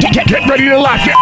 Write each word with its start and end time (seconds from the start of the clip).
Get, 0.00 0.12
get, 0.12 0.26
get 0.26 0.48
ready 0.48 0.68
to 0.68 0.78
laugh 0.78 1.06
your 1.06 1.14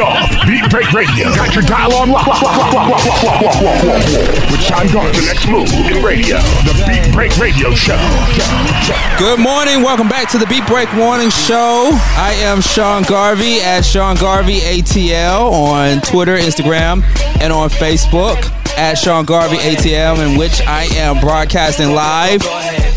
off. 0.00 0.30
Beat 0.46 0.68
Break 0.70 0.92
Radio. 0.92 1.34
Got 1.34 1.54
your 1.54 1.64
dial 1.64 1.92
on 1.94 2.10
lock. 2.10 2.26
lock, 2.26 2.42
lock, 2.42 2.72
lock, 2.72 2.88
lock, 2.88 3.04
lock, 3.04 3.22
lock, 3.24 3.42
lock, 3.42 3.62
lock, 3.62 3.84
lock. 3.84 4.50
With 4.50 4.60
Sean 4.62 4.86
Garvey, 4.92 5.18
the 5.18 5.26
next 5.26 5.48
move 5.48 5.68
in 5.90 6.02
radio. 6.02 6.38
The 6.64 6.74
Beat 6.86 7.12
Break 7.12 7.36
Radio 7.38 7.74
Show. 7.74 7.98
Good 9.18 9.40
morning. 9.40 9.82
Welcome 9.82 10.08
back 10.08 10.30
to 10.30 10.38
the 10.38 10.46
Beat 10.46 10.66
Break 10.66 10.92
Morning 10.94 11.30
Show. 11.30 11.90
I 11.92 12.32
am 12.40 12.60
Sean 12.60 13.02
Garvey 13.02 13.60
at 13.60 13.82
Sean 13.82 14.16
Garvey 14.16 14.60
ATL 14.60 15.50
on 15.52 16.00
Twitter, 16.00 16.36
Instagram, 16.36 17.02
and 17.40 17.52
on 17.52 17.68
Facebook 17.68 18.59
at 18.80 18.96
Sean 18.96 19.26
Garvey 19.26 19.58
ATL, 19.58 20.26
in 20.26 20.38
which 20.38 20.62
I 20.62 20.84
am 20.94 21.20
broadcasting 21.20 21.90
live. 21.90 22.40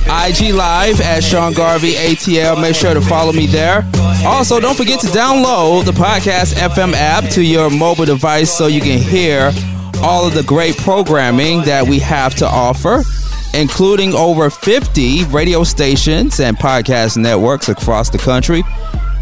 IG 0.06 0.54
Live 0.54 1.02
at 1.02 1.22
Sean 1.22 1.52
Garvey 1.52 1.92
ATL. 1.92 2.62
Make 2.62 2.74
sure 2.74 2.94
to 2.94 3.02
follow 3.02 3.34
me 3.34 3.48
there. 3.48 3.86
Also, 4.26 4.62
don't 4.62 4.78
forget 4.78 5.02
to 5.02 5.08
download 5.08 5.84
the 5.84 5.92
Podcast 5.92 6.54
FM 6.54 6.94
app 6.94 7.30
to 7.32 7.44
your 7.44 7.70
mobile 7.70 8.06
device 8.06 8.50
so 8.50 8.68
you 8.68 8.80
can 8.80 8.98
hear 8.98 9.52
all 10.02 10.26
of 10.26 10.34
the 10.34 10.44
great 10.44 10.78
programming 10.78 11.62
that 11.64 11.86
we 11.86 12.00
have 12.00 12.34
to 12.36 12.46
offer, 12.48 13.04
including 13.54 14.14
over 14.14 14.50
50 14.50 15.26
radio 15.26 15.66
stations 15.66 16.40
and 16.40 16.56
podcast 16.58 17.18
networks 17.18 17.68
across 17.68 18.10
the 18.10 18.18
country. 18.18 18.64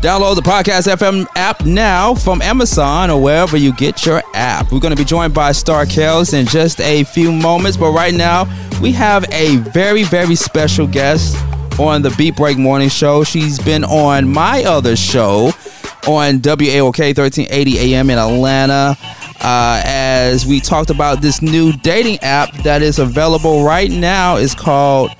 Download 0.01 0.33
the 0.33 0.41
Podcast 0.41 0.91
FM 0.91 1.27
app 1.35 1.63
now 1.63 2.15
from 2.15 2.41
Amazon 2.41 3.11
or 3.11 3.21
wherever 3.21 3.55
you 3.55 3.71
get 3.71 4.03
your 4.03 4.23
app. 4.33 4.71
We're 4.71 4.79
going 4.79 4.95
to 4.95 4.97
be 4.99 5.05
joined 5.05 5.31
by 5.31 5.51
Star 5.51 5.85
Kells 5.85 6.33
in 6.33 6.47
just 6.47 6.81
a 6.81 7.03
few 7.03 7.31
moments, 7.31 7.77
but 7.77 7.91
right 7.91 8.11
now 8.11 8.45
we 8.81 8.91
have 8.93 9.31
a 9.31 9.57
very, 9.57 10.01
very 10.01 10.33
special 10.33 10.87
guest 10.87 11.37
on 11.79 12.01
the 12.01 12.09
Beat 12.17 12.35
Break 12.35 12.57
Morning 12.57 12.89
Show. 12.89 13.23
She's 13.23 13.59
been 13.59 13.83
on 13.83 14.27
my 14.27 14.63
other 14.63 14.95
show 14.95 15.51
on 16.07 16.39
WAOK 16.39 17.15
1380 17.15 17.77
AM 17.93 18.09
in 18.09 18.17
Atlanta. 18.17 18.97
Uh, 19.39 19.83
as 19.85 20.47
we 20.47 20.59
talked 20.59 20.89
about 20.89 21.21
this 21.21 21.43
new 21.43 21.73
dating 21.73 22.17
app 22.23 22.51
that 22.63 22.81
is 22.81 22.97
available 22.97 23.63
right 23.63 23.91
now 23.91 24.37
is 24.37 24.55
called 24.55 25.11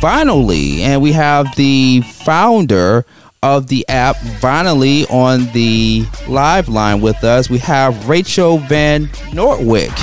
Vinylly, 0.00 0.78
and 0.80 1.00
we 1.00 1.12
have 1.12 1.54
the 1.54 2.00
founder 2.00 3.06
of 3.42 3.68
the 3.68 3.86
app 3.88 4.16
Vinylly 4.16 5.10
on 5.10 5.46
the 5.52 6.06
live 6.28 6.68
line 6.68 7.00
with 7.00 7.22
us. 7.24 7.48
We 7.48 7.58
have 7.58 8.08
Rachel 8.08 8.58
Van 8.58 9.06
Nortwick 9.32 9.96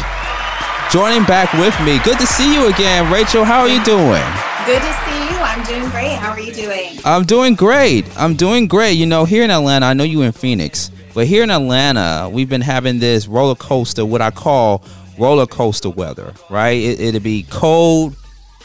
joining 0.92 1.26
back 1.26 1.52
with 1.54 1.78
me. 1.82 2.00
Good 2.04 2.20
to 2.20 2.28
see 2.28 2.54
you 2.54 2.68
again, 2.74 3.12
Rachel. 3.12 3.44
How 3.44 3.62
are 3.62 3.68
you 3.68 3.84
doing? 3.84 4.24
Good 4.66 4.82
to 4.82 4.94
see 5.04 5.30
you. 5.30 5.38
I'm 5.42 5.64
doing 5.64 5.90
great. 5.90 6.14
How 6.14 6.32
are 6.32 6.40
you 6.40 6.54
doing? 6.54 7.00
I'm 7.04 7.24
doing 7.24 7.56
great. 7.56 8.06
I'm 8.18 8.36
doing 8.36 8.68
great. 8.68 8.94
You 8.94 9.06
know, 9.06 9.26
here 9.26 9.44
in 9.44 9.52
Atlanta, 9.52 9.88
I 9.88 9.94
know 9.94 10.04
you 10.04 10.22
in 10.22 10.32
Phoenix, 10.32 10.90
but 11.14 11.28
here 11.28 11.44
in 11.44 11.52
Atlanta, 11.52 12.30
we've 12.32 12.50
been 12.50 12.62
having 12.62 13.00
this 13.00 13.28
roller 13.28 13.56
coaster, 13.56 14.06
what 14.06 14.22
I 14.22 14.32
call 14.32 14.84
roller 15.18 15.46
coaster 15.46 15.90
weather, 15.90 16.34
right? 16.50 16.78
It, 16.78 17.00
it'll 17.00 17.22
be 17.22 17.44
cold 17.50 18.16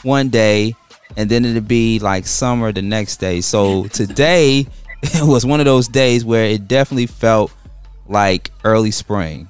one 0.03 0.29
day, 0.29 0.75
and 1.17 1.29
then 1.29 1.45
it'll 1.45 1.61
be 1.61 1.99
like 1.99 2.25
summer 2.25 2.71
the 2.71 2.81
next 2.81 3.17
day. 3.17 3.41
So 3.41 3.85
today 3.87 4.67
was 5.21 5.45
one 5.45 5.59
of 5.59 5.65
those 5.65 5.87
days 5.87 6.23
where 6.25 6.45
it 6.45 6.67
definitely 6.67 7.07
felt 7.07 7.51
like 8.07 8.51
early 8.63 8.91
spring. 8.91 9.49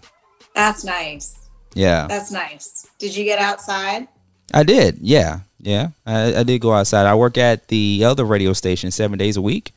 That's 0.55 0.83
nice. 0.83 1.49
Yeah. 1.73 2.07
That's 2.07 2.31
nice. 2.31 2.87
Did 2.99 3.15
you 3.15 3.23
get 3.23 3.39
outside? 3.39 4.07
I 4.53 4.63
did. 4.63 4.99
Yeah. 5.01 5.41
Yeah. 5.59 5.89
I, 6.05 6.39
I 6.39 6.43
did 6.43 6.59
go 6.59 6.73
outside. 6.73 7.05
I 7.05 7.15
work 7.15 7.37
at 7.37 7.67
the 7.67 8.03
other 8.05 8.25
radio 8.25 8.53
station 8.53 8.91
seven 8.91 9.17
days 9.17 9.37
a 9.37 9.41
week. 9.41 9.73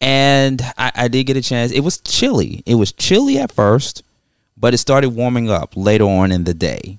And 0.00 0.60
I, 0.76 0.92
I 0.94 1.08
did 1.08 1.24
get 1.24 1.36
a 1.36 1.42
chance. 1.42 1.72
It 1.72 1.80
was 1.80 1.98
chilly. 1.98 2.62
It 2.66 2.74
was 2.74 2.92
chilly 2.92 3.38
at 3.38 3.52
first, 3.52 4.02
but 4.56 4.74
it 4.74 4.78
started 4.78 5.10
warming 5.10 5.50
up 5.50 5.72
later 5.76 6.04
on 6.04 6.30
in 6.30 6.44
the 6.44 6.54
day. 6.54 6.98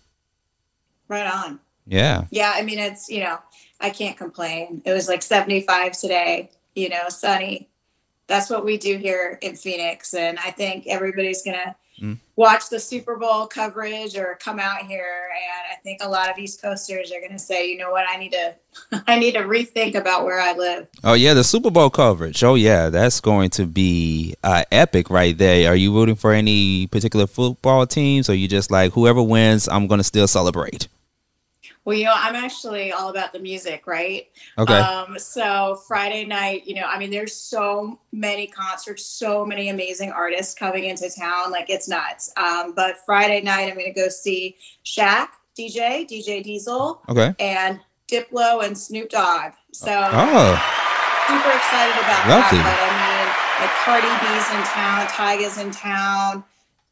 Right 1.07 1.27
on. 1.27 1.59
Yeah. 1.85 2.25
Yeah. 2.31 2.53
I 2.55 2.63
mean, 2.63 2.79
it's, 2.79 3.09
you 3.09 3.21
know, 3.21 3.37
I 3.79 3.89
can't 3.89 4.17
complain. 4.17 4.81
It 4.85 4.93
was 4.93 5.07
like 5.07 5.21
75 5.21 5.93
today, 5.93 6.49
you 6.75 6.89
know, 6.89 7.09
sunny. 7.09 7.69
That's 8.27 8.49
what 8.49 8.65
we 8.65 8.77
do 8.77 8.97
here 8.97 9.37
in 9.41 9.55
Phoenix. 9.55 10.13
And 10.13 10.39
I 10.39 10.51
think 10.51 10.87
everybody's 10.87 11.43
going 11.43 11.57
to 11.57 11.75
mm. 12.01 12.17
watch 12.35 12.69
the 12.69 12.79
Super 12.79 13.17
Bowl 13.17 13.45
coverage 13.45 14.17
or 14.17 14.37
come 14.41 14.59
out 14.59 14.81
here. 14.87 15.29
And 15.29 15.77
I 15.77 15.79
think 15.81 16.01
a 16.01 16.09
lot 16.09 16.31
of 16.31 16.37
East 16.39 16.61
Coasters 16.61 17.11
are 17.11 17.19
going 17.19 17.33
to 17.33 17.39
say, 17.39 17.69
you 17.69 17.77
know 17.77 17.91
what, 17.91 18.05
I 18.09 18.17
need 18.17 18.31
to, 18.31 18.55
I 19.07 19.19
need 19.19 19.33
to 19.33 19.41
rethink 19.41 19.93
about 19.93 20.23
where 20.23 20.39
I 20.39 20.53
live. 20.53 20.87
Oh 21.03 21.13
yeah, 21.13 21.35
the 21.35 21.43
Super 21.43 21.69
Bowl 21.69 21.91
coverage. 21.91 22.43
Oh 22.43 22.55
yeah, 22.55 22.89
that's 22.89 23.19
going 23.19 23.51
to 23.51 23.67
be 23.67 24.35
uh, 24.43 24.63
epic 24.71 25.11
right 25.11 25.37
there. 25.37 25.71
Are 25.71 25.75
you 25.75 25.93
rooting 25.93 26.15
for 26.15 26.33
any 26.33 26.87
particular 26.87 27.27
football 27.27 27.85
teams, 27.85 28.29
or 28.29 28.33
you 28.33 28.47
just 28.47 28.71
like 28.71 28.93
whoever 28.93 29.21
wins, 29.21 29.67
I'm 29.67 29.85
going 29.85 29.99
to 29.99 30.03
still 30.03 30.27
celebrate? 30.27 30.87
Well, 31.85 31.95
you 31.95 32.05
know, 32.05 32.13
I'm 32.15 32.35
actually 32.35 32.91
all 32.91 33.09
about 33.09 33.31
the 33.31 33.37
music, 33.39 33.85
right? 33.85 34.27
Okay. 34.57 34.73
Um, 34.73 35.19
so 35.19 35.79
Friday 35.87 36.25
night, 36.25 36.65
you 36.65 36.73
know, 36.73 36.87
I 36.87 36.97
mean, 36.97 37.11
there's 37.11 37.35
so 37.35 37.99
many 38.11 38.47
concerts, 38.47 39.05
so 39.05 39.45
many 39.45 39.69
amazing 39.69 40.11
artists 40.11 40.55
coming 40.55 40.85
into 40.85 41.11
town, 41.15 41.51
like 41.51 41.69
it's 41.69 41.87
nuts. 41.87 42.33
Um, 42.37 42.73
but 42.73 42.97
Friday 43.05 43.41
night, 43.41 43.69
I'm 43.69 43.75
going 43.75 43.93
to 43.93 43.99
go 43.99 44.09
see 44.09 44.57
Shaq, 44.83 45.27
DJ, 45.57 46.09
DJ 46.09 46.43
Diesel, 46.43 47.03
okay, 47.07 47.35
and 47.39 47.79
Diplo 48.11 48.65
and 48.65 48.75
Snoop 48.75 49.09
Dogg. 49.09 49.53
So, 49.71 49.91
oh, 49.91 50.57
super 51.27 51.51
excited 51.55 51.97
about 52.01 52.27
Lovely. 52.27 52.57
that. 52.57 52.65
But 52.65 52.81
I 52.81 52.97
mean, 52.97 53.25
like 53.61 53.73
Cardi 53.85 54.09
B's 54.25 54.49
in 54.49 54.63
town, 54.73 55.05
Tyga's 55.07 55.57
in 55.59 55.69
town. 55.69 56.43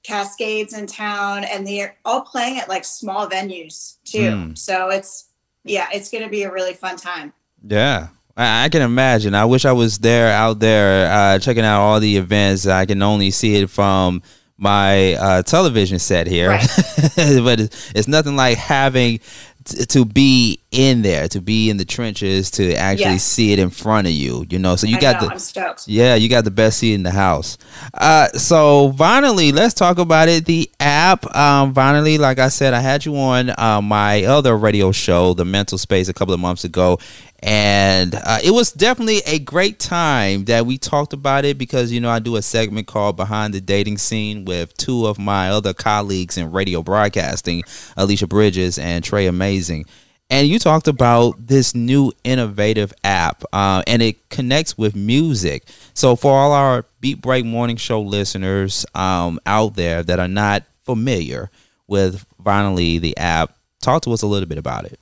Kaskade's 0.04 0.74
in 0.74 0.86
town, 0.88 1.44
and 1.44 1.66
they're 1.66 1.96
all 2.06 2.22
playing 2.22 2.60
at 2.60 2.70
like 2.70 2.86
small 2.86 3.30
venues 3.30 3.98
too. 4.04 4.32
Mm. 4.32 4.58
So 4.58 4.90
it's 4.90 5.30
yeah, 5.64 5.88
it's 5.94 6.12
going 6.12 6.24
to 6.24 6.30
be 6.30 6.44
a 6.44 6.52
really 6.52 6.74
fun 6.74 6.98
time. 6.98 7.34
Yeah. 7.66 8.10
I, 8.36 8.68
can 8.70 8.82
imagine. 8.82 9.36
I 9.36 9.46
wish 9.46 9.64
I 9.64 9.74
was 9.74 10.00
there 10.00 10.32
out 10.34 10.60
there 10.60 11.12
uh, 11.12 11.40
checking 11.40 11.64
out 11.64 11.82
all 11.82 12.00
the 12.00 12.18
events. 12.18 12.66
I 12.66 12.86
can 12.86 13.02
only 13.04 13.30
see 13.30 13.56
it 13.58 13.70
from 13.70 14.24
my 14.58 15.14
uh, 15.14 15.44
television 15.44 16.00
set 16.00 16.26
here, 16.26 16.50
Right. 16.50 16.68
but 17.16 17.60
it's, 17.60 17.92
it's 17.94 18.08
nothing 18.08 18.36
like 18.36 18.58
having 18.58 19.20
t- 19.66 19.86
to 19.86 20.06
be 20.06 20.60
in 20.74 21.04
there, 21.04 21.28
to 21.30 21.40
be 21.40 21.70
in 21.70 21.78
the 21.78 21.86
trenches, 21.86 22.52
to 22.52 22.74
actually 22.76 23.04
Yes. 23.14 23.24
see 23.24 23.54
it 23.54 23.60
in 23.60 23.70
front 23.70 24.08
of 24.08 24.14
you. 24.14 24.46
You 24.50 24.60
know, 24.60 24.76
so 24.76 24.88
you 24.88 24.98
I 24.98 25.00
got 25.00 25.22
know, 25.22 25.30
the 25.30 25.84
yeah, 25.88 26.16
you 26.16 26.28
got 26.30 26.44
the 26.44 26.52
best 26.52 26.80
seat 26.80 26.94
in 26.96 27.04
the 27.04 27.12
house. 27.12 27.58
Uh, 27.94 28.28
so 28.30 28.94
finally, 28.98 29.52
let's 29.52 29.74
talk 29.74 29.98
about 30.00 30.28
it. 30.30 30.46
The 30.46 30.70
app, 30.80 31.26
um, 31.36 31.74
Vinylly, 31.74 32.18
like 32.20 32.40
I 32.40 32.50
said, 32.50 32.74
I 32.74 32.80
had 32.82 33.06
you 33.06 33.16
on 33.16 33.52
uh, 33.58 33.82
my 33.82 34.24
other 34.26 34.58
radio 34.58 34.92
show, 34.92 35.34
The 35.34 35.46
Mental 35.46 35.78
Space, 35.78 36.10
a 36.10 36.14
couple 36.14 36.34
of 36.34 36.40
months 36.40 36.64
ago, 36.64 37.00
and 37.42 38.16
uh, 38.16 38.40
it 38.44 38.52
was 38.52 38.72
definitely 38.72 39.20
a 39.26 39.38
great 39.40 39.78
time 39.80 40.46
that 40.46 40.66
we 40.66 40.78
talked 40.78 41.12
about 41.14 41.44
it 41.46 41.58
because 41.58 41.92
you 41.92 42.00
know 42.00 42.10
I 42.10 42.20
do 42.20 42.38
a 42.38 42.42
segment 42.42 42.88
called 42.88 43.18
Behind 43.18 43.54
the 43.54 43.60
Dating 43.62 43.98
Scene 43.98 44.46
with 44.46 44.76
two 44.78 45.06
of 45.06 45.20
my 45.20 45.50
other 45.50 45.74
colleagues 45.74 46.38
in 46.38 46.52
radio 46.52 46.82
broadcasting, 46.82 47.64
Alicia 47.98 48.28
Bridges 48.28 48.80
and 48.80 49.04
Trey 49.04 49.28
Amazing 49.28 49.86
and 50.34 50.48
you 50.48 50.58
talked 50.58 50.88
about 50.88 51.36
this 51.38 51.76
new 51.76 52.12
innovative 52.24 52.92
app 53.04 53.44
uh, 53.54 53.84
and 53.86 54.02
it 54.02 54.30
connects 54.30 54.76
with 54.76 54.96
music 54.96 55.64
so 55.94 56.16
for 56.16 56.32
all 56.32 56.52
our 56.52 56.86
beat 57.02 57.22
break 57.22 57.46
morning 57.46 57.78
show 57.78 58.02
listeners 58.02 58.84
um, 58.96 59.40
out 59.46 59.76
there 59.76 60.02
that 60.02 60.20
are 60.20 60.28
not 60.28 60.64
familiar 60.82 61.52
with 61.88 62.26
Vinylly 62.42 63.00
the 63.00 63.16
app 63.18 63.56
talk 63.80 64.02
to 64.02 64.12
us 64.12 64.24
a 64.24 64.28
little 64.28 64.50
bit 64.50 64.58
about 64.58 64.86
it 64.86 65.00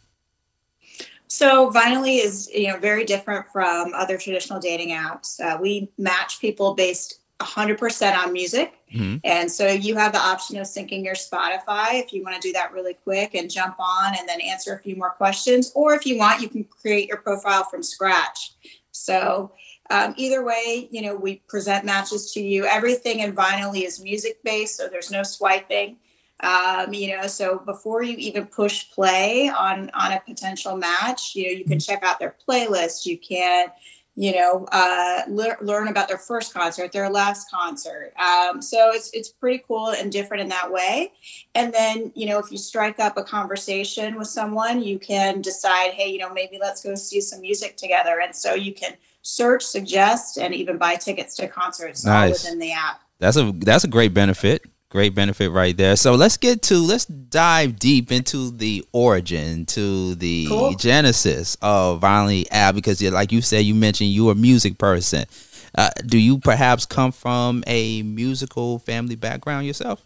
So 1.28 1.72
Vinylly 1.72 2.22
is 2.22 2.50
you 2.54 2.68
know 2.68 2.78
very 2.78 3.06
different 3.06 3.48
from 3.54 3.94
other 3.94 4.18
traditional 4.18 4.60
dating 4.60 4.90
apps. 4.90 5.40
Uh, 5.40 5.58
we 5.62 5.90
match 5.98 6.42
people 6.42 6.76
based 6.76 7.21
100% 7.42 8.18
on 8.18 8.34
music. 8.34 8.74
Mhm. 8.94 9.22
And 9.24 9.52
so 9.52 9.68
you 9.68 9.96
have 9.96 10.12
the 10.12 10.20
option 10.20 10.58
of 10.58 10.68
syncing 10.68 11.04
your 11.04 11.16
Spotify 11.16 12.04
if 12.04 12.12
you 12.12 12.24
want 12.24 12.36
to 12.36 12.42
do 12.42 12.54
that 12.54 12.74
really 12.74 12.94
quick 12.94 13.34
and 13.36 13.50
jump 13.50 13.76
on 13.80 14.16
and 14.18 14.28
then 14.28 14.42
answer 14.42 14.74
a 14.74 14.80
few 14.80 14.96
more 14.96 15.12
questions. 15.12 15.72
Or 15.76 15.94
if 15.94 16.06
you 16.06 16.18
want, 16.18 16.42
you 16.42 16.50
can 16.50 16.66
create 16.66 17.08
your 17.08 17.18
profile 17.18 17.64
from 17.64 17.84
scratch. 17.84 18.54
So 18.92 19.52
um, 19.90 20.14
either 20.18 20.44
way, 20.44 20.88
you 20.92 21.02
know, 21.02 21.16
we 21.16 21.42
present 21.48 21.86
matches 21.86 22.32
to 22.34 22.42
you. 22.42 22.66
Everything 22.66 23.20
in 23.20 23.36
Vinylly 23.36 23.86
is 23.86 24.02
music 24.02 24.42
based, 24.44 24.78
so 24.78 24.88
there's 24.88 25.12
no 25.12 25.24
swiping. 25.24 25.98
Um, 26.40 26.94
you 26.94 27.16
know, 27.16 27.28
so 27.28 27.60
before 27.60 28.02
you 28.02 28.16
even 28.18 28.46
push 28.46 28.90
play 28.92 29.50
on 29.50 29.92
on 29.94 30.14
a 30.14 30.22
potential 30.26 30.76
match, 30.76 31.36
you 31.36 31.46
know, 31.46 31.52
you 31.52 31.66
can 31.66 31.80
check 31.80 32.04
out 32.04 32.20
their 32.20 32.36
playlist. 32.48 33.06
You 33.06 33.18
can 33.18 33.68
you 34.22 34.34
know, 34.34 34.68
uh, 34.72 35.24
lear- 35.30 35.58
learn 35.62 35.88
about 35.88 36.08
their 36.08 36.20
first 36.20 36.54
concert, 36.54 36.92
their 36.92 37.10
last 37.10 37.50
concert. 37.50 38.14
Um, 38.20 38.62
so 38.62 38.92
it's 38.92 39.10
it's 39.14 39.30
pretty 39.30 39.64
cool 39.68 39.88
and 39.90 40.12
different 40.12 40.42
in 40.42 40.50
that 40.50 40.72
way. 40.72 41.12
And 41.56 41.74
then, 41.74 42.12
you 42.14 42.28
know, 42.28 42.38
if 42.38 42.52
you 42.52 42.60
strike 42.60 43.00
up 43.00 43.18
a 43.18 43.24
conversation 43.24 44.20
with 44.20 44.28
someone, 44.28 44.84
you 44.84 45.00
can 45.00 45.42
decide, 45.42 45.94
hey, 45.94 46.12
you 46.12 46.20
know, 46.20 46.32
maybe 46.32 46.60
let's 46.62 46.84
go 46.84 46.94
see 46.94 47.20
some 47.20 47.42
music 47.42 47.78
together. 47.78 48.22
And 48.22 48.36
so 48.36 48.54
you 48.54 48.76
can 48.76 48.94
search, 49.24 49.64
suggest, 49.64 50.38
and 50.38 50.54
even 50.54 50.78
buy 50.78 50.98
tickets 50.98 51.36
to 51.38 51.48
concerts 51.48 52.06
all 52.06 52.30
within 52.30 52.60
the 52.60 52.74
app. 52.74 53.02
That's 53.18 53.38
a 53.38 53.52
that's 53.52 53.86
a 53.86 53.88
great 53.88 54.14
benefit. 54.14 54.71
Great 54.92 55.16
benefit 55.16 55.50
right 55.52 55.76
there. 55.78 55.96
So 55.96 56.16
let's 56.16 56.36
get 56.36 56.62
to 56.64 56.78
let's 56.78 57.06
dive 57.06 57.80
deep 57.80 58.12
into 58.12 58.52
the 58.52 58.86
origin, 58.92 59.66
to 59.68 60.16
the 60.16 60.48
Cool. 60.50 60.76
genesis 60.76 61.56
of 61.62 62.02
Vinylly 62.02 62.46
App 62.52 62.76
because, 62.76 63.02
like 63.02 63.32
you 63.32 63.42
said, 63.42 63.60
you 63.64 63.74
mentioned 63.74 64.10
you're 64.10 64.34
a 64.34 64.36
music 64.36 64.78
person. 64.78 65.26
Uh, 65.74 65.90
do 66.06 66.18
you 66.20 66.40
perhaps 66.40 66.86
come 66.86 67.14
from 67.14 67.64
a 67.68 68.02
musical 68.04 68.80
family 68.80 69.16
background 69.16 69.66
yourself? 69.66 70.04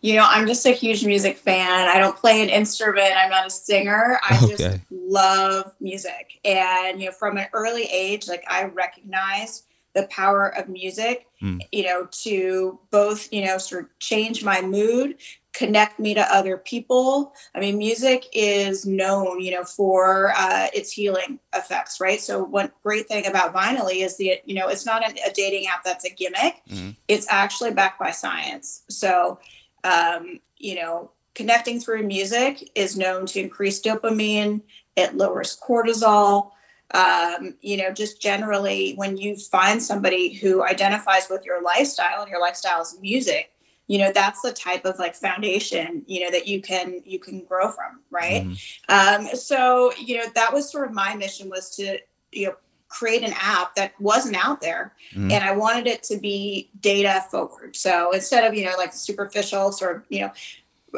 You 0.00 0.14
know, 0.16 0.26
I'm 0.28 0.46
just 0.46 0.64
a 0.66 0.70
huge 0.70 1.04
music 1.04 1.36
fan. 1.36 1.88
I 1.88 1.98
don't 1.98 2.16
play 2.16 2.42
an 2.42 2.48
instrument. 2.48 3.12
I'm 3.16 3.30
not 3.30 3.46
a 3.48 3.50
singer. 3.50 4.20
I 4.22 4.38
just 4.46 4.60
Okay. 4.62 4.80
love 4.92 5.72
music. 5.80 6.38
And, 6.44 7.00
you 7.00 7.06
know, 7.06 7.12
from 7.12 7.38
an 7.38 7.46
early 7.52 7.84
age, 7.84 8.28
like 8.28 8.44
I 8.46 8.64
recognized 8.64 9.64
the 9.94 10.04
power 10.04 10.48
of 10.56 10.68
music, 10.68 11.26
Mm. 11.42 11.60
you 11.72 11.84
know, 11.84 12.06
to 12.22 12.78
both, 12.90 13.32
you 13.32 13.44
know, 13.46 13.56
sort 13.56 13.84
of 13.84 13.98
change 13.98 14.44
my 14.44 14.60
mood, 14.60 15.16
connect 15.54 15.98
me 15.98 16.12
to 16.12 16.20
other 16.34 16.58
people. 16.58 17.32
I 17.54 17.60
mean, 17.60 17.78
music 17.78 18.26
is 18.34 18.84
known, 18.84 19.40
you 19.40 19.50
know, 19.52 19.64
for 19.64 20.32
uh, 20.36 20.66
its 20.74 20.92
healing 20.92 21.40
effects, 21.54 21.98
right? 21.98 22.20
So, 22.20 22.44
one 22.44 22.70
great 22.82 23.08
thing 23.08 23.26
about 23.26 23.54
Vinylly 23.54 24.04
is 24.04 24.16
the, 24.18 24.38
you 24.44 24.54
know, 24.54 24.68
it's 24.68 24.84
not 24.84 25.02
a, 25.02 25.14
a 25.28 25.32
dating 25.32 25.66
app 25.66 25.82
that's 25.82 26.04
a 26.04 26.10
gimmick. 26.10 26.56
Mhm. 26.70 26.94
It's 27.08 27.26
actually 27.30 27.70
backed 27.72 27.98
by 27.98 28.10
science. 28.10 28.82
So, 28.90 29.38
um, 29.82 30.40
you 30.58 30.74
know, 30.74 31.10
connecting 31.34 31.80
through 31.80 32.02
music 32.06 32.70
is 32.74 32.98
known 32.98 33.24
to 33.26 33.40
increase 33.40 33.80
dopamine. 33.80 34.60
It 34.94 35.16
lowers 35.16 35.58
cortisol. 35.58 36.50
Um, 36.92 37.54
you 37.60 37.76
know, 37.76 37.92
just 37.92 38.20
generally, 38.20 38.94
when 38.94 39.16
you 39.16 39.36
find 39.36 39.82
somebody 39.82 40.32
who 40.32 40.64
identifies 40.64 41.28
with 41.30 41.44
your 41.44 41.62
lifestyle 41.62 42.22
and 42.22 42.30
your 42.30 42.40
lifestyle 42.40 42.82
is 42.82 42.98
music, 43.00 43.52
you 43.86 43.98
know, 43.98 44.12
that's 44.12 44.40
the 44.42 44.52
type 44.52 44.84
of 44.84 44.98
like 44.98 45.14
foundation, 45.14 46.02
you 46.06 46.20
know, 46.20 46.30
that 46.30 46.46
you 46.46 46.60
can 46.62 47.00
you 47.04 47.18
can 47.18 47.44
grow 47.44 47.70
from, 47.70 48.00
right? 48.10 48.46
Mhm. 48.46 48.58
Um, 48.88 49.36
so, 49.36 49.92
you 49.98 50.18
know, 50.18 50.24
that 50.34 50.52
was 50.52 50.70
sort 50.70 50.86
of 50.86 50.92
my 50.92 51.14
mission 51.14 51.48
was 51.48 51.74
to, 51.76 51.98
you 52.32 52.46
know, 52.46 52.54
create 52.88 53.22
an 53.22 53.34
app 53.40 53.74
that 53.76 53.92
wasn't 54.00 54.36
out 54.44 54.60
there 54.60 54.92
Mhm. 55.12 55.32
and 55.32 55.44
I 55.44 55.52
wanted 55.52 55.86
it 55.86 56.02
to 56.04 56.16
be 56.18 56.70
data 56.80 57.24
forward. 57.30 57.76
So 57.76 58.10
instead 58.12 58.44
of, 58.44 58.54
you 58.54 58.64
know, 58.64 58.74
like 58.76 58.92
superficial 58.92 59.70
sort 59.70 59.96
of, 59.96 60.02
you 60.08 60.20
know, 60.22 60.32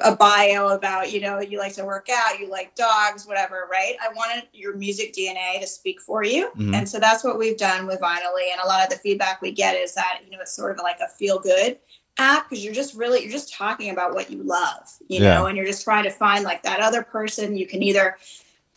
a 0.02 0.16
bio 0.16 0.68
about, 0.68 1.12
you 1.12 1.20
know, 1.20 1.40
you 1.40 1.58
like 1.58 1.74
to 1.74 1.84
work 1.84 2.08
out, 2.10 2.38
you 2.40 2.48
like 2.48 2.74
dogs, 2.74 3.26
whatever, 3.26 3.68
right? 3.70 3.94
I 4.00 4.12
wanted 4.14 4.44
your 4.52 4.74
music 4.76 5.12
DNA 5.12 5.60
to 5.60 5.66
speak 5.66 6.00
for 6.00 6.24
you. 6.24 6.50
Mhm. 6.56 6.74
And 6.74 6.88
so 6.88 6.98
that's 6.98 7.22
what 7.22 7.38
we've 7.38 7.58
done 7.58 7.86
with 7.86 8.00
Vinylly. 8.00 8.50
And 8.52 8.60
a 8.64 8.66
lot 8.66 8.82
of 8.82 8.90
the 8.90 8.96
feedback 8.96 9.42
we 9.42 9.52
get 9.52 9.76
is 9.76 9.94
that, 9.94 10.20
you 10.24 10.30
know, 10.34 10.40
it's 10.40 10.54
sort 10.54 10.72
of 10.72 10.82
like 10.82 11.00
a 11.00 11.08
feel 11.08 11.38
good 11.38 11.78
app 12.18 12.48
because 12.48 12.64
you're 12.64 12.74
just 12.74 12.94
really, 12.94 13.22
you're 13.22 13.30
just 13.30 13.52
talking 13.52 13.90
about 13.90 14.14
what 14.14 14.30
you 14.30 14.42
love, 14.42 14.88
you 15.08 15.20
Yeah. 15.22 15.34
know, 15.34 15.46
and 15.46 15.56
you're 15.56 15.66
just 15.66 15.84
trying 15.84 16.04
to 16.04 16.10
find 16.10 16.44
like 16.44 16.62
that 16.62 16.80
other 16.80 17.02
person 17.02 17.56
you 17.56 17.66
can 17.66 17.82
either, 17.82 18.16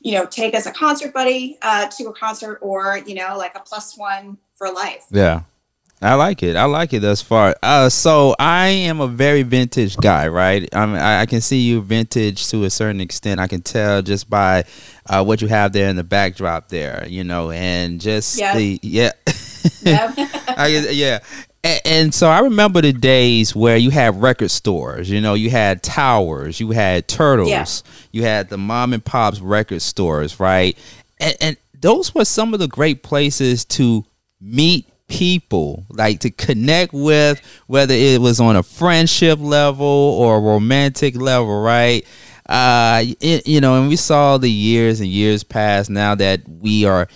you 0.02 0.12
know, 0.14 0.26
take 0.26 0.54
as 0.54 0.66
a 0.66 0.72
concert 0.72 1.14
buddy 1.14 1.58
uh, 1.62 1.88
to 1.88 2.08
a 2.10 2.14
concert 2.14 2.60
or, 2.62 3.00
you 3.06 3.16
know, 3.16 3.38
like 3.38 3.56
a 3.56 3.60
plus 3.60 3.98
one 3.98 4.38
for 4.56 4.72
life. 4.72 5.06
Yeah. 5.12 5.42
I 6.02 6.14
like 6.16 6.44
it. 6.44 6.56
I 6.56 6.66
like 6.66 6.94
it 6.94 7.00
thus 7.00 7.22
far. 7.22 7.56
Uh, 7.64 7.90
so 7.90 8.36
I 8.38 8.68
am 8.68 9.00
a 9.00 9.08
very 9.08 9.44
vintage 9.44 9.96
guy, 9.98 10.28
right? 10.28 10.68
I 10.76 10.86
mean, 10.86 10.98
I, 10.98 11.26
can 11.26 11.40
see 11.42 11.62
you 11.62 11.82
vintage 11.82 12.48
to 12.50 12.66
a 12.66 12.70
certain 12.70 13.00
extent. 13.02 13.40
I 13.40 13.48
can 13.48 13.62
tell 13.62 14.02
just 14.02 14.30
by 14.30 14.66
uh, 15.10 15.24
what 15.24 15.42
you 15.42 15.48
have 15.48 15.72
there 15.74 15.90
in 15.90 15.96
the 15.96 16.04
backdrop 16.04 16.68
there, 16.68 17.06
you 17.08 17.24
know, 17.24 17.50
and 17.50 18.00
just 18.02 18.38
Yeah. 18.38 18.56
the 18.56 18.80
yeah, 18.84 19.12
Yep. 19.84 20.14
I, 20.58 20.70
guess- 20.70 20.94
yeah. 20.94 21.20
And, 21.64 21.82
and 21.86 22.14
so 22.14 22.30
I 22.30 22.40
remember 22.42 22.82
the 22.82 22.94
days 22.94 23.56
where 23.56 23.78
you 23.78 23.90
had 23.90 24.22
record 24.22 24.52
stores. 24.52 25.10
You 25.10 25.22
know, 25.22 25.34
you 25.34 25.50
had 25.50 25.82
towers, 25.82 26.60
you 26.60 26.72
had 26.72 27.08
turtles, 27.08 27.50
Yeah. 27.50 27.66
you 28.12 28.24
had 28.24 28.50
the 28.50 28.58
mom 28.58 28.94
and 28.94 29.04
pops 29.04 29.40
record 29.40 29.82
stores, 29.82 30.40
right? 30.40 30.78
And, 31.20 31.36
and 31.42 31.58
those 31.80 32.14
were 32.14 32.26
some 32.26 32.54
of 32.54 32.60
the 32.60 32.68
great 32.68 33.02
places 33.02 33.64
to 33.66 34.06
meet 34.42 34.88
people, 35.08 35.86
like 35.90 36.20
to 36.22 36.30
connect 36.30 36.94
with, 36.94 37.42
whether 37.68 37.94
it 37.94 38.22
was 38.22 38.40
on 38.40 38.56
a 38.56 38.64
friendship 38.64 39.40
level 39.40 39.86
or 39.86 40.38
a 40.38 40.40
romantic 40.40 41.16
level, 41.16 41.62
right? 41.62 42.06
Uh, 42.48 43.04
it, 43.22 43.48
you 43.48 43.60
know, 43.60 43.80
and 43.80 43.90
we 43.90 43.96
saw 43.96 44.38
the 44.38 44.50
years 44.50 45.00
and 45.00 45.10
years 45.10 45.44
pass 45.44 45.90
now 45.90 46.14
that 46.16 46.42
we 46.48 46.86
are 46.86 47.08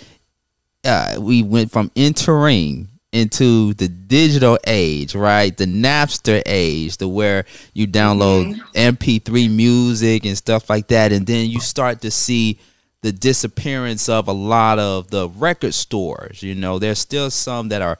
uh, 0.83 1.15
we 1.19 1.43
went 1.43 1.71
from 1.71 1.91
entering 1.95 2.87
into 3.11 3.73
the 3.75 3.87
digital 3.87 4.57
age, 4.67 5.15
right? 5.15 5.55
The 5.55 5.65
Napster 5.65 6.41
age, 6.45 6.97
the 6.97 7.07
where 7.07 7.45
you 7.73 7.87
download 7.87 8.59
MP3 8.73 9.49
music 9.49 10.25
and 10.25 10.37
stuff 10.37 10.69
like 10.69 10.87
that, 10.87 11.11
and 11.11 11.25
then 11.25 11.49
you 11.49 11.59
start 11.59 12.01
to 12.01 12.11
see 12.11 12.59
the 13.01 13.11
disappearance 13.11 14.09
of 14.09 14.27
a 14.27 14.33
lot 14.33 14.79
of 14.79 15.09
the 15.09 15.29
record 15.29 15.73
stores. 15.73 16.43
You 16.43 16.55
know, 16.55 16.79
there's 16.79 16.99
still 16.99 17.31
some 17.31 17.69
that 17.69 17.81
are 17.81 17.97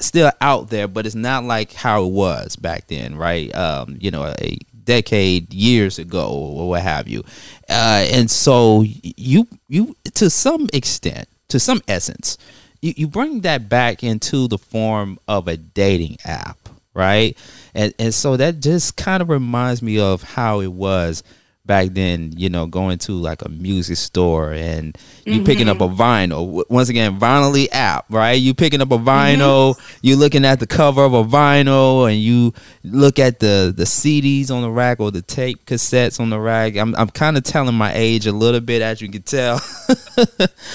still 0.00 0.30
out 0.40 0.70
there, 0.70 0.88
but 0.88 1.06
it's 1.06 1.14
not 1.14 1.44
like 1.44 1.72
how 1.72 2.04
it 2.04 2.10
was 2.10 2.56
back 2.56 2.88
then, 2.88 3.16
right? 3.16 3.54
Um, 3.54 3.96
you 4.00 4.10
know, 4.10 4.34
a 4.38 4.58
decade, 4.84 5.52
years 5.52 5.98
ago, 5.98 6.28
or 6.28 6.68
what 6.68 6.82
have 6.82 7.08
you. 7.08 7.24
Uh, 7.68 8.06
and 8.10 8.30
so 8.30 8.82
you 8.82 9.46
you 9.68 9.96
to 10.14 10.28
some 10.30 10.68
extent, 10.72 11.28
to 11.48 11.58
some 11.58 11.80
essence, 11.88 12.38
you, 12.80 12.92
you 12.96 13.08
bring 13.08 13.40
that 13.42 13.68
back 13.68 14.04
into 14.04 14.48
the 14.48 14.58
form 14.58 15.18
of 15.26 15.48
a 15.48 15.56
dating 15.56 16.18
app, 16.24 16.68
right? 16.92 17.36
And 17.74 17.94
and 17.98 18.12
so 18.12 18.36
that 18.36 18.60
just 18.60 18.96
kind 18.96 19.22
of 19.22 19.28
reminds 19.28 19.82
me 19.82 19.98
of 19.98 20.22
how 20.22 20.60
it 20.60 20.72
was 20.72 21.22
back 21.66 21.90
then, 21.92 22.32
you 22.36 22.48
know, 22.48 22.66
going 22.66 22.98
to 22.98 23.12
like 23.12 23.42
a 23.42 23.48
music 23.48 23.96
store 23.96 24.52
and 24.52 24.96
you 25.24 25.42
picking 25.44 25.68
up 25.68 25.80
a 25.80 25.88
mm-hmm. 25.88 26.00
vinyl. 26.00 26.64
Once 26.68 26.88
again, 26.88 27.18
Vinylly 27.18 27.68
app, 27.72 28.06
right? 28.10 28.32
You 28.32 28.54
picking 28.54 28.80
up 28.80 28.90
a 28.90 28.98
vinyl, 28.98 29.74
mm-hmm. 29.74 29.98
you 30.02 30.16
looking 30.16 30.44
at 30.44 30.60
the 30.60 30.66
cover 30.66 31.02
of 31.02 31.14
a 31.14 31.24
vinyl 31.24 32.10
and 32.10 32.20
you 32.20 32.52
look 32.82 33.18
at 33.18 33.40
the 33.40 33.72
the 33.74 33.84
CDs 33.84 34.50
on 34.50 34.62
the 34.62 34.70
rack 34.70 35.00
or 35.00 35.10
the 35.10 35.22
tape 35.22 35.64
cassettes 35.66 36.20
on 36.20 36.30
the 36.30 36.38
rack. 36.38 36.76
I'm 36.76 36.94
I'm 36.96 37.08
kind 37.08 37.36
of 37.36 37.44
telling 37.44 37.74
my 37.74 37.92
age 37.94 38.26
a 38.26 38.32
little 38.32 38.60
bit 38.60 38.82
as 38.82 39.00
you 39.00 39.08
can 39.08 39.22
tell. 39.22 39.60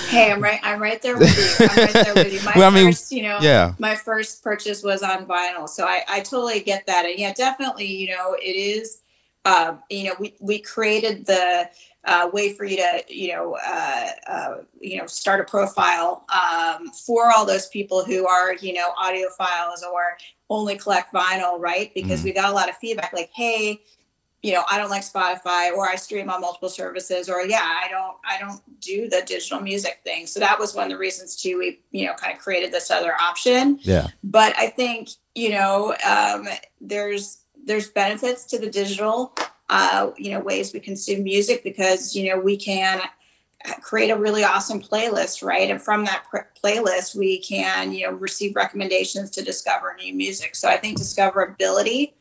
Hey, 0.10 0.32
I'm 0.32 0.42
right. 0.42 0.60
I'm 0.64 0.82
right 0.82 1.02
there 1.02 1.18
with 1.18 1.60
you. 1.60 1.68
I'm 1.68 1.78
right 1.78 1.94
there 1.94 2.14
with 2.14 2.34
you. 2.34 2.40
My 2.46 2.54
Well, 2.56 2.72
I 2.72 2.74
mean, 2.74 2.88
first, 2.88 3.12
you 3.12 3.24
know, 3.24 3.38
yeah. 3.42 3.74
my 3.78 3.96
first 3.96 4.44
purchase 4.44 4.84
was 4.84 5.04
on 5.04 5.26
vinyl, 5.26 5.70
so 5.70 5.86
I, 5.86 6.04
I 6.10 6.20
totally 6.22 6.62
get 6.62 6.88
that. 6.88 7.06
And 7.06 7.18
yeah, 7.18 7.34
definitely, 7.34 7.86
you 7.86 8.10
know, 8.10 8.34
it 8.34 8.56
is. 8.56 9.02
Um, 9.46 9.81
you 9.90 10.06
know, 10.06 10.14
we 10.19 10.36
we 10.40 10.60
created 10.60 11.26
the 11.26 11.69
uh, 12.06 12.30
way 12.31 12.54
for 12.54 12.66
you 12.66 12.78
to, 12.78 13.04
you 13.10 13.34
know, 13.34 13.58
uh, 13.66 14.08
uh, 14.28 14.56
you 14.80 14.98
know, 14.98 15.06
start 15.06 15.40
a 15.42 15.44
profile 15.44 16.26
um, 16.34 16.90
for 16.92 17.31
all 17.31 17.46
those 17.46 17.68
people 17.68 18.04
who 18.04 18.28
are, 18.28 18.56
you 18.56 18.74
know, 18.74 18.92
audiophiles 19.02 19.84
or 19.92 20.18
only 20.50 20.78
collect 20.78 21.14
vinyl, 21.14 21.60
right? 21.60 21.94
Because 21.94 22.22
Mhm. 22.22 22.26
we 22.26 22.31
got 22.34 22.50
a 22.50 22.54
lot 22.54 22.69
of 22.69 22.78
feedback, 22.78 23.14
like, 23.14 23.30
hey, 23.34 23.81
you 24.42 24.54
know, 24.54 24.64
I 24.69 24.78
don't 24.78 24.90
like 24.90 25.04
Spotify 25.04 25.72
or 25.74 25.90
I 25.90 25.96
stream 25.96 26.30
on 26.30 26.40
multiple 26.40 26.69
services 26.69 27.28
or 27.30 27.42
yeah, 27.42 27.60
I 27.62 27.90
don't 27.90 28.16
I 28.24 28.40
don't 28.40 28.62
do 28.80 29.10
the 29.10 29.22
digital 29.26 29.60
music 29.60 30.00
thing. 30.06 30.28
So 30.28 30.40
that 30.40 30.58
was 30.58 30.74
one 30.74 30.86
of 30.86 30.92
the 30.92 30.98
reasons 30.98 31.36
too 31.36 31.58
we, 31.58 31.81
you 31.92 32.06
know, 32.06 32.14
kind 32.14 32.34
of 32.34 32.40
created 32.40 32.72
this 32.72 32.90
other 32.90 33.14
option. 33.19 33.80
Yeah. 33.81 34.08
But 34.24 34.56
I 34.58 34.68
think, 34.68 35.10
you 35.36 35.50
know, 35.50 35.94
um, 36.08 36.48
there's 36.80 37.40
there's 37.69 37.90
benefits 37.90 38.44
to 38.45 38.59
the 38.59 38.69
digital 38.69 39.33
uh, 39.69 40.11
you 40.18 40.31
know, 40.31 40.40
ways 40.40 40.73
we 40.73 40.80
consume 40.80 41.23
music 41.23 41.64
because, 41.64 42.16
you 42.16 42.30
know, 42.30 42.40
we 42.40 42.57
can 42.57 42.99
create 43.81 44.09
a 44.09 44.16
really 44.16 44.44
awesome 44.44 44.81
playlist, 44.81 45.44
right? 45.44 45.69
And 45.69 45.81
from 45.81 46.06
that 46.06 46.23
pr- 46.30 46.49
playlist, 46.64 47.16
we 47.16 47.40
can, 47.40 47.94
you 47.94 48.07
know, 48.07 48.14
receive 48.14 48.56
recommendations 48.56 49.30
to 49.31 49.44
discover 49.44 49.95
new 49.99 50.14
music. 50.14 50.56
So 50.56 50.68
I 50.68 50.78
think 50.78 50.97
discoverability 50.97 52.14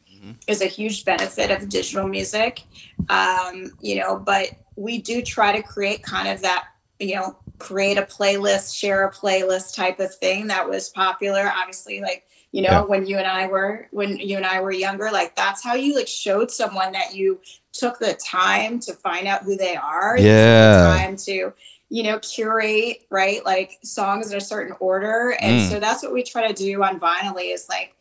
is 0.46 0.60
a 0.60 0.66
huge 0.66 1.04
benefit 1.04 1.50
of 1.50 1.68
digital 1.68 2.06
music. 2.06 2.64
Um, 3.08 3.72
you 3.80 3.96
know, 3.96 4.18
but 4.18 4.50
we 4.76 4.98
do 4.98 5.22
try 5.22 5.56
to 5.56 5.62
create 5.62 6.02
kind 6.02 6.28
of 6.28 6.42
that, 6.42 6.66
you 6.98 7.14
know, 7.14 7.36
create 7.58 7.96
a 7.96 8.02
playlist, 8.02 8.76
share 8.76 9.06
a 9.06 9.12
playlist 9.12 9.74
type 9.74 10.00
of 10.00 10.14
thing 10.14 10.48
that 10.48 10.68
was 10.68 10.90
popular. 10.90 11.50
Obviously, 11.56 12.00
like, 12.00 12.24
you 12.52 12.62
know, 12.62 12.70
Yeah. 12.70 12.80
when 12.82 13.06
you 13.06 13.18
and 13.18 13.26
I 13.26 13.46
were 13.46 13.88
when 13.90 14.16
you 14.18 14.36
and 14.36 14.46
I 14.46 14.60
were 14.60 14.72
younger, 14.72 15.10
like 15.12 15.36
that's 15.36 15.62
how 15.62 15.74
you 15.74 15.94
like 15.94 16.08
showed 16.08 16.50
someone 16.50 16.92
that 16.92 17.14
you 17.14 17.40
took 17.72 17.98
the 17.98 18.14
time 18.14 18.80
to 18.80 18.92
find 18.94 19.26
out 19.28 19.42
who 19.42 19.56
they 19.56 19.76
are. 19.76 20.16
you 20.16 20.22
took 20.24 20.24
the 20.24 20.30
Yeah. 20.30 20.96
time 20.96 21.16
to 21.16 21.52
you 21.90 22.02
know 22.02 22.18
curate 22.18 23.06
right 23.10 23.44
like 23.46 23.78
songs 23.82 24.30
in 24.30 24.36
a 24.36 24.40
certain 24.42 24.74
order 24.78 25.34
and 25.40 25.58
Mm. 25.60 25.70
so 25.70 25.80
that's 25.80 26.02
what 26.02 26.12
we 26.12 26.22
try 26.22 26.46
to 26.46 26.52
do 26.52 26.82
on 26.82 27.00
Vinylly 27.00 27.54
is 27.54 27.66
like 27.68 27.94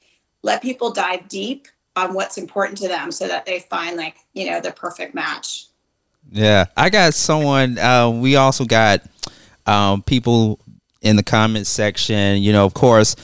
let 0.43 0.61
people 0.61 0.91
dive 0.91 1.29
deep 1.29 1.67
on 1.95 2.13
what's 2.13 2.37
important 2.37 2.77
to 2.79 2.87
them 2.89 3.11
so 3.13 3.27
that 3.29 3.45
they 3.45 3.59
find 3.59 3.95
like 3.95 4.15
you 4.33 4.49
know 4.49 4.59
the 4.59 4.71
perfect 4.73 5.15
match 5.15 5.67
Yeah, 6.31 6.65
I 6.75 6.89
got 6.89 7.13
someone. 7.13 7.77
Uh, 7.77 8.09
we 8.09 8.35
also 8.35 8.65
got 8.65 9.01
um, 9.65 10.01
people 10.03 10.59
in 11.01 11.15
the 11.15 11.23
comments 11.23 11.69
section. 11.69 12.41
You 12.43 12.51
know, 12.51 12.65
of 12.65 12.73
course, 12.73 13.15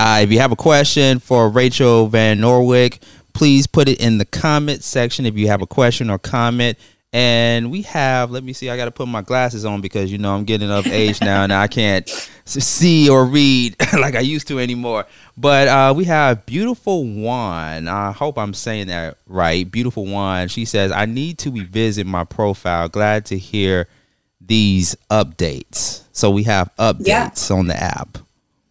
uh, 0.00 0.20
if 0.22 0.32
you 0.32 0.38
have 0.38 0.50
a 0.50 0.56
question 0.56 1.18
for 1.18 1.50
Rachel 1.50 2.06
Van 2.06 2.38
Nortwick, 2.38 3.02
please 3.34 3.66
put 3.66 3.86
it 3.86 4.00
in 4.00 4.16
the 4.16 4.24
comment 4.24 4.82
section 4.82 5.26
if 5.26 5.36
you 5.36 5.48
have 5.48 5.60
a 5.60 5.66
question 5.66 6.08
or 6.08 6.16
comment. 6.18 6.78
And 7.12 7.70
we 7.70 7.82
have, 7.82 8.30
let 8.30 8.42
me 8.42 8.54
see, 8.54 8.70
I 8.70 8.78
got 8.78 8.86
to 8.86 8.92
put 8.92 9.08
my 9.08 9.20
glasses 9.20 9.66
on 9.66 9.82
because, 9.82 10.10
you 10.10 10.16
know, 10.16 10.34
I'm 10.34 10.44
getting 10.44 10.70
of 10.70 10.86
age 10.86 11.20
now 11.20 11.42
and 11.42 11.52
I 11.52 11.66
can't 11.66 12.08
see 12.46 13.10
or 13.10 13.26
read 13.26 13.76
like 13.92 14.14
I 14.14 14.20
used 14.20 14.48
to 14.48 14.58
anymore. 14.58 15.04
But 15.36 15.68
uh, 15.68 15.92
we 15.94 16.04
have 16.04 16.46
Beautiful 16.46 17.04
One. 17.04 17.86
I 17.86 18.12
hope 18.12 18.38
I'm 18.38 18.54
saying 18.54 18.86
that 18.86 19.18
right. 19.26 19.70
Beautiful 19.70 20.06
One. 20.06 20.48
She 20.48 20.64
says, 20.64 20.92
I 20.92 21.04
need 21.04 21.36
to 21.40 21.50
revisit 21.50 22.06
my 22.06 22.24
profile. 22.24 22.88
Glad 22.88 23.26
to 23.26 23.36
hear 23.36 23.86
these 24.40 24.96
updates. 25.10 26.04
So 26.12 26.30
we 26.30 26.44
have 26.44 26.74
updates 26.78 27.50
yeah. 27.50 27.56
on 27.56 27.66
the 27.66 27.76
app. 27.76 28.16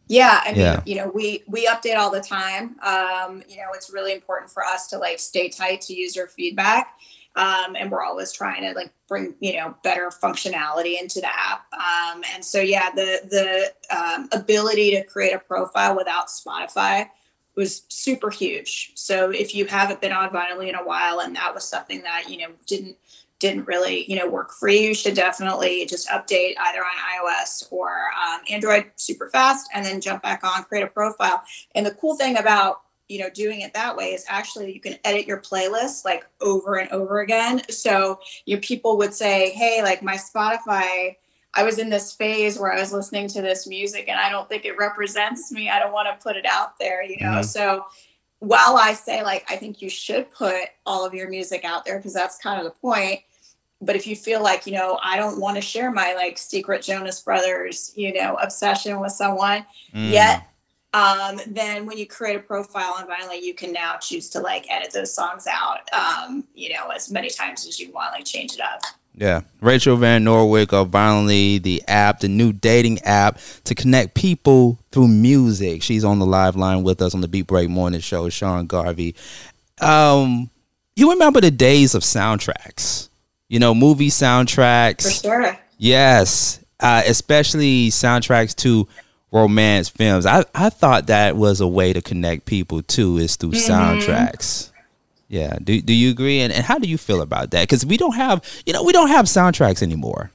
Yeah, 0.09 0.41
I 0.43 0.51
mean, 0.51 0.59
yeah. 0.59 0.81
you 0.85 0.95
know, 0.95 1.07
we 1.13 1.43
we 1.47 1.67
update 1.67 1.95
all 1.95 2.11
the 2.11 2.19
time. 2.19 2.75
Um, 2.81 3.43
you 3.47 3.57
know, 3.57 3.67
it's 3.73 3.89
really 3.93 4.11
important 4.11 4.51
for 4.51 4.65
us 4.65 4.87
to 4.87 4.97
like 4.97 5.19
stay 5.19 5.47
tight 5.49 5.81
to 5.81 5.93
user 5.93 6.27
feedback 6.27 6.99
um, 7.35 7.75
and 7.75 7.91
we're 7.91 8.03
always 8.03 8.31
trying 8.31 8.61
to 8.63 8.73
like 8.73 8.91
bring 9.07 9.35
you 9.39 9.53
know 9.53 9.75
better 9.83 10.09
functionality 10.09 10.99
into 10.99 11.21
the 11.21 11.27
app 11.27 11.65
um, 11.73 12.23
and 12.33 12.43
so 12.43 12.59
yeah 12.59 12.91
the 12.91 13.21
the 13.29 13.95
um, 13.95 14.27
ability 14.31 14.91
to 14.91 15.03
create 15.03 15.33
a 15.33 15.39
profile 15.39 15.95
without 15.95 16.27
spotify 16.27 17.07
was 17.55 17.83
super 17.89 18.29
huge 18.29 18.91
so 18.95 19.29
if 19.29 19.53
you 19.53 19.65
haven't 19.65 20.01
been 20.01 20.11
on 20.11 20.29
Vinylly 20.29 20.69
in 20.69 20.75
a 20.75 20.83
while 20.83 21.19
and 21.19 21.35
that 21.35 21.53
was 21.53 21.63
something 21.63 22.01
that 22.01 22.29
you 22.29 22.37
know 22.37 22.53
didn't 22.65 22.97
didn't 23.39 23.65
really 23.65 24.09
you 24.11 24.17
know 24.17 24.29
work 24.29 24.51
for 24.51 24.67
you, 24.69 24.79
you 24.79 24.93
should 24.93 25.15
definitely 25.15 25.85
just 25.85 26.07
update 26.09 26.53
either 26.59 26.79
on 26.79 26.95
ios 27.15 27.71
or 27.71 27.89
um, 27.89 28.41
android 28.49 28.85
super 28.95 29.29
fast 29.29 29.69
and 29.73 29.85
then 29.85 30.01
jump 30.01 30.21
back 30.21 30.43
on 30.43 30.63
create 30.63 30.83
a 30.83 30.87
profile. 30.87 31.41
And 31.75 31.85
the 31.85 31.95
cool 31.95 32.15
thing 32.15 32.37
about 32.37 32.81
you 33.07 33.19
know 33.19 33.29
doing 33.31 33.61
it 33.61 33.73
that 33.73 33.97
way 33.97 34.13
is 34.13 34.23
actually 34.27 34.73
you 34.73 34.79
can 34.79 34.95
edit 35.03 35.25
your 35.25 35.41
playlist 35.41 36.05
like 36.05 36.25
over 36.41 36.75
and 36.75 36.89
over 36.91 37.21
again. 37.21 37.61
So 37.69 38.19
your 38.45 38.59
people 38.59 38.97
would 38.97 39.13
say 39.13 39.49
hey 39.51 39.81
like 39.83 40.03
my 40.03 40.15
spotify 40.15 41.15
i 41.55 41.63
was 41.63 41.79
in 41.79 41.89
this 41.89 42.13
phase 42.13 42.59
where 42.59 42.71
i 42.71 42.79
was 42.79 42.93
listening 42.93 43.27
to 43.27 43.41
this 43.41 43.65
music 43.65 44.05
and 44.07 44.19
i 44.19 44.29
don't 44.29 44.47
think 44.47 44.65
it 44.65 44.77
represents 44.77 45.51
me. 45.51 45.69
I 45.69 45.79
don't 45.79 45.91
want 45.91 46.07
to 46.07 46.23
put 46.23 46.35
it 46.35 46.45
out 46.45 46.77
there 46.79 47.03
you 47.03 47.17
know? 47.19 47.37
Mm-hmm. 47.37 47.43
so 47.43 47.85
while 48.39 48.77
i 48.77 48.93
say 48.93 49.23
like 49.23 49.45
i 49.49 49.55
think 49.55 49.81
you 49.81 49.89
should 49.89 50.29
put 50.31 50.65
all 50.85 51.05
of 51.05 51.13
your 51.13 51.29
music 51.29 51.65
out 51.65 51.85
there 51.85 51.97
because 51.97 52.13
that's 52.13 52.37
kind 52.37 52.59
of 52.59 52.65
the 52.65 52.79
point 52.79 53.19
but 53.81 53.95
if 53.95 54.05
you 54.05 54.15
feel 54.15 54.41
like 54.41 54.65
you 54.65 54.73
know 54.73 54.99
i 55.03 55.15
don't 55.17 55.39
want 55.39 55.55
to 55.55 55.61
share 55.61 55.91
my 55.91 56.13
like 56.13 56.37
secret 56.37 56.81
jonas 56.81 57.21
brothers 57.21 57.91
you 57.95 58.13
know 58.13 58.35
obsession 58.35 58.99
with 58.99 59.11
someone 59.11 59.65
mm. 59.93 60.11
yet 60.11 60.45
um, 60.91 61.39
then 61.45 61.85
when 61.85 61.97
you 61.97 62.07
create 62.07 62.35
a 62.35 62.39
profile 62.39 62.95
on 62.97 63.07
Vinylly, 63.07 63.43
you 63.43 63.53
can 63.53 63.71
now 63.71 63.97
choose 63.97 64.27
to 64.31 64.39
like 64.39 64.65
edit 64.71 64.91
those 64.91 65.13
songs 65.13 65.45
out, 65.45 65.81
um, 65.93 66.43
you 66.55 66.73
know, 66.73 66.89
as 66.89 67.11
many 67.11 67.29
times 67.29 67.67
as 67.67 67.79
you 67.79 67.91
want, 67.91 68.11
like 68.13 68.25
change 68.25 68.53
it 68.53 68.61
up. 68.61 68.81
Yeah. 69.13 69.41
Rachel 69.61 69.97
Van 69.97 70.23
Nortwick 70.23 70.71
of 70.71 70.89
Vinylly, 70.89 71.61
the 71.61 71.83
app, 71.87 72.21
the 72.21 72.27
new 72.27 72.53
dating 72.53 72.99
app 72.99 73.37
to 73.65 73.75
connect 73.75 74.15
people 74.15 74.79
through 74.91 75.09
music. 75.09 75.83
She's 75.83 76.03
on 76.03 76.19
the 76.19 76.25
live 76.25 76.55
line 76.55 76.83
with 76.83 77.01
us 77.01 77.13
on 77.13 77.21
the 77.21 77.27
Beat 77.27 77.45
Break 77.45 77.69
Morning 77.69 77.99
Show, 77.99 78.29
Sean 78.29 78.65
Garvey. 78.65 79.15
Um, 79.81 80.49
you 80.95 81.11
remember 81.11 81.41
the 81.41 81.51
days 81.51 81.95
of 81.95 82.01
soundtracks, 82.01 83.08
you 83.49 83.59
know, 83.59 83.75
movie 83.75 84.09
soundtracks. 84.09 85.03
For 85.03 85.27
sure. 85.27 85.59
Yes. 85.77 86.63
Uh, 86.79 87.01
especially 87.05 87.89
soundtracks 87.89 88.55
to 88.55 88.87
romance 89.31 89.89
films. 89.89 90.25
I, 90.25 90.45
I 90.55 90.69
thought 90.69 91.07
that 91.07 91.35
was 91.35 91.59
a 91.59 91.67
way 91.67 91.91
to 91.91 92.01
connect 92.01 92.45
people 92.45 92.81
too, 92.83 93.17
is 93.17 93.35
through 93.35 93.51
mm-hmm. 93.51 93.71
soundtracks. 93.71 94.71
Yeah. 95.27 95.57
Do 95.63 95.79
do 95.81 95.93
you 95.93 96.09
agree? 96.09 96.39
And 96.39 96.51
and 96.53 96.65
how 96.65 96.79
do 96.79 96.87
you 96.87 96.97
feel 96.97 97.21
about 97.21 97.51
that? 97.51 97.63
Because 97.63 97.85
we 97.85 97.97
don't 97.97 98.15
have 98.15 98.43
you 98.65 98.73
know, 98.73 98.83
we 98.83 98.93
don't 98.93 99.09
have 99.09 99.25
soundtracks 99.25 99.83
anymore. 99.83 100.31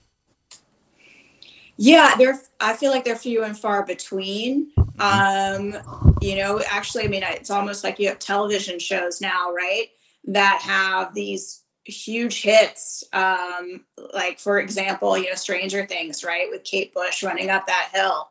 Yeah, 1.76 2.14
they're 2.16 2.40
I 2.60 2.74
feel 2.74 2.92
like 2.92 3.04
they're 3.04 3.16
few 3.16 3.42
and 3.42 3.58
far 3.58 3.84
between. 3.84 4.70
Um, 5.00 5.74
you 6.20 6.36
know, 6.36 6.60
actually 6.70 7.04
I 7.04 7.08
mean 7.08 7.24
it's 7.24 7.50
almost 7.50 7.82
like 7.82 7.98
you 7.98 8.08
have 8.08 8.20
television 8.20 8.78
shows 8.78 9.20
now, 9.20 9.52
right? 9.52 9.86
That 10.26 10.60
have 10.62 11.12
these 11.12 11.63
huge 11.84 12.42
hits. 12.42 13.04
Um, 13.12 13.84
like 14.12 14.38
for 14.38 14.58
example, 14.58 15.16
you 15.18 15.28
know, 15.28 15.34
Stranger 15.34 15.86
Things, 15.86 16.24
right? 16.24 16.48
With 16.50 16.64
Kate 16.64 16.92
Bush 16.94 17.22
running 17.22 17.50
up 17.50 17.66
that 17.66 17.90
hill 17.92 18.30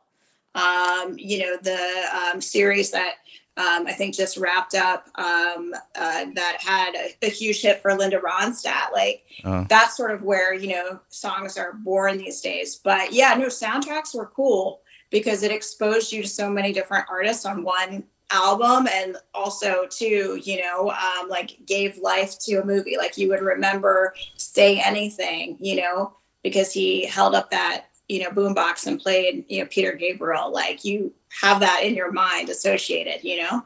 um, 0.55 1.15
you 1.17 1.39
know, 1.39 1.57
the 1.61 2.03
um, 2.15 2.41
series 2.41 2.91
that 2.91 3.15
um, 3.55 3.85
I 3.87 3.93
think 3.93 4.15
just 4.15 4.37
wrapped 4.37 4.75
up 4.75 5.07
um, 5.15 5.73
uh, 5.95 6.25
that 6.33 6.57
had 6.59 6.95
a, 6.95 7.25
a, 7.25 7.29
huge 7.29 7.61
hit 7.61 7.81
for 7.83 7.93
Linda 7.93 8.19
Ronstadt. 8.19 8.91
Like 8.91 9.23
uh 9.43 9.65
that's 9.69 9.95
sort 9.95 10.09
of 10.09 10.23
where 10.23 10.55
you 10.55 10.69
know 10.69 10.99
songs 11.09 11.55
are 11.55 11.73
born 11.73 12.17
these 12.17 12.41
days. 12.41 12.75
But 12.75 13.13
yeah, 13.13 13.35
no, 13.35 13.47
soundtracks 13.47 14.15
were 14.15 14.31
cool 14.35 14.81
because 15.11 15.43
it 15.43 15.51
exposed 15.51 16.11
you 16.11 16.23
to 16.23 16.27
so 16.27 16.49
many 16.49 16.73
different 16.73 17.05
artists 17.09 17.45
on 17.45 17.63
one 17.63 18.03
album 18.31 18.87
and 18.91 19.17
also 19.33 19.85
too 19.89 20.39
you 20.43 20.59
know 20.59 20.89
um, 20.89 21.29
like 21.29 21.57
gave 21.65 21.97
life 21.99 22.37
to 22.39 22.55
a 22.55 22.65
movie 22.65 22.97
like 22.97 23.17
you 23.17 23.29
would 23.29 23.41
remember 23.41 24.13
say 24.37 24.79
anything 24.79 25.55
you 25.59 25.75
know 25.75 26.13
because 26.41 26.71
he 26.71 27.05
held 27.05 27.35
up 27.35 27.51
that 27.51 27.85
you 28.07 28.21
know 28.21 28.29
boombox 28.29 28.87
and 28.87 28.99
played 28.99 29.45
you 29.49 29.59
know 29.59 29.67
Peter 29.69 29.93
Gabriel 29.93 30.51
like 30.51 30.83
you 30.83 31.13
have 31.41 31.59
that 31.59 31.81
in 31.83 31.95
your 31.95 32.11
mind 32.11 32.49
associated 32.49 33.23
you 33.23 33.41
know 33.41 33.65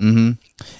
mm-hmm. 0.00 0.30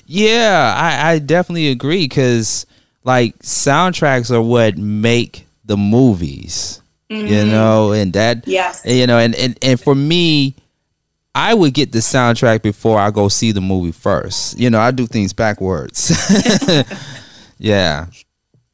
yeah 0.06 0.74
I, 0.76 1.12
I 1.12 1.18
definitely 1.18 1.68
agree 1.68 2.04
because 2.04 2.66
like 3.04 3.38
soundtracks 3.38 4.30
are 4.30 4.42
what 4.42 4.76
make 4.76 5.46
the 5.64 5.76
movies 5.76 6.82
mm-hmm. 7.10 7.26
you 7.26 7.44
know 7.44 7.92
and 7.92 8.12
that 8.12 8.46
yes 8.46 8.82
you 8.84 9.06
know 9.06 9.18
and, 9.18 9.34
and 9.34 9.58
and 9.62 9.80
for 9.80 9.94
me 9.94 10.54
I 11.38 11.54
would 11.54 11.72
get 11.72 11.92
the 11.92 12.00
soundtrack 12.00 12.62
before 12.62 12.98
I 12.98 13.12
go 13.12 13.28
see 13.28 13.52
the 13.52 13.60
movie 13.60 13.92
first. 13.92 14.58
You 14.58 14.70
know, 14.70 14.80
I 14.80 14.90
do 14.90 15.06
things 15.06 15.32
backwards. 15.32 16.10
yeah. 17.58 18.06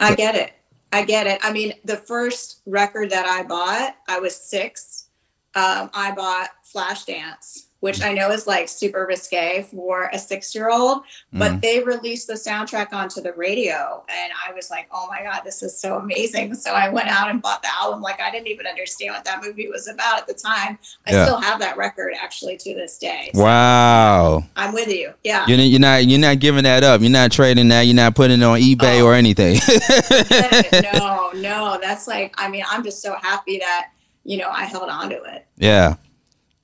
I 0.00 0.14
get 0.14 0.35
it. 0.35 0.54
I 0.90 1.04
get 1.04 1.26
it. 1.26 1.40
I 1.42 1.52
mean, 1.52 1.75
the 1.85 1.99
first 1.99 2.62
record 2.64 3.11
that 3.11 3.26
I 3.26 3.42
bought, 3.42 3.97
I 4.09 4.18
was 4.18 4.35
six. 4.35 5.11
Um, 5.54 5.90
I 5.92 6.12
bought 6.16 6.49
Flashdance 6.75 7.63
which 7.84 8.00
I 8.00 8.14
know 8.14 8.30
is 8.30 8.46
like 8.46 8.66
super 8.66 9.04
risque 9.04 9.68
for 9.70 10.08
a 10.10 10.18
six 10.18 10.54
year 10.54 10.70
old, 10.70 11.02
but 11.34 11.52
mm. 11.52 11.60
they 11.60 11.84
released 11.84 12.26
the 12.26 12.32
soundtrack 12.32 12.94
onto 12.94 13.20
the 13.20 13.34
radio. 13.34 14.02
And 14.08 14.32
I 14.48 14.54
was 14.54 14.70
like, 14.70 14.88
oh 14.90 15.06
my 15.10 15.22
God, 15.22 15.42
this 15.44 15.62
is 15.62 15.78
so 15.78 15.98
amazing. 15.98 16.54
So 16.54 16.72
I 16.72 16.88
went 16.88 17.08
out 17.08 17.28
and 17.28 17.42
bought 17.42 17.60
the 17.60 17.68
album. 17.78 18.00
Like 18.00 18.22
I 18.22 18.30
didn't 18.30 18.48
even 18.48 18.66
understand 18.66 19.12
what 19.12 19.26
that 19.26 19.44
movie 19.44 19.68
was 19.68 19.86
about 19.86 20.18
at 20.18 20.26
the 20.26 20.32
time. 20.32 20.78
I 21.06 21.12
yeah. 21.12 21.26
still 21.26 21.38
have 21.38 21.60
that 21.60 21.76
record 21.76 22.14
actually 22.18 22.56
to 22.56 22.74
this 22.74 22.96
day. 22.96 23.30
So 23.34 23.42
wow. 23.42 24.42
I'm 24.56 24.72
with 24.72 24.88
you. 24.88 25.12
Yeah. 25.22 25.44
You're, 25.46 25.58
you're, 25.58 25.78
not 25.78 26.06
you're 26.06 26.18
not 26.18 26.38
giving 26.38 26.64
that 26.64 26.84
up. 26.84 27.02
You're 27.02 27.10
not 27.10 27.32
trading 27.32 27.68
that. 27.68 27.82
You're 27.82 27.96
not 27.96 28.14
putting 28.14 28.40
it 28.40 28.44
on 28.44 28.60
eBay 28.60 29.02
oh. 29.02 29.08
or 29.08 29.12
anything. 29.12 29.56
no, 30.94 31.32
no. 31.34 31.78
That's 31.82 32.08
like, 32.08 32.34
I 32.38 32.48
mean, 32.48 32.64
I'm 32.66 32.82
just 32.82 33.02
so 33.02 33.14
happy 33.20 33.58
that, 33.58 33.90
you 34.24 34.38
know, 34.38 34.48
I 34.48 34.64
held 34.64 34.88
on 34.88 35.10
to 35.10 35.22
it. 35.24 35.46
Yeah. 35.58 35.96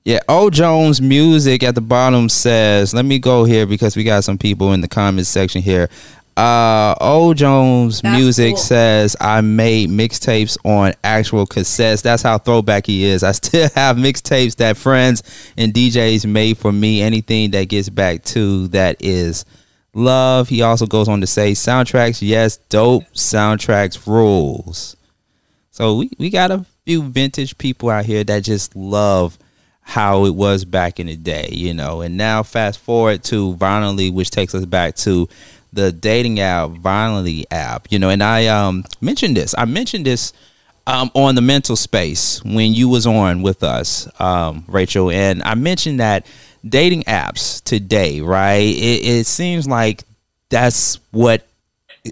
Yeah, 0.03 0.19
O 0.27 0.49
Jones 0.49 0.99
Music 0.99 1.61
at 1.61 1.75
the 1.75 1.81
bottom 1.81 2.27
says, 2.27 2.93
let 2.93 3.05
me 3.05 3.19
go 3.19 3.43
here 3.43 3.67
because 3.67 3.95
we 3.95 4.03
got 4.03 4.23
some 4.23 4.37
people 4.37 4.73
in 4.73 4.81
the 4.81 4.87
comments 4.87 5.29
section 5.29 5.61
here. 5.61 5.89
Uh 6.37 6.95
O 7.01 7.33
Jones 7.33 8.01
That's 8.01 8.17
Music 8.17 8.55
cool. 8.55 8.63
says 8.63 9.17
I 9.19 9.41
made 9.41 9.89
mixtapes 9.89 10.57
on 10.63 10.93
actual 11.03 11.45
cassettes. 11.45 12.01
That's 12.01 12.23
how 12.23 12.37
throwback 12.37 12.87
he 12.87 13.03
is. 13.03 13.21
I 13.21 13.31
still 13.33 13.69
have 13.75 13.97
mixtapes 13.97 14.55
that 14.55 14.77
friends 14.77 15.53
and 15.57 15.73
DJs 15.73 16.25
made 16.25 16.57
for 16.57 16.71
me. 16.71 17.01
Anything 17.01 17.51
that 17.51 17.65
gets 17.65 17.89
back 17.89 18.23
to 18.25 18.69
that 18.69 18.95
is 19.01 19.45
love. 19.93 20.47
He 20.47 20.61
also 20.61 20.87
goes 20.87 21.09
on 21.09 21.19
to 21.21 21.27
say 21.27 21.51
soundtracks, 21.51 22.21
yes, 22.21 22.57
dope 22.69 23.03
soundtracks 23.13 24.07
rules. 24.07 24.95
So 25.69 25.97
we, 25.97 26.09
we 26.17 26.29
got 26.29 26.49
a 26.49 26.65
few 26.85 27.03
vintage 27.03 27.57
people 27.57 27.89
out 27.89 28.05
here 28.05 28.23
that 28.23 28.43
just 28.45 28.75
love 28.75 29.37
how 29.91 30.23
it 30.23 30.33
was 30.33 30.63
back 30.63 31.01
in 31.01 31.07
the 31.07 31.17
day, 31.17 31.49
you 31.51 31.73
know. 31.73 31.99
And 31.99 32.15
now 32.15 32.43
fast 32.43 32.79
forward 32.79 33.25
to 33.25 33.55
Vinylly, 33.55 34.09
which 34.09 34.31
takes 34.31 34.55
us 34.55 34.63
back 34.63 34.95
to 34.97 35.27
the 35.73 35.91
dating 35.91 36.39
app, 36.39 36.69
Vinylly 36.69 37.43
app, 37.51 37.91
you 37.91 37.99
know. 37.99 38.09
And 38.09 38.23
I 38.23 38.47
um, 38.47 38.85
mentioned 39.01 39.35
this. 39.35 39.53
I 39.57 39.65
mentioned 39.65 40.05
this 40.05 40.31
um, 40.87 41.11
on 41.13 41.35
the 41.35 41.41
mental 41.41 41.75
space 41.75 42.41
when 42.45 42.73
you 42.73 42.87
was 42.87 43.05
on 43.05 43.41
with 43.41 43.63
us, 43.63 44.07
um, 44.21 44.63
Rachel, 44.69 45.11
and 45.11 45.43
I 45.43 45.55
mentioned 45.55 45.99
that 45.99 46.25
dating 46.65 47.03
apps 47.03 47.61
today, 47.61 48.21
right? 48.21 48.61
It, 48.61 49.05
it 49.05 49.25
seems 49.25 49.67
like 49.67 50.05
that's 50.47 50.99
what 51.11 51.45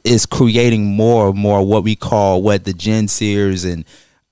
is 0.03 0.25
creating 0.25 0.85
more 0.85 1.29
and 1.29 1.37
more 1.39 1.65
what 1.65 1.85
we 1.85 1.95
call 1.95 2.41
what 2.41 2.65
the 2.65 2.73
Gen 2.73 3.05
Zers 3.05 3.71
and 3.71 3.85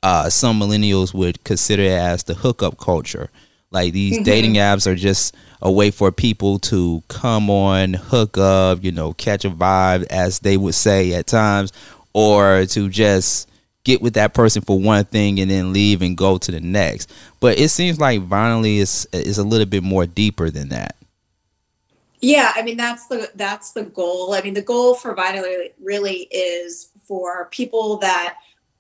uh, 0.04 0.30
some 0.30 0.60
millennials 0.60 1.14
would 1.14 1.44
consider 1.44 1.84
it 1.84 1.92
as 1.92 2.24
the 2.24 2.34
hookup 2.34 2.78
culture. 2.78 3.30
Like 3.72 3.94
these 3.94 4.16
mm-hmm. 4.16 4.24
dating 4.24 4.54
apps 4.56 4.88
are 4.88 4.96
just 4.96 5.36
a 5.62 5.72
way 5.72 5.92
for 5.92 6.12
people 6.12 6.60
to 6.60 7.04
come 7.08 7.50
on, 7.50 7.94
hook 7.94 8.38
up, 8.38 8.84
you 8.84 8.92
know, 8.92 9.14
catch 9.14 9.44
a 9.44 9.50
vibe, 9.50 10.06
as 10.10 10.40
they 10.40 10.56
would 10.56 10.76
say 10.76 11.14
at 11.14 11.28
times, 11.28 11.74
or 12.14 12.66
to 12.68 12.90
just 12.90 13.50
get 13.84 14.02
with 14.02 14.14
that 14.14 14.34
person 14.34 14.62
for 14.62 14.80
one 14.80 15.06
thing 15.06 15.40
and 15.40 15.50
then 15.50 15.74
leave 15.74 16.02
and 16.02 16.18
go 16.18 16.38
to 16.38 16.52
the 16.52 16.60
next. 16.60 17.12
But 17.40 17.58
it 17.58 17.70
seems 17.70 18.00
like 18.00 18.22
Vinylly 18.22 18.78
is 18.78 19.08
is 19.12 19.38
a 19.38 19.44
little 19.44 19.66
bit 19.66 19.84
more 19.84 20.06
deeper 20.06 20.50
than 20.50 20.70
that. 20.70 20.96
Yeah, 22.20 22.52
I 22.56 22.64
mean 22.64 22.78
that's 22.78 23.08
the 23.08 23.30
that's 23.36 23.72
the 23.72 23.84
goal. 23.84 24.34
I 24.34 24.42
mean 24.42 24.54
the 24.54 24.62
goal 24.62 24.96
for 24.96 25.16
Vinylly 25.16 25.72
really 25.82 26.28
is 26.32 26.90
for 27.06 27.46
people 27.52 27.98
that 27.98 28.38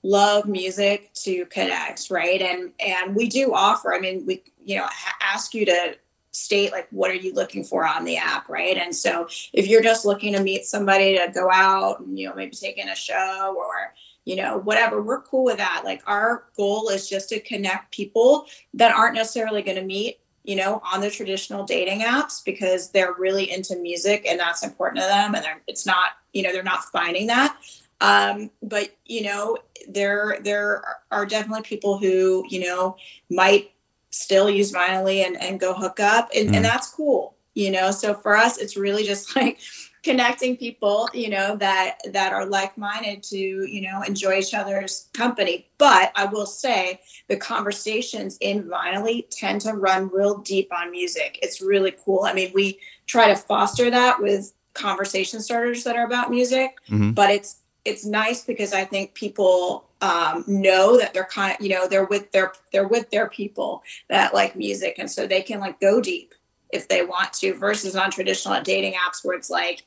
love 0.08 0.46
music 0.46 1.14
to 1.14 1.46
connect, 1.48 2.10
right? 2.10 2.42
And 2.42 2.72
and 2.80 3.16
we 3.16 3.28
do 3.28 3.54
offer. 3.54 3.94
I 3.94 4.00
mean, 4.00 4.26
we 4.26 4.44
you 4.64 4.78
know 4.78 4.88
ask 5.22 5.54
you 5.54 5.66
to 5.66 5.96
state 6.32 6.72
like 6.72 6.88
what 6.92 7.10
are 7.10 7.16
you 7.16 7.34
looking 7.34 7.64
for 7.64 7.84
on 7.88 8.06
the 8.06 8.16
app 8.16 8.48
right 8.48 8.78
and 8.78 8.96
so 8.96 9.28
if 9.54 9.68
you're 9.68 9.82
just 9.82 10.06
looking 10.06 10.34
to 10.34 10.44
meet 10.44 10.66
somebody 10.66 11.18
to 11.18 11.32
go 11.34 11.50
out 11.52 12.00
and 12.00 12.20
you 12.20 12.30
know 12.30 12.36
maybe 12.36 12.52
take 12.52 12.78
in 12.78 12.90
a 12.90 12.96
show 12.96 13.56
or 13.58 13.92
you 14.24 14.36
know 14.36 14.60
whatever 14.60 15.02
we're 15.02 15.22
cool 15.22 15.46
with 15.46 15.58
that 15.58 15.82
like 15.84 16.00
our 16.06 16.44
goal 16.56 16.90
is 16.90 17.10
just 17.10 17.30
to 17.30 17.40
connect 17.40 17.92
people 17.92 18.46
that 18.76 18.94
aren't 18.94 19.16
necessarily 19.16 19.64
going 19.64 19.78
to 19.78 19.84
meet 19.84 20.20
you 20.44 20.56
know 20.56 20.80
on 20.94 21.02
the 21.02 21.10
traditional 21.10 21.66
dating 21.66 22.02
apps 22.02 22.46
because 22.46 22.92
they're 22.92 23.16
really 23.18 23.52
into 23.52 23.76
music 23.78 24.24
and 24.30 24.40
that's 24.40 24.64
important 24.64 25.02
to 25.02 25.08
them 25.08 25.34
and 25.34 25.44
it's 25.66 25.88
not 25.88 26.12
you 26.34 26.44
know 26.44 26.52
they're 26.52 26.62
not 26.62 26.84
finding 26.86 27.26
that 27.26 27.58
um, 28.02 28.52
but 28.62 28.96
you 29.06 29.24
know 29.24 29.58
there 29.88 30.38
there 30.42 30.84
are 31.12 31.26
definitely 31.26 31.64
people 31.64 31.98
who 31.98 32.44
you 32.50 32.60
know 32.62 32.96
might 33.30 33.72
still 34.10 34.50
use 34.50 34.72
Vinylly 34.72 35.26
and, 35.26 35.40
and 35.42 35.60
go 35.60 35.74
hook 35.74 36.00
up 36.00 36.30
and, 36.36 36.50
mm. 36.50 36.56
and 36.56 36.66
that's 36.66 36.90
cool 36.90 37.36
you 37.54 37.72
know 37.72 37.92
so 37.92 38.14
for 38.14 38.36
us 38.38 38.58
it's 38.58 38.78
really 38.78 39.04
just 39.04 39.36
like 39.36 39.60
connecting 40.04 40.56
people 40.56 41.10
you 41.14 41.30
know 41.30 41.58
that 41.58 41.98
that 42.12 42.32
are 42.32 42.46
like-minded 42.46 43.22
to 43.22 43.38
you 43.38 43.82
know 43.82 44.02
enjoy 44.04 44.38
each 44.38 44.54
other's 44.54 45.10
company 45.14 45.68
but 45.78 46.12
i 46.16 46.24
will 46.24 46.46
say 46.46 47.02
the 47.28 47.36
conversations 47.36 48.38
in 48.40 48.64
Vinylly 48.64 49.26
tend 49.30 49.60
to 49.62 49.74
run 49.74 50.10
real 50.10 50.38
deep 50.38 50.72
on 50.72 50.92
music 50.92 51.40
it's 51.42 51.62
really 51.62 51.94
cool 52.06 52.24
i 52.24 52.32
mean 52.32 52.52
we 52.54 52.80
try 53.06 53.28
to 53.28 53.36
foster 53.36 53.90
that 53.90 54.22
with 54.22 54.54
conversation 54.74 55.42
starters 55.42 55.84
that 55.84 55.96
are 55.96 56.06
about 56.06 56.30
music 56.30 56.78
mm-hmm. 56.88 57.12
but 57.12 57.30
it's 57.30 57.62
it's 57.88 58.06
nice 58.06 58.44
because 58.44 58.74
i 58.74 58.84
think 58.84 59.14
people 59.14 59.86
um, 60.00 60.44
know 60.46 60.96
that 61.00 61.12
they're 61.14 61.26
kind 61.26 61.56
of 61.58 61.66
you 61.66 61.74
know 61.74 61.88
they're 61.88 62.06
with 62.06 62.32
their 62.32 62.52
they're 62.72 62.88
with 62.88 63.10
their 63.10 63.30
people 63.30 63.82
that 64.10 64.34
like 64.34 64.56
music 64.56 64.96
and 65.00 65.10
so 65.10 65.26
they 65.26 65.42
can 65.42 65.60
like 65.60 65.80
go 65.80 66.00
deep 66.00 66.36
if 66.70 66.88
they 66.88 67.04
want 67.04 67.34
to 67.34 67.54
versus 67.54 67.96
on 67.96 68.12
traditional 68.12 68.62
dating 68.62 68.94
apps 68.94 69.26
where 69.26 69.36
it's 69.36 69.50
like 69.50 69.86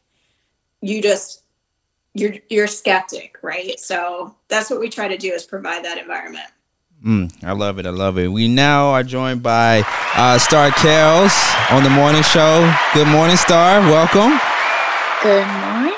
you 0.81 1.01
just 1.01 1.45
you're 2.15 2.35
you're 2.49 2.67
skeptic 2.67 3.37
right 3.43 3.79
so 3.79 4.35
that's 4.49 4.69
what 4.69 4.81
we 4.81 4.89
try 4.89 5.07
to 5.07 5.19
do 5.19 5.31
is 5.31 5.45
provide 5.45 5.85
that 5.85 5.99
environment 5.99 6.49
Mm, 7.03 7.33
I 7.43 7.53
love 7.53 7.79
it. 7.79 7.87
I 7.87 7.91
love 7.91 8.19
it. 8.19 8.29
We 8.29 8.47
now 8.47 8.89
are 8.89 9.03
joined 9.03 9.43
by 9.43 9.85
uh, 10.17 10.37
Star 10.37 10.71
Kells 10.71 11.33
on 11.71 11.83
the 11.83 11.89
morning 11.89 12.23
show. 12.23 12.71
Good 12.93 13.09
morning, 13.09 13.39
Star. 13.39 13.81
Welcome. 13.81 14.39
Good 15.23 15.47
morning. 15.47 15.90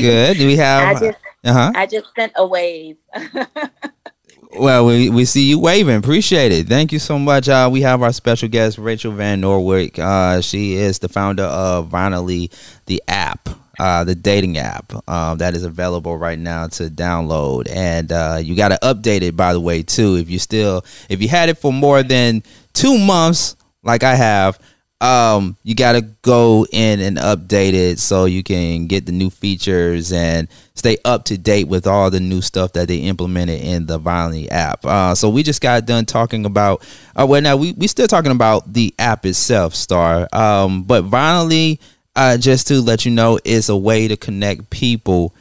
Good. 0.00 0.38
We 0.38 0.56
have. 0.58 0.96
I 0.96 1.00
just, 1.00 1.18
uh-huh. 1.44 1.72
I 1.74 1.86
just 1.86 2.14
sent 2.14 2.32
a 2.36 2.46
wave. 2.46 2.96
well, 4.58 4.86
we, 4.86 5.10
we 5.10 5.24
see 5.24 5.48
you 5.48 5.58
waving. 5.58 5.96
Appreciate 5.96 6.52
it. 6.52 6.68
Thank 6.68 6.92
you 6.92 6.98
so 6.98 7.18
much. 7.18 7.48
Uh, 7.48 7.68
we 7.70 7.82
have 7.82 8.02
our 8.02 8.12
special 8.12 8.48
guest, 8.48 8.78
Rachel 8.78 9.12
Van 9.12 9.40
Nortwick. 9.40 9.98
Uh, 9.98 10.40
she 10.40 10.74
is 10.74 10.98
the 10.98 11.08
founder 11.08 11.44
of 11.44 11.90
Vinylly, 11.90 12.52
the 12.86 13.02
app. 13.08 13.48
Uh, 13.76 14.04
the 14.04 14.14
dating 14.14 14.56
app 14.56 14.92
uh, 15.08 15.34
that 15.34 15.56
is 15.56 15.64
available 15.64 16.16
right 16.16 16.38
now 16.38 16.68
to 16.68 16.84
download, 16.84 17.68
and 17.68 18.12
uh, 18.12 18.38
you 18.40 18.54
got 18.54 18.68
to 18.68 18.78
update 18.84 19.22
it 19.22 19.36
by 19.36 19.52
the 19.52 19.58
way 19.58 19.82
too. 19.82 20.14
If 20.14 20.30
you 20.30 20.38
still, 20.38 20.84
if 21.08 21.20
you 21.20 21.26
had 21.26 21.48
it 21.48 21.58
for 21.58 21.72
more 21.72 22.04
than 22.04 22.44
two 22.72 22.96
months, 22.96 23.56
like 23.82 24.04
I 24.04 24.14
have, 24.14 24.60
um, 25.04 25.58
you 25.62 25.74
got 25.74 25.92
to 25.92 26.00
go 26.00 26.66
in 26.72 26.98
and 27.00 27.18
update 27.18 27.74
it 27.74 27.98
so 27.98 28.24
you 28.24 28.42
can 28.42 28.86
get 28.86 29.04
the 29.04 29.12
new 29.12 29.28
features 29.28 30.12
and 30.12 30.48
stay 30.74 30.96
up 31.04 31.26
to 31.26 31.36
date 31.36 31.68
with 31.68 31.86
all 31.86 32.10
the 32.10 32.20
new 32.20 32.40
stuff 32.40 32.72
that 32.72 32.88
they 32.88 32.96
implemented 32.96 33.60
in 33.60 33.84
the 33.84 34.00
Vinylly 34.00 34.50
app. 34.50 34.82
Uh, 34.86 35.14
so 35.14 35.28
we 35.28 35.42
just 35.42 35.60
got 35.60 35.84
done 35.84 36.06
talking 36.06 36.46
about. 36.46 36.82
Uh, 37.14 37.26
well, 37.28 37.42
now 37.42 37.54
we 37.54 37.72
we 37.72 37.86
still 37.86 38.08
talking 38.08 38.32
about 38.32 38.72
the 38.72 38.94
app 38.98 39.26
itself, 39.26 39.74
Star. 39.74 40.26
Um, 40.32 40.84
but 40.84 41.04
Vinylly, 41.04 41.80
uh, 42.16 42.38
just 42.38 42.66
to 42.68 42.80
let 42.80 43.04
you 43.04 43.10
know, 43.10 43.38
is 43.44 43.68
a 43.68 43.76
way 43.76 44.08
to 44.08 44.16
connect 44.16 44.70
people 44.70 45.34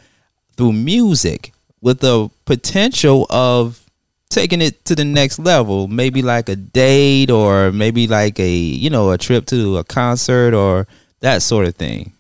through 0.58 0.74
music 0.74 1.54
with 1.80 2.02
the 2.02 2.30
potential 2.44 3.28
of 3.30 3.83
taking 4.34 4.62
it 4.62 4.84
to 4.86 4.96
the 4.96 5.06
next 5.06 5.40
level. 5.40 5.88
Maybe 5.88 6.22
like 6.22 6.50
a 6.50 6.56
date 6.56 7.30
or 7.30 7.72
maybe 7.72 8.08
like 8.08 8.40
a 8.40 8.50
you 8.50 8.90
know 8.90 9.12
a 9.12 9.18
trip 9.18 9.46
to 9.48 9.78
a 9.78 9.84
concert 9.84 10.54
or 10.54 10.88
that 11.22 11.42
sort 11.42 11.66
of 11.66 11.76
thing. 11.76 12.14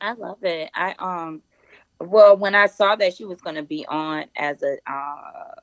I 0.00 0.12
love 0.12 0.42
it. 0.42 0.70
I 0.74 0.94
um 0.98 1.42
well 2.00 2.36
when 2.36 2.54
i 2.54 2.66
saw 2.66 2.96
that 2.96 3.14
she 3.14 3.24
was 3.24 3.40
going 3.40 3.56
to 3.56 3.62
be 3.62 3.86
on 3.86 4.24
as 4.36 4.62
a 4.62 4.76
uh 4.86 5.54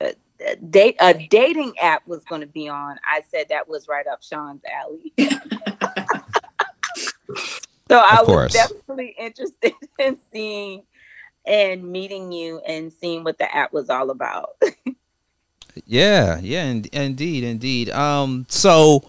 a, 0.00 0.14
a 0.46 0.56
date 0.56 0.96
a 1.00 1.14
dating 1.28 1.72
app 1.78 2.06
was 2.06 2.24
going 2.24 2.40
to 2.40 2.46
be 2.46 2.68
on 2.68 2.98
i 3.06 3.20
said 3.30 3.46
that 3.48 3.68
was 3.68 3.88
right 3.88 4.06
up 4.06 4.22
sean's 4.22 4.62
alley. 4.64 5.12
So 7.90 7.96
i 7.96 8.22
was 8.22 8.52
definitely 8.52 9.16
interested 9.18 9.72
in 9.98 10.18
seeing 10.30 10.82
and 11.48 11.84
meeting 11.84 12.30
you 12.32 12.60
and 12.60 12.92
seeing 12.92 13.24
what 13.24 13.38
the 13.38 13.54
app 13.54 13.72
was 13.72 13.88
all 13.88 14.10
about. 14.10 14.50
yeah, 15.86 16.38
yeah, 16.40 16.64
in, 16.64 16.84
indeed, 16.92 17.44
indeed. 17.44 17.90
Um, 17.90 18.46
so 18.48 19.04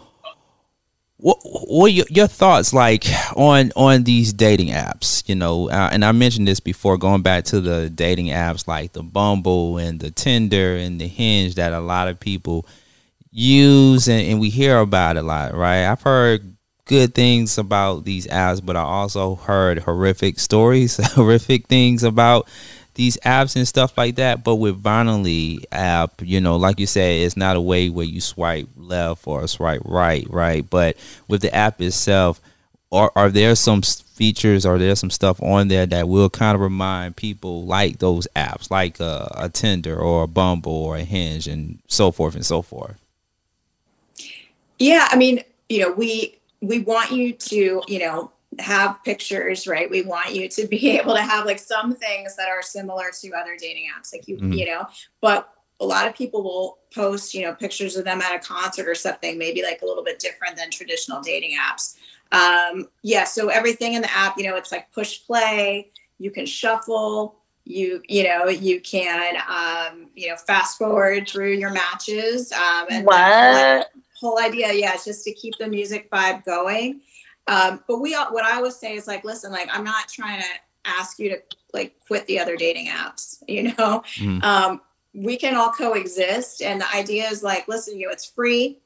what 1.17 1.37
what 1.43 1.91
your, 1.91 2.05
your 2.09 2.27
thoughts 2.27 2.73
like 2.73 3.05
on 3.35 3.71
on 3.75 4.03
these 4.03 4.31
dating 4.31 4.69
apps? 4.69 5.27
You 5.27 5.35
know, 5.35 5.69
uh, 5.69 5.89
and 5.91 6.05
I 6.05 6.13
mentioned 6.13 6.47
this 6.47 6.61
before, 6.61 6.97
going 6.97 7.21
back 7.21 7.43
to 7.45 7.59
the 7.59 7.89
dating 7.89 8.27
apps 8.27 8.67
like 8.67 8.93
the 8.93 9.03
Bumble 9.03 9.77
and 9.77 9.99
the 9.99 10.11
Tinder 10.11 10.75
and 10.77 10.99
the 10.99 11.07
Hinge 11.07 11.55
that 11.55 11.73
a 11.73 11.81
lot 11.81 12.07
of 12.07 12.19
people 12.19 12.65
use 13.31 14.07
and, 14.07 14.25
and 14.25 14.39
we 14.39 14.49
hear 14.49 14.79
about 14.79 15.17
a 15.17 15.21
lot, 15.21 15.53
right? 15.53 15.85
I've 15.85 16.01
heard 16.01 16.55
good 16.89 17.13
things 17.13 17.59
about 17.59 18.03
these 18.03 18.25
apps, 18.27 18.65
but 18.65 18.75
I 18.75 18.81
also 18.81 19.35
heard 19.35 19.77
horrific 19.77 20.39
stories, 20.39 20.97
horrific 21.13 21.67
things 21.67 22.03
about 22.03 22.49
these 22.95 23.15
apps 23.17 23.55
and 23.55 23.67
stuff 23.67 23.95
like 23.95 24.15
that. 24.15 24.43
But 24.43 24.55
with 24.55 24.81
Vinylly 24.81 25.63
app, 25.71 26.19
you 26.23 26.41
know, 26.41 26.55
like 26.55 26.79
you 26.79 26.87
said, 26.87 27.21
it's 27.21 27.37
not 27.37 27.55
a 27.55 27.61
way 27.61 27.89
where 27.89 28.07
you 28.07 28.19
swipe 28.19 28.67
left 28.75 29.27
or 29.27 29.47
swipe 29.47 29.83
right, 29.85 30.25
right? 30.31 30.67
But 30.67 30.97
with 31.27 31.43
the 31.43 31.53
app 31.53 31.79
itself, 31.79 32.41
are 32.91 33.11
are 33.15 33.29
there 33.29 33.53
some 33.53 33.83
features? 33.83 34.65
Are 34.65 34.79
there 34.79 34.95
some 34.95 35.11
stuff 35.11 35.39
on 35.43 35.67
there 35.67 35.85
that 35.85 36.09
will 36.09 36.31
kind 36.31 36.55
of 36.55 36.61
remind 36.61 37.15
people 37.15 37.65
like 37.65 37.99
those 37.99 38.27
apps, 38.35 38.71
like 38.71 38.99
a, 38.99 39.31
a 39.37 39.47
Tinder 39.47 39.95
or 39.95 40.23
a 40.23 40.27
Bumble 40.27 40.73
or 40.73 40.97
a 40.97 41.03
Hinge, 41.03 41.47
and 41.47 41.77
so 41.87 42.11
forth 42.11 42.33
and 42.33 42.45
so 42.45 42.63
forth? 42.63 42.99
Yeah, 44.79 45.07
I 45.11 45.17
mean, 45.17 45.43
you 45.67 45.81
know, 45.81 45.91
we 45.91 46.38
we 46.61 46.79
want 46.79 47.11
you 47.11 47.33
to, 47.33 47.81
you 47.87 47.99
know, 47.99 48.31
have 48.57 49.03
pictures, 49.03 49.67
right? 49.67 49.89
We 49.89 50.01
want 50.01 50.33
you 50.33 50.49
to 50.49 50.67
be 50.67 50.89
able 50.99 51.15
to 51.15 51.21
have 51.21 51.45
like 51.45 51.59
some 51.59 51.95
things 51.95 52.35
that 52.35 52.49
are 52.49 52.61
similar 52.61 53.05
to 53.21 53.33
other 53.33 53.55
dating 53.57 53.87
apps, 53.97 54.13
like 54.13 54.27
you, 54.27 54.37
mm-hmm. 54.37 54.53
you 54.53 54.65
know, 54.65 54.87
but 55.21 55.53
a 55.79 55.85
lot 55.85 56.07
of 56.07 56.15
people 56.15 56.43
will 56.43 56.79
post, 56.93 57.33
you 57.33 57.41
know, 57.43 57.53
pictures 57.53 57.95
of 57.95 58.03
them 58.03 58.21
at 58.21 58.35
a 58.35 58.39
concert 58.39 58.87
or 58.87 58.95
something, 58.95 59.37
maybe 59.37 59.63
like 59.63 59.81
a 59.81 59.85
little 59.85 60.03
bit 60.03 60.19
different 60.19 60.57
than 60.57 60.69
traditional 60.69 61.21
dating 61.21 61.55
apps. 61.57 61.95
Um, 62.31 62.89
yeah, 63.01 63.23
so 63.23 63.47
everything 63.47 63.93
in 63.93 64.01
the 64.01 64.11
app, 64.11 64.37
you 64.37 64.43
know, 64.43 64.57
it's 64.57 64.71
like 64.71 64.91
push 64.91 65.25
play, 65.25 65.89
you 66.17 66.31
can 66.31 66.45
shuffle, 66.45 67.39
you 67.69 68.01
you 68.07 68.23
know 68.23 68.47
you 68.47 68.81
can 68.81 69.35
um 69.47 70.07
you 70.15 70.27
know 70.27 70.35
fast 70.35 70.77
forward 70.77 71.27
through 71.29 71.51
your 71.51 71.71
matches 71.71 72.51
um 72.51 72.87
and 72.89 73.05
what 73.05 73.91
whole 74.19 74.39
idea, 74.39 74.71
yeah, 74.73 74.95
is 74.95 75.05
just 75.05 75.23
to 75.25 75.33
keep 75.33 75.55
the 75.57 75.67
music 75.67 76.09
vibe 76.11 76.43
going. 76.45 77.01
Um, 77.47 77.83
but 77.87 77.99
we, 77.99 78.13
what 78.13 78.43
I 78.43 78.57
always 78.57 78.75
say 78.75 78.95
is 78.95 79.07
like, 79.07 79.23
listen, 79.23 79.51
like 79.51 79.69
I'm 79.71 79.83
not 79.83 80.07
trying 80.07 80.41
to 80.41 80.47
ask 80.85 81.19
you 81.19 81.29
to 81.29 81.41
like 81.73 81.95
quit 82.07 82.25
the 82.27 82.39
other 82.39 82.55
dating 82.55 82.87
apps. 82.87 83.37
You 83.47 83.63
know, 83.63 84.03
mm-hmm. 84.15 84.43
um, 84.43 84.81
we 85.15 85.35
can 85.35 85.55
all 85.55 85.71
coexist, 85.71 86.61
and 86.61 86.79
the 86.79 86.95
idea 86.95 87.27
is 87.27 87.41
like, 87.41 87.67
listen, 87.67 87.99
you 87.99 88.05
know, 88.05 88.11
it's 88.11 88.25
free. 88.25 88.77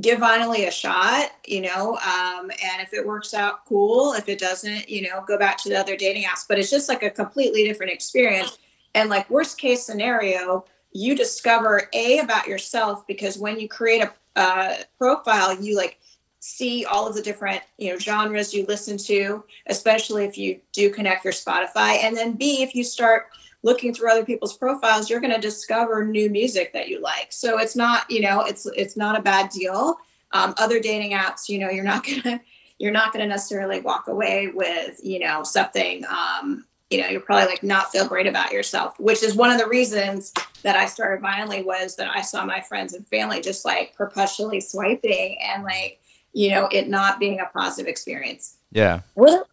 Give 0.00 0.20
Vinylly 0.20 0.66
a 0.66 0.70
shot, 0.70 1.32
you 1.46 1.60
know, 1.60 1.98
um, 1.98 2.50
and 2.50 2.80
if 2.80 2.94
it 2.94 3.06
works 3.06 3.34
out, 3.34 3.66
cool. 3.66 4.14
If 4.14 4.30
it 4.30 4.38
doesn't, 4.38 4.88
you 4.88 5.02
know, 5.02 5.22
go 5.28 5.36
back 5.36 5.58
to 5.58 5.68
the 5.68 5.78
other 5.78 5.94
dating 5.94 6.22
apps. 6.22 6.46
But 6.48 6.58
it's 6.58 6.70
just 6.70 6.88
like 6.88 7.02
a 7.02 7.10
completely 7.10 7.64
different 7.64 7.92
experience 7.92 8.56
And 8.94 9.10
like 9.10 9.28
worst 9.30 9.58
case 9.58 9.84
scenario, 9.84 10.64
you 10.92 11.14
discover 11.14 11.88
a 11.92 12.18
about 12.18 12.46
yourself 12.46 13.06
because 13.06 13.38
when 13.38 13.58
you 13.58 13.68
create 13.68 14.02
a 14.02 14.12
uh, 14.36 14.74
profile, 14.98 15.60
you 15.60 15.76
like 15.76 15.98
see 16.40 16.84
all 16.84 17.06
of 17.06 17.14
the 17.14 17.22
different 17.22 17.62
you 17.78 17.92
know 17.92 17.98
genres 17.98 18.52
you 18.52 18.66
listen 18.66 18.96
to, 18.98 19.44
especially 19.66 20.24
if 20.24 20.36
you 20.36 20.60
do 20.72 20.90
connect 20.90 21.24
your 21.24 21.32
Spotify. 21.32 22.02
And 22.02 22.16
then 22.16 22.34
b 22.34 22.62
if 22.62 22.74
you 22.74 22.84
start 22.84 23.26
looking 23.62 23.94
through 23.94 24.10
other 24.10 24.24
people's 24.24 24.56
profiles, 24.56 25.08
you're 25.08 25.20
going 25.20 25.32
to 25.32 25.40
discover 25.40 26.04
new 26.04 26.28
music 26.28 26.72
that 26.72 26.88
you 26.88 27.00
like. 27.00 27.28
So 27.30 27.58
it's 27.58 27.76
not 27.76 28.10
you 28.10 28.20
know 28.20 28.42
it's 28.42 28.66
it's 28.76 28.96
not 28.96 29.18
a 29.18 29.22
bad 29.22 29.50
deal. 29.50 29.96
Um, 30.32 30.54
other 30.58 30.80
dating 30.80 31.12
apps, 31.12 31.48
you 31.48 31.58
know, 31.58 31.70
you're 31.70 31.84
not 31.84 32.04
gonna 32.24 32.40
you're 32.78 32.92
not 32.92 33.12
gonna 33.12 33.26
necessarily 33.26 33.80
walk 33.80 34.08
away 34.08 34.48
with 34.52 35.00
you 35.02 35.20
know 35.20 35.42
something 35.42 36.04
um, 36.06 36.64
you 36.92 37.00
know, 37.00 37.08
you're 37.08 37.20
probably 37.20 37.46
like 37.46 37.62
not 37.62 37.90
feel 37.90 38.06
great 38.06 38.26
about 38.26 38.52
yourself, 38.52 39.00
which 39.00 39.22
is 39.22 39.34
one 39.34 39.50
of 39.50 39.58
the 39.58 39.66
reasons 39.66 40.32
that 40.62 40.76
I 40.76 40.84
started 40.84 41.24
Vinylly 41.24 41.64
was 41.64 41.96
that 41.96 42.14
I 42.14 42.20
saw 42.20 42.44
my 42.44 42.60
friends 42.60 42.92
and 42.92 43.06
family 43.08 43.40
just 43.40 43.64
like 43.64 43.94
perpetually 43.96 44.60
swiping 44.60 45.38
and 45.40 45.64
like, 45.64 46.00
you 46.34 46.50
know, 46.50 46.68
it 46.70 46.88
not 46.88 47.18
being 47.18 47.40
a 47.40 47.46
positive 47.46 47.88
experience. 47.88 48.58
Yeah. 48.70 49.00
Well, 49.14 49.48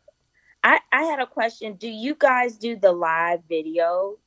I, 0.64 0.82
I 0.92 1.04
had 1.04 1.20
a 1.20 1.26
question. 1.26 1.76
Do 1.76 1.88
you 1.88 2.14
guys 2.14 2.58
do 2.58 2.76
the 2.76 2.92
live 2.92 3.42
video? 3.48 4.18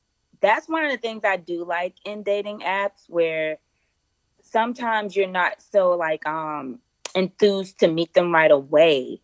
That's 0.41 0.69
one 0.69 0.85
of 0.85 0.91
the 0.91 0.97
things 0.97 1.23
I 1.23 1.37
do 1.37 1.65
like 1.65 1.95
in 2.07 2.23
dating 2.23 2.61
apps 2.61 3.09
where 3.09 3.59
sometimes 4.41 5.15
you're 5.15 5.29
not 5.29 5.63
so 5.63 5.91
like 5.91 6.27
um 6.27 6.81
enthused 7.15 7.79
to 7.81 7.89
meet 7.89 8.15
them 8.15 8.33
right 8.33 8.51
away 8.51 9.21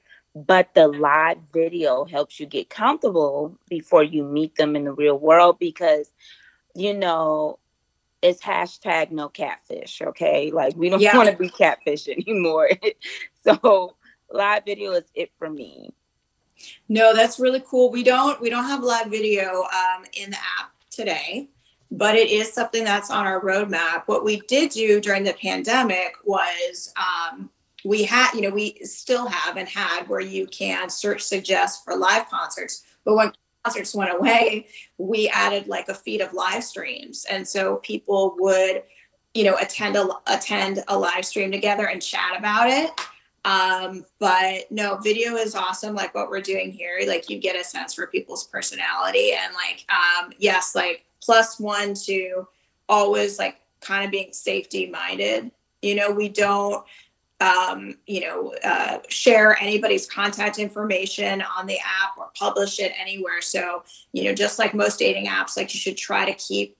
but 0.46 0.74
the 0.74 0.88
live 0.88 1.38
video 1.52 2.04
helps 2.04 2.38
you 2.38 2.46
get 2.46 2.70
comfortable 2.70 3.56
before 3.68 4.02
you 4.02 4.24
meet 4.24 4.54
them 4.56 4.76
in 4.76 4.84
the 4.84 4.92
real 4.92 5.18
world 5.18 5.58
because 5.58 6.12
you 6.74 6.94
know 6.94 7.58
it's 8.22 8.42
hashtag 8.42 9.10
no 9.10 9.28
catfish 9.28 10.00
okay? 10.02 10.50
Like 10.50 10.76
we 10.76 10.88
don't 10.88 11.00
yeah. 11.02 11.16
want 11.16 11.30
to 11.30 11.36
be 11.36 11.48
catfish 11.48 12.08
anymore. 12.08 12.70
So 13.44 13.94
live 14.30 14.66
video 14.66 14.92
is 14.92 15.04
it 15.14 15.30
for 15.38 15.48
me. 15.48 15.94
No 16.88 17.14
that's 17.14 17.38
really 17.38 17.62
cool. 17.66 17.90
We 17.90 18.02
don't 18.02 18.38
we 18.40 18.50
don't 18.50 18.64
have 18.64 18.82
live 18.82 19.06
video 19.06 19.62
um, 19.62 20.04
in 20.12 20.30
the 20.30 20.36
app 20.36 20.72
today 20.90 21.48
but 21.90 22.14
it 22.14 22.28
is 22.28 22.52
something 22.52 22.84
that's 22.84 23.10
on 23.10 23.26
our 23.26 23.40
roadmap. 23.40 24.02
What 24.06 24.24
we 24.24 24.40
did 24.40 24.70
do 24.70 25.00
during 25.00 25.24
the 25.24 25.32
pandemic 25.32 26.16
was 26.24 26.92
um, 26.96 27.50
we 27.84 28.04
had, 28.04 28.32
you 28.34 28.42
know, 28.42 28.50
we 28.50 28.78
still 28.82 29.26
have 29.26 29.56
and 29.56 29.68
had 29.68 30.08
where 30.08 30.20
you 30.20 30.46
can 30.46 30.90
search 30.90 31.22
suggest 31.22 31.84
for 31.84 31.96
live 31.96 32.28
concerts. 32.28 32.84
But 33.04 33.14
when 33.14 33.32
concerts 33.64 33.94
went 33.94 34.12
away, 34.12 34.66
we 34.98 35.28
added 35.28 35.68
like 35.68 35.88
a 35.88 35.94
feed 35.94 36.20
of 36.20 36.32
live 36.32 36.64
streams. 36.64 37.26
And 37.30 37.46
so 37.46 37.76
people 37.76 38.36
would, 38.38 38.82
you 39.34 39.44
know, 39.44 39.56
attend 39.56 39.96
a 39.96 40.08
attend 40.26 40.82
a 40.88 40.98
live 40.98 41.24
stream 41.24 41.52
together 41.52 41.86
and 41.88 42.02
chat 42.02 42.36
about 42.36 42.68
it. 42.68 42.90
Um, 43.44 44.04
but 44.18 44.70
no, 44.70 44.96
video 44.96 45.36
is 45.36 45.54
awesome, 45.54 45.94
like 45.94 46.14
what 46.14 46.28
we're 46.28 46.40
doing 46.40 46.72
here. 46.72 47.00
Like 47.06 47.30
you 47.30 47.38
get 47.38 47.56
a 47.58 47.64
sense 47.64 47.94
for 47.94 48.08
people's 48.08 48.46
personality 48.48 49.32
and 49.32 49.54
like 49.54 49.86
um 49.88 50.32
yes, 50.38 50.74
like 50.74 51.04
plus 51.22 51.60
one 51.60 51.94
to 51.94 52.48
always 52.88 53.38
like 53.38 53.60
kind 53.80 54.04
of 54.04 54.10
being 54.10 54.32
safety 54.32 54.90
minded. 54.90 55.50
You 55.82 55.94
know, 55.94 56.10
we 56.10 56.28
don't 56.28 56.84
um, 57.40 57.94
you 58.06 58.20
know, 58.20 58.54
uh, 58.64 58.98
share 59.08 59.56
anybody's 59.60 60.06
contact 60.06 60.58
information 60.58 61.42
on 61.56 61.66
the 61.66 61.78
app 61.78 62.18
or 62.18 62.30
publish 62.36 62.80
it 62.80 62.92
anywhere. 63.00 63.40
So, 63.40 63.84
you 64.12 64.24
know, 64.24 64.34
just 64.34 64.58
like 64.58 64.74
most 64.74 64.98
dating 64.98 65.26
apps, 65.26 65.56
like 65.56 65.72
you 65.72 65.78
should 65.78 65.96
try 65.96 66.24
to 66.24 66.34
keep 66.34 66.76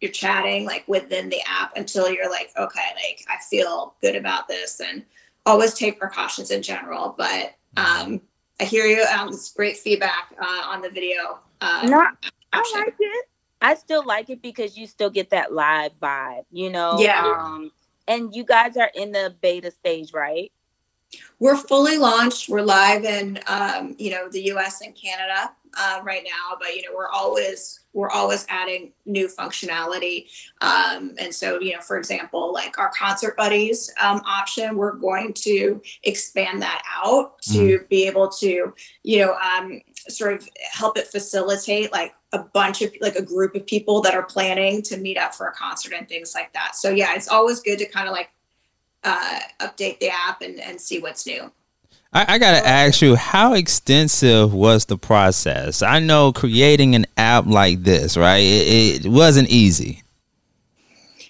your 0.00 0.10
chatting 0.10 0.64
like 0.64 0.86
within 0.88 1.28
the 1.28 1.40
app 1.46 1.76
until 1.76 2.10
you're 2.10 2.30
like, 2.30 2.50
okay, 2.56 2.80
like 2.96 3.24
I 3.28 3.36
feel 3.48 3.94
good 4.00 4.16
about 4.16 4.48
this 4.48 4.80
and 4.80 5.04
always 5.46 5.74
take 5.74 6.00
precautions 6.00 6.50
in 6.50 6.62
general. 6.62 7.14
But 7.16 7.54
um, 7.76 8.20
I 8.58 8.64
hear 8.64 8.86
you. 8.86 9.04
Um, 9.04 9.28
it's 9.28 9.52
great 9.52 9.76
feedback 9.76 10.34
uh, 10.40 10.62
on 10.66 10.82
the 10.82 10.90
video. 10.90 11.38
Uh, 11.60 11.86
Not, 11.88 12.14
I 12.52 12.72
like 12.74 12.94
it. 12.98 13.26
I 13.62 13.74
still 13.74 14.04
like 14.04 14.30
it 14.30 14.40
because 14.42 14.76
you 14.76 14.86
still 14.86 15.10
get 15.10 15.30
that 15.30 15.52
live 15.52 15.92
vibe, 16.00 16.44
you 16.50 16.70
know? 16.70 16.98
Yeah. 16.98 17.22
Um, 17.22 17.70
and 18.10 18.34
you 18.34 18.44
guys 18.44 18.76
are 18.76 18.90
in 18.94 19.12
the 19.12 19.34
beta 19.40 19.70
stage, 19.70 20.12
right? 20.12 20.52
We're 21.38 21.56
fully 21.56 21.96
launched. 21.96 22.48
We're 22.48 22.60
live 22.62 23.04
in, 23.04 23.38
um, 23.46 23.94
you 23.98 24.10
know, 24.10 24.28
the 24.28 24.42
U.S. 24.46 24.80
and 24.80 24.94
Canada 24.94 25.52
uh, 25.78 26.00
right 26.02 26.24
now, 26.24 26.56
but 26.58 26.74
you 26.74 26.82
know, 26.82 26.96
we're 26.96 27.08
always 27.08 27.80
we're 27.92 28.10
always 28.10 28.46
adding 28.48 28.92
new 29.06 29.26
functionality. 29.26 30.26
Um, 30.60 31.14
and 31.18 31.34
so, 31.34 31.60
you 31.60 31.72
know, 31.72 31.80
for 31.80 31.98
example, 31.98 32.52
like 32.52 32.78
our 32.78 32.90
concert 32.96 33.36
buddies 33.36 33.92
um, 34.00 34.22
option, 34.26 34.76
we're 34.76 34.92
going 34.92 35.32
to 35.34 35.80
expand 36.04 36.62
that 36.62 36.82
out 37.04 37.42
to 37.42 37.78
mm. 37.80 37.88
be 37.88 38.06
able 38.06 38.28
to, 38.28 38.72
you 39.02 39.18
know, 39.18 39.34
um, 39.34 39.80
sort 40.10 40.34
of 40.34 40.48
help 40.72 40.98
it 40.98 41.06
facilitate 41.06 41.92
like 41.92 42.14
a 42.32 42.38
bunch 42.38 42.82
of 42.82 42.92
like 43.00 43.16
a 43.16 43.22
group 43.22 43.54
of 43.54 43.66
people 43.66 44.00
that 44.02 44.14
are 44.14 44.22
planning 44.22 44.82
to 44.82 44.96
meet 44.96 45.18
up 45.18 45.34
for 45.34 45.46
a 45.46 45.52
concert 45.52 45.92
and 45.92 46.08
things 46.08 46.34
like 46.34 46.52
that. 46.52 46.76
So 46.76 46.90
yeah, 46.90 47.14
it's 47.14 47.28
always 47.28 47.60
good 47.60 47.78
to 47.78 47.86
kind 47.86 48.08
of 48.08 48.12
like 48.12 48.30
uh, 49.04 49.40
update 49.60 49.98
the 50.00 50.10
app 50.10 50.42
and, 50.42 50.60
and 50.60 50.80
see 50.80 50.98
what's 51.00 51.26
new. 51.26 51.50
I, 52.12 52.34
I 52.34 52.38
got 52.38 52.60
to 52.60 52.66
ask 52.66 53.02
you, 53.02 53.14
how 53.14 53.54
extensive 53.54 54.52
was 54.52 54.86
the 54.86 54.98
process? 54.98 55.82
I 55.82 56.00
know 56.00 56.32
creating 56.32 56.94
an 56.94 57.06
app 57.16 57.46
like 57.46 57.82
this, 57.84 58.16
right? 58.16 58.38
It, 58.38 59.06
it 59.06 59.08
wasn't 59.08 59.48
easy. 59.48 60.02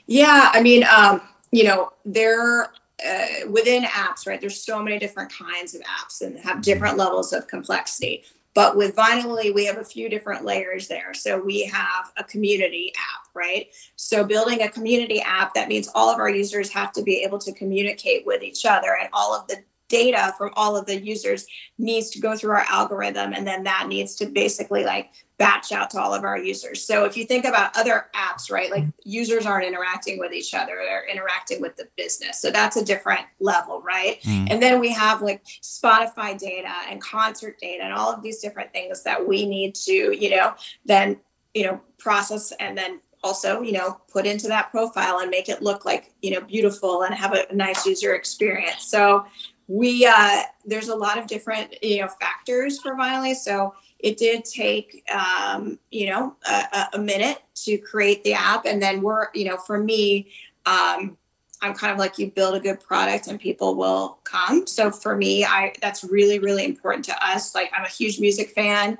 Yeah, 0.06 0.50
I 0.52 0.62
mean, 0.62 0.84
um, 0.84 1.20
you 1.52 1.64
know, 1.64 1.92
there 2.04 2.72
uh, 3.06 3.26
within 3.48 3.84
apps, 3.84 4.26
right? 4.26 4.40
There's 4.40 4.60
so 4.60 4.82
many 4.82 4.98
different 4.98 5.32
kinds 5.32 5.74
of 5.74 5.82
apps 5.82 6.20
and 6.20 6.38
have 6.38 6.62
different 6.62 6.96
levels 6.96 7.32
of 7.32 7.46
complexity. 7.46 8.24
But 8.60 8.76
with 8.76 8.94
Vinylly, 8.94 9.54
we 9.54 9.64
have 9.64 9.78
a 9.78 9.84
few 9.84 10.10
different 10.10 10.44
layers 10.44 10.86
there. 10.86 11.14
So 11.14 11.40
we 11.42 11.62
have 11.64 12.12
a 12.18 12.24
community 12.24 12.92
app, 12.94 13.26
right? 13.32 13.68
So 13.96 14.22
building 14.22 14.60
a 14.60 14.68
community 14.68 15.18
app, 15.22 15.54
that 15.54 15.66
means 15.66 15.88
all 15.94 16.10
of 16.10 16.18
our 16.18 16.28
users 16.28 16.68
have 16.68 16.92
to 16.92 17.02
be 17.02 17.22
able 17.22 17.38
to 17.38 17.54
communicate 17.54 18.26
with 18.26 18.42
each 18.42 18.66
other 18.66 18.98
and 19.00 19.08
all 19.14 19.34
of 19.34 19.48
the 19.48 19.64
data 19.88 20.34
from 20.36 20.50
all 20.56 20.76
of 20.76 20.84
the 20.84 21.00
users 21.00 21.46
needs 21.78 22.10
to 22.10 22.20
go 22.20 22.36
through 22.36 22.50
our 22.50 22.66
algorithm 22.68 23.32
and 23.32 23.46
then 23.46 23.64
that 23.64 23.88
needs 23.88 24.14
to 24.16 24.26
basically 24.26 24.84
like 24.84 25.08
batch 25.40 25.72
out 25.72 25.88
to 25.88 25.98
all 25.98 26.12
of 26.12 26.22
our 26.22 26.36
users. 26.36 26.84
So 26.84 27.06
if 27.06 27.16
you 27.16 27.24
think 27.24 27.46
about 27.46 27.74
other 27.74 28.08
apps, 28.14 28.50
right, 28.50 28.70
like 28.70 28.84
users 29.04 29.46
aren't 29.46 29.66
interacting 29.66 30.18
with 30.18 30.34
each 30.34 30.52
other, 30.52 30.76
they're 30.84 31.08
interacting 31.08 31.62
with 31.62 31.76
the 31.76 31.88
business. 31.96 32.38
So 32.38 32.50
that's 32.50 32.76
a 32.76 32.84
different 32.84 33.22
level, 33.40 33.80
right? 33.80 34.20
Mm. 34.20 34.48
And 34.50 34.62
then 34.62 34.80
we 34.80 34.92
have 34.92 35.22
like 35.22 35.42
Spotify 35.62 36.38
data 36.38 36.74
and 36.90 37.00
concert 37.00 37.58
data 37.58 37.84
and 37.84 37.94
all 37.94 38.12
of 38.12 38.22
these 38.22 38.40
different 38.40 38.70
things 38.74 39.02
that 39.04 39.26
we 39.26 39.46
need 39.46 39.74
to, 39.76 40.14
you 40.14 40.28
know, 40.36 40.52
then, 40.84 41.18
you 41.54 41.64
know, 41.64 41.80
process 41.98 42.52
and 42.60 42.76
then 42.76 43.00
also, 43.24 43.62
you 43.62 43.72
know, 43.72 43.98
put 44.12 44.26
into 44.26 44.46
that 44.48 44.70
profile 44.70 45.20
and 45.20 45.30
make 45.30 45.48
it 45.48 45.62
look 45.62 45.86
like, 45.86 46.12
you 46.20 46.32
know, 46.32 46.42
beautiful 46.42 47.02
and 47.02 47.14
have 47.14 47.32
a, 47.32 47.46
nice 47.54 47.86
user 47.86 48.14
experience. 48.14 48.84
So 48.84 49.24
we 49.68 50.04
uh 50.04 50.42
there's 50.66 50.88
a 50.88 50.96
lot 50.96 51.16
of 51.16 51.26
different, 51.26 51.82
you 51.82 52.00
know, 52.00 52.08
factors 52.20 52.78
for 52.78 52.94
Vinylly. 52.94 53.34
So 53.34 53.72
it 54.02 54.16
did 54.16 54.44
take 54.44 55.08
um, 55.10 55.78
you 55.90 56.06
know 56.06 56.36
a, 56.48 56.86
a, 56.94 56.98
minute 56.98 57.42
to 57.54 57.78
create 57.78 58.24
the 58.24 58.34
app. 58.34 58.64
And 58.64 58.82
then 58.82 59.02
we're 59.02 59.28
you 59.34 59.44
know 59.44 59.56
for 59.56 59.78
me 59.78 60.30
um, 60.66 61.16
i'm 61.62 61.74
kind 61.74 61.92
of 61.92 61.98
like 61.98 62.18
you 62.18 62.30
build 62.30 62.54
a 62.54 62.60
good 62.60 62.80
product 62.80 63.26
and 63.26 63.38
people 63.38 63.74
will 63.74 64.18
come. 64.24 64.66
So 64.66 64.90
for 64.90 65.16
me 65.16 65.44
i 65.44 65.72
that's 65.80 66.04
really 66.04 66.38
really 66.38 66.64
important 66.64 67.04
to 67.06 67.26
us. 67.26 67.54
Like 67.54 67.70
i'm 67.76 67.84
a 67.84 67.88
huge 67.88 68.20
music 68.20 68.50
fan. 68.50 68.98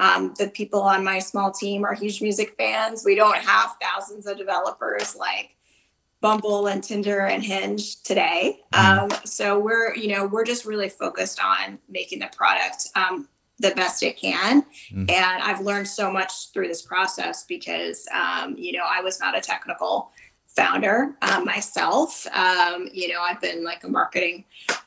Um, 0.00 0.34
the 0.36 0.48
people 0.48 0.82
on 0.82 1.04
my 1.04 1.20
small 1.20 1.52
team 1.52 1.84
are 1.84 1.94
huge 1.94 2.20
music 2.22 2.56
fans. 2.58 3.04
We 3.04 3.14
don't 3.14 3.36
have 3.36 3.76
thousands 3.80 4.26
of 4.26 4.36
developers 4.36 5.14
like 5.14 5.56
bumble 6.20 6.66
and 6.68 6.82
tinder 6.82 7.20
and 7.20 7.44
hinge 7.44 8.02
today. 8.02 8.60
Mm-hmm. 8.72 9.12
um, 9.12 9.20
so 9.24 9.58
we're 9.58 9.94
you 9.94 10.08
know 10.08 10.26
we're 10.26 10.44
just 10.44 10.64
really 10.64 10.88
focused 10.88 11.42
on 11.42 11.78
making 11.88 12.20
the 12.20 12.30
product 12.34 12.88
um, 12.94 13.28
the 13.58 13.72
best 13.74 14.02
it 14.02 14.16
can. 14.16 14.62
Mm. 14.92 15.10
And 15.10 15.42
I've 15.42 15.60
learned 15.60 15.88
so 15.88 16.10
much 16.10 16.52
through 16.52 16.68
this 16.68 16.82
process 16.82 17.44
because, 17.44 18.06
um, 18.12 18.56
you 18.56 18.72
know, 18.72 18.84
I 18.88 19.00
was 19.00 19.20
not 19.20 19.36
a 19.36 19.40
technical 19.40 20.10
founder 20.54 21.16
uh, 21.22 21.40
myself. 21.44 22.26
Um, 22.34 22.88
you 22.92 23.08
know, 23.08 23.20
I've 23.20 23.40
been 23.40 23.64
like 23.64 23.84
a 23.84 23.88
marketing, 23.88 24.44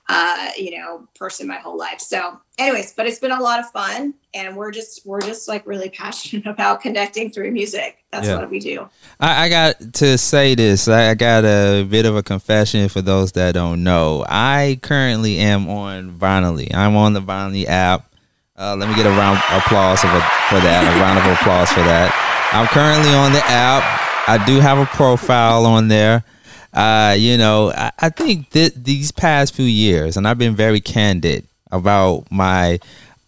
uh, 0.10 0.50
you 0.58 0.78
know, 0.78 1.08
person 1.16 1.48
my 1.48 1.58
whole 1.58 1.78
life. 1.78 2.00
So, 2.00 2.40
anyways, 2.58 2.94
but 2.94 3.08
it's 3.08 3.20
been 3.20 3.32
a 3.32 3.42
lot 3.42 3.60
of 3.60 3.70
fun, 3.72 4.14
and 4.34 4.56
we're 4.56 4.72
just 4.72 5.06
we're 5.06 5.22
just 5.22 5.48
like 5.48 5.66
really 5.66 5.90
passionate 5.98 6.46
about 6.46 6.82
connecting 6.82 7.32
through 7.32 7.52
music. 7.52 8.04
That's 8.12 8.28
yeah. 8.28 8.38
what 8.38 8.50
we 8.50 8.60
do. 8.60 8.88
I, 9.20 9.46
I, 9.46 9.50
got 9.50 9.94
to 9.96 10.18
say 10.18 10.56
this. 10.56 10.88
I 10.88 11.16
got 11.16 11.44
a 11.44 11.84
bit 11.84 12.06
of 12.06 12.16
a 12.16 12.24
confession 12.24 12.88
for 12.88 13.02
those 13.02 13.34
that 13.34 13.54
don't 13.54 13.84
know. 13.84 14.26
I 14.28 14.80
currently 14.82 15.40
am 15.40 15.70
on 15.70 16.18
Vinylly. 16.18 16.74
I'm 16.74 16.96
on 16.96 17.14
the 17.14 17.22
Vinylly 17.22 17.66
app. 17.66 18.10
Uh, 18.58 18.74
let 18.78 18.88
me 18.88 18.96
get 18.96 19.06
a 19.06 19.10
round 19.10 19.38
of 19.38 19.58
applause 19.58 20.00
for, 20.00 20.08
for 20.08 20.60
that. 20.64 20.88
A 20.88 21.02
round 21.02 21.20
of 21.20 21.26
applause 21.26 21.70
for 21.70 21.82
that. 21.82 22.10
I'm 22.54 22.68
currently 22.68 23.14
on 23.14 23.34
the 23.34 23.44
app. 23.46 23.84
I 24.30 24.44
do 24.46 24.62
have 24.62 24.78
a 24.78 24.86
profile 24.86 25.66
on 25.66 25.90
there. 25.90 26.24
Uh, 26.72 27.16
you 27.18 27.38
know, 27.38 27.72
I, 27.72 27.92
I 28.00 28.10
think 28.10 28.52
that 28.52 28.82
these 28.82 29.12
past 29.12 29.54
few 29.54 29.66
years, 29.66 30.16
and 30.16 30.26
I've 30.26 30.38
been 30.38 30.56
very 30.56 30.80
candid 30.80 31.46
about 31.70 32.32
my 32.32 32.80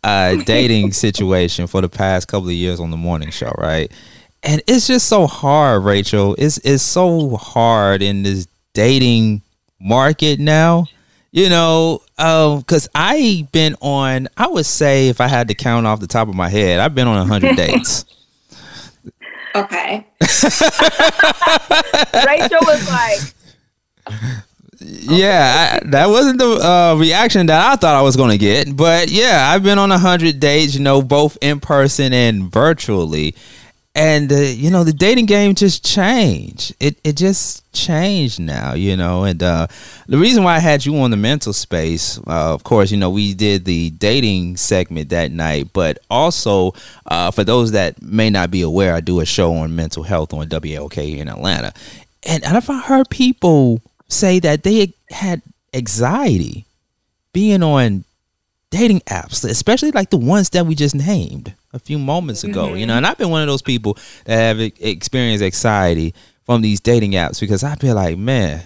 uh, 0.02 0.36
dating 0.46 0.94
situation 0.94 1.68
for 1.68 1.82
the 1.82 1.90
past 1.90 2.30
couple 2.30 2.48
of 2.48 2.56
years 2.56 2.80
on 2.80 2.92
the 2.92 2.98
morning 2.98 3.30
show, 3.30 3.52
right? 3.58 3.92
And 4.44 4.62
it's 4.66 4.88
just 4.88 5.08
so 5.08 5.28
hard, 5.28 5.84
Rachel. 5.84 6.36
It's 6.38 6.58
it's 6.60 6.84
so 6.84 7.36
hard 7.36 8.02
in 8.02 8.24
this 8.24 8.48
dating 8.74 9.42
market 9.80 10.40
now. 10.40 10.86
You 11.32 11.50
know, 11.50 12.02
because 12.18 12.88
um, 12.88 12.92
I've 12.96 13.52
been 13.52 13.76
on, 13.80 14.28
I 14.36 14.48
would 14.48 14.66
say, 14.66 15.10
if 15.10 15.22
I 15.22 15.28
had 15.28 15.50
to 15.50 15.56
count 15.56 15.86
off 15.86 16.00
the 16.00 16.08
top 16.08 16.28
of 16.28 16.36
my 16.36 16.50
head, 16.50 16.80
I've 16.80 16.96
been 16.96 17.08
on 17.08 17.18
100 17.18 17.56
dates. 17.56 18.06
Okay. 19.56 20.06
Rachel 20.22 20.50
was 22.62 22.90
like, 22.90 23.20
yeah, 24.80 25.80
I, 25.82 25.90
that 25.90 26.10
wasn't 26.10 26.40
the 26.40 26.48
uh, 26.48 26.96
reaction 27.00 27.46
that 27.48 27.72
I 27.72 27.76
thought 27.76 27.96
I 27.96 28.02
was 28.02 28.16
going 28.16 28.32
to 28.32 28.38
get. 28.38 28.76
But 28.76 29.10
yeah, 29.10 29.52
I've 29.52 29.64
been 29.64 29.80
on 29.80 29.92
a 29.92 29.98
hundred 29.98 30.40
dates, 30.40 30.76
you 30.76 30.82
know, 30.82 31.02
both 31.02 31.38
in 31.42 31.60
person 31.60 32.14
and 32.14 32.52
virtually, 32.52 33.36
and 33.98 34.32
uh, 34.32 34.36
you 34.36 34.70
know, 34.70 34.84
the 34.84 34.94
dating 34.94 35.26
game 35.26 35.56
just 35.56 35.84
changed. 35.84 36.76
It 36.80 37.00
it 37.04 37.18
just 37.18 37.70
changed 37.74 38.40
now, 38.40 38.76
you 38.76 38.96
know. 38.96 39.24
And 39.24 39.42
uh, 39.42 39.66
the 40.06 40.20
reason 40.20 40.44
why 40.44 40.56
I 40.56 40.60
had 40.60 40.86
you 40.86 40.96
on 40.98 41.10
the 41.10 41.18
mental 41.18 41.52
space, 41.52 42.20
uh, 42.20 42.54
of 42.54 42.64
course, 42.64 42.92
you 42.92 42.98
know, 42.98 43.10
we 43.10 43.34
did 43.34 43.66
the 43.66 43.90
dating 43.90 44.58
segment 44.58 45.10
that 45.10 45.32
night, 45.32 45.74
but 45.74 45.98
also 46.12 46.74
uh, 47.08 47.32
for 47.32 47.44
those 47.44 47.72
that 47.72 48.00
may 48.00 48.30
not 48.30 48.52
be 48.52 48.62
aware, 48.62 48.94
I 48.94 49.02
do 49.02 49.20
a 49.20 49.26
show 49.26 49.52
on 49.56 49.76
mental 49.76 50.04
health 50.04 50.32
on 50.32 50.48
WLK 50.48 51.18
in 51.18 51.28
Atlanta, 51.28 51.74
and, 52.22 52.46
and 52.46 52.56
I've 52.56 52.68
heard 52.68 53.10
people 53.10 53.82
say 54.10 54.38
that 54.40 54.62
they 54.62 54.94
had 55.10 55.42
anxiety 55.74 56.66
being 57.34 57.64
on 57.64 58.04
dating 58.70 59.00
apps, 59.02 59.44
especially 59.50 59.92
like 59.92 60.12
the 60.12 60.18
ones 60.18 60.52
that 60.52 60.68
we 60.68 60.76
just 60.76 60.94
named 60.94 61.56
a 61.74 61.80
few 61.80 62.00
moments 62.00 62.44
ago. 62.44 62.68
Mm-hmm. 62.68 62.78
You 62.78 62.86
know, 62.86 62.96
and 62.96 63.06
I've 63.06 63.18
been 63.18 63.30
one 63.30 63.42
of 63.42 63.48
those 63.48 63.62
people 63.62 63.98
that 64.26 64.38
have 64.38 64.60
experienced 64.60 65.44
anxiety 65.44 66.14
from 66.46 66.62
these 66.62 66.80
dating 66.80 67.12
apps 67.12 67.40
because 67.40 67.64
I 67.64 67.76
feel 67.76 67.96
like, 67.96 68.18
man, 68.18 68.64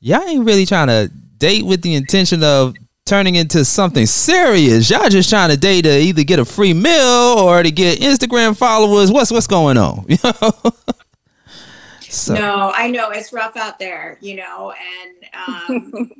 y'all 0.00 0.22
ain't 0.22 0.44
really 0.44 0.66
trying 0.66 0.88
to 0.88 1.10
date 1.38 1.64
with 1.64 1.82
the 1.82 1.94
intention 1.94 2.42
of 2.44 2.74
turning 3.06 3.34
into 3.34 3.64
something 3.64 4.06
serious. 4.06 4.88
Y'all 4.88 5.08
just 5.08 5.28
trying 5.28 5.50
to 5.50 5.56
date 5.56 5.82
to 5.82 6.00
either 6.00 6.22
get 6.22 6.38
a 6.38 6.44
free 6.44 6.72
meal 6.72 7.36
or 7.38 7.62
to 7.62 7.70
get 7.70 7.98
Instagram 7.98 8.56
followers. 8.56 9.10
What's 9.10 9.30
what's 9.30 9.46
going 9.46 9.76
on? 9.76 10.06
You 10.08 10.18
know. 10.24 10.72
So. 12.10 12.34
No, 12.34 12.72
I 12.74 12.90
know 12.90 13.10
it's 13.10 13.32
rough 13.32 13.56
out 13.56 13.78
there, 13.78 14.18
you 14.20 14.34
know, 14.34 14.72
and 14.72 15.90
um, 15.92 16.10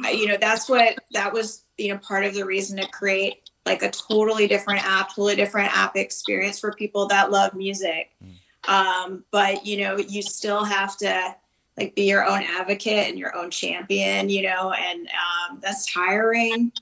you 0.04 0.26
know 0.26 0.38
that's 0.40 0.70
what 0.70 0.98
that 1.12 1.34
was, 1.34 1.64
you 1.76 1.92
know, 1.92 1.98
part 1.98 2.24
of 2.24 2.32
the 2.32 2.46
reason 2.46 2.78
to 2.78 2.88
create 2.88 3.43
like 3.66 3.82
a 3.82 3.90
totally 3.90 4.46
different 4.46 4.84
app, 4.84 5.10
totally 5.10 5.36
different 5.36 5.76
app 5.76 5.96
experience 5.96 6.58
for 6.58 6.72
people 6.72 7.06
that 7.06 7.30
love 7.30 7.54
music. 7.54 8.10
Mm. 8.22 8.70
Um, 8.70 9.24
but 9.30 9.66
you 9.66 9.78
know, 9.78 9.98
you 9.98 10.22
still 10.22 10.64
have 10.64 10.96
to 10.98 11.36
like 11.76 11.94
be 11.94 12.02
your 12.02 12.24
own 12.24 12.42
advocate 12.42 13.08
and 13.08 13.18
your 13.18 13.36
own 13.36 13.50
champion, 13.50 14.28
you 14.28 14.42
know, 14.42 14.72
and 14.72 15.08
um, 15.08 15.58
that's 15.60 15.92
tiring, 15.92 16.72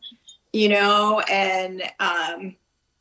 you 0.52 0.68
know, 0.68 1.20
and 1.30 1.82
um, 1.98 2.56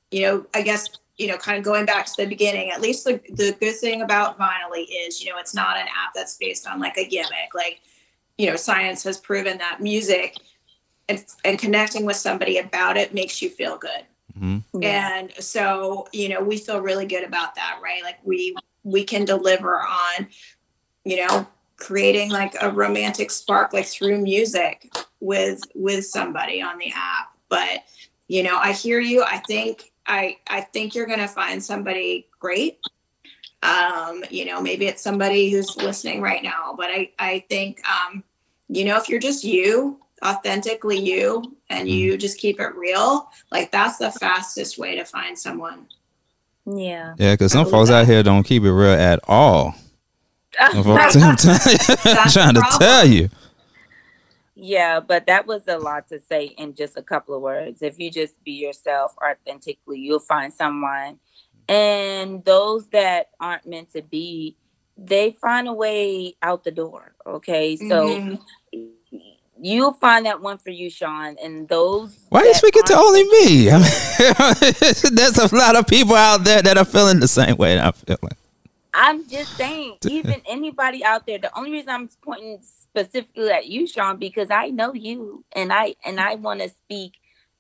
you 0.10 0.22
know, 0.24 0.46
I 0.54 0.62
guess 0.62 0.90
you 1.18 1.28
know, 1.28 1.38
kind 1.38 1.60
of 1.60 1.64
going 1.64 1.86
back 1.86 2.08
to 2.08 2.14
the 2.18 2.26
beginning, 2.26 2.72
at 2.72 2.82
least 2.82 3.06
the, 3.06 3.22
the 3.30 3.56
good 3.60 3.76
thing 3.76 4.02
about 4.02 4.40
Vinylly 4.40 4.88
is, 5.06 5.24
you 5.24 5.30
know, 5.30 5.38
it's 5.38 5.54
not 5.54 5.78
an 5.78 5.84
app 5.84 6.14
that's 6.16 6.36
based 6.38 6.66
on 6.68 6.80
like 6.80 6.98
a 6.98 7.08
gimmick. 7.08 7.54
Like, 7.54 7.82
you 8.40 8.48
know, 8.48 8.56
science 8.56 9.04
has 9.04 9.20
proven 9.20 9.60
that 9.60 9.82
music 9.82 10.38
and, 11.12 11.26
and 11.44 11.60
connecting 11.60 12.06
with 12.06 12.16
somebody 12.16 12.58
about 12.58 12.98
it 12.98 13.14
makes 13.14 13.42
you 13.42 13.50
feel 13.50 13.78
good. 13.78 14.06
Mm-hmm. 14.40 14.84
And 14.84 15.34
so, 15.40 16.08
you 16.14 16.30
know, 16.30 16.42
we 16.42 16.58
feel 16.58 16.80
really 16.80 17.06
good 17.06 17.24
about 17.24 17.56
that, 17.56 17.80
right? 17.84 18.02
Like 18.04 18.20
we 18.24 18.56
we 18.84 19.04
can 19.04 19.26
deliver 19.26 19.80
on, 19.80 20.28
you 21.04 21.18
know, 21.18 21.48
creating 21.76 22.32
like 22.32 22.56
a 22.62 22.72
romantic 22.72 23.30
spark 23.30 23.74
like 23.74 23.86
through 23.86 24.22
music 24.22 24.92
with 25.20 25.62
with 25.76 26.06
somebody 26.06 26.62
on 26.62 26.78
the 26.78 26.92
app. 26.96 27.36
But, 27.50 27.84
you 28.28 28.44
know, 28.44 28.58
I 28.58 28.72
hear 28.72 29.00
you. 29.00 29.24
I 29.24 29.38
think 29.40 29.92
I 30.08 30.38
I 30.48 30.62
think 30.62 30.96
you're 30.96 31.06
going 31.06 31.20
to 31.20 31.28
find 31.28 31.64
somebody 31.64 32.28
great. 32.40 32.80
Um, 33.64 34.24
you 34.32 34.46
know, 34.46 34.62
maybe 34.62 34.88
it's 34.88 35.04
somebody 35.04 35.52
who's 35.52 35.78
listening 35.78 36.22
right 36.22 36.42
now, 36.42 36.74
but 36.76 36.90
I 36.90 37.12
I 37.20 37.46
think 37.50 37.82
um, 37.88 38.24
you 38.70 38.86
know, 38.86 38.98
if 38.98 39.10
you're 39.10 39.20
just 39.20 39.44
you, 39.44 40.00
authentically 40.24 41.00
you, 41.00 41.58
and 41.70 41.90
you 41.90 42.14
mm-hmm. 42.14 42.20
just 42.20 42.38
keep 42.38 42.60
it 42.60 42.76
real, 42.76 43.30
like 43.52 43.72
that's 43.72 43.98
the 43.98 44.12
fastest 44.12 44.78
way 44.78 44.96
to 44.96 45.06
find 45.06 45.38
someone. 45.38 45.88
Yeah. 46.66 47.16
Yeah, 47.18 47.34
because 47.34 47.52
some 47.52 47.66
folks 47.66 47.90
that. 47.90 48.02
out 48.02 48.08
here 48.08 48.24
don't 48.24 48.44
keep 48.44 48.64
it 48.64 48.72
real 48.72 48.92
at 48.92 49.20
all. 49.28 49.76
I'm 50.60 50.78
trying 52.30 52.56
to 52.56 52.68
tell 52.78 53.08
you. 53.08 53.30
Yeah, 54.64 55.00
but 55.00 55.26
that 55.26 55.48
was 55.48 55.64
a 55.68 55.80
lot 55.80 56.08
to 56.10 56.20
say 56.20 56.46
in 56.46 56.76
just 56.76 56.96
a 56.96 57.02
couple 57.02 57.34
of 57.34 57.42
words. 57.42 57.82
If 57.82 57.98
you 57.98 58.12
just 58.12 58.42
be 58.44 58.52
yourself 58.52 59.16
authentically, 59.18 60.00
you'll 60.00 60.20
find 60.20 60.54
someone. 60.54 61.18
And 61.68 62.46
those 62.46 62.88
that 62.90 63.30
aren't 63.40 63.66
meant 63.66 63.92
to 63.94 64.04
be, 64.04 64.56
they 64.98 65.32
find 65.32 65.68
a 65.68 65.74
way 65.74 66.36
out 66.44 66.64
the 66.64 66.70
door. 66.72 67.16
Okay. 67.26 67.76
So 67.76 68.10
mm-hmm. 68.10 68.36
You'll 69.62 69.94
find 69.94 70.26
that 70.26 70.42
one 70.42 70.58
for 70.58 70.72
you, 70.72 70.90
Sean. 70.90 71.38
And 71.42 71.68
those 71.68 72.18
Why 72.30 72.42
are 72.42 72.46
you 72.46 72.54
speaking 72.54 72.84
to 72.84 72.96
only 72.96 73.24
me? 73.24 73.70
I 73.72 74.56
mean, 74.62 74.74
there's 75.16 75.38
a 75.38 75.56
lot 75.56 75.76
of 75.76 75.88
people 75.88 76.16
out 76.16 76.44
there 76.44 76.62
that 76.62 76.78
are 76.78 76.86
feeling 76.86 77.20
the 77.20 77.28
same 77.28 77.56
way 77.58 77.80
I'm 77.80 77.94
feeling. 77.94 78.36
I'm 78.94 79.28
just 79.30 79.56
saying, 79.56 79.98
even 80.08 80.42
anybody 80.46 81.06
out 81.06 81.26
there, 81.26 81.38
the 81.38 81.58
only 81.58 81.72
reason 81.72 81.90
I'm 81.90 82.10
pointing 82.22 82.60
specifically 82.62 83.50
at 83.50 83.68
you, 83.68 83.88
Sean, 83.88 84.18
because 84.18 84.52
I 84.52 84.68
know 84.70 84.94
you 84.94 85.46
and 85.54 85.72
I 85.72 85.96
and 86.04 86.20
I 86.20 86.36
want 86.36 86.60
to 86.60 86.70
speak 86.70 87.14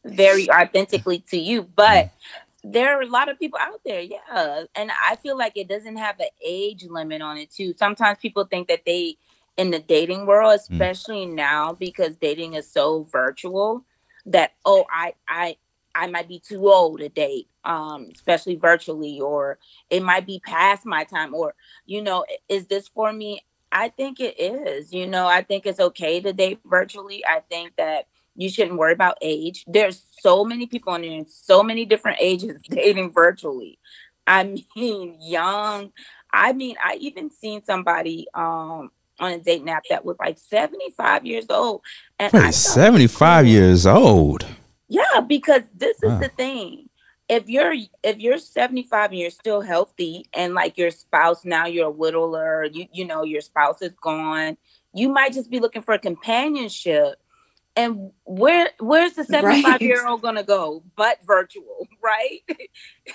very 0.04 0.52
authentically 0.52 1.20
to 1.30 1.38
you. 1.38 1.64
But 1.64 2.12
there 2.64 2.98
are 2.98 3.02
a 3.02 3.08
lot 3.08 3.30
of 3.30 3.40
people 3.40 3.60
out 3.62 3.80
there, 3.86 4.02
yeah. 4.02 4.64
And 4.76 4.92
I 4.92 5.16
feel 5.16 5.38
like 5.38 5.54
it 5.56 5.70
doesn't 5.70 5.96
have 5.96 6.20
an 6.20 6.28
age 6.46 6.84
limit 6.84 7.22
on 7.22 7.38
it 7.38 7.50
too. 7.50 7.74
Sometimes 7.74 8.20
people 8.20 8.44
think 8.44 8.68
that 8.68 8.82
they 8.86 9.16
in 9.58 9.72
the 9.72 9.80
dating 9.80 10.26
world, 10.26 10.52
mm. 10.52 10.56
especially 10.56 11.26
mm. 11.26 11.34
now 11.34 11.74
because 11.74 12.16
dating 12.18 12.54
is 12.54 12.72
so 12.72 13.04
virtual, 13.12 13.86
that 14.26 14.52
oh 14.66 14.86
I 14.90 15.14
I 15.28 15.58
I 15.94 16.08
might 16.08 16.28
be 16.28 16.40
too 16.40 16.70
old 16.70 17.00
to 17.00 17.10
date, 17.10 17.48
um, 17.64 18.10
especially 18.14 18.56
virtually, 18.56 19.20
or 19.20 19.60
it 19.90 20.04
might 20.04 20.26
be 20.26 20.40
past 20.40 20.86
my 20.86 21.04
time, 21.04 21.34
or 21.34 21.54
you 21.86 22.02
know, 22.02 22.26
is 22.50 22.68
this 22.68 22.88
for 22.88 23.12
me? 23.12 23.42
I 23.72 23.90
think 23.90 24.20
it 24.20 24.40
is. 24.40 24.94
You 24.94 25.08
know, 25.08 25.28
I 25.28 25.42
think 25.42 25.66
it's 25.66 25.80
okay 25.80 26.20
to 26.22 26.34
date 26.34 26.60
virtually. 26.66 27.26
I 27.26 27.42
think 27.50 27.76
that 27.78 28.08
you 28.36 28.50
shouldn't 28.50 28.78
worry 28.78 28.94
about 28.94 29.18
age. 29.22 29.66
There's 29.68 30.04
so 30.22 30.44
many 30.46 30.66
people 30.66 30.94
on 30.94 31.02
there 31.02 31.12
in 31.12 31.28
so 31.28 31.64
many 31.64 31.86
different 31.86 32.18
ages 32.22 32.62
dating 32.70 33.12
virtually. 33.12 33.80
I 34.28 34.64
mean, 34.76 35.18
young. 35.22 35.92
I 36.34 36.54
mean, 36.54 36.76
I 36.84 36.96
even 37.02 37.30
seen 37.30 37.64
somebody 37.64 38.28
um 38.34 38.92
on 39.22 39.32
a 39.32 39.40
dating 39.40 39.70
app 39.70 39.84
that 39.90 40.04
was 40.04 40.18
like 40.20 40.38
75 40.38 41.26
years 41.26 41.46
old. 41.50 41.82
And 42.20 42.34
Wait, 42.34 42.54
75 42.54 43.48
years 43.48 43.86
old. 43.86 44.46
Yeah, 44.90 45.22
because 45.26 45.62
this 45.74 45.98
is 46.04 46.12
wow. 46.12 46.20
the 46.20 46.30
thing 46.30 46.90
if 47.32 47.48
you're 47.48 47.74
if 48.04 48.20
you're 48.20 48.38
75 48.38 49.12
and 49.12 49.20
you're 49.20 49.30
still 49.30 49.62
healthy 49.62 50.26
and 50.34 50.54
like 50.54 50.78
your 50.78 50.92
spouse 50.92 51.46
now 51.46 51.66
you're 51.66 51.88
a 51.88 51.92
widower 51.92 52.66
you 52.66 52.88
you 52.92 53.06
know 53.06 53.24
your 53.24 53.40
spouse 53.40 53.82
is 53.82 53.94
gone 54.02 54.58
you 54.94 55.08
might 55.08 55.32
just 55.32 55.50
be 55.50 55.62
looking 55.62 55.82
for 55.82 55.94
a 55.94 56.00
companionship 56.00 57.21
and 57.76 58.12
where 58.26 58.70
where's 58.80 59.14
the 59.14 59.24
75 59.24 59.64
right. 59.72 59.82
year 59.82 60.06
old 60.08 60.22
gonna 60.22 60.44
go 60.44 60.84
but 60.96 61.20
virtual 61.26 61.88
right 62.04 62.42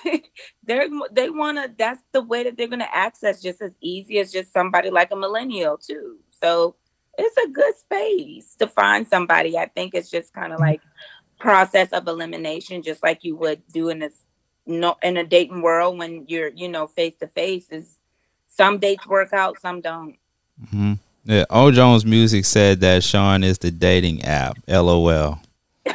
they're 0.64 0.88
they 1.12 1.28
want 1.28 1.58
to 1.58 1.70
that's 1.76 2.00
the 2.12 2.22
way 2.22 2.44
that 2.44 2.56
they're 2.56 2.68
gonna 2.68 2.88
access 2.90 3.42
just 3.42 3.60
as 3.60 3.72
easy 3.80 4.18
as 4.18 4.32
just 4.32 4.52
somebody 4.52 4.90
like 4.90 5.10
a 5.12 5.16
millennial 5.16 5.76
too 5.76 6.16
so 6.30 6.74
it's 7.18 7.36
a 7.36 7.48
good 7.48 7.76
space 7.76 8.56
to 8.56 8.66
find 8.66 9.06
somebody 9.06 9.58
i 9.58 9.66
think 9.66 9.94
it's 9.94 10.10
just 10.10 10.32
kind 10.32 10.52
of 10.52 10.60
like 10.60 10.80
process 11.38 11.92
of 11.92 12.06
elimination, 12.08 12.82
just 12.82 13.02
like 13.02 13.24
you 13.24 13.36
would 13.36 13.62
do 13.72 13.88
in 13.88 14.02
a 14.02 14.10
no 14.66 14.96
in 15.02 15.16
a 15.16 15.24
dating 15.24 15.62
world 15.62 15.98
when 15.98 16.24
you're 16.28 16.48
you 16.48 16.68
know 16.68 16.86
face 16.86 17.16
to 17.16 17.26
face. 17.26 17.70
Is 17.70 17.98
some 18.46 18.78
dates 18.78 19.06
work 19.06 19.32
out, 19.32 19.60
some 19.60 19.80
don't. 19.80 20.16
Mm-hmm. 20.62 20.94
Yeah, 21.26 21.44
O 21.50 21.72
Jones 21.72 22.06
Music 22.06 22.44
said 22.44 22.80
that 22.80 23.02
Sean 23.02 23.42
is 23.42 23.58
the 23.58 23.72
dating 23.72 24.22
app. 24.22 24.58
LOL. 24.68 25.40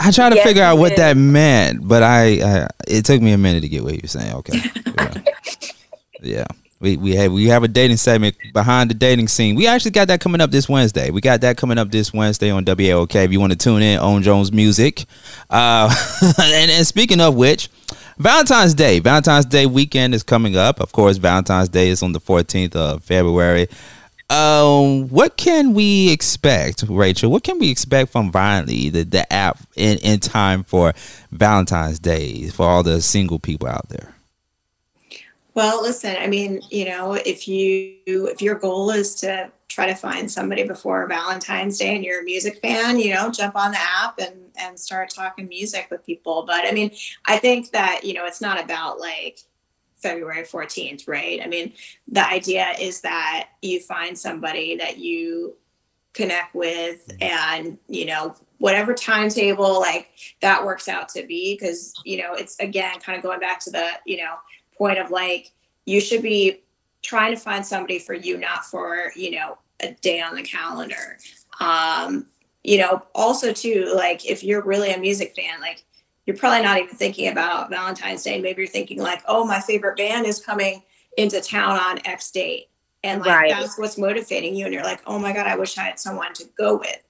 I 0.00 0.10
tried 0.12 0.30
to 0.30 0.36
Yes, 0.36 0.46
figure 0.46 0.62
out 0.62 0.78
what 0.78 0.96
that 0.96 1.16
meant, 1.16 1.86
but 1.86 2.02
I, 2.02 2.24
I 2.62 2.68
it 2.86 3.04
took 3.04 3.20
me 3.20 3.32
a 3.32 3.38
minute 3.38 3.60
to 3.60 3.68
get 3.68 3.82
what 3.84 3.94
you 3.94 4.00
were 4.02 4.08
saying. 4.08 4.34
Okay. 4.36 4.60
Yeah. 4.96 5.14
yeah. 6.22 6.44
We 6.80 6.96
we 6.96 7.16
have 7.16 7.32
we 7.32 7.46
have 7.46 7.64
a 7.64 7.68
dating 7.68 7.96
segment 7.96 8.36
behind 8.52 8.90
the 8.90 8.94
dating 8.94 9.26
scene. 9.28 9.56
We 9.56 9.66
actually 9.66 9.90
got 9.90 10.06
that 10.08 10.20
coming 10.20 10.40
up 10.40 10.52
this 10.52 10.68
Wednesday. 10.68 11.10
We 11.10 11.20
got 11.20 11.40
that 11.40 11.56
coming 11.56 11.78
up 11.78 11.90
this 11.90 12.12
Wednesday 12.12 12.50
on 12.50 12.64
WAOK. 12.64 13.24
If 13.24 13.32
you 13.32 13.40
want 13.40 13.52
to 13.52 13.58
tune 13.58 13.82
in, 13.82 13.98
Own 13.98 14.22
Jones 14.22 14.52
Music. 14.52 15.04
Uh, 15.50 15.92
and, 16.40 16.70
and 16.70 16.86
speaking 16.86 17.20
of 17.20 17.34
which, 17.34 17.68
Valentine's 18.18 18.74
Day. 18.74 18.98
Valentine's 18.98 19.46
Day 19.46 19.66
weekend 19.66 20.12
is 20.12 20.24
coming 20.24 20.56
up. 20.56 20.80
Of 20.80 20.90
course, 20.90 21.18
Valentine's 21.18 21.68
Day 21.68 21.88
is 21.88 22.02
on 22.02 22.12
the 22.12 22.20
14th 22.20 22.74
of 22.74 23.04
February. 23.04 23.68
Um, 24.28 25.08
what 25.08 25.36
can 25.36 25.72
we 25.72 26.10
expect, 26.10 26.84
Rachel? 26.88 27.30
What 27.30 27.44
can 27.44 27.58
we 27.58 27.70
expect 27.70 28.10
from 28.10 28.32
Vinylly, 28.32 28.92
the, 28.92 29.04
the 29.04 29.32
app, 29.32 29.58
in, 29.76 29.98
in 29.98 30.20
time 30.20 30.64
for 30.64 30.92
Valentine's 31.30 31.98
Day 31.98 32.48
for 32.48 32.66
all 32.66 32.82
the 32.82 33.00
single 33.00 33.38
people 33.38 33.68
out 33.68 33.88
there? 33.88 34.14
Well, 35.58 35.82
listen, 35.82 36.14
I 36.16 36.28
mean, 36.28 36.60
you 36.70 36.84
know, 36.84 37.14
if 37.14 37.48
you 37.48 37.96
if 38.06 38.40
your 38.40 38.54
goal 38.54 38.90
is 38.90 39.16
to 39.16 39.50
try 39.66 39.86
to 39.86 39.94
find 39.96 40.30
somebody 40.30 40.62
before 40.62 41.08
Valentine's 41.08 41.78
Day 41.78 41.96
and 41.96 42.04
you're 42.04 42.20
a 42.20 42.24
music 42.24 42.58
fan, 42.58 43.00
you 43.00 43.12
know, 43.12 43.28
jump 43.32 43.56
on 43.56 43.72
the 43.72 43.80
app 43.80 44.20
and 44.20 44.52
and 44.56 44.78
start 44.78 45.10
talking 45.10 45.48
music 45.48 45.88
with 45.90 46.06
people. 46.06 46.44
But 46.46 46.64
I 46.64 46.70
mean, 46.70 46.92
I 47.26 47.38
think 47.38 47.72
that, 47.72 48.04
you 48.04 48.14
know, 48.14 48.24
it's 48.24 48.40
not 48.40 48.62
about 48.62 49.00
like 49.00 49.40
February 49.96 50.44
14th, 50.44 51.08
right? 51.08 51.40
I 51.42 51.48
mean, 51.48 51.72
the 52.06 52.24
idea 52.24 52.68
is 52.80 53.00
that 53.00 53.48
you 53.60 53.80
find 53.80 54.16
somebody 54.16 54.76
that 54.76 54.98
you 54.98 55.56
connect 56.12 56.54
with 56.54 57.04
mm-hmm. 57.08 57.22
and, 57.64 57.78
you 57.88 58.06
know, 58.06 58.36
whatever 58.58 58.94
timetable 58.94 59.80
like 59.80 60.10
that 60.40 60.64
works 60.64 60.86
out 60.86 61.08
to 61.08 61.26
be 61.26 61.56
because, 61.58 61.94
you 62.04 62.18
know, 62.18 62.34
it's 62.34 62.56
again 62.60 63.00
kind 63.00 63.16
of 63.16 63.24
going 63.24 63.40
back 63.40 63.58
to 63.58 63.70
the, 63.70 63.88
you 64.06 64.18
know, 64.18 64.34
point 64.78 64.98
of 64.98 65.10
like 65.10 65.50
you 65.84 66.00
should 66.00 66.22
be 66.22 66.62
trying 67.02 67.34
to 67.34 67.40
find 67.40 67.64
somebody 67.66 67.98
for 67.98 68.14
you 68.14 68.38
not 68.38 68.64
for 68.64 69.12
you 69.16 69.32
know 69.32 69.58
a 69.80 69.92
day 70.00 70.20
on 70.20 70.34
the 70.36 70.42
calendar. 70.42 71.18
Um 71.60 72.26
you 72.64 72.78
know 72.78 73.02
also 73.14 73.52
too 73.52 73.92
like 73.94 74.24
if 74.28 74.42
you're 74.42 74.62
really 74.62 74.92
a 74.92 74.98
music 74.98 75.34
fan 75.36 75.60
like 75.60 75.84
you're 76.26 76.36
probably 76.36 76.62
not 76.62 76.78
even 76.78 76.94
thinking 76.94 77.28
about 77.28 77.70
valentine's 77.70 78.22
day. 78.22 78.40
Maybe 78.40 78.62
you're 78.62 78.68
thinking 78.68 78.98
like 79.02 79.22
oh 79.26 79.44
my 79.44 79.60
favorite 79.60 79.96
band 79.96 80.26
is 80.26 80.40
coming 80.44 80.82
into 81.16 81.40
town 81.40 81.78
on 81.78 82.00
x 82.06 82.30
date. 82.30 82.68
And 83.04 83.20
like 83.20 83.28
Right. 83.28 83.50
that's 83.50 83.78
what's 83.78 83.96
motivating 83.98 84.54
you. 84.54 84.64
And 84.66 84.74
you're 84.74 84.84
like 84.84 85.02
oh 85.06 85.18
my 85.18 85.32
god 85.32 85.46
i 85.46 85.56
wish 85.56 85.78
i 85.78 85.82
had 85.82 85.98
someone 85.98 86.32
to 86.34 86.44
go 86.56 86.76
with 86.76 87.02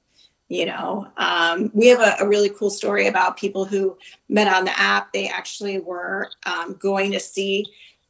you 0.48 0.64
know 0.66 1.06
um, 1.16 1.70
we 1.74 1.88
have 1.88 2.00
a, 2.00 2.16
a 2.24 2.28
really 2.28 2.48
cool 2.50 2.70
story 2.70 3.06
about 3.06 3.36
people 3.36 3.64
who 3.64 3.96
met 4.28 4.52
on 4.52 4.64
the 4.64 4.78
app 4.80 5.12
they 5.12 5.28
actually 5.28 5.78
were 5.78 6.30
um, 6.46 6.74
going 6.80 7.12
to 7.12 7.20
see 7.20 7.66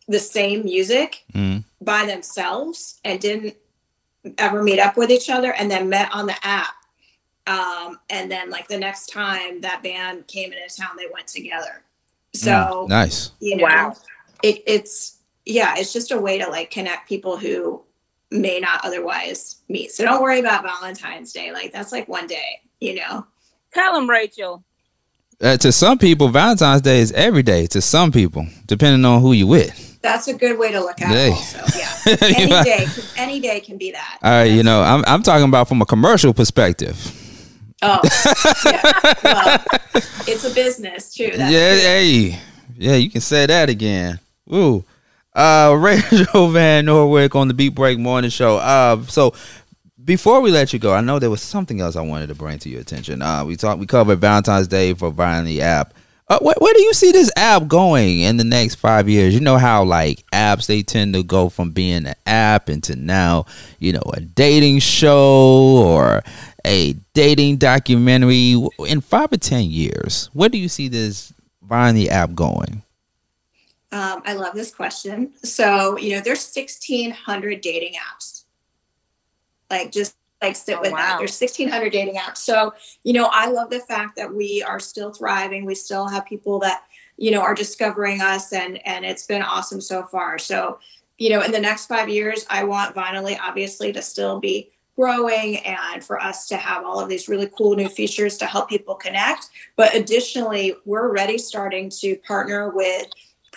the 0.06 0.18
same 0.18 0.64
music 0.64 1.24
Mm. 1.34 1.64
by 1.82 2.06
themselves 2.06 3.00
and 3.04 3.20
didn't 3.20 3.54
ever 4.38 4.62
meet 4.62 4.78
up 4.80 4.96
with 4.96 5.10
each 5.10 5.30
other 5.30 5.52
and 5.52 5.70
then 5.70 5.88
met 5.88 6.10
on 6.12 6.26
the 6.26 6.36
app 6.46 6.74
um, 7.46 7.98
and 8.10 8.30
then 8.30 8.50
like 8.50 8.68
the 8.68 8.78
next 8.78 9.06
time 9.06 9.60
that 9.62 9.82
band 9.82 10.26
came 10.26 10.52
into 10.52 10.76
town 10.76 10.96
they 10.96 11.06
went 11.12 11.26
together 11.26 11.82
so 12.34 12.50
Mm, 12.50 12.88
nice. 12.88 13.32
you 13.40 13.56
know 13.56 13.64
Wow. 13.64 13.96
it, 14.42 14.62
it's 14.66 15.18
yeah 15.44 15.74
it's 15.78 15.92
just 15.92 16.10
a 16.12 16.18
way 16.18 16.38
to 16.38 16.48
like 16.48 16.70
connect 16.70 17.08
people 17.08 17.36
who 17.36 17.82
may 18.30 18.60
not 18.60 18.80
otherwise 18.84 19.56
meet 19.68 19.90
so 19.90 20.04
don't 20.04 20.22
worry 20.22 20.40
about 20.40 20.62
valentine's 20.62 21.32
day 21.32 21.52
like 21.52 21.72
that's 21.72 21.92
like 21.92 22.06
one 22.08 22.26
day 22.26 22.60
you 22.80 22.94
know 22.94 23.26
Tell 23.74 23.92
them, 23.92 24.08
Rachel. 24.08 24.64
Uh, 25.42 25.58
to 25.58 25.70
some 25.72 25.98
people, 25.98 26.28
Valentine's 26.28 26.80
Day 26.80 27.00
is 27.00 27.12
every 27.12 27.42
day. 27.42 27.66
To 27.66 27.82
some 27.82 28.10
people, 28.10 28.46
depending 28.64 29.04
on 29.04 29.20
who 29.20 29.32
you 29.32 29.46
with. 29.46 30.00
that's 30.00 30.26
a 30.26 30.32
good 30.32 30.58
way 30.58 30.72
to 30.72 30.80
look 30.80 31.02
at 31.02 31.08
Hey. 31.08 31.28
it 31.28 31.32
also 31.32 31.78
yeah 31.78 32.16
any 32.22 32.64
day 32.64 32.86
any 33.18 33.40
day 33.40 33.60
can 33.60 33.76
be 33.76 33.90
that 33.92 34.18
All 34.22 34.30
right, 34.30 34.44
you 34.50 34.62
know, 34.62 34.80
I'm 34.82 35.04
I'm 35.06 35.22
talking 35.22 35.44
about 35.46 35.68
from 35.68 35.82
a 35.82 35.86
commercial 35.86 36.32
perspective. 36.32 36.96
oh 37.82 38.00
yeah. 38.64 39.12
well 39.22 39.62
it's 40.26 40.44
a 40.50 40.54
business 40.54 41.12
too 41.14 41.30
yeah, 41.36 41.46
hey, 41.48 42.38
yeah, 42.76 42.94
you 42.94 43.10
can 43.10 43.20
say 43.20 43.44
that 43.46 43.68
again. 43.68 44.18
Ooh, 44.52 44.82
uh, 45.38 45.74
Rachel 45.78 46.48
Van 46.50 46.84
Nortwick 46.86 47.34
on 47.34 47.48
the 47.48 47.54
Beat 47.54 47.70
Break 47.70 47.98
Morning 47.98 48.30
Show. 48.30 48.58
Uh, 48.58 49.02
so 49.04 49.34
before 50.04 50.40
we 50.40 50.50
let 50.50 50.72
you 50.72 50.78
go, 50.78 50.92
I 50.92 51.00
know 51.00 51.18
there 51.18 51.30
was 51.30 51.42
something 51.42 51.80
else 51.80 51.94
I 51.94 52.02
wanted 52.02 52.26
to 52.28 52.34
bring 52.34 52.58
to 52.58 52.68
your 52.68 52.80
attention. 52.80 53.22
Uh, 53.22 53.44
we 53.44 53.56
talked, 53.56 53.78
we 53.78 53.86
covered 53.86 54.20
Valentine's 54.20 54.68
Day 54.68 54.94
for 54.94 55.12
buying 55.12 55.44
the 55.44 55.62
app. 55.62 55.94
Uh, 56.30 56.38
where, 56.40 56.54
where 56.58 56.74
do 56.74 56.82
you 56.82 56.92
see 56.92 57.10
this 57.10 57.30
app 57.36 57.66
going 57.68 58.20
in 58.20 58.36
the 58.36 58.44
next 58.44 58.74
five 58.74 59.08
years? 59.08 59.32
You 59.32 59.40
know 59.40 59.56
how 59.56 59.84
like 59.84 60.24
apps 60.32 60.66
they 60.66 60.82
tend 60.82 61.14
to 61.14 61.22
go 61.22 61.48
from 61.48 61.70
being 61.70 62.06
an 62.06 62.14
app 62.26 62.68
into 62.68 62.96
now, 62.96 63.46
you 63.78 63.92
know, 63.92 64.02
a 64.12 64.20
dating 64.20 64.80
show 64.80 65.82
or 65.86 66.22
a 66.66 66.94
dating 67.14 67.56
documentary. 67.56 68.62
In 68.86 69.00
five 69.00 69.32
or 69.32 69.38
ten 69.38 69.70
years, 69.70 70.28
where 70.34 70.50
do 70.50 70.58
you 70.58 70.68
see 70.68 70.88
this 70.88 71.32
buying 71.62 71.94
the 71.94 72.10
app 72.10 72.34
going? 72.34 72.82
Um, 73.90 74.22
I 74.26 74.34
love 74.34 74.54
this 74.54 74.74
question. 74.74 75.32
So, 75.42 75.96
you 75.96 76.14
know, 76.14 76.20
there's 76.20 76.54
1,600 76.54 77.60
dating 77.60 77.94
apps. 77.94 78.44
Like, 79.70 79.92
just 79.92 80.16
like 80.42 80.56
sit 80.56 80.76
Oh, 80.76 80.80
with 80.82 80.92
wow. 80.92 80.98
that. 80.98 81.18
There's 81.18 81.38
1,600 81.40 81.90
dating 81.90 82.16
apps. 82.16 82.38
So, 82.38 82.74
you 83.02 83.12
know, 83.12 83.28
I 83.32 83.50
love 83.50 83.70
the 83.70 83.80
fact 83.80 84.16
that 84.16 84.32
we 84.32 84.62
are 84.62 84.78
still 84.78 85.12
thriving. 85.12 85.64
We 85.64 85.74
still 85.74 86.06
have 86.06 86.26
people 86.26 86.58
that, 86.60 86.84
you 87.16 87.30
know, 87.30 87.40
are 87.40 87.54
discovering 87.54 88.20
us, 88.20 88.52
and 88.52 88.78
and 88.86 89.04
it's 89.04 89.26
been 89.26 89.42
awesome 89.42 89.80
so 89.80 90.04
far. 90.04 90.38
So, 90.38 90.78
you 91.18 91.30
know, 91.30 91.42
in 91.42 91.50
the 91.50 91.58
next 91.60 91.86
five 91.86 92.08
years, 92.08 92.46
I 92.48 92.64
want 92.64 92.94
Vinylly 92.94 93.38
obviously 93.40 93.92
to 93.92 94.02
still 94.02 94.38
be 94.38 94.70
growing 94.94 95.58
and 95.58 96.02
for 96.02 96.20
us 96.20 96.48
to 96.48 96.56
have 96.56 96.84
all 96.84 97.00
of 97.00 97.08
these 97.08 97.28
really 97.28 97.50
cool 97.56 97.74
new 97.76 97.88
features 97.88 98.36
to 98.36 98.46
help 98.46 98.68
people 98.68 98.94
connect. 98.94 99.48
But 99.76 99.94
additionally, 99.94 100.74
we're 100.84 101.08
already 101.08 101.38
starting 101.38 101.88
to 102.00 102.16
partner 102.26 102.70
with 102.70 103.06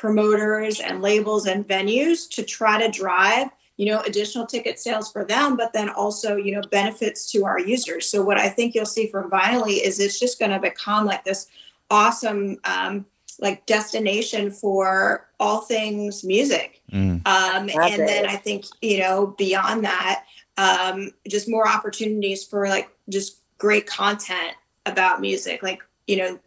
promoters 0.02 0.80
and 0.80 1.00
labels 1.02 1.46
and 1.46 1.68
venues 1.68 2.28
to 2.28 2.42
try 2.42 2.82
to 2.82 2.90
drive 2.90 3.48
you 3.78 3.86
know 3.86 4.02
additional 4.02 4.48
ticket 4.48 4.80
sales 4.80 5.12
for 5.12 5.24
them 5.24 5.56
but 5.56 5.74
then 5.74 5.90
also 5.90 6.36
you 6.36 6.52
know 6.52 6.62
benefits 6.72 7.32
to 7.32 7.46
our 7.46 7.60
users. 7.60 8.08
So 8.08 8.24
what 8.24 8.38
i 8.38 8.50
think 8.50 8.74
you'll 8.74 8.86
see 8.98 9.08
from 9.08 9.30
Vinylly 9.30 9.80
is 9.82 10.00
it's 10.00 10.20
just 10.20 10.40
going 10.40 10.52
to 10.52 10.60
become 10.60 11.06
like 11.06 11.24
this 11.24 11.48
awesome 11.92 12.58
um, 12.64 13.06
like 13.40 13.66
destination 13.68 14.50
for 14.50 15.28
all 15.40 15.62
things 15.62 16.24
music. 16.24 16.82
Mm. 16.92 17.26
um, 17.28 17.68
Love 17.68 17.92
and 17.92 18.08
then 18.08 18.26
i 18.26 18.36
think 18.36 18.66
you 18.82 18.98
know 18.98 19.36
beyond 19.38 19.84
that 19.86 20.26
um, 20.58 21.12
just 21.28 21.48
more 21.50 21.68
opportunities 21.68 22.44
for 22.44 22.68
like 22.68 22.90
just 23.10 23.38
great 23.58 23.86
content 23.86 24.56
about 24.86 25.22
music. 25.22 25.64
Like 25.64 25.84
you 26.08 26.18
know 26.18 26.40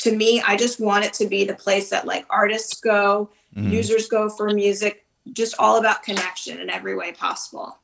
to 0.00 0.16
me 0.16 0.42
i 0.46 0.56
just 0.56 0.80
want 0.80 1.04
it 1.04 1.12
to 1.12 1.26
be 1.26 1.44
the 1.44 1.54
place 1.54 1.88
that 1.90 2.06
like 2.06 2.26
artists 2.30 2.80
go 2.80 3.30
Mhm. 3.56 3.72
users 3.72 4.08
go 4.08 4.28
for 4.28 4.52
music 4.52 5.04
just 5.32 5.54
all 5.58 5.78
about 5.78 6.02
connection 6.02 6.58
in 6.60 6.68
every 6.70 6.94
way 6.96 7.12
possible 7.12 7.78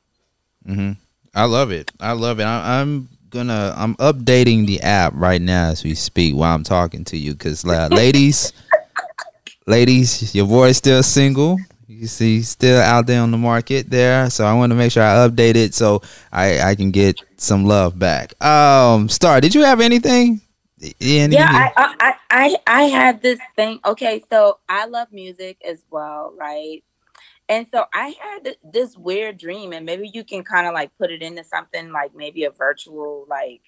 hmm 0.65 0.91
I 1.35 1.43
love 1.45 1.69
it. 1.71 1.91
I 1.99 2.13
love 2.13 2.39
it. 2.39 2.45
I, 2.45 2.79
I'm 2.81 3.09
gonna. 3.29 3.71
I'm 3.77 3.93
updating 3.97 4.65
the 4.65 4.81
app 4.81 5.13
right 5.15 5.39
now 5.41 5.69
as 5.69 5.83
we 5.83 5.93
speak 5.93 6.33
while 6.35 6.55
I'm 6.55 6.63
talking 6.63 7.03
to 7.05 7.17
you. 7.17 7.35
Cause 7.35 7.63
uh, 7.63 7.89
ladies, 7.91 8.53
ladies, 9.67 10.33
your 10.33 10.47
boy's 10.47 10.77
still 10.77 11.03
single. 11.03 11.59
You 11.87 12.07
see, 12.07 12.41
still 12.41 12.81
out 12.81 13.05
there 13.05 13.21
on 13.21 13.29
the 13.31 13.37
market 13.37 13.89
there. 13.91 14.29
So 14.31 14.45
I 14.45 14.53
want 14.53 14.71
to 14.71 14.75
make 14.75 14.91
sure 14.91 15.03
I 15.03 15.27
update 15.27 15.55
it 15.55 15.75
so 15.75 16.01
I 16.31 16.59
I 16.71 16.75
can 16.75 16.89
get 16.89 17.21
some 17.37 17.65
love 17.65 17.99
back. 17.99 18.33
Um, 18.43 19.07
Star, 19.07 19.39
did 19.39 19.53
you 19.53 19.61
have 19.63 19.79
anything? 19.79 20.41
Any- 20.81 20.95
Yeah, 21.29 21.49
I, 21.51 21.71
I, 21.77 21.95
I, 21.99 22.15
I, 22.29 22.57
I 22.67 22.83
had 22.83 23.21
this 23.21 23.39
thing. 23.55 23.79
Okay, 23.85 24.23
so 24.29 24.59
I 24.69 24.85
love 24.85 25.09
music 25.11 25.57
as 25.65 25.83
well, 25.91 26.33
right? 26.37 26.83
And 27.49 27.67
so 27.73 27.85
I 27.93 28.15
had 28.21 28.45
th- 28.45 28.59
this 28.63 28.97
weird 28.97 29.37
dream, 29.37 29.73
and 29.73 29.85
maybe 29.85 30.09
you 30.13 30.23
can 30.23 30.43
kind 30.43 30.67
of 30.67 30.73
like 30.73 30.91
put 30.97 31.11
it 31.11 31.21
into 31.21 31.43
something 31.43 31.91
like 31.91 32.15
maybe 32.15 32.45
a 32.45 32.51
virtual, 32.51 33.25
like 33.29 33.61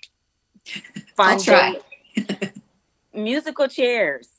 fun 1.16 1.32
I'll 1.32 1.40
try. 1.42 1.80
musical 3.14 3.68
chairs. 3.68 4.30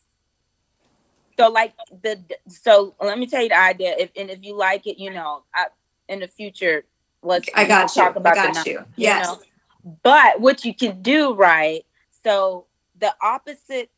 So 1.39 1.49
like 1.51 1.75
the 2.03 2.21
so 2.49 2.95
let 3.01 3.19
me 3.19 3.27
tell 3.27 3.43
you 3.43 3.49
the 3.51 3.59
idea. 3.59 3.95
If 3.99 4.11
and 4.17 4.31
if 4.31 4.43
you 4.45 4.57
like 4.57 4.87
it, 4.87 4.99
you 4.99 5.11
know, 5.11 5.45
I, 5.55 5.67
in 6.09 6.21
the 6.21 6.29
future, 6.29 6.85
let's 7.23 7.49
i 7.55 7.65
got 7.67 7.97
you 7.97 8.03
talk 8.03 8.17
about 8.17 8.33
i 8.39 8.47
got 8.47 8.55
num- 8.55 8.65
you 8.67 8.87
yes 8.97 9.29
know? 9.29 9.41
But 10.03 10.41
what 10.41 10.65
you 10.65 10.75
can 10.75 11.03
do, 11.03 11.35
right? 11.35 11.85
So 12.25 12.67
the 12.99 13.15
opposite, 13.23 13.91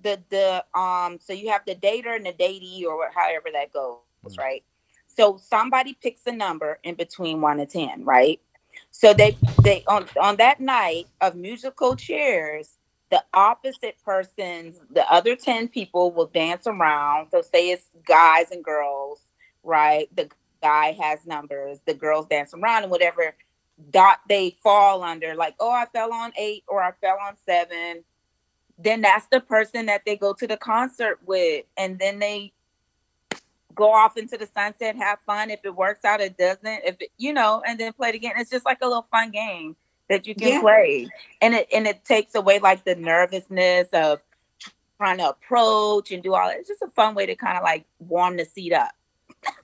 the 0.00 0.20
the 0.30 0.64
um, 0.78 1.18
so 1.20 1.32
you 1.32 1.50
have 1.50 1.62
the 1.66 1.74
dater 1.74 2.16
and 2.16 2.26
the 2.26 2.32
datee, 2.32 2.84
or 2.84 3.10
however 3.14 3.48
that 3.52 3.72
goes, 3.72 3.98
right? 4.38 4.64
So 5.06 5.38
somebody 5.38 5.94
picks 5.94 6.26
a 6.26 6.32
number 6.32 6.78
in 6.82 6.94
between 6.94 7.40
one 7.40 7.60
and 7.60 7.70
ten, 7.70 8.04
right? 8.04 8.40
So 8.90 9.14
they 9.14 9.38
they 9.62 9.84
on 9.86 10.06
on 10.20 10.36
that 10.36 10.60
night 10.60 11.06
of 11.20 11.34
musical 11.34 11.96
chairs, 11.96 12.78
the 13.10 13.22
opposite 13.32 13.96
person's 14.04 14.80
the 14.90 15.10
other 15.10 15.36
10 15.36 15.68
people 15.68 16.10
will 16.10 16.26
dance 16.26 16.66
around 16.66 17.28
so 17.30 17.42
say 17.42 17.70
it's 17.70 17.88
guys 18.06 18.50
and 18.50 18.64
girls 18.64 19.26
right 19.62 20.08
the 20.16 20.28
guy 20.62 20.92
has 20.92 21.26
numbers 21.26 21.78
the 21.86 21.94
girls 21.94 22.26
dance 22.26 22.52
around 22.54 22.82
and 22.82 22.90
whatever 22.90 23.34
dot 23.90 24.20
they 24.28 24.56
fall 24.62 25.02
under 25.02 25.34
like 25.34 25.54
oh 25.60 25.70
i 25.70 25.84
fell 25.86 26.12
on 26.12 26.32
eight 26.38 26.64
or 26.66 26.82
i 26.82 26.92
fell 27.00 27.18
on 27.20 27.34
seven. 27.44 28.02
Then 28.78 29.00
that's 29.00 29.26
the 29.28 29.40
person 29.40 29.86
that 29.86 30.02
they 30.04 30.16
go 30.16 30.34
to 30.34 30.46
the 30.46 30.56
concert 30.56 31.18
with. 31.24 31.64
And 31.78 31.98
then 31.98 32.18
they 32.18 32.52
go 33.74 33.90
off 33.90 34.18
into 34.18 34.36
the 34.36 34.46
sunset 34.46 34.96
have 34.96 35.18
fun. 35.24 35.50
If 35.50 35.60
it 35.64 35.74
works 35.74 36.04
out 36.04 36.20
it 36.20 36.36
doesn't. 36.36 36.84
If 36.84 36.96
it, 37.00 37.10
you 37.16 37.32
know 37.32 37.62
and 37.66 37.80
then 37.80 37.92
play 37.92 38.10
it 38.10 38.14
again. 38.14 38.32
It's 38.36 38.50
just 38.50 38.64
like 38.64 38.78
a 38.82 38.86
little 38.86 39.06
fun 39.10 39.30
game 39.30 39.76
that 40.08 40.26
you 40.26 40.34
can 40.34 40.48
yeah. 40.48 40.60
play. 40.60 41.08
And 41.40 41.54
it 41.54 41.68
and 41.72 41.86
it 41.86 42.04
takes 42.04 42.34
away 42.34 42.58
like 42.58 42.84
the 42.84 42.94
nervousness 42.94 43.88
of 43.92 44.20
trying 44.98 45.18
to 45.18 45.28
approach 45.30 46.10
and 46.10 46.22
do 46.22 46.34
all 46.34 46.48
that. 46.48 46.58
it's 46.58 46.68
just 46.68 46.82
a 46.82 46.88
fun 46.88 47.14
way 47.14 47.26
to 47.26 47.34
kind 47.34 47.56
of 47.56 47.62
like 47.62 47.84
warm 47.98 48.36
the 48.36 48.44
seat 48.44 48.72
up. 48.72 48.92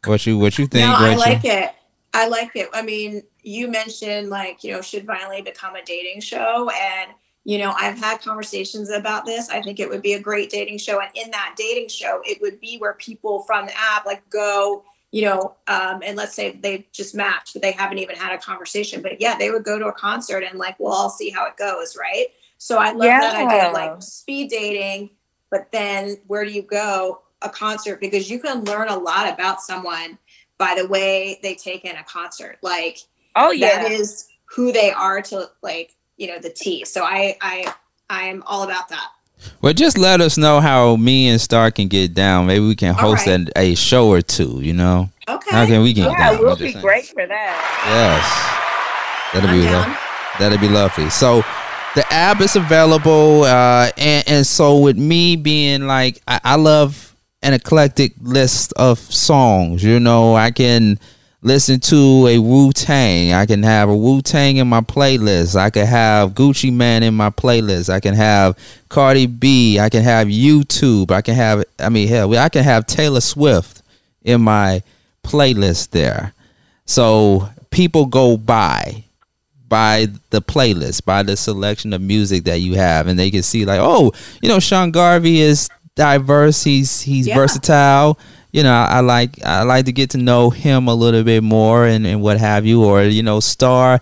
What 0.04 0.24
you 0.26 0.38
what 0.38 0.58
you 0.58 0.66
think 0.66 0.86
no, 0.86 0.94
i 0.94 1.14
like 1.14 1.44
it. 1.44 1.72
I 2.14 2.28
like 2.28 2.50
it. 2.54 2.68
I 2.72 2.82
mean 2.82 3.22
you 3.42 3.68
mentioned 3.68 4.30
like 4.30 4.62
you 4.64 4.72
know 4.72 4.80
should 4.80 5.06
Vinylly 5.06 5.44
become 5.44 5.74
a 5.74 5.84
dating 5.84 6.20
show. 6.20 6.70
And 6.70 7.10
you 7.44 7.58
know 7.58 7.74
i've 7.76 7.98
had 7.98 8.20
conversations 8.20 8.90
about 8.90 9.24
this. 9.26 9.48
I 9.48 9.60
think 9.60 9.80
it 9.80 9.88
would 9.88 10.02
be 10.02 10.14
a 10.14 10.20
great 10.20 10.50
dating 10.50 10.78
show. 10.78 11.00
And 11.00 11.10
in 11.14 11.30
that 11.32 11.54
dating 11.56 11.88
show 11.88 12.22
it 12.24 12.40
would 12.40 12.60
be 12.60 12.78
where 12.78 12.94
people 12.94 13.40
from 13.40 13.66
the 13.66 13.72
app 13.76 14.06
like 14.06 14.28
go 14.30 14.84
you 15.10 15.22
know 15.22 15.54
um, 15.66 16.02
and 16.04 16.16
let's 16.16 16.34
say 16.34 16.52
they 16.52 16.86
just 16.92 17.14
matched 17.14 17.52
but 17.52 17.62
they 17.62 17.72
haven't 17.72 17.98
even 17.98 18.16
had 18.16 18.32
a 18.32 18.38
conversation. 18.38 19.02
But 19.02 19.20
yeah 19.20 19.36
they 19.36 19.50
would 19.50 19.64
go 19.64 19.78
to 19.78 19.86
a 19.86 19.92
concert 19.92 20.44
and 20.44 20.58
like 20.58 20.78
we'll 20.78 20.92
all 20.92 21.10
see 21.10 21.30
how 21.30 21.46
it 21.46 21.56
goes 21.56 21.96
right? 21.96 22.26
So 22.58 22.78
i 22.78 22.92
love 22.92 23.06
yeah. 23.06 23.20
that 23.20 23.46
idea 23.46 23.68
of 23.68 23.72
like 23.72 24.02
speed 24.02 24.50
dating 24.50 25.10
but 25.52 25.70
then 25.70 26.16
where 26.26 26.44
do 26.44 26.50
you 26.50 26.62
go? 26.62 27.20
A 27.42 27.50
concert 27.50 28.00
because 28.00 28.30
you 28.30 28.40
can 28.40 28.64
learn 28.64 28.88
a 28.88 28.96
lot 28.96 29.30
about 29.32 29.60
someone 29.60 30.18
by 30.56 30.74
the 30.76 30.86
way 30.88 31.38
they 31.42 31.54
take 31.54 31.84
in 31.84 31.94
a 31.96 32.04
concert. 32.04 32.56
Like 32.62 32.98
oh 33.36 33.50
yeah 33.50 33.82
that 33.82 33.90
is 33.90 34.28
who 34.44 34.72
they 34.72 34.90
are 34.90 35.22
to 35.22 35.48
like 35.62 35.94
you 36.16 36.28
know 36.28 36.38
the 36.38 36.50
T. 36.50 36.84
So 36.84 37.04
I 37.04 37.36
I 37.40 37.72
I'm 38.10 38.42
all 38.46 38.62
about 38.62 38.88
that. 38.90 39.08
Well, 39.60 39.72
just 39.72 39.98
let 39.98 40.20
us 40.20 40.38
know 40.38 40.60
how 40.60 40.94
me 40.96 41.28
and 41.28 41.40
Star 41.40 41.72
can 41.72 41.88
get 41.88 42.14
down. 42.14 42.46
Maybe 42.46 42.64
we 42.64 42.76
can 42.76 42.94
host 42.94 43.26
right. 43.26 43.48
a, 43.56 43.72
a 43.72 43.74
show 43.74 44.08
or 44.08 44.22
two. 44.22 44.60
You 44.62 44.72
know. 44.72 45.10
Okay. 45.28 45.50
How 45.50 45.66
can 45.66 45.82
we 45.82 45.92
get 45.92 46.08
yeah, 46.10 46.32
down? 46.32 46.40
we'll 46.40 46.56
be 46.56 46.72
great 46.74 47.06
for 47.06 47.26
that. 47.26 47.82
Yes. 47.86 48.62
That'll 49.32 49.50
I'm 49.50 49.60
be 49.60 49.66
lo- 49.66 49.96
that'll 50.38 50.58
be 50.58 50.68
lovely. 50.68 51.10
So 51.10 51.42
the 51.94 52.04
app 52.12 52.40
is 52.40 52.54
available, 52.54 53.44
uh, 53.44 53.90
and 53.96 54.28
and 54.28 54.46
so 54.46 54.78
with 54.78 54.98
me 54.98 55.36
being 55.36 55.86
like 55.86 56.20
I, 56.28 56.40
I 56.44 56.56
love 56.56 57.16
an 57.42 57.54
eclectic 57.54 58.12
list 58.20 58.72
of 58.74 58.98
songs. 58.98 59.82
You 59.82 59.98
know, 59.98 60.36
I 60.36 60.50
can 60.50 60.98
listen 61.42 61.80
to 61.80 62.26
a 62.28 62.38
Wu 62.38 62.72
Tang. 62.72 63.32
I 63.32 63.46
can 63.46 63.62
have 63.62 63.88
a 63.88 63.96
Wu 63.96 64.22
Tang 64.22 64.56
in 64.56 64.68
my 64.68 64.80
playlist. 64.80 65.56
I 65.56 65.70
can 65.70 65.86
have 65.86 66.30
Gucci 66.30 66.72
Mane 66.72 67.02
in 67.02 67.14
my 67.14 67.30
playlist. 67.30 67.90
I 67.90 68.00
can 68.00 68.14
have 68.14 68.56
Cardi 68.88 69.26
B. 69.26 69.78
I 69.78 69.90
can 69.90 70.02
have 70.02 70.28
U2. 70.28 71.10
I 71.10 71.20
can 71.20 71.34
have, 71.34 71.64
I 71.78 71.88
mean, 71.88 72.08
hell, 72.08 72.36
I 72.38 72.48
can 72.48 72.64
have 72.64 72.86
Taylor 72.86 73.20
Swift 73.20 73.82
in 74.22 74.40
my 74.40 74.82
playlist 75.24 75.90
there. 75.90 76.32
So 76.86 77.48
people 77.70 78.06
go 78.06 78.36
by 78.36 79.04
by 79.68 80.06
the 80.28 80.42
playlist, 80.42 81.02
by 81.06 81.22
the 81.22 81.34
selection 81.34 81.94
of 81.94 82.00
music 82.02 82.44
that 82.44 82.60
you 82.60 82.74
have, 82.74 83.06
and 83.06 83.18
they 83.18 83.30
can 83.30 83.42
see 83.42 83.64
like, 83.64 83.80
oh, 83.80 84.12
you 84.42 84.48
know, 84.48 84.60
Sean 84.60 84.90
Garvey 84.90 85.40
is 85.40 85.70
diverse. 85.94 86.62
He's 86.62 87.00
he's 87.00 87.26
yeah. 87.26 87.34
versatile 87.34 88.18
you 88.52 88.62
know, 88.62 88.72
I, 88.72 89.00
like 89.00 89.42
I 89.44 89.62
like 89.62 89.86
to 89.86 89.92
get 89.92 90.10
to 90.10 90.18
know 90.18 90.50
him 90.50 90.86
a 90.86 90.94
little 90.94 91.24
bit 91.24 91.42
more 91.42 91.86
and, 91.86 92.06
and 92.06 92.20
what 92.20 92.38
have 92.38 92.66
you. 92.66 92.84
Or 92.84 93.02
you 93.02 93.22
know, 93.22 93.40
Star, 93.40 94.00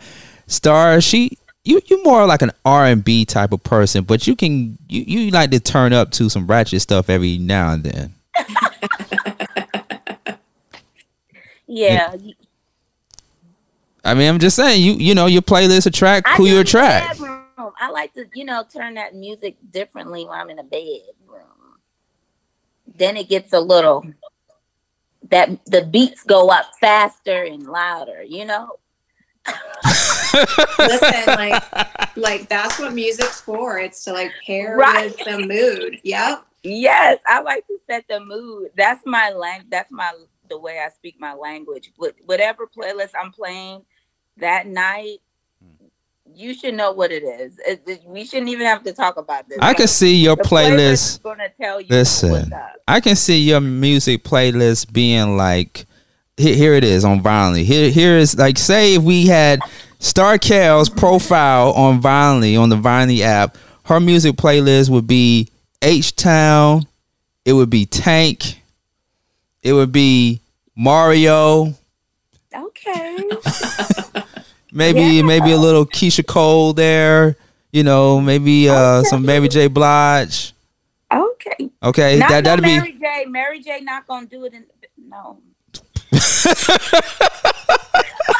Star, 0.48 1.00
she 1.00 1.38
you 1.64 1.80
you 1.86 2.02
more 2.02 2.26
like 2.26 2.42
an 2.42 2.50
R 2.64 2.86
and 2.86 3.04
B 3.04 3.24
type 3.24 3.52
of 3.52 3.62
person, 3.62 4.02
but 4.04 4.26
you 4.26 4.34
can 4.34 4.76
you, 4.88 5.02
you 5.02 5.30
like 5.30 5.52
to 5.52 5.60
turn 5.60 5.92
up 5.92 6.10
to 6.12 6.28
some 6.28 6.48
ratchet 6.48 6.82
stuff 6.82 7.08
every 7.08 7.38
now 7.38 7.72
and 7.72 7.84
then. 7.84 8.14
yeah. 11.68 12.16
I 14.04 14.14
mean, 14.14 14.28
I'm 14.28 14.40
just 14.40 14.56
saying 14.56 14.82
you 14.82 14.94
you 14.94 15.14
know 15.14 15.26
your 15.26 15.42
playlist 15.42 15.86
attract 15.86 16.28
who 16.30 16.46
you 16.46 16.58
attract. 16.58 17.20
I 17.78 17.90
like 17.90 18.14
to 18.14 18.26
you 18.34 18.44
know 18.44 18.64
turn 18.64 18.94
that 18.94 19.14
music 19.14 19.54
differently 19.70 20.24
when 20.24 20.40
I'm 20.40 20.50
in 20.50 20.58
a 20.58 20.64
bedroom. 20.64 21.04
Then 22.96 23.16
it 23.16 23.28
gets 23.28 23.52
a 23.52 23.60
little 23.60 24.04
that 25.30 25.64
the 25.66 25.84
beats 25.84 26.22
go 26.22 26.48
up 26.48 26.66
faster 26.80 27.42
and 27.42 27.66
louder, 27.66 28.22
you 28.22 28.44
know? 28.44 28.78
Listen, 30.78 31.26
like 31.26 32.16
like 32.16 32.48
that's 32.48 32.78
what 32.78 32.92
music's 32.92 33.40
for. 33.40 33.78
It's 33.78 34.04
to 34.04 34.12
like 34.12 34.32
pair 34.46 34.76
right. 34.76 35.06
with 35.06 35.24
the 35.24 35.38
mood. 35.38 36.00
Yep. 36.04 36.44
Yes, 36.62 37.20
I 37.26 37.40
like 37.40 37.66
to 37.68 37.78
set 37.86 38.04
the 38.08 38.20
mood. 38.20 38.70
That's 38.76 39.00
my 39.06 39.30
lang 39.30 39.64
that's 39.70 39.90
my 39.90 40.12
the 40.48 40.58
way 40.58 40.78
I 40.84 40.90
speak 40.90 41.16
my 41.18 41.34
language. 41.34 41.92
But 41.98 42.16
whatever 42.26 42.66
playlist 42.66 43.12
I'm 43.18 43.32
playing 43.32 43.82
that 44.36 44.66
night, 44.66 45.18
you 46.34 46.54
should 46.54 46.74
know 46.74 46.92
what 46.92 47.12
it 47.12 47.22
is. 47.22 47.58
It, 47.66 47.82
it, 47.86 48.02
we 48.06 48.24
shouldn't 48.24 48.48
even 48.48 48.66
have 48.66 48.82
to 48.84 48.92
talk 48.92 49.16
about 49.16 49.48
this. 49.48 49.58
I 49.60 49.74
can 49.74 49.88
see 49.88 50.16
your 50.16 50.36
the 50.36 50.42
playlist. 50.42 51.22
Gonna 51.22 51.48
tell 51.48 51.80
you 51.80 51.88
listen, 51.90 52.52
I 52.88 53.00
can 53.00 53.16
see 53.16 53.40
your 53.40 53.60
music 53.60 54.24
playlist 54.24 54.92
being 54.92 55.36
like, 55.36 55.86
here, 56.36 56.54
here 56.54 56.74
it 56.74 56.84
is 56.84 57.04
on 57.04 57.22
Vinylly. 57.22 57.64
Here, 57.64 57.90
here 57.90 58.16
is 58.16 58.36
like, 58.36 58.58
say 58.58 58.94
if 58.94 59.02
we 59.02 59.26
had 59.26 59.60
Star 59.98 60.38
Kel's 60.38 60.88
profile 60.88 61.72
on 61.72 62.00
Vinylly 62.00 62.60
on 62.60 62.68
the 62.68 62.76
Vinylly 62.76 63.20
app, 63.20 63.56
her 63.84 64.00
music 64.00 64.36
playlist 64.36 64.88
would 64.90 65.06
be 65.06 65.48
H 65.82 66.16
Town. 66.16 66.86
It 67.44 67.52
would 67.52 67.70
be 67.70 67.86
Tank. 67.86 68.62
It 69.62 69.72
would 69.72 69.92
be 69.92 70.40
Mario. 70.76 71.74
Okay. 72.54 73.28
Maybe 74.72 75.00
yeah. 75.00 75.22
maybe 75.22 75.52
a 75.52 75.56
little 75.56 75.86
Keyshia 75.86 76.26
Cole 76.26 76.72
there. 76.72 77.36
You 77.72 77.84
know, 77.84 78.20
maybe 78.20 78.68
uh, 78.68 78.98
okay. 78.98 79.08
some 79.08 79.24
Mary 79.24 79.48
J. 79.48 79.68
Blige. 79.68 80.52
Okay. 81.12 81.70
Okay. 81.82 82.18
Not 82.18 82.30
that 82.30 82.44
that'd 82.44 82.62
Mary 82.62 82.92
be 82.92 82.98
J. 82.98 83.24
Mary 83.26 83.60
J. 83.60 83.80
Not 83.80 84.06
gonna 84.06 84.26
do 84.26 84.44
it 84.44 84.54
in 84.54 84.64
no. 85.08 85.38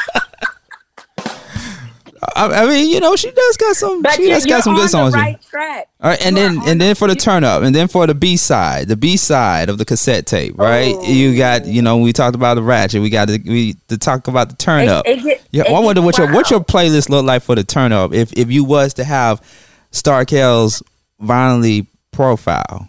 I, 2.35 2.63
I, 2.63 2.67
mean, 2.67 2.89
you 2.89 2.99
know, 2.99 3.15
she 3.15 3.31
does 3.31 3.57
got 3.57 3.75
some. 3.75 4.01
But 4.01 4.13
she 4.13 4.29
does 4.29 4.45
got 4.45 4.63
some 4.63 4.75
good 4.75 4.89
songs. 4.89 5.13
Right 5.15 5.41
track. 5.41 5.89
All 5.99 6.09
right, 6.09 6.23
and 6.23 6.37
then 6.37 6.59
and 6.67 6.79
then 6.79 6.93
for 6.93 7.07
the 7.07 7.15
turn 7.15 7.43
up, 7.43 7.63
and 7.63 7.73
then 7.73 7.87
for 7.87 8.05
the 8.05 8.13
B 8.13 8.37
side, 8.37 8.87
the 8.87 8.95
B 8.95 9.17
side 9.17 9.69
of 9.69 9.77
the 9.77 9.85
cassette 9.85 10.27
tape, 10.27 10.57
right? 10.57 10.93
Oh. 10.95 11.03
You 11.03 11.35
got, 11.35 11.65
you 11.65 11.81
know, 11.81 11.97
we 11.97 12.13
talked 12.13 12.35
about 12.35 12.55
the 12.55 12.61
ratchet. 12.61 13.01
We 13.01 13.09
got 13.09 13.27
to 13.29 13.39
we 13.43 13.73
to 13.87 13.97
talk 13.97 14.27
about 14.27 14.49
the 14.49 14.55
turn 14.55 14.87
up. 14.87 15.07
It, 15.07 15.25
it 15.25 15.43
yeah, 15.51 15.63
I 15.63 15.79
wonder 15.79 16.01
what 16.01 16.17
your 16.17 16.31
what 16.31 16.51
your 16.51 16.59
playlist 16.59 17.09
look 17.09 17.25
like 17.25 17.41
for 17.41 17.55
the 17.55 17.63
turn 17.63 17.91
up 17.91 18.13
if 18.13 18.31
if 18.33 18.51
you 18.51 18.63
was 18.63 18.93
to 18.95 19.03
have 19.03 19.41
Star 19.91 20.25
Kel's 20.25 20.83
Vinylly 21.21 21.87
profile. 22.11 22.87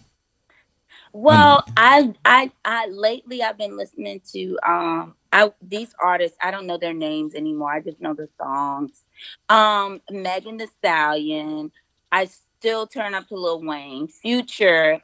Well, 1.12 1.64
I 1.76 2.14
I 2.24 2.50
I 2.64 2.86
lately 2.88 3.42
I've 3.42 3.58
been 3.58 3.76
listening 3.76 4.20
to 4.32 4.58
um 4.66 5.14
I 5.32 5.50
these 5.62 5.94
artists, 6.02 6.36
I 6.42 6.50
don't 6.50 6.66
know 6.66 6.78
their 6.78 6.94
names 6.94 7.34
anymore. 7.34 7.72
I 7.72 7.80
just 7.80 8.00
know 8.00 8.14
the 8.14 8.28
songs. 8.38 9.04
Um, 9.48 10.00
Megan 10.10 10.58
Thee 10.58 10.66
Stallion. 10.78 11.72
I 12.10 12.26
still 12.26 12.86
turn 12.86 13.14
up 13.14 13.28
to 13.28 13.36
Lil 13.36 13.62
Wayne. 13.62 14.08
Future, 14.08 15.00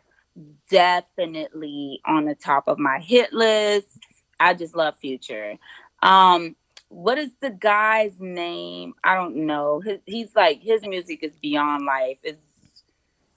definitely 0.70 2.00
on 2.04 2.26
the 2.26 2.34
top 2.34 2.68
of 2.68 2.78
my 2.78 2.98
hit 2.98 3.32
list. 3.32 3.98
I 4.38 4.54
just 4.54 4.76
love 4.76 4.96
Future. 4.98 5.56
Um, 6.02 6.54
what 6.88 7.18
is 7.18 7.30
the 7.40 7.50
guy's 7.50 8.20
name? 8.20 8.94
I 9.04 9.14
don't 9.14 9.46
know. 9.46 9.80
His, 9.80 9.98
he's 10.06 10.34
like 10.36 10.62
his 10.62 10.82
music 10.82 11.22
is 11.22 11.32
beyond 11.40 11.84
life. 11.84 12.18
It's 12.22 12.44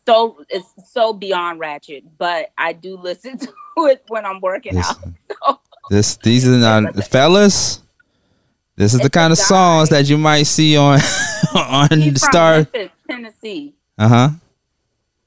so 0.06 0.44
it's 0.50 0.74
so 0.92 1.14
beyond 1.14 1.60
ratchet, 1.60 2.18
but 2.18 2.52
I 2.58 2.74
do 2.74 2.98
listen 3.02 3.38
to 3.38 3.50
it 3.86 4.04
when 4.08 4.26
I'm 4.26 4.42
working 4.42 4.78
out. 4.78 4.98
So 5.46 5.60
this 5.92 6.16
these 6.16 6.48
are 6.48 6.58
not 6.58 6.96
fellas. 7.04 7.82
This 8.78 8.94
is 8.94 9.02
it's 9.02 9.04
the 9.04 9.10
kind 9.10 9.34
of 9.34 9.38
guy. 9.38 9.44
songs 9.44 9.90
that 9.90 10.08
you 10.10 10.18
might 10.18 10.44
see 10.44 10.78
on 10.78 11.00
on 11.54 12.00
He's 12.00 12.24
Star 12.24 12.56
Memphis, 12.56 12.92
Tennessee. 13.10 13.74
Uh 13.98 14.08
huh. 14.08 14.30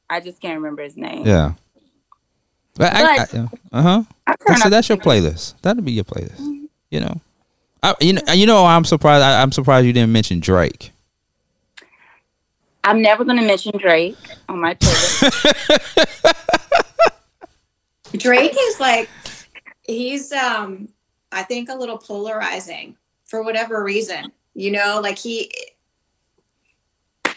I 0.09 0.21
just 0.21 0.41
can't 0.41 0.57
remember 0.57 0.83
his 0.83 0.97
name. 0.97 1.27
Yeah. 1.27 1.53
But, 2.77 2.93
but 2.93 3.35
uh 3.73 3.83
huh. 3.83 4.03
So 4.57 4.71
that's 4.71 4.89
your 4.89 4.97
playlist. 4.97 5.55
That'll 5.61 5.83
be 5.83 5.93
your 5.93 6.05
playlist. 6.05 6.41
Mm-hmm. 6.41 6.65
You 6.91 7.01
know. 7.01 7.21
I, 7.83 7.95
you 8.01 8.15
know, 8.15 8.23
you 8.33 8.47
know, 8.47 8.65
I'm 8.65 8.87
surprised. 8.87 9.23
I, 9.23 9.43
I'm 9.43 9.53
surprised 9.53 9.87
you 9.87 9.93
didn't 9.93 10.13
mention 10.13 10.41
Drake. 10.41 10.93
I'm 12.83 13.03
never 13.03 13.23
going 13.25 13.37
to 13.37 13.47
mention 13.47 13.77
Drake 13.77 14.17
on 14.49 14.63
my 14.63 14.75
Twitter. 14.75 15.31
Drake 18.17 18.57
is 18.59 18.81
like 18.81 19.11
he's 19.87 20.33
um 20.33 20.89
I 21.33 21.43
think 21.43 21.69
a 21.69 21.75
little 21.75 21.99
polarizing 21.99 22.97
for 23.25 23.43
whatever 23.43 23.83
reason. 23.83 24.33
You 24.55 24.71
know, 24.73 25.01
like 25.03 25.19
he 25.19 25.53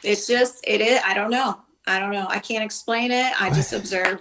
it's 0.03 0.27
just 0.27 0.63
it 0.67 0.81
is 0.81 0.99
I 1.05 1.13
don't 1.13 1.31
know. 1.31 1.59
I 1.85 1.99
don't 1.99 2.11
know. 2.11 2.27
I 2.29 2.39
can't 2.39 2.63
explain 2.63 3.11
it. 3.11 3.41
I 3.41 3.49
just 3.49 3.71
observe. 3.73 4.19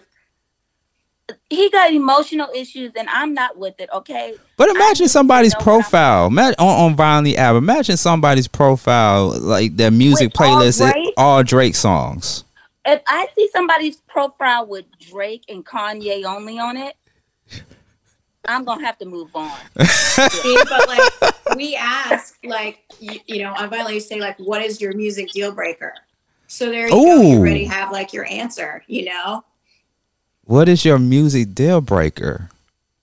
he 1.50 1.68
got 1.70 1.92
emotional 1.92 2.48
issues, 2.54 2.92
and 2.96 3.08
I'm 3.08 3.34
not 3.34 3.58
with 3.58 3.74
it. 3.80 3.90
Okay. 3.92 4.34
But 4.56 4.68
imagine 4.68 5.08
somebody's 5.08 5.52
know 5.54 5.58
what 5.58 5.68
I'm- 5.68 5.80
profile 5.82 6.30
ma- 6.30 6.52
on, 6.58 6.92
on 6.92 6.96
Vinylly 6.96 7.34
app. 7.34 7.56
Imagine 7.56 7.96
somebody's 7.96 8.46
profile, 8.46 9.36
like 9.40 9.76
their 9.76 9.90
music 9.90 10.28
With 10.28 10.34
playlist, 10.34 10.66
is 10.68 10.78
Drake? 10.92 11.14
all 11.16 11.42
Drake 11.42 11.74
songs. 11.74 12.44
If 12.84 13.02
I 13.08 13.26
see 13.34 13.48
somebody's 13.52 13.96
profile 13.96 14.64
with 14.66 14.84
Drake 15.00 15.44
and 15.48 15.66
Kanye 15.66 16.24
only 16.24 16.60
on 16.60 16.76
it, 16.76 16.94
I'm 18.48 18.64
gonna 18.64 18.84
have 18.84 18.98
to 18.98 19.06
move 19.06 19.34
on. 19.34 19.50
See, 19.86 20.56
but 20.68 20.88
like 20.88 21.12
we 21.54 21.76
ask, 21.76 22.38
like 22.44 22.80
you, 23.00 23.20
you 23.26 23.42
know, 23.42 23.52
on 23.54 23.70
Vinylly 23.70 24.00
say 24.00 24.20
like, 24.20 24.38
what 24.38 24.62
is 24.62 24.80
your 24.80 24.92
music 24.94 25.30
deal 25.30 25.52
breaker? 25.52 25.94
So 26.46 26.70
there 26.70 26.88
you 26.88 26.92
go. 26.92 27.20
You 27.20 27.38
already 27.38 27.64
have 27.64 27.90
like 27.92 28.12
your 28.12 28.26
answer. 28.26 28.84
You 28.86 29.06
know. 29.06 29.44
What 30.44 30.68
is 30.68 30.84
your 30.84 30.98
music 30.98 31.54
deal 31.54 31.80
breaker? 31.80 32.50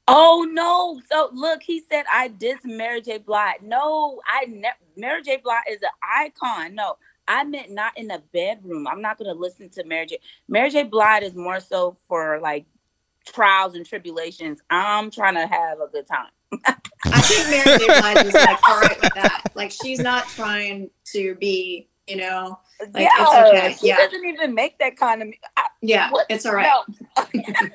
Oh 0.08 0.48
no! 0.52 1.02
So 1.10 1.30
look, 1.34 1.64
he 1.64 1.82
said 1.90 2.06
I 2.12 2.28
diss 2.28 2.60
Mary 2.64 3.02
J. 3.02 3.20
Blige. 3.20 3.62
No, 3.62 4.22
I 4.28 4.46
ne- 4.46 4.70
Mary 4.98 5.22
J. 5.24 5.38
Blige 5.38 5.64
is 5.70 5.82
an 5.82 5.90
icon. 6.02 6.76
No, 6.76 6.98
I 7.28 7.44
meant 7.46 7.72
not 7.72 7.98
in 7.98 8.08
the 8.08 8.22
bedroom. 8.34 8.86
I'm 8.88 9.02
not 9.02 9.18
gonna 9.18 9.34
listen 9.34 9.70
to 9.70 9.84
Mary 9.86 10.06
J. 10.08 10.20
Mary 10.48 10.70
J. 10.70 10.84
Blige 10.84 11.24
is 11.24 11.36
more 11.36 11.60
so 11.60 11.96
for 12.08 12.40
like 12.42 12.66
trials 13.26 13.76
and 13.76 13.86
tribulations. 13.86 14.60
I'm 14.70 15.12
trying 15.12 15.36
to 15.36 15.48
have 15.48 15.80
a 15.80 15.88
good 15.88 16.08
time. 16.08 16.30
I 17.06 17.22
think 17.22 17.50
Mary 17.50 17.80
J. 17.80 17.86
Blige 18.00 18.26
is 18.28 18.34
like 18.34 18.70
all 18.70 18.80
right 18.80 19.02
with 19.02 19.14
that. 19.16 19.44
Like 19.56 19.72
she's 19.72 20.00
not 20.00 20.28
trying 20.28 20.90
to 21.06 21.36
be, 21.36 21.88
you 22.08 22.18
know, 22.18 22.60
Like, 22.94 23.04
yeah, 23.04 23.10
it's 23.20 23.50
okay, 23.50 23.76
she 23.80 23.88
yeah. 23.88 23.98
doesn't 23.98 24.26
even 24.26 24.54
make 24.54 24.78
that 24.80 24.98
kind 24.98 25.22
of. 25.22 25.30
I, 25.58 25.64
yeah, 25.82 26.12
it's 26.30 26.46
all 26.46 26.56
right. 26.56 26.70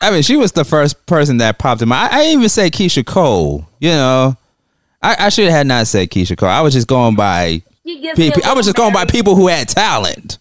I 0.00 0.10
mean, 0.10 0.22
she 0.22 0.36
was 0.36 0.52
the 0.52 0.64
first 0.64 1.06
person 1.06 1.38
that 1.38 1.58
popped 1.58 1.82
in 1.82 1.88
my. 1.88 1.96
I, 1.96 2.06
I 2.06 2.22
didn't 2.22 2.38
even 2.38 2.48
say 2.48 2.70
Keyshia 2.70 3.06
Cole. 3.06 3.66
You 3.80 3.90
know, 3.90 4.36
I, 5.02 5.26
I 5.26 5.28
should 5.28 5.50
have 5.50 5.66
not 5.66 5.86
said 5.86 6.10
Keyshia 6.10 6.36
Cole. 6.36 6.48
I 6.48 6.60
was 6.60 6.74
just 6.74 6.88
going 6.88 7.14
by. 7.14 7.62
She 7.86 8.00
gives 8.00 8.18
me 8.18 8.28
a 8.28 8.32
People, 8.32 8.48
I 8.48 8.54
was 8.54 8.66
little 8.66 8.72
just 8.72 8.76
going 8.76 8.92
by 8.94 9.04
people 9.04 9.34
who 9.34 9.48
had 9.48 9.68
talent. 9.68 10.38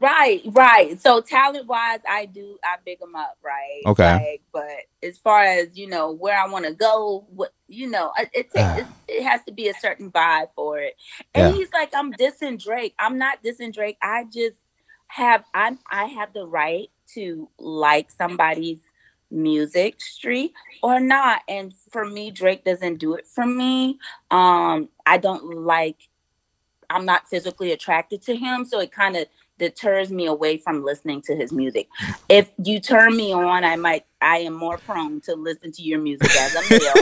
Right, 0.00 0.42
right. 0.46 1.00
So 1.00 1.20
talent 1.20 1.66
wise, 1.66 2.00
I 2.08 2.26
do 2.26 2.58
I 2.64 2.76
big 2.84 3.00
them 3.00 3.14
up, 3.14 3.38
right? 3.44 3.82
Okay. 3.86 4.12
Like, 4.32 4.42
but 4.52 5.06
as 5.06 5.18
far 5.18 5.42
as 5.42 5.76
you 5.76 5.88
know 5.88 6.12
where 6.12 6.38
I 6.38 6.46
want 6.48 6.64
to 6.66 6.74
go, 6.74 7.26
what 7.30 7.52
you 7.68 7.88
know, 7.90 8.12
it 8.18 8.30
it, 8.32 8.46
it 8.54 8.86
it 9.08 9.22
has 9.24 9.42
to 9.44 9.52
be 9.52 9.68
a 9.68 9.74
certain 9.74 10.10
vibe 10.10 10.48
for 10.54 10.78
it. 10.78 10.94
And 11.34 11.48
Yeah. 11.48 11.52
he's 11.52 11.72
like, 11.72 11.90
I'm 11.94 12.12
dissing 12.14 12.62
Drake. 12.62 12.94
I'm 12.98 13.18
not 13.18 13.42
dissing 13.42 13.72
Drake. 13.72 13.98
I 14.02 14.24
just 14.24 14.58
have 15.08 15.44
I'm 15.54 15.78
I 15.90 16.06
have 16.06 16.32
the 16.32 16.46
right 16.46 16.90
to 17.14 17.48
like 17.58 18.10
somebody's 18.10 18.78
music 19.30 20.00
street 20.00 20.52
or 20.82 21.00
not. 21.00 21.42
And 21.48 21.72
for 21.90 22.04
me, 22.04 22.30
Drake 22.30 22.64
doesn't 22.64 22.98
do 22.98 23.14
it 23.14 23.26
for 23.26 23.46
me. 23.46 23.98
Um, 24.30 24.88
I 25.04 25.18
don't 25.18 25.64
like. 25.64 25.96
I'm 26.88 27.04
not 27.04 27.26
physically 27.28 27.72
attracted 27.72 28.22
to 28.22 28.36
him, 28.36 28.64
so 28.64 28.78
it 28.80 28.92
kind 28.92 29.16
of 29.16 29.26
deters 29.58 30.10
me 30.10 30.26
away 30.26 30.58
from 30.58 30.84
listening 30.84 31.22
to 31.22 31.34
his 31.34 31.52
music. 31.52 31.88
If 32.28 32.50
you 32.62 32.80
turn 32.80 33.16
me 33.16 33.32
on, 33.32 33.64
I 33.64 33.76
might 33.76 34.04
I 34.20 34.38
am 34.38 34.54
more 34.54 34.78
prone 34.78 35.20
to 35.22 35.34
listen 35.34 35.72
to 35.72 35.82
your 35.82 36.00
music 36.00 36.30
as 36.36 36.54
a 36.54 36.62
male 36.70 36.94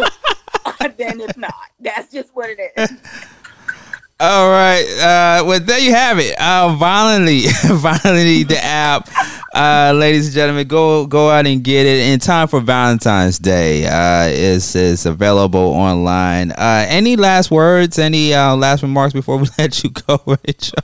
than 0.98 1.20
if 1.20 1.36
not. 1.36 1.54
That's 1.80 2.10
just 2.12 2.30
what 2.34 2.50
it 2.50 2.72
is. 2.76 2.90
All 4.20 4.50
right. 4.50 4.82
Uh, 4.98 5.44
well, 5.46 5.60
there 5.60 5.78
you 5.78 5.92
have 5.92 6.18
it. 6.18 6.34
Uh, 6.40 6.76
Vinylly, 6.76 7.42
Vinylly, 7.80 8.48
the 8.48 8.58
app, 8.58 9.08
uh, 9.54 9.92
ladies 9.94 10.26
and 10.26 10.34
gentlemen, 10.34 10.66
go 10.66 11.06
go 11.06 11.30
out 11.30 11.46
and 11.46 11.62
get 11.62 11.86
it 11.86 12.00
in 12.12 12.18
time 12.18 12.48
for 12.48 12.60
Valentine's 12.60 13.38
Day. 13.38 13.86
Uh, 13.86 14.26
is 14.26 14.74
is 14.74 15.06
available 15.06 15.60
online. 15.60 16.50
Uh, 16.50 16.84
any 16.88 17.14
last 17.14 17.52
words? 17.52 17.96
Any 17.96 18.34
uh, 18.34 18.56
last 18.56 18.82
remarks 18.82 19.12
before 19.12 19.36
we 19.36 19.46
let 19.58 19.84
you 19.84 19.90
go, 19.90 20.20
Rachel? 20.26 20.82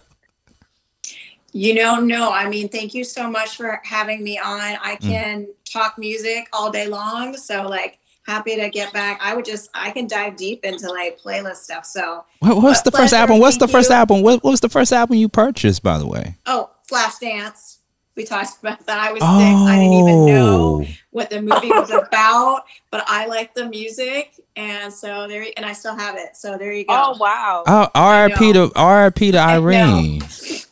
You 1.57 1.73
know, 1.73 2.01
no, 2.01 2.33
I 2.33 2.49
mean, 2.49 2.69
thank 2.69 2.95
you 2.95 3.05
so 3.05 3.31
much 3.31 3.57
for 3.57 3.81
having 3.85 4.25
me 4.25 4.41
on. 4.41 4.61
I 4.83 4.97
mm. 4.97 5.01
can 5.01 5.47
talk 5.65 5.97
music 5.97 6.49
all 6.53 6.69
day 6.69 6.89
long. 6.89 7.37
So, 7.37 7.69
like, 7.69 8.01
happy 8.27 8.57
to 8.57 8.69
get 8.71 8.93
back. 8.93 9.21
I 9.23 9.37
would 9.37 9.45
just, 9.45 9.71
I 9.73 9.93
can 9.93 10.09
dive 10.09 10.35
deep 10.37 10.65
into 10.65 10.89
like 10.89 11.21
playlist 11.21 11.59
stuff. 11.59 11.87
So, 11.87 12.25
What, 12.41 12.61
what's 12.61 12.83
the 12.83 12.91
first 12.91 13.13
album? 13.13 13.39
What's 13.39 13.59
the 13.59 13.69
first 13.69 13.91
you. 13.91 13.95
album? 13.95 14.23
What, 14.23 14.43
what 14.43 14.51
was 14.51 14.63
the 14.63 14.69
first 14.69 14.93
album 14.93 15.15
you 15.15 15.29
purchased, 15.29 15.85
by 15.85 15.97
the 15.97 16.09
way? 16.09 16.35
oh, 16.47 16.71
Flashdance. 16.91 17.79
We 18.17 18.25
talked 18.25 18.59
about 18.61 18.85
that. 18.87 18.99
I 18.99 19.13
was 19.13 19.23
six. 19.23 19.31
I 19.31 19.79
didn't 19.79 19.93
even 19.93 20.15
oh. 20.15 20.27
know 20.27 20.87
what 21.11 21.31
the 21.31 21.41
movie 21.41 21.69
was 21.69 21.93
about, 21.93 22.65
but 22.91 23.05
I 23.07 23.27
like 23.27 23.55
the 23.55 23.69
music. 23.69 24.41
And 24.57 24.93
so 24.93 25.29
there, 25.29 25.47
and 25.57 25.65
I 25.65 25.73
still 25.73 25.97
have 25.97 26.17
it. 26.17 26.37
So 26.37 26.59
there 26.59 26.73
you 26.73 26.85
go. 26.85 26.95
Oh 26.95 27.17
wow. 27.17 27.63
Oh, 27.65 27.89
R.I.P. 27.95 28.53
know. 28.53 28.71
to 28.71 28.75
R.I.P. 28.75 29.31
to 29.31 29.39
Irene. 29.39 30.21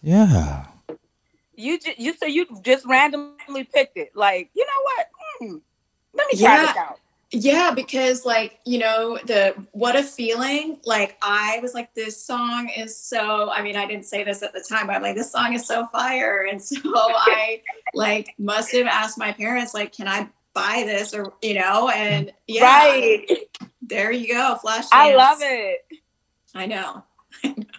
Yeah. 0.03 0.67
You 1.63 1.79
just 1.79 1.99
you 1.99 2.15
so 2.15 2.27
you 2.27 2.47
just 2.63 2.85
randomly 2.87 3.65
picked 3.65 3.97
it. 3.97 4.11
Like, 4.17 4.51
you 4.55 4.67
know 4.67 4.83
what? 4.83 5.07
Hmm, 5.41 5.57
let 6.15 6.27
me 6.33 6.39
try 6.39 6.55
Yeah. 6.57 6.67
this 6.67 6.77
out. 6.77 6.99
Yeah, 7.35 7.71
because 7.75 8.27
like, 8.27 8.61
you 8.67 8.79
know, 8.79 9.19
the 9.25 9.55
what 9.73 9.97
a 9.97 10.03
feeling. 10.03 10.79
Like 10.85 11.17
I 11.23 11.61
was 11.63 11.73
like, 11.73 11.95
this 11.95 12.23
song 12.23 12.69
is 12.69 12.95
so 12.97 13.51
I 13.51 13.63
mean, 13.63 13.77
I 13.77 13.87
didn't 13.87 14.05
say 14.05 14.23
this 14.23 14.43
at 14.43 14.53
the 14.53 14.61
time, 14.61 14.87
but 14.89 14.97
I'm 14.97 15.03
like, 15.03 15.17
this 15.17 15.33
song 15.33 15.55
is 15.55 15.67
so 15.67 15.87
fire. 15.87 16.47
And 16.51 16.61
so 16.63 16.77
I 16.85 17.63
like 17.95 18.35
must 18.39 18.73
have 18.73 18.87
asked 18.87 19.17
my 19.17 19.33
parents, 19.33 19.73
like, 19.73 19.93
can 19.93 20.09
I 20.09 20.29
buy 20.53 20.83
this 20.87 21.15
or 21.15 21.33
you 21.41 21.55
know, 21.55 21.89
and 21.89 22.33
yeah, 22.47 22.65
Right. 22.65 23.27
there 23.81 24.13
you 24.13 24.29
go. 24.35 24.57
Flash. 24.57 24.85
I 24.93 25.15
love 25.15 25.39
it. 25.41 25.87
I 26.55 26.67
know. 26.67 27.03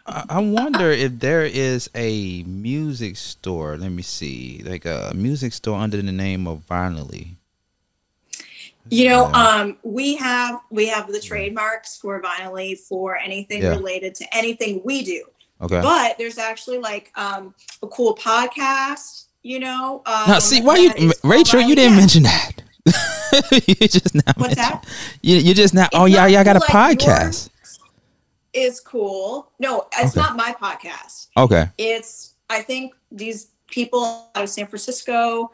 I 0.06 0.24
I 0.30 0.40
wonder 0.40 0.92
if 0.92 1.20
there 1.20 1.46
is 1.46 1.90
a 1.96 2.44
music 2.44 3.16
store. 3.18 3.78
Let 3.78 3.92
me 3.92 4.02
see, 4.04 4.62
like 4.66 4.86
a 4.86 5.12
music 5.16 5.54
store 5.54 5.80
under 5.80 6.02
the 6.02 6.12
name 6.12 6.48
of 6.48 6.66
Vinyl. 6.70 7.36
You 8.90 9.10
know, 9.10 9.30
Yeah. 9.30 9.48
um, 9.62 9.78
we 9.84 10.16
have 10.16 10.60
we 10.70 10.88
have 10.88 11.08
the 11.12 11.20
trademarks 11.22 11.98
for 11.98 12.22
Vinyl 12.22 12.78
for 12.78 13.16
anything 13.18 13.62
Yeah. 13.64 13.70
related 13.70 14.14
to 14.16 14.36
anything 14.36 14.82
we 14.84 15.04
do. 15.04 15.24
Okay. 15.62 15.82
But 15.82 16.18
there's 16.18 16.38
actually 16.38 16.80
like 16.80 17.12
um, 17.16 17.54
a 17.82 17.88
cool 17.88 18.16
podcast, 18.16 19.26
you 19.44 19.60
know. 19.60 20.02
Um, 20.06 20.28
now, 20.28 20.40
see, 20.40 20.62
why 20.62 20.76
you, 20.78 20.90
that 20.90 21.00
is 21.00 21.20
called 21.20 21.32
Rachel? 21.34 21.62
You 21.62 21.76
didn't 21.76 21.94
Yeah. 21.94 22.00
mention 22.00 22.24
that. 22.24 22.52
you 23.68 23.88
just 23.88 24.14
now. 24.14 24.22
What's 24.36 24.58
mentioned- 24.58 24.58
that? 24.58 24.86
You 25.22 25.38
you 25.38 25.54
just 25.54 25.74
now. 25.74 25.86
It's 25.86 25.96
Oh 25.96 26.04
yeah, 26.06 26.22
not 26.24 26.32
y'all 26.32 26.44
got 26.44 26.58
a 26.58 26.60
like 26.60 26.70
podcast. 26.70 27.50
Is 28.54 28.80
cool. 28.80 29.52
No, 29.60 29.88
it's 29.98 30.16
Okay. 30.16 30.22
not 30.22 30.36
my 30.36 30.54
podcast. 30.54 31.28
Okay. 31.38 31.70
It's 31.78 32.36
I 32.50 32.62
think 32.62 32.94
these 33.12 33.48
people 33.68 34.30
out 34.36 34.44
of 34.44 34.50
San 34.50 34.68
Francisco, 34.68 35.52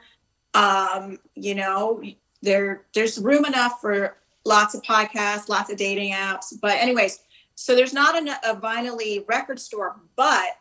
um, 0.54 1.18
you 1.36 1.56
know, 1.56 2.02
there 2.42 2.86
there's 2.94 3.18
room 3.20 3.46
enough 3.46 3.80
for 3.80 4.18
lots 4.46 4.74
of 4.74 4.82
podcasts, 4.84 5.48
lots 5.50 5.72
of 5.72 5.78
dating 5.78 6.12
apps. 6.14 6.54
But 6.62 6.76
anyways, 6.78 7.20
so 7.56 7.76
there's 7.76 7.94
not 7.94 8.18
an, 8.18 8.30
a 8.30 8.56
Vinyl 8.56 9.24
record 9.28 9.60
store, 9.60 10.00
but 10.16 10.58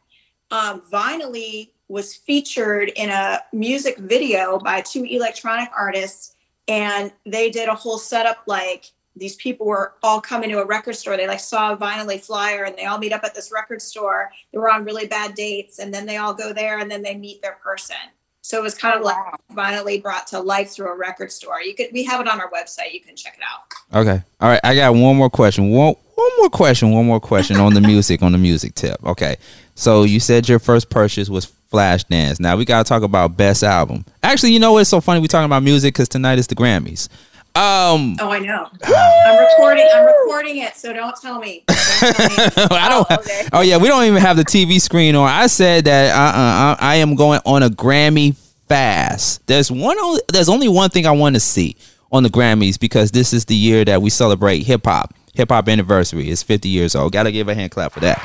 um, 0.51 0.83
Vinyl 0.93 1.71
was 1.89 2.15
featured 2.15 2.91
in 2.97 3.09
a 3.09 3.41
music 3.53 3.99
video 3.99 4.59
by 4.59 4.81
two 4.81 5.05
electronic 5.05 5.71
artists, 5.77 6.37
and 6.69 7.13
they 7.25 7.51
did 7.51 7.69
a 7.69 7.75
whole 7.75 7.99
setup 7.99 8.39
like 8.47 8.93
these 9.19 9.37
people 9.37 9.67
were 9.67 9.95
all 10.03 10.21
coming 10.21 10.51
to 10.51 10.61
a 10.61 10.67
record 10.67 10.97
store. 10.97 11.17
They 11.17 11.27
like 11.27 11.41
saw 11.41 11.73
a 11.73 11.77
vinyl 11.77 12.21
flyer 12.21 12.65
and 12.65 12.77
they 12.77 12.85
all 12.85 12.99
meet 12.99 13.13
up 13.13 13.25
at 13.25 13.35
this 13.35 13.53
record 13.53 13.83
store. 13.83 14.31
They 14.53 14.59
were 14.59 14.71
on 14.71 14.85
really 14.85 15.07
bad 15.07 15.35
dates 15.35 15.79
and 15.79 15.93
then 15.93 16.07
they 16.07 16.17
all 16.17 16.35
go 16.35 16.53
there 16.53 16.79
and 16.79 16.91
then 16.91 17.03
they 17.03 17.17
meet 17.17 17.43
their 17.43 17.59
person. 17.63 17.97
So 18.43 18.59
it 18.59 18.63
was 18.63 18.75
kind 18.75 18.95
of 18.95 19.03
oh, 19.03 19.05
like 19.05 19.17
vinyl 19.53 20.03
brought 20.03 20.27
to 20.29 20.41
life 20.41 20.71
through 20.71 20.89
a 20.89 20.97
record 20.97 21.31
store. 21.31 21.61
You 21.61 21.75
could 21.75 21.89
we 21.93 22.05
have 22.05 22.21
it 22.21 22.29
on 22.29 22.41
our 22.41 22.51
website. 22.51 22.95
You 22.95 23.01
can 23.01 23.15
check 23.15 23.37
it 23.37 23.43
out. 23.43 24.01
Okay. 24.01 24.23
All 24.41 24.49
right. 24.49 24.61
I 24.65 24.75
got 24.75 24.95
one 24.95 25.17
more 25.17 25.29
question. 25.29 25.71
One 25.71 25.95
one 26.15 26.31
more 26.39 26.49
question. 26.49 26.93
One 26.93 27.07
more 27.07 27.21
question 27.21 27.57
on 27.57 27.75
the 27.75 27.81
music 27.81 28.23
on 28.23 28.33
the 28.33 28.39
music 28.39 28.75
tip. 28.75 29.05
Okay. 29.05 29.37
So 29.75 30.05
you 30.05 30.19
said 30.19 30.49
your 30.49 30.59
first 30.59 30.89
purchase 30.89 31.29
was 31.29 31.53
Flashdance. 31.73 32.41
Now 32.41 32.57
we 32.57 32.65
gotta 32.65 32.89
talk 32.89 33.03
about 33.03 33.37
best 33.37 33.63
album. 33.63 34.05
Actually, 34.23 34.53
you 34.53 34.59
know 34.59 34.73
what's 34.73 34.89
so 34.89 35.01
funny? 35.01 35.21
We 35.21 35.29
talking 35.29 35.45
about 35.45 35.63
music 35.63 35.95
because 35.95 36.09
tonight 36.09 36.39
is 36.39 36.47
the 36.47 36.55
Grammys. 36.55 37.09
Um, 37.55 38.17
Oh, 38.21 38.31
I 38.31 38.39
know. 38.39 38.69
I'm 38.85 39.39
recording. 39.39 39.89
I'm 39.93 40.07
recording 40.07 40.59
it, 40.59 40.77
so 40.77 40.93
don't 40.93 41.15
tell 41.21 41.41
me. 41.41 41.65
Don't 41.67 41.77
tell 42.15 42.29
me. 42.29 42.37
I 42.71 42.89
don't. 42.89 43.07
Oh, 43.11 43.17
okay. 43.19 43.49
Oh 43.53 43.61
yeah, 43.63 43.79
we 43.79 43.89
don't 43.89 44.05
even 44.05 44.21
have 44.23 44.37
the 44.37 44.45
TV 44.45 44.81
screen 44.81 45.17
on. 45.17 45.29
I 45.29 45.49
said 45.49 45.85
that 45.87 46.15
uh, 46.15 46.39
uh, 46.39 46.77
I 46.79 46.97
am 46.97 47.17
going 47.17 47.41
on 47.45 47.65
a 47.65 47.69
Grammy 47.69 48.37
fast. 48.69 49.45
There's 49.49 49.73
one. 49.73 49.99
Only, 49.99 50.21
there's 50.33 50.49
only 50.49 50.69
one 50.69 50.91
thing 50.91 51.05
I 51.07 51.11
want 51.11 51.35
to 51.35 51.41
see 51.41 51.77
on 52.13 52.23
the 52.23 52.29
Grammys 52.29 52.79
because 52.79 53.11
this 53.11 53.33
is 53.33 53.45
the 53.47 53.57
year 53.57 53.85
that 53.85 54.01
we 54.03 54.11
celebrate 54.11 54.61
hip 54.61 54.85
hop. 54.85 55.13
Hip 55.35 55.49
hop 55.51 55.69
anniversary 55.69 56.29
is 56.31 56.43
50 56.43 56.69
years 56.69 56.95
old. 56.95 57.13
Got 57.13 57.25
to 57.25 57.33
give 57.33 57.49
a 57.49 57.55
hand 57.55 57.71
clap 57.73 57.93
for 57.93 58.01
that. 58.01 58.19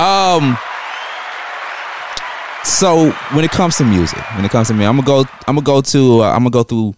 Um. 0.00 0.56
So 2.64 3.10
when 3.32 3.44
it 3.44 3.50
comes 3.50 3.76
to 3.78 3.84
music, 3.84 4.18
when 4.34 4.44
it 4.44 4.50
comes 4.50 4.68
to 4.68 4.74
me, 4.74 4.84
I'm 4.84 4.96
gonna 4.96 5.06
go. 5.06 5.20
I'm 5.46 5.54
gonna 5.56 5.62
go 5.62 5.80
to. 5.82 6.22
Uh, 6.22 6.30
I'm 6.32 6.38
gonna 6.40 6.50
go 6.50 6.62
through 6.62 6.94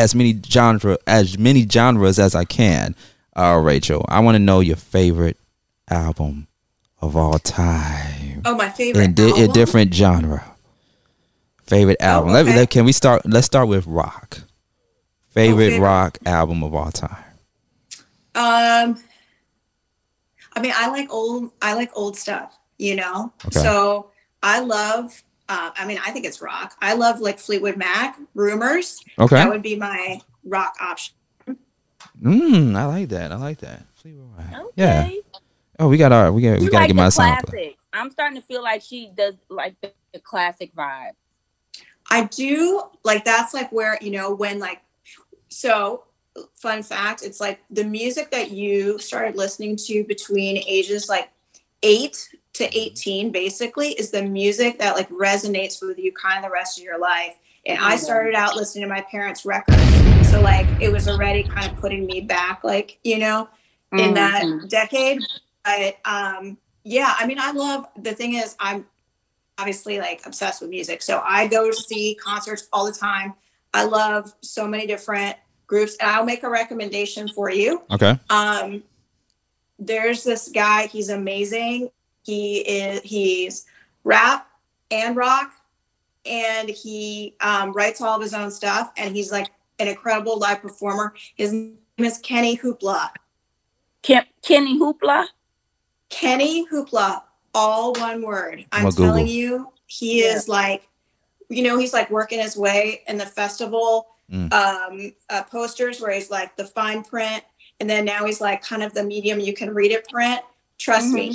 as 0.00 0.14
many 0.14 0.40
genre 0.46 0.98
as 1.06 1.38
many 1.38 1.66
genres 1.68 2.18
as 2.18 2.34
I 2.34 2.44
can. 2.44 2.96
Uh, 3.36 3.60
Rachel, 3.62 4.04
I 4.08 4.20
want 4.20 4.34
to 4.34 4.38
know 4.40 4.60
your 4.60 4.76
favorite 4.76 5.38
album 5.88 6.48
of 7.00 7.16
all 7.16 7.38
time 7.38 8.42
Oh, 8.44 8.56
my 8.56 8.68
favorite. 8.70 9.02
in, 9.04 9.14
di- 9.14 9.42
in 9.44 9.52
different 9.52 9.94
genre. 9.94 10.44
Favorite 11.64 12.00
album. 12.02 12.32
Let, 12.32 12.46
okay. 12.46 12.56
let- 12.56 12.70
can 12.70 12.84
we 12.84 12.92
start? 12.92 13.22
Let's 13.26 13.46
start 13.46 13.68
with 13.68 13.86
rock. 13.86 14.40
Favorite, 15.28 15.70
favorite. 15.70 15.84
rock 15.86 16.18
album 16.26 16.64
of 16.64 16.74
all 16.74 16.90
time. 16.90 17.22
Um, 18.34 19.00
I 20.54 20.60
mean, 20.60 20.72
I 20.74 20.88
like 20.88 21.12
old. 21.12 21.52
I 21.62 21.74
like 21.74 21.90
old 21.94 22.16
stuff. 22.16 22.58
You 22.78 22.96
know, 22.96 23.32
Okay. 23.46 23.60
so 23.60 24.10
I 24.42 24.60
love. 24.60 25.22
Uh, 25.50 25.72
I 25.76 25.84
mean, 25.84 25.98
I 26.06 26.12
think 26.12 26.24
it's 26.26 26.40
rock. 26.40 26.76
I 26.80 26.94
love 26.94 27.18
like 27.18 27.40
Fleetwood 27.40 27.76
Mac, 27.76 28.16
Rumors. 28.34 29.02
Okay. 29.18 29.34
That 29.34 29.48
would 29.48 29.62
be 29.62 29.74
my 29.74 30.20
rock 30.44 30.76
option. 30.80 31.16
Mm, 32.22 32.76
I 32.76 32.86
like 32.86 33.08
that. 33.08 33.32
I 33.32 33.34
like 33.34 33.58
that. 33.58 33.82
Fleetwood 33.96 34.30
Mac. 34.38 34.60
Okay. 34.60 34.70
Yeah. 34.76 35.10
Oh, 35.80 35.88
we 35.88 35.96
got 35.96 36.12
our. 36.12 36.30
We 36.30 36.42
got. 36.42 36.60
We 36.60 36.66
got 36.66 36.70
to 36.70 36.76
like 36.76 36.86
get 36.88 36.96
my 36.96 37.08
sound. 37.08 37.42
classics. 37.46 37.76
I'm 37.92 38.12
starting 38.12 38.40
to 38.40 38.46
feel 38.46 38.62
like 38.62 38.80
she 38.80 39.10
does 39.16 39.34
like 39.48 39.74
the, 39.80 39.92
the 40.12 40.20
classic 40.20 40.72
vibe. 40.72 41.12
I 42.08 42.24
do 42.24 42.84
like 43.02 43.24
that's 43.24 43.52
like 43.52 43.72
where 43.72 43.98
you 44.00 44.12
know 44.12 44.32
when 44.32 44.60
like 44.60 44.82
so 45.48 46.04
fun 46.54 46.82
fact 46.82 47.22
it's 47.24 47.40
like 47.40 47.60
the 47.70 47.82
music 47.82 48.30
that 48.30 48.52
you 48.52 49.00
started 49.00 49.36
listening 49.36 49.74
to 49.74 50.04
between 50.04 50.58
ages 50.58 51.08
like 51.08 51.28
8 51.82 52.36
to 52.54 52.76
18 52.76 53.30
basically 53.30 53.90
is 53.90 54.10
the 54.10 54.22
music 54.22 54.78
that 54.78 54.96
like 54.96 55.08
resonates 55.10 55.80
with 55.86 55.98
you 55.98 56.12
kind 56.12 56.44
of 56.44 56.50
the 56.50 56.52
rest 56.52 56.78
of 56.78 56.84
your 56.84 56.98
life 56.98 57.36
and 57.66 57.78
I 57.78 57.96
started 57.96 58.34
out 58.34 58.56
listening 58.56 58.84
to 58.84 58.88
my 58.88 59.02
parents 59.02 59.44
records 59.44 59.80
so 60.30 60.40
like 60.40 60.66
it 60.80 60.90
was 60.90 61.08
already 61.08 61.42
kind 61.42 61.70
of 61.70 61.76
putting 61.78 62.06
me 62.06 62.20
back 62.20 62.64
like 62.64 62.98
you 63.04 63.18
know 63.18 63.48
in 63.92 64.14
that 64.14 64.44
Mhm. 64.44 64.68
decade. 64.68 65.26
But 65.64 65.98
um, 66.04 66.56
yeah, 66.84 67.14
I 67.18 67.26
mean, 67.26 67.38
I 67.40 67.50
love 67.50 67.86
the 67.96 68.14
thing 68.14 68.34
is, 68.34 68.54
I'm 68.60 68.86
obviously 69.58 69.98
like 69.98 70.24
obsessed 70.24 70.60
with 70.60 70.70
music. 70.70 71.02
So 71.02 71.20
I 71.24 71.48
go 71.48 71.70
to 71.70 71.76
see 71.76 72.14
concerts 72.14 72.68
all 72.72 72.86
the 72.86 72.92
time. 72.92 73.34
I 73.74 73.84
love 73.84 74.32
so 74.40 74.66
many 74.66 74.86
different 74.86 75.36
groups, 75.66 75.96
and 76.00 76.10
I'll 76.10 76.24
make 76.24 76.44
a 76.44 76.48
recommendation 76.48 77.28
for 77.28 77.50
you. 77.50 77.82
Okay. 77.90 78.18
Um, 78.30 78.82
there's 79.78 80.24
this 80.24 80.48
guy, 80.48 80.86
he's 80.86 81.08
amazing. 81.08 81.90
He 82.30 82.58
is 82.58 83.00
he's 83.02 83.66
rap 84.04 84.48
and 84.92 85.16
rock, 85.16 85.50
and 86.24 86.68
he 86.68 87.34
um, 87.40 87.72
writes 87.72 88.00
all 88.00 88.14
of 88.14 88.22
his 88.22 88.32
own 88.34 88.52
stuff, 88.52 88.92
and 88.96 89.16
he's 89.16 89.32
like 89.32 89.48
an 89.80 89.88
incredible 89.88 90.38
live 90.38 90.62
performer. 90.62 91.12
His 91.34 91.52
name 91.52 91.76
is 91.98 92.22
KennyHoopla. 92.22 93.08
Ken, 94.02 94.24
KennyHoopla. 94.44 95.26
Kenny 96.08 96.66
Hoopla, 96.68 97.22
all 97.52 97.94
one 97.94 98.22
word. 98.22 98.64
I'm 98.70 98.82
I'ma 98.82 98.90
telling 98.90 99.26
Google. 99.26 99.34
you, 99.34 99.72
he 99.86 100.22
Yeah. 100.24 100.34
is 100.36 100.46
like, 100.48 100.86
you 101.48 101.64
know, 101.64 101.78
he's 101.78 101.92
like 101.92 102.10
working 102.10 102.38
his 102.40 102.56
way 102.56 103.02
in 103.08 103.18
the 103.18 103.26
festival 103.26 104.06
Mm. 104.30 104.52
um, 104.52 105.12
uh, 105.30 105.42
posters 105.42 106.00
where 106.00 106.12
he's 106.12 106.30
like 106.30 106.56
the 106.56 106.64
fine 106.64 107.02
print, 107.02 107.42
and 107.80 107.90
then 107.90 108.04
now 108.04 108.24
he's 108.24 108.40
like 108.40 108.62
kind 108.62 108.84
of 108.84 108.94
the 108.94 109.02
medium 109.02 109.40
you 109.40 109.52
can 109.52 109.74
read 109.74 109.90
it 109.90 110.08
print. 110.08 110.40
Trust 110.78 111.08
me, 111.08 111.28
Mhm. 111.30 111.34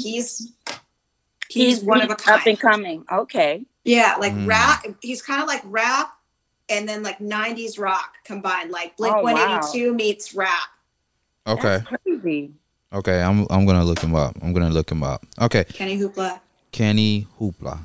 He's 1.55 1.77
he's, 1.79 1.83
one 1.85 2.01
of 2.01 2.09
a 2.11 2.15
kind. 2.15 2.39
up 2.41 2.45
and 2.47 2.59
coming. 2.59 3.05
Okay. 3.11 3.65
Yeah, 3.83 4.15
like 4.19 4.33
Mm. 4.33 4.47
rap. 4.47 4.85
He's 5.01 5.21
kind 5.21 5.41
of 5.41 5.47
like 5.47 5.61
rap, 5.65 6.11
and 6.69 6.87
then 6.87 7.01
like 7.03 7.19
'90s 7.19 7.79
rock 7.79 8.13
combined, 8.25 8.71
like 8.71 8.95
Blink 8.97 9.15
Oh, 9.15 9.21
wow. 9.23 9.33
182 9.33 9.93
meets 9.93 10.33
rap. 10.33 10.69
Okay. 11.47 11.79
That's 11.89 12.03
crazy. 12.03 12.51
Okay. 12.93 13.21
I'm. 13.21 13.45
I'm 13.49 13.65
gonna 13.65 13.83
look 13.83 13.99
him 13.99 14.15
up. 14.15 14.35
I'm 14.41 14.53
gonna 14.53 14.69
look 14.69 14.91
him 14.91 15.03
up. 15.03 15.23
Okay. 15.41 15.63
KennyHoopla, 15.65 16.39
Kenny 16.71 17.27
Hoopla. 17.39 17.79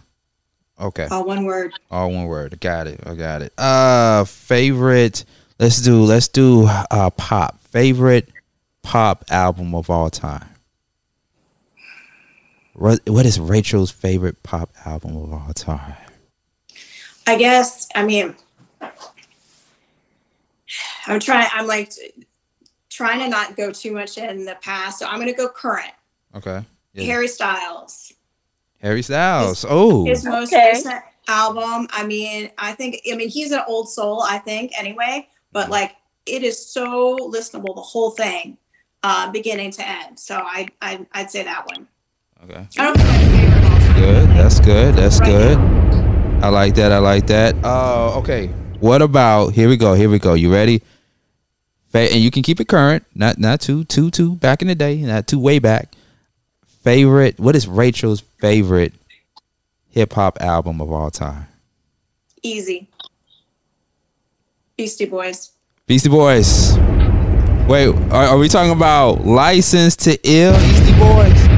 Okay. 0.80 1.06
all 1.10 1.24
one 1.24 1.44
word. 1.44 1.72
All 1.90 2.10
one 2.10 2.24
word. 2.26 2.58
Got 2.60 2.86
it. 2.86 3.00
I 3.04 3.14
got 3.14 3.42
it. 3.42 3.52
Uh, 3.58 4.24
favorite. 4.24 5.24
Let's 5.58 5.82
do. 5.82 6.02
Let's 6.04 6.28
do. 6.28 6.66
Uh, 6.66 7.10
pop. 7.10 7.60
Favorite 7.60 8.30
pop 8.82 9.24
album 9.30 9.74
of 9.74 9.90
all 9.90 10.08
time. 10.08 10.48
What 12.80 13.00
What 13.06 13.26
is 13.26 13.38
Rachel's 13.38 13.90
favorite 13.90 14.42
pop 14.42 14.70
album 14.86 15.14
of 15.14 15.30
all 15.34 15.52
time? 15.52 15.96
I 17.26 17.36
guess. 17.36 17.86
I 17.94 18.06
mean, 18.06 18.34
I'm 21.06 21.20
trying. 21.20 21.50
I'm 21.52 21.66
like 21.66 21.92
trying 22.88 23.18
to 23.18 23.28
not 23.28 23.54
go 23.54 23.70
too 23.70 23.92
much 23.92 24.16
in 24.16 24.46
the 24.46 24.56
past, 24.62 24.98
so 24.98 25.06
I'm 25.06 25.16
going 25.16 25.26
to 25.28 25.34
go 25.34 25.46
current. 25.46 25.92
Okay. 26.34 26.64
Yeah. 26.94 27.04
Harry 27.04 27.28
Styles, 27.28 28.14
Harry 28.80 29.02
Styles. 29.02 29.66
Oh. 29.68 30.06
his 30.06 30.24
most 30.24 30.50
Okay. 30.50 30.70
recent 30.72 31.02
album. 31.28 31.86
I 31.90 32.06
mean, 32.06 32.50
I 32.56 32.72
think. 32.72 33.02
I 33.12 33.14
mean, 33.14 33.28
he's 33.28 33.52
an 33.52 33.60
old 33.68 33.90
soul. 33.90 34.22
I 34.22 34.38
think 34.38 34.72
anyway, 34.78 35.28
but 35.52 35.68
like 35.68 35.96
it 36.24 36.42
is 36.42 36.72
so 36.72 37.18
listenable, 37.30 37.74
the 37.74 37.82
whole 37.82 38.12
thing, 38.12 38.56
uh, 39.02 39.30
beginning 39.30 39.70
to 39.72 39.86
end. 39.86 40.18
So 40.18 40.36
I, 40.36 40.68
I 40.80 41.06
I'd 41.12 41.30
say 41.30 41.42
that 41.42 41.66
one. 41.66 41.86
Okay. 42.44 42.66
I 42.78 42.84
don't 42.84 42.96
know 42.98 43.04
if 43.04 43.10
it's 43.12 43.20
my 43.20 43.30
favorite 43.36 43.54
of 43.56 43.64
all 43.64 43.80
time. 43.80 44.00
Good. 44.00 44.28
That's 44.30 44.60
good. 44.60 44.94
That's 44.94 45.20
good. 45.20 45.58
I 46.42 46.48
like 46.48 46.74
that. 46.76 46.90
I 46.92 46.98
like 46.98 47.26
that. 47.26 47.54
Uh, 47.64 48.18
okay. 48.18 48.46
What 48.80 49.02
about 49.02 49.52
here 49.52 49.68
we 49.68 49.76
go. 49.76 49.94
Here 49.94 50.08
we 50.08 50.18
go. 50.18 50.34
You 50.34 50.52
ready? 50.52 50.82
Fa- 51.90 52.10
and 52.12 52.22
you 52.22 52.30
can 52.30 52.42
keep 52.42 52.60
it 52.60 52.68
current, 52.68 53.04
not 53.14 53.38
not 53.38 53.60
too 53.60 53.84
too 53.84 54.10
too 54.10 54.36
back 54.36 54.62
in 54.62 54.68
the 54.68 54.74
day, 54.74 54.96
not 55.02 55.26
too 55.26 55.38
way 55.38 55.58
back. 55.58 55.92
Favorite. 56.82 57.38
What 57.38 57.54
is 57.56 57.68
Rachel's 57.68 58.20
favorite 58.40 58.94
hip 59.90 60.14
hop 60.14 60.40
album 60.40 60.80
of 60.80 60.90
all 60.90 61.10
time? 61.10 61.46
Easy. 62.42 62.88
Beastie 64.78 65.04
Boys. 65.04 65.50
Beastie 65.86 66.08
Boys. 66.08 66.78
Wait, 67.68 67.88
are, 68.10 68.28
are 68.28 68.38
we 68.38 68.48
talking 68.48 68.72
about 68.72 69.26
License 69.26 69.94
to 69.96 70.18
Ill, 70.22 70.54
Beastie 70.58 70.98
Boys? 70.98 71.49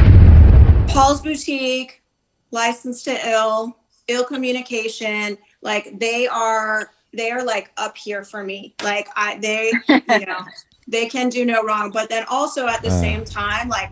Paul's 0.88 1.20
Boutique, 1.22 2.02
License 2.50 3.02
to 3.04 3.28
Ill, 3.28 3.76
Ill 4.08 4.24
Communication, 4.24 5.38
like 5.62 5.98
they 5.98 6.26
are 6.26 6.90
they 7.14 7.30
are 7.30 7.44
like 7.44 7.70
up 7.76 7.96
here 7.96 8.24
for 8.24 8.42
me. 8.44 8.74
Like 8.82 9.08
I 9.16 9.38
they 9.38 9.72
you 9.88 10.26
know 10.26 10.40
they 10.88 11.06
can 11.06 11.28
do 11.28 11.44
no 11.46 11.62
wrong. 11.64 11.90
But 11.90 12.08
then 12.08 12.24
also 12.28 12.66
at 12.66 12.82
the 12.82 12.88
Uh. 12.88 13.00
same 13.00 13.24
time, 13.24 13.68
like 13.68 13.90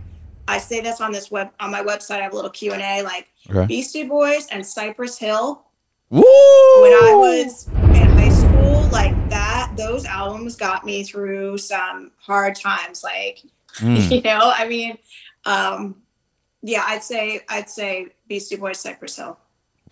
I 0.48 0.58
say 0.58 0.80
this 0.80 1.00
on 1.00 1.12
this 1.12 1.30
web 1.30 1.50
on 1.60 1.70
my 1.70 1.82
website, 1.82 2.16
I 2.18 2.22
have 2.22 2.32
a 2.32 2.36
little 2.36 2.50
Q 2.50 2.72
and 2.72 2.82
A. 2.82 3.02
Like 3.02 3.28
Okay. 3.48 3.66
Beastie 3.66 4.04
Boys 4.04 4.46
and 4.48 4.64
Cypress 4.64 5.16
Hill. 5.18 5.62
Woo! 6.10 6.20
When 6.22 6.92
I 6.92 7.14
was 7.16 7.68
in 7.68 7.94
high 8.18 8.28
school, 8.30 8.88
like 8.92 9.14
that, 9.30 9.72
those 9.76 10.04
albums 10.04 10.56
got 10.56 10.84
me 10.84 11.02
through 11.04 11.56
some 11.58 12.10
hard 12.20 12.54
times. 12.56 13.02
Like 13.02 13.42
Mm. 13.80 14.10
you 14.10 14.20
know 14.22 14.52
i 14.56 14.66
mean 14.66 14.98
um 15.46 15.94
yeah 16.62 16.82
i'd 16.88 17.02
say 17.02 17.40
i'd 17.48 17.68
say 17.70 18.08
beastie 18.28 18.56
boys 18.56 18.78
cypress 18.78 19.16
hill 19.16 19.36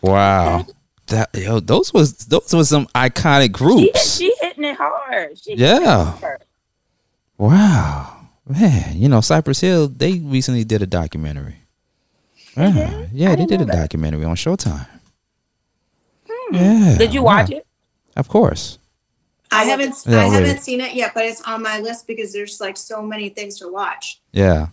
Wow. 0.00 0.64
That 1.08 1.30
yo, 1.34 1.58
those 1.58 1.92
was 1.92 2.16
those 2.26 2.52
was 2.54 2.68
some 2.68 2.86
iconic 2.88 3.50
groups. 3.50 4.16
she 4.16 4.32
hitting 4.40 4.62
it 4.64 4.76
hard. 4.76 5.36
She 5.38 5.54
Yeah. 5.56 6.12
hard. 6.18 6.44
Wow. 7.36 8.28
Man, 8.48 8.96
you 8.96 9.08
know, 9.08 9.20
Cypress 9.20 9.60
Hill, 9.60 9.88
they 9.88 10.18
recently 10.20 10.62
did 10.64 10.82
a 10.82 10.86
documentary. 10.86 11.56
Yeah, 12.56 12.72
did? 12.72 13.10
yeah 13.12 13.30
I 13.32 13.34
they 13.36 13.46
didn't 13.46 13.62
a 13.62 13.72
that. 13.72 13.76
documentary 13.76 14.24
on 14.24 14.36
Showtime. 14.36 14.86
Hmm. 16.28 16.54
Yeah. 16.54 16.94
Did 16.98 17.12
you 17.14 17.22
watch 17.22 17.50
wow. 17.50 17.56
it? 17.56 17.66
Of 18.16 18.28
course. 18.28 18.78
i 19.50 19.64
haven't 19.64 19.94
Yeah, 20.06 20.20
i 20.20 20.26
haven't 20.26 20.60
seen 20.60 20.80
it 20.80 20.94
yet 20.94 21.12
but 21.14 21.24
it's 21.24 21.40
on 21.42 21.62
my 21.62 21.78
list 21.80 22.06
because 22.06 22.32
there's 22.32 22.60
like 22.60 22.76
so 22.76 23.00
many 23.02 23.30
things 23.30 23.58
to 23.60 23.68
watch 23.72 24.20
Yeah. 24.32 24.68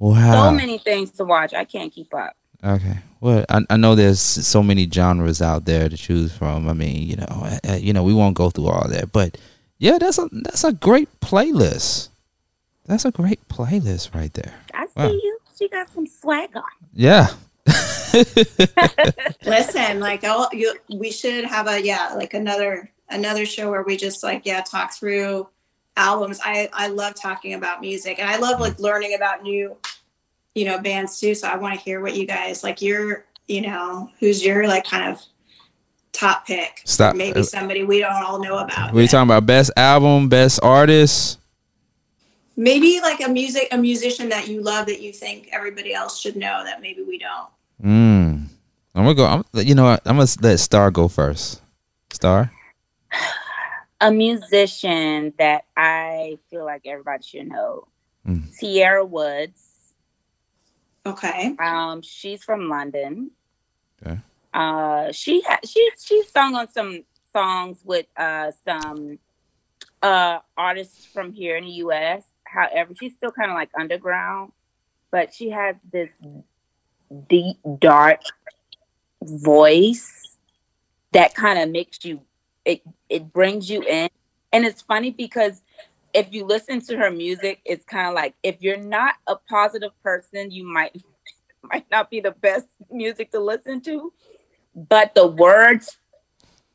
So 0.00 0.50
many 0.52 0.78
things 0.78 1.10
to 1.12 1.24
watch. 1.24 1.54
I 1.54 1.64
can't 1.64 1.92
keep 1.92 2.14
up. 2.14 2.34
Okay. 2.64 2.98
Well, 3.20 3.44
I, 3.48 3.60
I 3.70 3.76
know 3.76 3.94
there's 3.94 4.20
so 4.20 4.62
many 4.62 4.88
genres 4.90 5.40
out 5.42 5.64
there 5.64 5.88
to 5.88 5.96
choose 5.96 6.32
from. 6.32 6.68
I 6.68 6.72
mean, 6.72 7.06
you 7.08 7.16
know, 7.16 7.26
uh, 7.28 7.58
uh, 7.70 7.72
you 7.74 7.92
know, 7.92 8.02
we 8.04 8.14
won't 8.14 8.36
go 8.36 8.50
through 8.50 8.66
all 8.68 8.88
that, 8.88 9.12
but 9.12 9.36
Yeah, 9.78 9.98
that's 9.98 10.18
a 10.18 10.28
that's 10.32 10.64
a 10.64 10.72
great 10.72 11.08
playlist. 11.20 12.08
That's 12.86 13.04
a 13.04 13.10
great 13.12 13.46
playlist 13.48 14.14
right 14.14 14.32
there. 14.34 14.54
I 14.74 14.86
see 14.86 14.92
Wow. 14.96 15.08
you. 15.10 15.38
She 15.56 15.68
got 15.68 15.88
some 15.92 16.06
swagger. 16.06 16.62
Yeah. 16.94 17.28
Listen, 19.44 20.00
like 20.00 20.24
I'll, 20.24 20.48
you, 20.52 20.74
we 20.92 21.10
should 21.10 21.44
have 21.44 21.68
a 21.68 21.82
yeah, 21.82 22.14
like 22.16 22.34
another 22.34 22.90
another 23.10 23.46
show 23.46 23.70
where 23.70 23.82
we 23.82 23.96
just 23.96 24.22
like 24.22 24.42
yeah 24.44 24.60
talk 24.62 24.92
through 24.94 25.48
albums. 25.98 26.40
I 26.42 26.70
I 26.72 26.88
love 26.88 27.14
talking 27.14 27.54
about 27.54 27.80
music 27.80 28.18
and 28.18 28.30
I 28.30 28.38
love 28.38 28.60
like 28.60 28.78
learning 28.78 29.14
about 29.14 29.42
new 29.42 29.76
you 30.54 30.64
know 30.64 30.78
bands 30.80 31.20
too. 31.20 31.34
So 31.34 31.48
I 31.48 31.56
want 31.56 31.74
to 31.74 31.80
hear 31.80 32.00
what 32.00 32.16
you 32.16 32.26
guys 32.26 32.62
like. 32.64 32.80
Your 32.80 33.26
you 33.48 33.60
know 33.60 34.10
who's 34.20 34.44
your 34.44 34.66
like 34.66 34.84
kind 34.86 35.12
of 35.12 35.22
top 36.12 36.46
pick? 36.46 36.82
Stop. 36.84 37.16
Maybe 37.16 37.42
somebody 37.42 37.84
we 37.84 37.98
don't 37.98 38.12
all 38.12 38.42
know 38.42 38.58
about. 38.58 38.92
We 38.92 39.06
talking 39.06 39.28
about 39.28 39.44
best 39.46 39.70
album, 39.76 40.28
best 40.28 40.60
artist. 40.62 41.38
maybe 42.56 43.00
like 43.00 43.20
a 43.20 43.28
music 43.28 43.68
a 43.70 43.78
musician 43.78 44.28
that 44.30 44.48
you 44.48 44.60
love 44.62 44.86
that 44.86 45.00
you 45.00 45.12
think 45.12 45.48
everybody 45.52 45.94
else 45.94 46.18
should 46.20 46.36
know 46.36 46.64
that 46.64 46.80
maybe 46.80 47.02
we 47.02 47.18
don't. 47.18 47.48
Mm. 47.82 48.46
I'm 48.94 49.04
gonna 49.04 49.14
go. 49.14 49.26
I'm, 49.26 49.44
you 49.54 49.74
know 49.74 49.84
what? 49.84 50.02
I'm 50.04 50.16
gonna 50.16 50.28
let 50.40 50.58
Star 50.58 50.90
go 50.90 51.06
first. 51.08 51.62
Star. 52.12 52.50
A 54.00 54.12
musician 54.12 55.32
that 55.38 55.64
I 55.76 56.38
feel 56.50 56.64
like 56.64 56.82
everybody 56.86 57.22
should 57.22 57.48
know. 57.48 57.88
Mm. 58.26 58.52
Sierra 58.52 59.04
Woods. 59.04 59.94
Okay. 61.04 61.56
Um, 61.58 62.02
she's 62.02 62.44
from 62.44 62.68
London. 62.68 63.30
Okay. 64.02 64.18
Uh, 64.54 65.10
she 65.12 65.40
ha- 65.40 65.60
she 65.64 65.90
she 66.00 66.22
sung 66.24 66.54
on 66.54 66.70
some 66.70 67.04
songs 67.32 67.78
with 67.84 68.06
uh 68.16 68.50
some 68.64 69.18
uh 70.02 70.38
artists 70.56 71.04
from 71.04 71.32
here 71.32 71.56
in 71.56 71.64
the 71.64 71.70
U.S. 71.70 72.24
However, 72.44 72.94
she's 72.98 73.14
still 73.14 73.32
kind 73.32 73.50
of 73.50 73.56
like 73.56 73.70
underground, 73.78 74.52
but 75.10 75.34
she 75.34 75.50
has 75.50 75.76
this 75.90 76.10
deep, 77.28 77.56
dark 77.78 78.20
voice 79.22 80.36
that 81.12 81.34
kind 81.34 81.58
of 81.58 81.70
makes 81.70 82.04
you 82.04 82.20
it 82.68 82.82
it 83.08 83.32
brings 83.32 83.70
you 83.70 83.82
in, 83.82 84.10
and 84.52 84.66
it's 84.66 84.82
funny 84.82 85.10
because 85.10 85.62
if 86.12 86.32
you 86.32 86.44
listen 86.44 86.80
to 86.82 86.98
her 86.98 87.10
music, 87.10 87.60
it's 87.64 87.84
kind 87.84 88.06
of 88.06 88.14
like 88.14 88.34
if 88.42 88.56
you're 88.60 88.76
not 88.76 89.14
a 89.26 89.36
positive 89.36 89.92
person, 90.02 90.50
you 90.50 90.64
might 90.64 91.02
might 91.62 91.86
not 91.90 92.10
be 92.10 92.20
the 92.20 92.30
best 92.30 92.66
music 92.90 93.32
to 93.32 93.40
listen 93.40 93.80
to, 93.80 94.12
but 94.74 95.14
the 95.14 95.26
words 95.26 95.96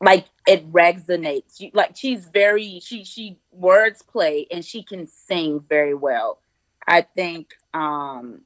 like 0.01 0.25
it 0.47 0.69
resonates. 0.71 1.59
You, 1.59 1.69
like 1.73 1.95
she's 1.95 2.25
very 2.25 2.79
she 2.79 3.03
she 3.03 3.37
words 3.51 4.01
play 4.01 4.47
and 4.49 4.65
she 4.65 4.81
can 4.81 5.05
sing 5.05 5.59
very 5.59 5.93
well. 5.93 6.39
I 6.87 7.01
think 7.03 7.53
um 7.75 8.41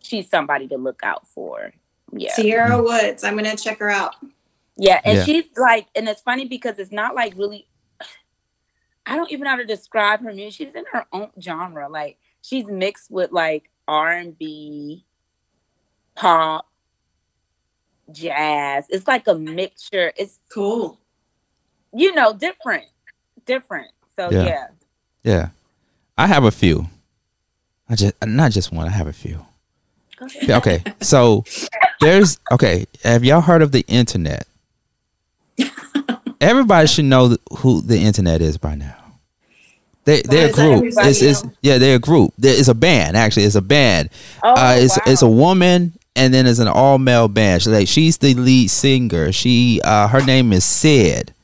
she's 0.00 0.30
somebody 0.30 0.68
to 0.68 0.76
look 0.76 1.00
out 1.02 1.26
for. 1.26 1.72
Yeah. 2.12 2.32
Sierra 2.32 2.80
Woods. 2.80 3.24
I'm 3.24 3.34
gonna 3.34 3.56
check 3.56 3.80
her 3.80 3.90
out. 3.90 4.14
Yeah, 4.78 5.00
and 5.04 5.18
Yeah. 5.18 5.24
she's 5.24 5.44
like, 5.56 5.88
and 5.96 6.08
it's 6.08 6.20
funny 6.22 6.46
because 6.46 6.78
it's 6.78 6.92
not 6.92 7.14
like 7.14 7.34
really. 7.36 7.66
I 9.06 9.16
don't 9.16 9.30
even 9.30 9.44
know 9.44 9.50
how 9.50 9.56
to 9.56 9.64
describe 9.64 10.22
her 10.22 10.32
music. 10.34 10.66
She's 10.68 10.74
in 10.74 10.84
her 10.92 11.06
own 11.12 11.30
genre. 11.40 11.88
Like 11.88 12.18
she's 12.42 12.66
mixed 12.66 13.10
with 13.10 13.32
like 13.32 13.70
R 13.88 14.12
and 14.12 14.38
B, 14.38 15.04
pop, 16.14 16.66
jazz. 18.12 18.84
It's 18.90 19.08
like 19.08 19.26
a 19.26 19.34
mixture. 19.34 20.12
It's 20.16 20.38
Cool. 20.52 21.00
you 21.92 22.14
know 22.14 22.32
different, 22.34 22.86
different. 23.46 23.88
So 24.14 24.30
Yeah. 24.30 24.44
yeah, 24.44 24.66
Yeah. 25.24 25.48
I 26.18 26.26
have 26.26 26.44
a 26.44 26.50
few. 26.50 26.86
I 27.88 27.94
just 27.94 28.14
not 28.26 28.52
just 28.52 28.72
one. 28.72 28.86
I 28.86 28.90
have 28.90 29.06
a 29.06 29.12
few. 29.12 29.46
Go 30.16 30.26
ahead. 30.26 30.48
Yeah, 30.48 30.56
Okay. 30.58 30.82
So 31.00 31.44
there's 32.00 32.38
okay. 32.52 32.84
Have 33.04 33.24
y'all 33.24 33.40
heard 33.40 33.62
of 33.62 33.72
the 33.72 33.84
internet? 33.88 34.46
Everybody 36.40 36.86
should 36.86 37.04
know 37.06 37.36
who 37.58 37.80
the 37.82 37.98
internet 37.98 38.40
is 38.40 38.58
by 38.58 38.74
now. 38.74 38.94
They 40.04 40.22
they're 40.22 40.48
a 40.48 40.52
group. 40.52 40.84
It's, 40.84 41.20
it's 41.20 41.42
yeah, 41.60 41.78
they're 41.78 41.96
a 41.96 42.00
group. 42.00 42.32
There- 42.38 42.58
It's 42.58 42.68
a 42.68 42.74
band 42.74 43.16
actually. 43.16 43.44
It's 43.44 43.56
a 43.56 43.60
band. 43.62 44.08
Oh, 44.42 44.54
uh, 44.54 44.74
it's 44.78 44.96
wow. 44.96 45.02
it's 45.06 45.22
a 45.22 45.28
woman 45.28 45.92
and 46.16 46.32
then 46.32 46.46
it's 46.46 46.60
an 46.60 46.68
all 46.68 46.98
male 46.98 47.28
band. 47.28 47.62
She, 47.62 47.70
like 47.70 47.88
she's 47.88 48.16
the 48.18 48.34
lead 48.34 48.68
singer. 48.70 49.32
She 49.32 49.80
uh 49.84 50.08
her 50.08 50.24
name 50.24 50.52
is 50.52 50.64
Syd. 50.64 51.34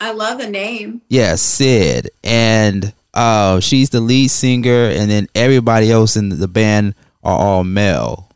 I 0.00 0.12
love 0.12 0.38
the 0.38 0.48
name. 0.50 1.00
Yeah, 1.08 1.36
Syd, 1.36 2.10
and 2.22 2.92
uh, 3.14 3.60
she's 3.60 3.88
the 3.88 4.00
lead 4.00 4.28
singer, 4.28 4.90
and 4.90 5.10
then 5.10 5.26
everybody 5.34 5.90
else 5.90 6.16
in 6.16 6.28
the 6.28 6.48
band 6.48 6.94
are 7.24 7.38
all 7.38 7.64
male. 7.64 8.30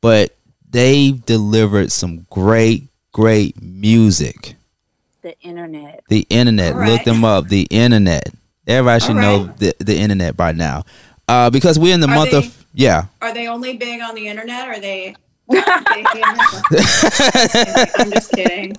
But 0.00 0.34
they've 0.68 1.24
delivered 1.24 1.92
some 1.92 2.26
great, 2.30 2.88
great 3.12 3.62
music. 3.62 4.56
The 5.28 5.38
internet. 5.46 6.04
The 6.08 6.26
internet, 6.30 6.74
All 6.74 6.84
look 6.86 7.04
them 7.04 7.22
up. 7.22 7.48
The 7.48 7.66
internet. 7.70 8.30
Everybody 8.66 9.00
should 9.00 9.16
All 9.16 9.22
know 9.22 9.44
the, 9.58 9.74
the 9.78 9.94
internet 9.98 10.38
by 10.38 10.52
now, 10.52 10.84
uh, 11.28 11.50
because 11.50 11.78
we're 11.78 11.92
in 11.92 12.00
the 12.00 12.08
Are 12.08 12.14
month 12.14 12.30
they- 12.30 12.38
of 12.38 12.66
yeah. 12.72 13.04
Are 13.20 13.34
they 13.34 13.46
only 13.46 13.76
big 13.76 14.00
on 14.00 14.14
the 14.14 14.26
internet? 14.26 14.68
Or 14.68 14.72
are 14.72 14.80
they? 14.80 15.14
they 15.50 15.58
I'm 16.78 18.10
just 18.10 18.32
kidding. 18.32 18.72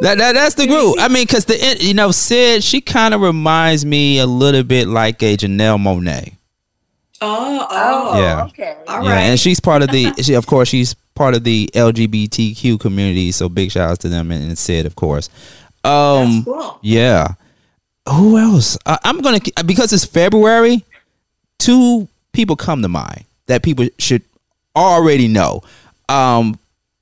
That, 0.00 0.16
that 0.18 0.32
that's 0.34 0.54
the 0.54 0.66
group. 0.66 0.96
I 0.98 1.08
mean, 1.08 1.24
because 1.26 1.44
the 1.44 1.76
you 1.80 1.92
know 1.92 2.12
Syd, 2.12 2.64
she 2.64 2.80
kind 2.80 3.12
of 3.12 3.20
reminds 3.20 3.84
me 3.84 4.18
a 4.20 4.26
little 4.26 4.62
bit 4.62 4.88
like 4.88 5.22
a 5.22 5.36
Janelle 5.36 5.78
Monáe. 5.78 6.34
Oh, 7.20 7.66
oh, 7.70 8.10
Oh, 8.14 8.20
Yeah. 8.22 8.44
okay. 8.46 8.76
All 8.86 9.02
yeah, 9.04 9.10
right. 9.10 9.20
and 9.20 9.38
she's 9.40 9.60
part 9.60 9.82
of 9.82 9.90
the. 9.90 10.14
She, 10.22 10.32
of 10.34 10.46
course, 10.46 10.68
she's 10.68 10.94
part 11.18 11.34
of 11.34 11.44
the 11.44 11.68
LGBTQ 11.74 12.78
community. 12.80 13.32
So 13.32 13.48
big 13.48 13.72
shout 13.72 13.90
outs 13.90 13.98
to 14.02 14.08
them 14.08 14.30
and, 14.30 14.44
and 14.44 14.56
Syd, 14.56 14.86
of 14.86 14.94
course. 14.96 15.28
Um, 15.84 16.32
That's 16.32 16.44
cool. 16.44 16.78
yeah. 16.82 17.34
Who 18.08 18.38
else? 18.38 18.78
I, 18.86 18.98
I'm 19.04 19.20
gonna 19.20 19.40
because 19.66 19.92
it's 19.92 20.04
February. 20.04 20.84
Two 21.58 22.08
people 22.32 22.56
come 22.56 22.80
to 22.82 22.88
mind 22.88 23.24
that 23.46 23.62
people 23.62 23.88
should 23.98 24.22
already 24.74 25.28
know. 25.28 25.62
Um, 26.08 26.58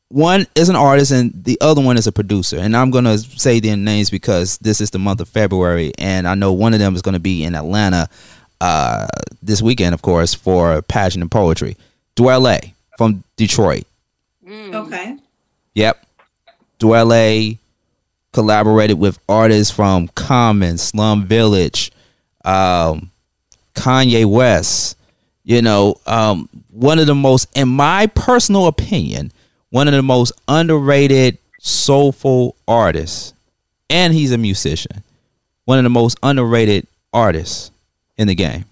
one 0.08 0.46
is 0.54 0.68
an 0.68 0.76
artist 0.76 1.12
and 1.12 1.32
the 1.44 1.58
other 1.60 1.82
one 1.82 1.96
is 1.98 2.06
a 2.06 2.12
producer. 2.12 2.56
And 2.58 2.76
I'm 2.76 2.90
gonna 2.90 3.18
say 3.18 3.60
their 3.60 3.76
names 3.76 4.10
because 4.10 4.58
this 4.58 4.80
is 4.80 4.90
the 4.90 4.98
month 4.98 5.20
of 5.20 5.28
February, 5.28 5.92
and 5.98 6.26
I 6.26 6.34
know 6.34 6.52
one 6.52 6.72
of 6.72 6.80
them 6.80 6.94
is 6.96 7.02
gonna 7.02 7.20
be 7.20 7.44
in 7.44 7.54
Atlanta 7.54 8.08
uh, 8.60 9.06
this 9.42 9.60
weekend, 9.62 9.94
of 9.94 10.02
course, 10.02 10.32
for 10.34 10.80
Passion 10.82 11.22
and 11.22 11.30
Poetry. 11.30 11.76
Dwele 12.16 12.72
from 12.96 13.22
Detroit. 13.36 13.86
Mm. 14.46 14.74
Okay. 14.74 15.16
Yep. 15.74 16.06
Dwele 16.78 17.58
collaborated 18.32 18.98
with 18.98 19.18
artists 19.28 19.72
from 19.72 20.08
Common, 20.08 20.78
Slum 20.78 21.26
Village, 21.26 21.90
um, 22.44 23.10
Kanye 23.74 24.26
West. 24.26 24.96
You 25.42 25.62
know, 25.62 26.00
um, 26.06 26.48
one 26.70 26.98
of 26.98 27.06
the 27.06 27.14
most, 27.14 27.48
in 27.56 27.68
my 27.68 28.06
personal 28.08 28.66
opinion, 28.66 29.32
one 29.70 29.88
of 29.88 29.94
the 29.94 30.02
most 30.02 30.32
underrated 30.48 31.38
soulful 31.60 32.56
artists. 32.66 33.32
And 33.88 34.12
he's 34.12 34.32
a 34.32 34.38
musician. 34.38 35.02
One 35.64 35.78
of 35.78 35.84
the 35.84 35.90
most 35.90 36.18
underrated 36.22 36.86
artists 37.12 37.70
in 38.18 38.28
the 38.28 38.34
game 38.34 38.64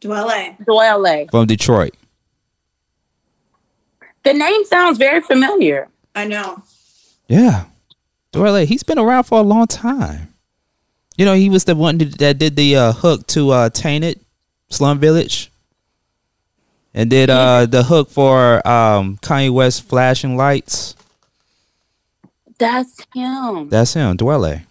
Dwele. 0.00 0.56
Dwele. 0.64 1.30
from 1.30 1.46
Detroit. 1.46 1.94
The 4.24 4.34
name 4.34 4.64
sounds 4.64 4.98
very 4.98 5.20
familiar. 5.20 5.88
I 6.14 6.26
know. 6.26 6.62
Yeah. 7.28 7.64
Dwele, 8.32 8.66
he's 8.66 8.82
been 8.82 8.98
around 8.98 9.24
for 9.24 9.38
a 9.38 9.42
long 9.42 9.66
time. 9.66 10.34
You 11.16 11.24
know, 11.24 11.34
he 11.34 11.48
was 11.50 11.64
the 11.64 11.74
one 11.74 11.98
that 11.98 12.38
did 12.38 12.56
the 12.56 12.76
uh, 12.76 12.92
hook 12.92 13.26
to 13.28 13.50
uh, 13.50 13.68
Tainted 13.70 14.20
Slum 14.68 14.98
Village. 14.98 15.50
And 16.92 17.08
did 17.08 17.30
uh, 17.30 17.66
the 17.66 17.84
hook 17.84 18.10
for 18.10 18.66
um, 18.66 19.16
Kanye 19.18 19.52
West 19.52 19.84
Flashing 19.84 20.36
Lights. 20.36 20.96
That's 22.58 23.06
him. 23.14 23.68
That's 23.68 23.94
him, 23.94 24.16
Dwele. 24.16 24.64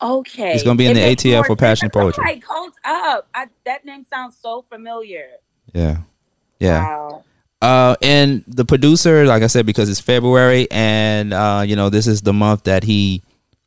Okay. 0.00 0.52
He's 0.52 0.62
gonna 0.62 0.76
be 0.76 0.86
in 0.86 0.92
It 0.92 0.94
the 0.94 1.00
makes 1.00 1.24
ATL 1.24 1.46
for 1.46 1.56
Passion. 1.56 1.90
Poetry. 1.90 2.22
Like, 2.24 2.44
hold 2.44 2.72
up. 2.84 3.28
I, 3.34 3.46
that 3.64 3.84
name 3.84 4.04
sounds 4.04 4.36
so 4.36 4.62
familiar. 4.62 5.28
Yeah. 5.72 5.98
Yeah. 6.60 6.82
Wow. 6.84 7.24
Uh, 7.60 7.96
and 8.02 8.44
the 8.46 8.64
producer, 8.64 9.26
like 9.26 9.42
I 9.42 9.48
said, 9.48 9.66
because 9.66 9.88
it's 9.88 10.00
February, 10.00 10.68
and 10.70 11.32
uh, 11.32 11.64
you 11.66 11.76
know, 11.76 11.90
this 11.90 12.06
is 12.06 12.22
the 12.22 12.32
month 12.32 12.64
that 12.64 12.84
he 12.84 13.22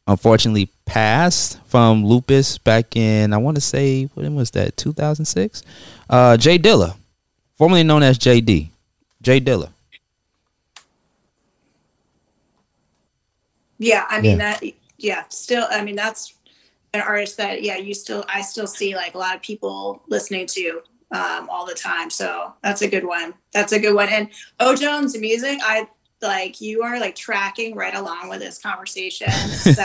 unfortunately 0.07 0.69
passed 0.85 1.59
from 1.65 2.05
lupus 2.05 2.57
back 2.57 2.95
in 2.95 3.33
I 3.33 3.37
want 3.37 3.55
to 3.55 3.61
say 3.61 4.05
when 4.13 4.35
was 4.35 4.51
that 4.51 4.75
2006. 4.77 5.63
Uh, 6.09 6.37
J 6.37 6.57
Dilla, 6.57 6.95
formerly 7.55 7.83
known 7.83 8.03
as 8.03 8.17
JD, 8.17 8.69
J 9.21 9.39
Dilla. 9.39 9.69
Yeah, 13.77 14.05
I 14.09 14.21
mean 14.21 14.37
that 14.37 14.63
yeah, 15.01 15.23
still, 15.29 15.67
I 15.69 15.83
mean, 15.83 15.95
that's 15.95 16.35
an 16.93 17.01
artist 17.01 17.37
that, 17.37 17.63
yeah, 17.63 17.77
you 17.77 17.93
still, 17.93 18.23
I 18.29 18.41
still 18.41 18.67
see 18.67 18.95
like 18.95 19.15
a 19.15 19.17
lot 19.17 19.35
of 19.35 19.41
people 19.41 20.03
listening 20.07 20.45
to 20.47 20.81
um, 21.11 21.49
all 21.49 21.65
the 21.65 21.73
time. 21.73 22.09
So 22.09 22.53
that's 22.61 22.81
a 22.81 22.87
good 22.87 23.05
one. 23.05 23.33
That's 23.51 23.73
a 23.73 23.79
good 23.79 23.93
one. 23.93 24.09
And 24.09 24.29
O 24.59 24.75
Jones 24.75 25.17
music, 25.17 25.59
I 25.61 25.87
like 26.21 26.61
you 26.61 26.83
are 26.83 26.99
like 26.99 27.15
tracking 27.15 27.75
right 27.75 27.95
along 27.95 28.29
with 28.29 28.39
this 28.39 28.57
conversation. 28.57 29.27
So, 29.61 29.83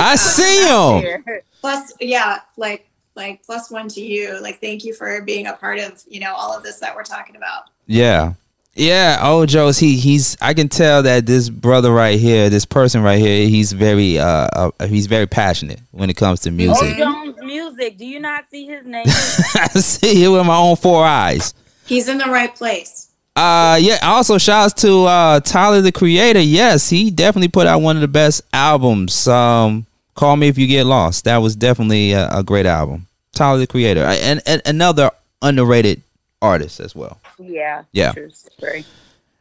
I 0.00 0.16
see 0.16 0.64
him. 0.64 1.24
plus, 1.60 1.92
yeah, 2.00 2.40
like 2.56 2.88
like 3.14 3.44
plus 3.44 3.70
one 3.70 3.88
to 3.88 4.00
you. 4.00 4.40
Like, 4.40 4.60
thank 4.60 4.84
you 4.84 4.94
for 4.94 5.20
being 5.22 5.46
a 5.46 5.54
part 5.54 5.78
of 5.78 6.02
you 6.08 6.20
know 6.20 6.34
all 6.34 6.56
of 6.56 6.62
this 6.62 6.78
that 6.80 6.94
we're 6.94 7.04
talking 7.04 7.36
about. 7.36 7.64
Yeah. 7.86 8.34
Yeah, 8.78 9.18
Ojo's 9.20 9.78
he 9.78 9.96
he's 9.96 10.36
I 10.40 10.54
can 10.54 10.68
tell 10.68 11.02
that 11.02 11.26
this 11.26 11.50
brother 11.50 11.90
right 11.90 12.18
here, 12.18 12.48
this 12.48 12.64
person 12.64 13.02
right 13.02 13.18
here, 13.18 13.48
he's 13.48 13.72
very 13.72 14.18
uh, 14.18 14.48
uh 14.52 14.86
he's 14.86 15.06
very 15.06 15.26
passionate 15.26 15.80
when 15.90 16.10
it 16.10 16.16
comes 16.16 16.40
to 16.40 16.52
music. 16.52 16.94
O 16.94 16.98
Jones 16.98 17.36
music. 17.42 17.98
Do 17.98 18.06
you 18.06 18.20
not 18.20 18.48
see 18.50 18.66
his 18.66 18.86
name? 18.86 19.04
I 19.08 19.68
see 19.80 20.24
it 20.24 20.28
with 20.28 20.46
my 20.46 20.56
own 20.56 20.76
four 20.76 21.04
eyes. 21.04 21.54
He's 21.86 22.08
in 22.08 22.18
the 22.18 22.26
right 22.26 22.54
place. 22.54 23.10
Uh 23.34 23.78
yeah, 23.80 23.98
also 24.02 24.38
shouts 24.38 24.74
to 24.82 25.06
uh 25.06 25.40
Tyler 25.40 25.80
the 25.80 25.92
Creator. 25.92 26.40
Yes, 26.40 26.88
he 26.88 27.10
definitely 27.10 27.48
put 27.48 27.66
out 27.66 27.82
one 27.82 27.96
of 27.96 28.00
the 28.02 28.08
best 28.08 28.42
albums. 28.52 29.26
Um 29.26 29.86
Call 30.14 30.36
Me 30.36 30.48
If 30.48 30.58
You 30.58 30.68
Get 30.68 30.84
Lost. 30.84 31.24
That 31.24 31.38
was 31.38 31.56
definitely 31.56 32.12
a, 32.12 32.28
a 32.28 32.42
great 32.44 32.66
album. 32.66 33.06
Tyler 33.34 33.58
the 33.58 33.66
Creator. 33.66 34.02
And, 34.02 34.42
and 34.46 34.60
another 34.66 35.10
underrated 35.42 36.02
artist 36.42 36.80
as 36.80 36.94
well. 36.94 37.20
Yeah. 37.38 37.84
Yeah. 37.92 38.12
True 38.12 38.30
story. 38.30 38.84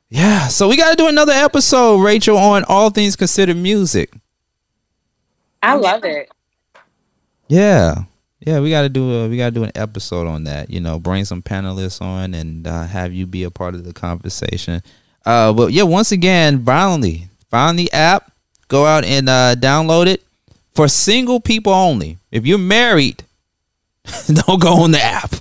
Yeah, 0.10 0.48
so 0.48 0.70
we 0.70 0.78
got 0.78 0.92
to 0.92 0.96
do 0.96 1.10
another 1.10 1.34
episode, 1.34 1.98
Rachel, 1.98 2.38
on 2.38 2.64
all 2.70 2.90
things 2.90 3.18
considered 3.18 3.58
music. 3.58 4.14
I 5.62 5.74
love 5.74 6.06
it. 6.06 6.32
Yeah, 7.50 8.04
yeah, 8.40 8.60
we 8.62 8.70
got 8.70 8.84
to 8.84 8.90
do 8.90 9.12
a 9.12 9.28
we 9.28 9.36
got 9.38 9.48
to 9.48 9.52
do 9.52 9.64
an 9.64 9.72
episode 9.76 10.28
on 10.28 10.46
that. 10.46 10.70
You 10.70 10.80
know, 10.80 11.00
bring 11.00 11.26
some 11.26 11.42
panelists 11.42 12.02
on 12.02 12.34
and 12.34 12.66
uh, 12.66 12.86
have 12.86 13.12
you 13.12 13.26
be 13.26 13.44
a 13.44 13.52
part 13.52 13.76
of 13.76 13.84
the 13.84 13.94
conversation. 13.94 14.82
Uh, 15.26 15.52
but 15.52 15.74
yeah, 15.74 15.84
once 15.84 16.14
again, 16.14 16.60
Vinylly, 16.60 17.28
find 17.50 17.78
the 17.78 17.92
app, 17.92 18.32
go 18.70 18.86
out 18.86 19.04
and 19.04 19.28
uh, 19.28 19.56
download 19.56 20.08
it 20.08 20.24
for 20.74 20.88
single 20.88 21.42
people 21.42 21.74
only. 21.74 22.18
If 22.32 22.46
you're 22.46 22.58
married, 22.58 23.26
don't 24.28 24.62
go 24.62 24.84
on 24.84 24.92
the 24.92 25.02
app. 25.02 25.34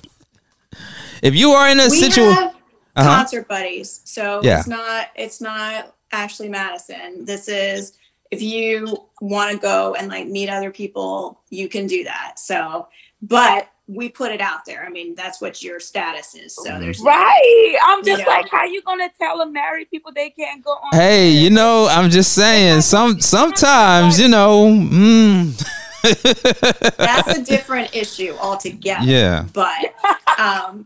If 1.21 1.35
you 1.35 1.51
are 1.51 1.69
in 1.69 1.79
a 1.79 1.89
situation, 1.89 2.51
Uh-huh. 2.95 3.09
concert 3.15 3.47
buddies, 3.47 4.01
so 4.05 4.41
Yeah. 4.43 4.59
it's 4.59 4.67
not 4.67 5.07
it's 5.15 5.39
not 5.41 5.93
Ashley 6.11 6.49
Madison. 6.49 7.25
This 7.25 7.47
is 7.47 7.93
if 8.31 8.41
you 8.41 8.97
want 9.21 9.51
to 9.51 9.57
go 9.57 9.93
and 9.95 10.09
like 10.09 10.27
meet 10.27 10.49
other 10.49 10.71
people, 10.71 11.39
you 11.49 11.69
can 11.69 11.87
do 11.87 12.03
that. 12.03 12.33
So, 12.39 12.87
but 13.21 13.69
we 13.87 14.09
put 14.09 14.33
it 14.33 14.41
out 14.41 14.65
there. 14.65 14.83
I 14.85 14.89
mean, 14.89 15.15
that's 15.15 15.39
what 15.39 15.63
your 15.63 15.79
status 15.79 16.35
is. 16.35 16.53
So 16.53 16.77
there's 16.77 16.99
Right. 16.99 17.77
I'm 17.85 18.03
just 18.03 18.19
Yeah. 18.19 18.27
like, 18.27 18.49
how 18.49 18.65
you 18.65 18.81
gonna 18.81 19.09
tell 19.17 19.39
a 19.39 19.45
married 19.45 19.89
people 19.89 20.11
they 20.13 20.29
can't 20.31 20.61
go 20.61 20.71
on? 20.71 20.93
hey, 20.99 21.29
you 21.29 21.49
know, 21.49 21.87
I'm 21.87 22.09
just 22.09 22.33
saying, 22.33 22.81
some 22.81 23.21
sometimes, 23.21 24.19
you 24.19 24.27
know, 24.27 24.65
mm, 24.67 25.53
that's 26.97 27.37
a 27.37 27.43
different 27.43 27.95
issue 27.95 28.35
altogether. 28.39 29.05
yeah, 29.05 29.45
but 29.53 29.95
um 30.37 30.85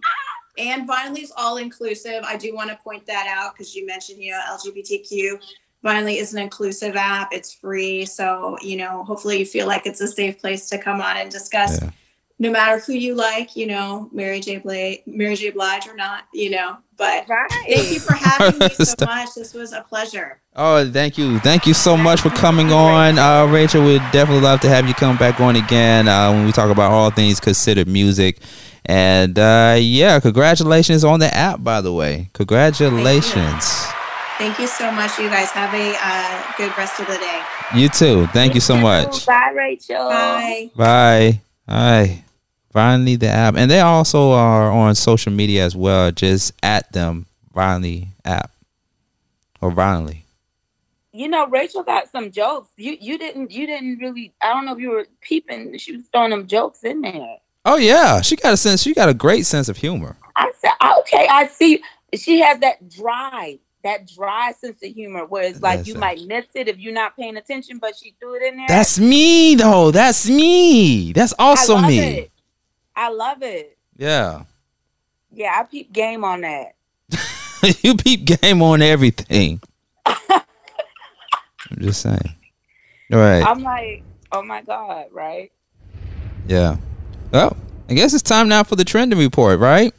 and 0.58 0.88
Vinylly 0.88 1.24
is 1.24 1.34
all 1.36 1.58
inclusive. 1.58 2.24
I 2.24 2.38
do 2.38 2.54
want 2.54 2.70
to 2.70 2.76
point 2.78 3.06
that 3.08 3.26
out 3.28 3.54
because 3.54 3.74
you 3.76 3.86
mentioned, 3.86 4.22
you 4.22 4.32
know, 4.32 4.40
LGBTQ. 4.52 5.40
Vinylly 5.84 6.18
is 6.18 6.34
an 6.34 6.40
inclusive 6.42 6.96
app. 6.96 7.30
It's 7.32 7.54
free. 7.54 8.06
So, 8.06 8.58
you 8.62 8.78
know, 8.78 9.04
hopefully 9.04 9.40
you 9.40 9.46
feel 9.46 9.66
like 9.66 9.86
it's 9.86 10.02
a 10.02 10.08
safe 10.08 10.40
place 10.40 10.70
to 10.70 10.78
come 10.78 11.02
on 11.02 11.18
and 11.18 11.32
discuss 11.32 11.82
Yeah. 11.82 11.90
No 12.42 12.50
matter 12.50 12.80
who 12.80 12.94
you 12.94 13.14
like, 13.14 13.56
you 13.56 13.68
know, 13.68 14.10
Mary 14.12 14.40
J. 14.40 14.58
Blige, 14.58 15.02
Mary 15.06 15.36
J. 15.36 15.52
Blige 15.52 15.88
or 15.88 15.96
not, 15.96 16.24
you 16.34 16.50
know. 16.50 16.76
But 16.98 17.28
thank 17.28 17.92
you 17.92 18.00
for 18.00 18.14
having 18.14 18.58
me 18.60 18.70
so 18.70 18.96
much. 19.06 19.36
This 19.36 19.54
was 19.54 19.74
a 19.74 19.82
pleasure. 19.82 20.42
Oh, 20.56 20.90
thank 20.92 21.20
you. 21.20 21.38
Thank 21.40 21.68
you 21.68 21.76
so 21.76 21.96
much 21.96 22.20
for 22.20 22.32
coming 22.32 22.72
on. 22.72 23.20
Uh, 23.20 23.46
Rachel, 23.46 23.86
we'd 23.86 24.02
definitely 24.12 24.42
love 24.42 24.60
to 24.62 24.70
have 24.70 24.88
you 24.88 24.96
come 24.96 25.18
back 25.18 25.40
on 25.40 25.56
again 25.56 26.08
uh, 26.08 26.32
when 26.32 26.48
we 26.48 26.52
talk 26.52 26.72
about 26.72 26.92
all 26.92 27.12
things 27.12 27.40
considered 27.40 27.88
music. 27.88 28.40
And 28.86 29.38
uh, 29.38 29.78
yeah, 29.80 30.20
congratulations 30.20 31.04
on 31.04 31.20
the 31.20 31.32
app, 31.32 31.64
by 31.64 31.80
the 31.82 31.94
way. 31.94 32.32
Congratulations. 32.34 33.86
Thank 34.40 34.58
you 34.58 34.66
so 34.66 34.92
much. 34.92 35.20
You 35.20 35.30
guys 35.30 35.52
have 35.52 35.72
a 35.76 35.96
uh, 36.02 36.54
good 36.58 36.76
rest 36.76 37.00
of 37.00 37.06
the 37.06 37.18
day. 37.18 37.42
You 37.76 37.88
too. 37.88 38.26
Thank 38.34 38.56
you 38.56 38.62
so 38.62 38.76
much. 38.76 39.28
Bye, 39.28 39.54
Rachel. 39.56 40.10
Bye. 40.10 40.72
Bye. 40.76 41.42
Hi. 41.70 42.24
Vinylly, 42.74 43.20
the 43.20 43.28
app. 43.28 43.56
And 43.56 43.70
they 43.70 43.82
also 43.82 44.32
are 44.32 44.72
on 44.72 44.96
social 44.96 45.32
media 45.32 45.66
as 45.66 45.76
well. 45.76 46.12
Just 46.12 46.54
at 46.64 46.92
them, 46.94 47.26
Vinylly 47.54 48.08
app. 48.26 48.52
Or 49.62 49.72
Vinylly. 49.72 50.22
You 51.14 51.28
know, 51.28 51.48
Rachel 51.48 51.84
got 51.84 52.10
some 52.10 52.32
jokes. 52.32 52.70
You 52.78 52.98
you 53.00 53.18
didn't 53.18 53.52
you 53.52 53.68
didn't 53.68 54.00
really. 54.00 54.34
I 54.42 54.54
don't 54.54 54.66
know 54.66 54.74
if 54.74 54.80
you 54.80 54.92
were 54.92 55.08
peeping. 55.20 55.78
She 55.78 55.92
was 55.92 56.04
throwing 56.12 56.30
them 56.32 56.48
jokes 56.48 56.84
in 56.84 57.02
there. 57.02 57.38
Oh 57.66 57.76
yeah, 57.76 58.22
she 58.22 58.38
got 58.38 58.54
a 58.54 58.58
sense. 58.58 58.82
She 58.82 58.94
got 58.94 59.10
a 59.10 59.14
great 59.14 59.46
sense 59.46 59.68
of 59.68 59.78
humor. 59.78 60.16
I 60.36 60.52
said, 60.58 60.72
okay, 61.00 61.28
I 61.30 61.48
see. 61.48 61.84
She 62.16 62.40
has 62.40 62.60
that 62.60 62.90
dry, 62.90 63.60
that 63.84 64.08
dry 64.08 64.54
sense 64.54 64.82
of 64.82 64.94
humor 64.94 65.26
where 65.26 65.44
it's 65.44 65.62
like 65.62 65.80
That's 65.80 65.90
you 65.90 65.96
it. 65.96 66.00
might 66.00 66.22
miss 66.26 66.46
it 66.56 66.68
if 66.68 66.80
you're 66.80 66.94
not 66.94 67.16
paying 67.16 67.38
attention, 67.38 67.78
but 67.78 67.96
she 67.96 68.16
threw 68.20 68.36
it 68.36 68.44
in 68.44 68.58
there. 68.58 68.68
That's 68.68 68.98
me 68.98 69.56
though. 69.56 69.92
That's 69.92 70.30
me. 70.30 71.12
That's 71.14 71.34
also 71.38 71.78
me. 71.78 72.00
It. 72.00 72.31
I 73.02 73.10
love 73.10 73.42
it. 73.42 73.80
Yeah. 73.98 74.44
Yeah, 75.32 75.56
I 75.58 75.64
peep 75.64 75.92
game 75.92 76.24
on 76.24 76.42
that. 76.42 76.76
you 77.82 77.96
peep 77.96 78.26
game 78.26 78.62
on 78.62 78.84
everything. 78.84 79.60
I'm 80.06 80.44
just 81.80 82.04
saying. 82.04 82.36
All 83.12 83.18
right. 83.18 83.44
I'm 83.44 83.64
like, 83.64 84.04
oh 84.32 84.44
my 84.44 84.62
god, 84.62 85.08
right? 85.12 85.52
Yeah. 86.48 86.78
Well, 87.32 87.58
I 87.90 87.96
guess 87.96 88.14
it's 88.14 88.22
time 88.22 88.48
now 88.48 88.62
for 88.62 88.76
the 88.76 88.86
trending 88.86 89.18
report, 89.18 89.60
right? 89.60 89.96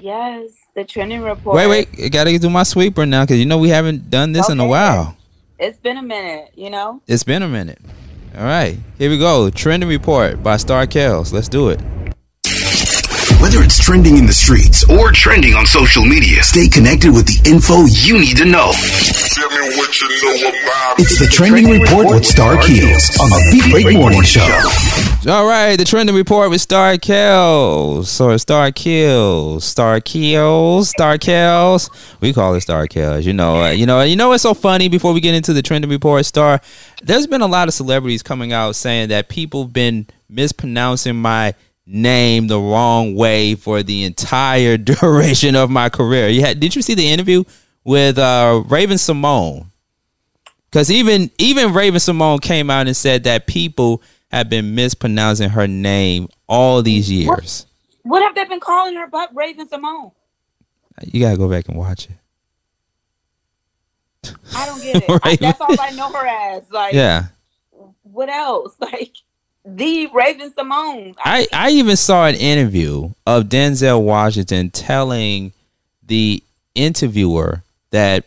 Yes, 0.00 0.52
the 0.74 0.84
trending 0.84 1.20
report. 1.20 1.56
Wait, 1.56 1.66
wait. 1.66 1.88
I 2.02 2.08
gotta 2.08 2.38
do 2.38 2.48
my 2.48 2.62
sweeper 2.62 3.04
now 3.04 3.24
because 3.24 3.38
you 3.38 3.44
know 3.44 3.58
we 3.58 3.68
haven't 3.68 4.08
done 4.08 4.32
this 4.32 4.48
in 4.48 4.60
a 4.60 4.66
while. 4.66 5.14
It's 5.58 5.76
been 5.76 5.98
a 5.98 6.02
minute, 6.02 6.52
you 6.54 6.70
know. 6.70 7.02
It's 7.06 7.22
been 7.22 7.42
a 7.42 7.48
minute. 7.48 7.80
All 8.36 8.44
right. 8.44 8.78
Here 8.98 9.10
we 9.10 9.18
go. 9.18 9.50
Trending 9.50 9.88
report 9.88 10.42
by 10.42 10.56
Star 10.56 10.86
Kells. 10.86 11.32
Let's 11.32 11.48
do 11.48 11.68
it. 11.68 11.80
Whether 13.42 13.58
it's 13.64 13.76
trending 13.76 14.18
in 14.18 14.26
the 14.26 14.32
streets 14.32 14.88
or 14.88 15.10
trending 15.10 15.54
on 15.54 15.66
social 15.66 16.04
media, 16.04 16.44
stay 16.44 16.68
connected 16.68 17.10
with 17.10 17.26
the 17.26 17.50
info 17.50 17.86
you 17.90 18.20
need 18.20 18.36
to 18.36 18.44
know. 18.44 18.70
Tell 19.34 19.50
me 19.50 19.76
what 19.76 20.00
you 20.00 20.08
know 20.22 20.48
about 20.48 21.00
It's 21.00 21.18
the 21.18 21.26
Trending 21.26 21.68
Report 21.68 22.06
with 22.06 22.24
Star 22.24 22.62
Keels 22.62 23.10
on 23.20 23.30
the 23.30 23.42
Beat 23.50 23.72
Break 23.72 23.96
Morning 23.96 24.22
Show. 24.22 24.46
All 25.28 25.44
right, 25.44 25.76
the 25.76 25.84
trending 25.84 26.14
report 26.14 26.50
with 26.50 26.60
Star 26.60 26.96
Kells 26.98 28.20
or 28.20 28.38
Star 28.38 28.70
Kills, 28.70 29.64
Star 29.64 30.00
Kills, 30.00 30.90
Star 30.90 31.18
Kells. 31.18 31.90
We 32.20 32.32
call 32.32 32.54
it 32.54 32.60
Star 32.60 32.86
Kells. 32.86 33.26
You 33.26 33.32
know, 33.32 33.68
you 33.70 33.86
know, 33.86 34.02
you 34.02 34.14
know. 34.14 34.28
What's 34.28 34.44
so 34.44 34.54
funny? 34.54 34.88
Before 34.88 35.12
we 35.12 35.20
get 35.20 35.34
into 35.34 35.52
the 35.52 35.62
trending 35.62 35.90
report, 35.90 36.26
Star, 36.26 36.60
there's 37.02 37.26
been 37.26 37.40
a 37.40 37.48
lot 37.48 37.66
of 37.66 37.74
celebrities 37.74 38.22
coming 38.22 38.52
out 38.52 38.76
saying 38.76 39.08
that 39.08 39.28
people 39.28 39.64
been 39.64 40.06
mispronouncing 40.28 41.16
my 41.16 41.54
name 41.92 42.46
the 42.46 42.58
wrong 42.58 43.14
way 43.14 43.54
for 43.54 43.82
the 43.82 44.04
entire 44.04 44.76
duration 44.78 45.54
of 45.54 45.70
my 45.70 45.88
career. 45.88 46.28
You 46.28 46.40
had, 46.40 46.58
did 46.58 46.74
you 46.74 46.82
see 46.82 46.94
the 46.94 47.06
interview 47.06 47.44
with 47.84 48.18
uh, 48.18 48.62
Raven 48.68 48.98
Simone? 48.98 49.66
Because 50.70 50.90
even 50.90 51.30
even 51.36 51.74
Raven 51.74 52.00
Simone 52.00 52.38
came 52.38 52.70
out 52.70 52.86
and 52.86 52.96
said 52.96 53.24
that 53.24 53.46
people 53.46 54.02
have 54.30 54.48
been 54.48 54.74
mispronouncing 54.74 55.50
her 55.50 55.68
name 55.68 56.28
all 56.46 56.82
these 56.82 57.10
years. 57.10 57.66
What 58.04 58.22
have 58.22 58.34
they 58.34 58.44
been 58.44 58.58
calling 58.60 58.94
her 58.94 59.06
but 59.06 59.34
Raven 59.36 59.68
Simone? 59.68 60.12
You 61.04 61.20
gotta 61.20 61.36
go 61.36 61.48
back 61.48 61.68
and 61.68 61.76
watch 61.76 62.08
it. 62.08 62.16
I 64.56 64.66
don't 64.66 64.82
get 64.82 64.96
it. 64.96 65.04
I, 65.22 65.36
that's 65.36 65.60
all 65.60 65.76
I 65.78 65.90
know 65.90 66.10
her 66.10 66.26
as. 66.26 66.70
Like, 66.70 66.94
Yeah, 66.94 67.26
what 68.02 68.30
else? 68.30 68.74
Like 68.80 69.12
the 69.64 70.08
Raven 70.12 70.52
Simone. 70.54 71.14
I 71.18 71.46
I 71.52 71.70
even 71.70 71.96
saw 71.96 72.26
an 72.26 72.34
interview 72.34 73.10
of 73.26 73.44
Denzel 73.44 74.02
Washington 74.02 74.70
telling 74.70 75.52
the 76.06 76.42
interviewer 76.74 77.62
that 77.90 78.24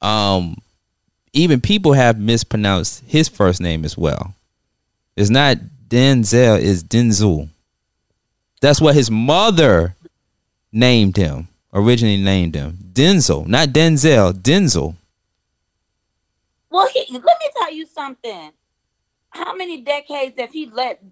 um 0.00 0.58
even 1.32 1.60
people 1.60 1.92
have 1.92 2.18
mispronounced 2.18 3.02
his 3.06 3.28
first 3.28 3.60
name 3.60 3.84
as 3.84 3.96
well. 3.96 4.34
It's 5.16 5.30
not 5.30 5.58
Denzel, 5.88 6.62
it's 6.62 6.82
Denzel. 6.82 7.48
That's 8.60 8.80
what 8.80 8.94
his 8.94 9.10
mother 9.10 9.94
named 10.72 11.16
him, 11.16 11.48
originally 11.72 12.16
named 12.16 12.54
him. 12.54 12.78
Denzel, 12.92 13.46
not 13.46 13.68
Denzel, 13.68 14.32
Denzel. 14.32 14.94
Well, 16.70 16.88
he, 16.88 17.06
let 17.10 17.22
me 17.22 17.50
tell 17.56 17.72
you 17.72 17.86
something. 17.86 18.52
How 19.36 19.54
many 19.54 19.80
decades 19.82 20.38
have 20.38 20.50
he 20.52 20.66
let 20.72 21.02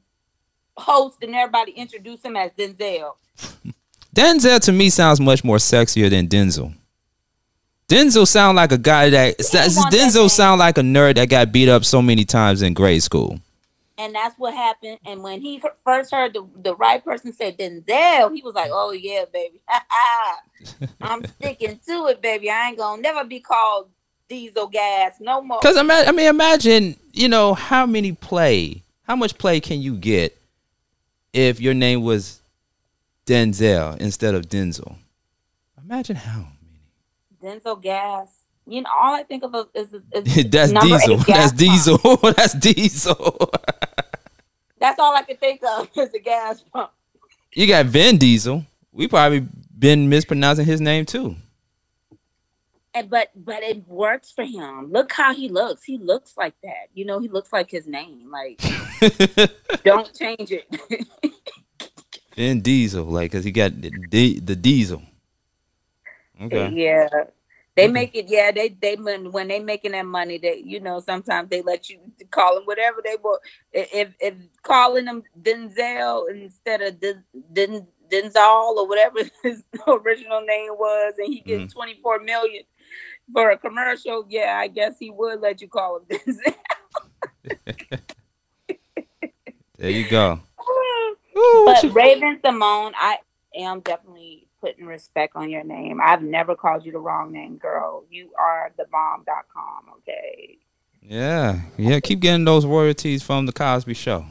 host 0.77 1.19
and 1.23 1.35
everybody 1.35 1.73
introduce 1.73 2.23
him 2.23 2.37
as 2.37 2.51
Denzel? 2.53 3.15
Denzel 4.15 4.61
to 4.61 4.73
me 4.73 4.91
sounds 4.91 5.21
much 5.21 5.43
more 5.45 5.57
sexier 5.57 6.09
than 6.09 6.29
Denzel. 6.29 6.73
Denzel 7.89 8.27
sound 8.27 8.57
like 8.57 8.73
a 8.73 8.79
guy 8.79 9.11
that 9.11 9.39
that 9.39 9.71
Denzel 9.93 10.21
name. 10.23 10.29
sound 10.29 10.59
like 10.59 10.79
a 10.79 10.83
nerd 10.83 11.17
that 11.17 11.29
got 11.29 11.53
beat 11.53 11.69
up 11.69 11.85
so 11.85 12.01
many 12.01 12.25
times 12.25 12.63
in 12.63 12.75
grade 12.75 13.03
school. 13.03 13.39
And 13.97 14.15
that's 14.15 14.37
what 14.39 14.55
happened. 14.55 14.99
And 15.05 15.23
when 15.23 15.41
he 15.41 15.59
he- 15.59 15.69
first 15.85 16.11
heard 16.11 16.33
the, 16.33 16.45
the 16.57 16.75
right 16.77 17.05
person 17.05 17.33
say 17.33 17.53
Denzel, 17.53 18.35
he 18.35 18.43
was 18.43 18.55
like, 18.55 18.71
"Oh 18.73 18.93
yeah, 18.93 19.25
baby, 19.33 19.61
I'm 21.01 21.25
sticking 21.27 21.79
to 21.87 22.07
it, 22.07 22.21
baby. 22.23 22.51
I 22.51 22.69
ain't 22.69 22.79
gonna 22.79 23.01
never 23.03 23.25
be 23.25 23.41
called 23.41 23.89
diesel 24.29 24.67
gas 24.67 25.15
no 25.21 25.43
more." 25.43 25.61
Because 25.61 25.77
I 25.77 25.83
mean, 26.11 26.27
imagine 26.27 26.97
you 27.15 27.29
know 27.29 27.55
how 27.55 27.87
many 27.87 28.13
play, 28.13 28.83
how 29.05 29.17
much 29.17 29.39
play 29.39 29.61
can 29.61 29.81
you 29.81 29.97
get 29.97 30.37
if 31.33 31.61
your 31.61 31.75
name 31.75 32.03
was 32.03 32.41
Denzel 33.27 33.97
instead 33.99 34.35
of 34.35 34.49
Denzel? 34.49 34.97
Imagine 35.83 36.17
how. 36.17 36.47
Many. 37.43 37.59
Denzel 37.61 37.81
gas. 37.81 38.29
You 38.67 38.83
know, 38.83 38.91
all 38.93 39.15
I 39.15 39.23
think 39.23 39.45
of 39.45 39.55
is, 39.75 39.93
is, 39.93 40.03
is 40.13 40.45
That's 40.51 40.73
Diesel. 40.73 41.21
eight 41.21 41.27
gas 41.27 41.27
That's 41.27 41.53
Diesel. 41.53 41.99
That's 42.33 42.55
Diesel. 42.55 43.51
That's 44.79 44.99
all 44.99 45.15
I 45.17 45.23
can 45.23 45.37
think 45.37 45.63
of 45.63 45.89
is 45.97 46.13
a 46.15 46.19
gas 46.19 46.63
pump. 46.73 46.91
you 47.55 47.67
got 47.67 47.87
Vin 47.87 48.19
Diesel. 48.19 48.65
We 48.93 49.09
probably 49.09 49.47
been 49.79 50.09
mispronouncing 50.09 50.67
his 50.67 50.81
name 50.81 51.05
too. 51.07 51.37
And 52.95 53.11
but 53.11 53.31
but 53.35 53.63
it 53.63 53.89
works 53.89 54.31
for 54.31 54.45
him. 54.45 54.93
Look 54.93 55.13
how 55.13 55.35
he 55.35 55.49
looks. 55.49 55.83
He 55.83 55.99
looks 55.99 56.37
like 56.37 56.55
that. 56.63 56.89
You 56.95 57.05
know, 57.05 57.19
he 57.19 57.29
looks 57.29 57.53
like 57.53 57.71
his 57.71 57.87
name. 57.89 58.31
Like, 58.31 58.61
don't 59.85 60.15
change 60.15 60.53
it. 60.53 60.69
Vin 62.37 62.61
Diesel, 62.61 63.05
like, 63.05 63.31
cause 63.31 63.45
he 63.45 63.53
got 63.53 63.81
the, 63.81 63.93
the, 64.11 64.41
the 64.41 64.57
Diesel. 64.57 65.03
Okay. 66.41 66.69
Yeah. 66.71 67.09
They 67.77 67.89
make 67.89 68.15
it, 68.15 68.29
yeah. 68.29 68.53
They 68.53 68.69
they 68.69 68.95
when 68.95 69.33
when 69.33 69.49
they 69.49 69.59
making 69.59 69.93
that 69.93 70.07
money, 70.07 70.39
they 70.39 70.63
you 70.65 70.79
know 70.79 71.01
sometimes 71.01 71.51
they 71.51 71.61
let 71.61 71.91
you 71.91 71.99
call 72.31 72.55
them 72.55 72.65
whatever 72.65 73.01
they 73.03 73.17
want. 73.21 73.43
If 73.73 74.15
if 74.21 74.35
calling 74.63 75.07
them 75.07 75.25
Denzel 75.41 76.31
instead 76.31 76.83
of 76.83 77.01
Den, 77.01 77.25
Den, 77.53 77.87
Denzel 78.09 78.77
or 78.77 78.87
whatever 78.87 79.19
his 79.43 79.65
original 79.89 80.43
name 80.43 80.73
was, 80.75 81.15
and 81.19 81.27
he 81.27 81.41
gets 81.41 81.63
mm-hmm. 81.63 81.73
twenty 81.73 81.99
four 82.01 82.21
million 82.21 82.63
for 83.33 83.51
a 83.51 83.59
commercial, 83.59 84.27
yeah, 84.29 84.57
I 84.59 84.69
guess 84.69 84.99
he 84.99 85.11
would 85.11 85.41
let 85.41 85.61
you 85.61 85.69
call 85.69 85.99
him 85.99 86.05
Denzel. 86.19 86.55
There 89.79 89.91
you 89.91 90.09
go. 90.09 90.41
Ooh, 91.37 91.63
but 91.67 91.83
you- 91.83 91.91
Raven-Symoné, 91.91 92.93
I 92.97 93.19
am 93.57 93.81
definitely 93.81 94.47
putting 94.61 94.87
respect 94.87 95.37
on 95.37 95.51
your 95.51 95.65
name. 95.65 96.01
I've 96.03 96.23
never 96.23 96.55
called 96.55 96.87
you 96.87 96.93
the 96.93 96.99
wrong 96.99 97.33
name, 97.33 97.57
girl. 97.59 98.05
You 98.11 98.31
are 98.39 98.73
the 98.79 98.87
bomb.com, 98.91 99.95
okay? 99.99 100.59
Yeah, 101.03 101.61
yeah. 101.77 102.01
Keep 102.01 102.21
getting 102.21 102.45
those 102.47 102.65
royalties 102.65 103.23
from 103.23 103.45
the 103.47 103.53
Cosby 103.53 103.93
Show, 103.95 104.25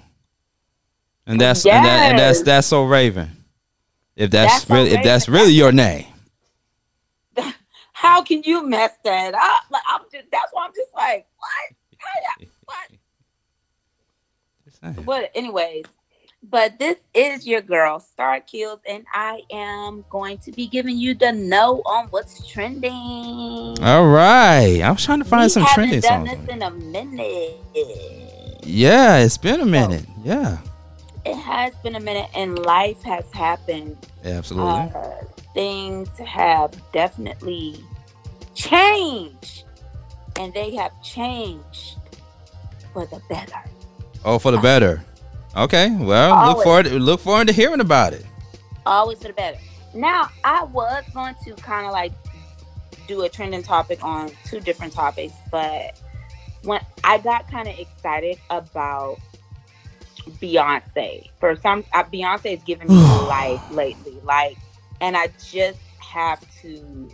and 1.27 1.39
that's 1.39 1.65
and, 1.65 1.85
that, 1.85 2.09
and 2.09 2.19
that's 2.19 2.41
that's 2.41 2.67
so 2.67 2.83
Raven. 2.85 3.29
If 4.15 4.31
that's, 4.31 4.53
That's 4.53 4.67
So 4.67 4.73
really 4.75 4.91
if 4.91 5.03
that's 5.03 5.29
really 5.29 5.53
your 5.53 5.71
name, 5.71 6.05
How 8.04 8.22
can 8.22 8.43
you 8.43 8.68
mess 8.68 8.91
that 9.06 9.34
up? 9.34 9.64
Like 9.72 9.82
I'm 9.88 10.01
just 10.12 10.26
that's 10.30 10.51
why 10.51 10.66
I'm 10.66 10.74
just 10.76 10.93
like, 10.93 11.26
what? 11.38 12.49
What? 12.66 12.89
But 15.06 15.32
anyways, 15.34 15.86
but 16.49 16.78
this 16.80 16.97
is 17.14 17.47
your 17.47 17.62
girl, 17.62 18.01
Star 18.01 18.41
Kills, 18.41 18.82
and 18.86 19.06
I 19.14 19.43
am 19.49 20.04
going 20.10 20.38
to 20.39 20.51
be 20.51 20.68
giving 20.68 20.97
you 20.97 21.14
the 21.14 21.32
know 21.32 21.82
on 21.86 22.08
what's 22.08 22.45
trending. 22.45 22.91
All 23.82 24.08
right, 24.10 24.82
I 24.84 24.91
was 24.91 25.06
trying 25.06 25.20
to 25.20 25.26
find 25.26 25.43
we 25.43 25.49
some 25.49 25.66
trending 25.74 26.01
done 26.01 26.28
songs. 26.28 26.45
this 26.45 26.56
in 26.56 26.62
a 26.62 26.72
minute. 26.72 27.58
Yeah, 28.64 29.20
it's 29.20 29.38
been 29.38 29.62
a 29.62 29.66
minute. 29.66 30.06
Yeah, 30.26 30.58
It 31.26 31.38
has 31.38 31.74
been 31.76 31.95
a 31.95 32.01
minute, 32.01 32.30
and 32.36 32.60
life 32.60 33.01
has 33.04 33.32
happened. 33.32 33.95
absolutely. 34.26 34.91
Uh, 34.93 35.10
things 35.54 36.10
have 36.18 36.74
definitely 36.91 37.82
changed, 38.56 39.64
and 40.38 40.54
they 40.54 40.76
have 40.76 40.91
changed 41.04 41.97
for 42.93 43.06
the 43.08 43.22
better. 43.30 43.62
oh, 44.26 44.39
for 44.39 44.51
the 44.51 44.60
better. 44.60 45.04
Okay, 45.56 45.95
well, 45.99 46.32
look 46.47 46.58
Always. 46.58 46.64
forward 46.64 46.91
look 47.01 47.20
forward 47.20 47.47
to 47.47 47.54
hearing 47.54 47.80
about 47.80 48.14
it. 48.14 48.26
Always 48.86 49.20
for 49.20 49.28
the 49.28 49.34
better. 49.34 49.58
Now, 49.93 50.30
I 50.43 50.64
was 50.64 51.04
going 51.14 51.36
to 51.43 51.54
kind 51.56 51.86
of 51.86 51.91
like 51.91 52.12
do 53.08 53.22
a 53.22 53.30
trending 53.30 53.62
topic 53.62 54.04
on 54.04 54.32
two 54.45 54.60
different 54.60 54.93
topics, 54.93 55.34
but 55.51 55.99
when 56.64 56.82
I 57.04 57.18
got 57.20 57.49
kind 57.51 57.68
of 57.68 57.78
excited 57.78 58.39
about 58.49 59.20
Beyonce, 60.41 61.30
for 61.38 61.56
some, 61.58 61.84
uh, 61.93 62.04
Beyonce 62.06 62.58
is 62.58 62.64
giving 62.64 62.88
me 62.88 62.95
life 63.28 63.62
lately, 63.72 64.18
like, 64.24 64.58
and 65.01 65.16
I 65.18 65.28
just 65.43 65.80
have 65.99 66.39
to 66.62 67.10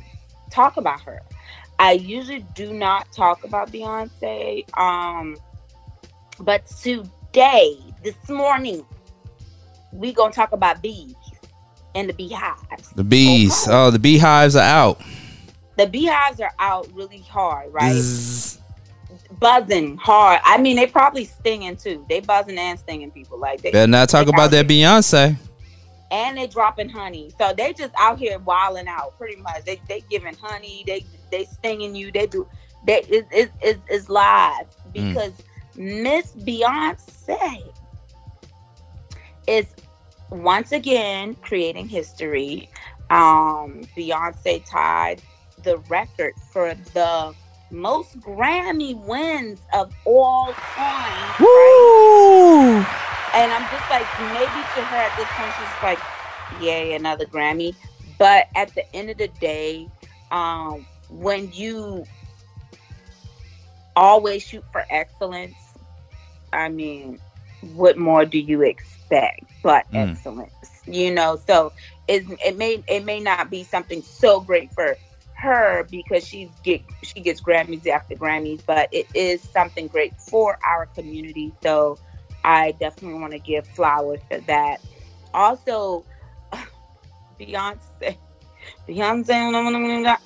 talk 0.50 0.78
about 0.78 1.02
her. 1.02 1.22
I 1.80 1.94
usually 1.94 2.46
do 2.56 2.74
not 2.74 3.12
talk 3.14 3.44
about 3.44 3.72
Beyonce, 3.72 4.66
um, 4.78 5.38
but 6.40 6.66
today, 6.66 7.78
this 8.04 8.30
morning, 8.30 8.86
we 9.94 10.14
gonna 10.14 10.34
talk 10.34 10.52
about 10.52 10.82
bees 10.82 11.16
and 11.96 12.10
the 12.10 12.14
beehives. 12.14 12.90
The 12.96 13.04
bees. 13.04 13.68
Okay. 13.68 13.76
Oh, 13.76 13.92
the 13.92 14.00
beehives 14.00 14.56
are 14.56 14.64
out. 14.64 15.02
The 15.78 15.88
beehives 15.88 16.42
are 16.42 16.52
out 16.60 16.90
really 16.94 17.20
hard, 17.20 17.74
right? 17.74 17.94
Zzz. 17.94 18.60
Buzzing 19.40 19.96
hard. 19.98 20.42
I 20.44 20.58
mean, 20.58 20.76
they 20.76 20.86
probably 20.86 21.24
stinging 21.24 21.78
too. 21.78 22.06
They 22.10 22.20
buzzing 22.20 22.58
and 22.58 22.78
stinging 22.78 23.12
people. 23.12 23.40
Like 23.40 23.62
they 23.62 23.72
Better 23.72 23.90
not 23.90 24.10
talk 24.10 24.28
about 24.28 24.52
that. 24.52 24.68
Beyonce. 24.68 25.38
And 26.12 26.38
they 26.38 26.48
dropping 26.48 26.90
honey. 26.90 27.32
So 27.38 27.54
they 27.56 27.74
just 27.74 27.94
out 27.98 28.20
here 28.20 28.40
wilding 28.40 28.88
out 28.88 29.18
pretty 29.18 29.42
much. 29.42 29.64
They 29.66 29.82
they 29.88 30.02
giving 30.10 30.36
honey. 30.36 30.84
They 30.88 31.06
they 31.32 31.46
stinging 31.46 31.96
you. 31.96 32.12
They 32.12 32.28
do. 32.28 32.48
They 32.86 33.00
it, 33.10 33.28
it, 33.32 33.52
it, 33.62 33.80
it's 33.90 34.10
live 34.10 34.68
Mm. 34.96 35.14
because 35.14 35.34
Miss 35.76 36.32
Beyonce 36.34 37.72
is 39.48 39.68
once 40.30 40.72
again 40.72 41.36
creating 41.36 41.88
history. 41.88 42.70
Um, 43.10 43.82
Beyonce 43.98 44.64
tied 44.70 45.22
the 45.64 45.78
record 45.90 46.34
for 46.52 46.74
the 46.94 47.34
most 47.72 48.20
Grammy 48.22 48.96
wins 49.06 49.60
of 49.74 49.94
all 50.06 50.54
time. 50.54 51.36
Woo! 51.40 52.78
And 53.36 53.52
I'm 53.52 53.62
just 53.62 53.90
like, 53.90 54.08
maybe 54.34 54.46
to 54.46 54.82
her 54.86 54.98
at 54.98 55.16
this 55.18 55.28
point, 55.38 55.54
she's 55.60 55.84
like, 55.84 56.64
yay, 56.64 56.94
another 56.94 57.26
Grammy. 57.26 57.76
But 58.18 58.48
at 58.56 58.74
the 58.76 58.84
end 58.96 59.10
of 59.10 59.18
the 59.18 59.28
day, 59.28 59.88
um, 60.32 60.86
when 61.10 61.52
you 61.54 62.06
always 63.96 64.44
shoot 64.44 64.64
for 64.72 64.84
excellence, 64.90 65.56
I 66.52 66.70
mean, 66.70 67.20
what 67.62 67.98
more 67.98 68.26
do 68.26 68.40
you 68.40 68.62
expect 68.64 69.42
but 69.62 69.86
Mm. 69.92 70.12
excellence? 70.12 70.52
You 70.88 71.14
know, 71.14 71.38
so 71.48 71.72
it, 72.08 72.24
it 72.44 72.58
may 72.58 72.84
it 72.88 73.06
may 73.06 73.20
not 73.20 73.50
be 73.50 73.64
something 73.64 74.02
so 74.02 74.40
great 74.42 74.72
for 74.72 74.98
her 75.40 75.88
because 75.90 76.26
she's 76.26 76.50
get 76.64 76.82
she 77.04 77.22
gets 77.22 77.42
Grammys 77.42 77.88
after 77.88 78.16
Grammys, 78.16 78.62
but 78.66 78.90
it 78.92 79.08
is 79.14 79.42
something 79.42 79.88
great 79.88 80.20
for 80.20 80.60
our 80.66 80.86
community. 80.88 81.54
So 81.64 81.98
I 82.44 82.72
definitely 82.80 83.20
want 83.20 83.34
to 83.34 83.40
give 83.40 83.66
flowers 83.68 84.20
for 84.30 84.40
that. 84.42 84.82
Also, 85.34 86.06
Beyonce, 87.40 88.18
Beyonce. 88.88 90.18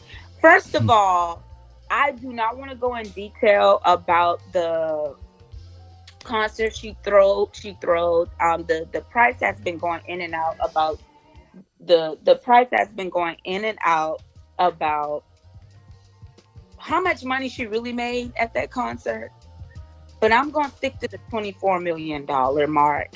First 0.41 0.75
of 0.75 0.89
all, 0.89 1.43
I 1.89 2.11
do 2.11 2.33
not 2.33 2.57
want 2.57 2.71
to 2.71 2.77
go 2.77 2.95
in 2.95 3.07
detail 3.09 3.81
about 3.85 4.41
the 4.51 5.15
concert 6.23 6.75
she 6.75 6.97
throw 7.03 7.49
she 7.53 7.77
throwed. 7.79 8.29
Um, 8.39 8.63
the 8.63 8.87
the 8.91 9.01
price 9.01 9.39
has 9.41 9.59
been 9.59 9.77
going 9.77 10.01
in 10.07 10.21
and 10.21 10.33
out 10.33 10.57
about 10.59 10.99
the 11.79 12.17
the 12.23 12.35
price 12.35 12.69
has 12.71 12.89
been 12.89 13.09
going 13.09 13.37
in 13.43 13.65
and 13.65 13.77
out 13.83 14.21
about 14.67 15.23
how 16.77 17.01
much 17.01 17.23
money 17.23 17.49
she 17.49 17.65
really 17.65 17.93
made 17.93 18.33
at 18.37 18.53
that 18.53 18.71
concert. 18.71 19.31
But 20.19 20.31
I'm 20.31 20.51
going 20.51 20.69
to 20.69 20.75
stick 20.75 20.99
to 20.99 21.07
the 21.07 21.19
$24 21.31 21.81
million 21.81 22.25
mark. 22.71 23.09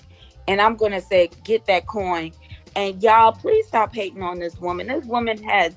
And 0.47 0.61
I'm 0.61 0.75
going 0.75 0.93
to 0.93 1.01
say, 1.01 1.29
get 1.43 1.65
that 1.65 1.87
coin. 1.87 2.31
And 2.75 3.01
y'all, 3.01 3.31
please 3.31 3.67
stop 3.67 3.93
hating 3.93 4.23
on 4.23 4.39
this 4.39 4.57
woman. 4.59 4.87
This 4.87 5.05
woman 5.05 5.41
has 5.43 5.73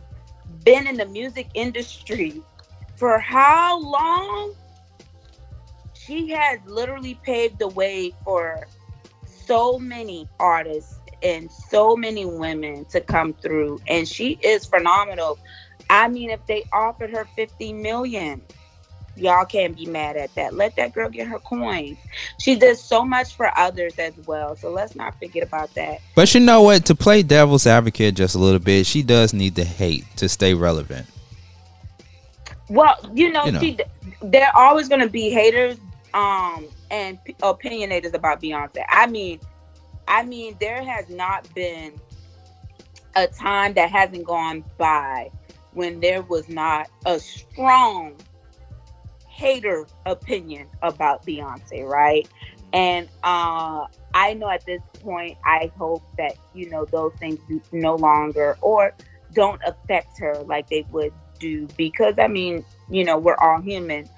been 0.64 0.87
in 0.87 0.97
the 0.97 1.07
music 1.07 1.49
industry 1.55 2.43
for 2.97 3.18
how 3.18 3.81
long? 3.81 4.55
she 6.11 6.31
has 6.31 6.59
literally 6.66 7.14
paved 7.23 7.59
the 7.59 7.68
way 7.68 8.12
for 8.25 8.66
so 9.25 9.79
many 9.79 10.29
artists 10.41 10.99
and 11.23 11.51
so 11.51 11.95
many 11.95 12.25
women 12.25 12.85
to 12.87 13.01
come 13.01 13.33
through 13.35 13.79
and 13.87 14.09
she 14.09 14.39
is 14.43 14.64
phenomenal 14.64 15.39
i 15.91 16.09
mean 16.09 16.30
if 16.30 16.45
they 16.47 16.64
offered 16.72 17.11
her 17.11 17.26
50 17.36 17.72
million 17.74 18.41
y'all 19.16 19.45
can't 19.45 19.76
be 19.76 19.84
mad 19.86 20.16
at 20.16 20.34
that 20.36 20.55
let 20.55 20.74
that 20.76 20.95
girl 20.95 21.11
get 21.11 21.26
her 21.26 21.38
coins 21.41 21.99
she 22.38 22.55
does 22.55 22.82
so 22.82 23.05
much 23.05 23.34
for 23.36 23.51
others 23.59 23.93
as 23.99 24.14
well 24.24 24.55
so 24.57 24.70
let's 24.70 24.95
not 24.95 25.18
forget 25.18 25.43
about 25.43 25.74
that 25.74 25.99
But 26.14 26.32
you 26.32 26.41
know 26.41 26.62
what? 26.62 26.86
To 26.86 26.95
play 26.95 27.22
devil's 27.22 27.66
advocate 27.66 28.14
just 28.14 28.34
a 28.34 28.38
little 28.38 28.61
bit, 28.61 28.86
she 28.86 29.03
does 29.03 29.34
need 29.34 29.57
the 29.57 29.64
hate 29.64 30.05
to 30.16 30.28
stay 30.28 30.55
relevant. 30.55 31.07
well 32.68 32.95
you 33.12 33.30
know, 33.32 33.47
You 33.47 33.53
know. 33.53 33.61
she 33.61 33.78
they're 34.22 34.57
always 34.57 34.88
going 34.88 35.01
to 35.01 35.09
be 35.11 35.28
haters 35.30 35.76
um 36.14 36.66
and 36.91 37.22
p- 37.24 37.34
opinionators 37.43 38.14
about 38.14 38.41
beyonce 38.41 38.84
i 38.88 39.07
mean 39.07 39.41
i 40.09 40.22
mean 40.24 40.57
there 40.61 40.82
has 40.82 41.09
not 41.09 41.53
been 41.55 42.01
a 43.16 43.26
time 43.26 43.74
that 43.74 43.91
hasn't 43.91 44.24
gone 44.24 44.64
by 44.78 45.30
when 45.73 46.01
there 46.01 46.23
was 46.23 46.49
not 46.49 46.89
a 47.07 47.18
strong 47.18 48.16
hater 49.29 49.87
opinion 50.07 50.68
about 50.83 51.25
Beyonce, 51.25 51.87
right? 51.87 52.29
And 52.73 53.09
uh, 53.25 53.87
I 54.14 54.35
know 54.35 54.49
at 54.49 54.64
this 54.66 54.83
point, 55.03 55.39
I 55.45 55.73
hope 55.77 56.03
that 56.18 56.35
you 56.55 56.68
know 56.71 56.85
those 56.85 57.14
things 57.14 57.39
do 57.49 57.61
no 57.73 57.97
longer 57.97 58.57
or 58.61 58.95
don't 59.33 59.61
affect 59.64 60.18
her 60.18 60.35
like 60.45 60.68
they 60.68 60.85
would 60.91 61.12
do 61.39 61.66
because 61.77 62.18
I 62.18 62.29
mean, 62.29 62.64
you 62.89 63.05
know, 63.05 63.18
we're 63.18 63.37
all 63.37 63.61
human. 63.61 64.09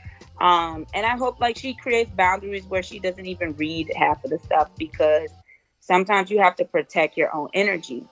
Um, 0.41 0.87
and 0.93 1.07
I 1.07 1.17
hope 1.17 1.41
like 1.41 1.57
she 1.57 1.75
creates 1.75 2.11
boundaries 2.11 2.67
where 2.67 2.83
she 2.83 2.99
doesn't 2.99 3.27
even 3.27 3.55
read 3.55 3.93
half 3.97 4.25
of 4.25 4.31
the 4.31 4.39
stuff 4.39 4.71
because 4.77 5.31
sometimes 5.81 6.31
you 6.31 6.41
have 6.41 6.57
to 6.57 6.65
protect 6.65 7.17
your 7.17 7.35
own 7.35 7.49
energy. 7.55 8.05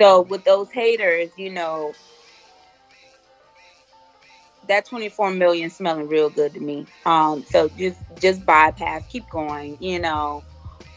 So 0.00 0.22
with 0.22 0.44
those 0.44 0.70
haters, 0.70 1.30
you 1.36 1.50
know, 1.50 1.92
that 4.68 4.84
24 4.86 5.32
million 5.32 5.70
smelling 5.70 6.08
real 6.08 6.30
good 6.30 6.54
to 6.54 6.60
me. 6.60 6.86
Um, 7.06 7.44
so 7.50 7.68
just 7.70 7.98
just 8.20 8.44
bypass, 8.46 9.04
keep 9.08 9.28
going. 9.30 9.76
You 9.80 9.98
know, 9.98 10.44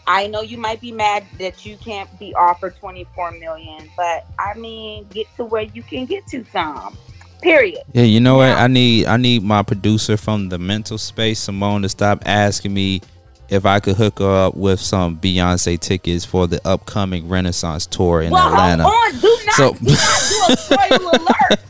I 0.08 0.28
know 0.28 0.42
you 0.42 0.58
might 0.58 0.82
be 0.82 0.92
mad 0.92 1.26
that 1.40 1.66
you 1.66 1.78
can't 1.78 2.10
be 2.20 2.34
offered 2.36 2.76
24 2.78 3.32
million, 3.34 3.90
but 3.96 4.26
I 4.40 4.54
mean, 4.58 5.08
get 5.10 5.28
to 5.38 5.46
where 5.46 5.64
you 5.64 5.84
can 5.84 6.06
get 6.06 6.28
to 6.28 6.44
some. 6.46 6.98
Period. 7.42 7.80
Yeah, 7.94 8.04
you 8.04 8.20
know 8.20 8.38
what? 8.38 8.50
I 8.50 8.68
need 8.68 9.08
I 9.08 9.18
need 9.18 9.42
my 9.42 9.64
producer 9.64 10.16
from 10.16 10.50
the 10.50 10.60
mental 10.60 11.00
space, 11.00 11.40
Simone, 11.40 11.82
to 11.82 11.90
stop 11.90 12.22
asking 12.28 12.74
me 12.74 13.02
if 13.50 13.66
I 13.66 13.80
could 13.80 13.96
hook 13.98 14.20
her 14.20 14.46
up 14.46 14.56
with 14.56 14.80
some 14.80 15.18
Beyonce 15.18 15.80
tickets 15.80 16.24
for 16.24 16.48
the 16.48 16.66
upcoming 16.66 17.28
Renaissance 17.28 17.86
tour 17.88 18.22
in 18.22 18.32
well, 18.32 18.48
Atlanta. 18.48 18.84
hold 18.88 19.16
on. 19.16 19.22
Do 19.22 19.40
not, 19.46 19.56
So- 19.56 19.74
do 19.74 19.92
not 19.92 20.30
do 20.30 20.54
a 20.54 20.58
spoiler 20.58 21.12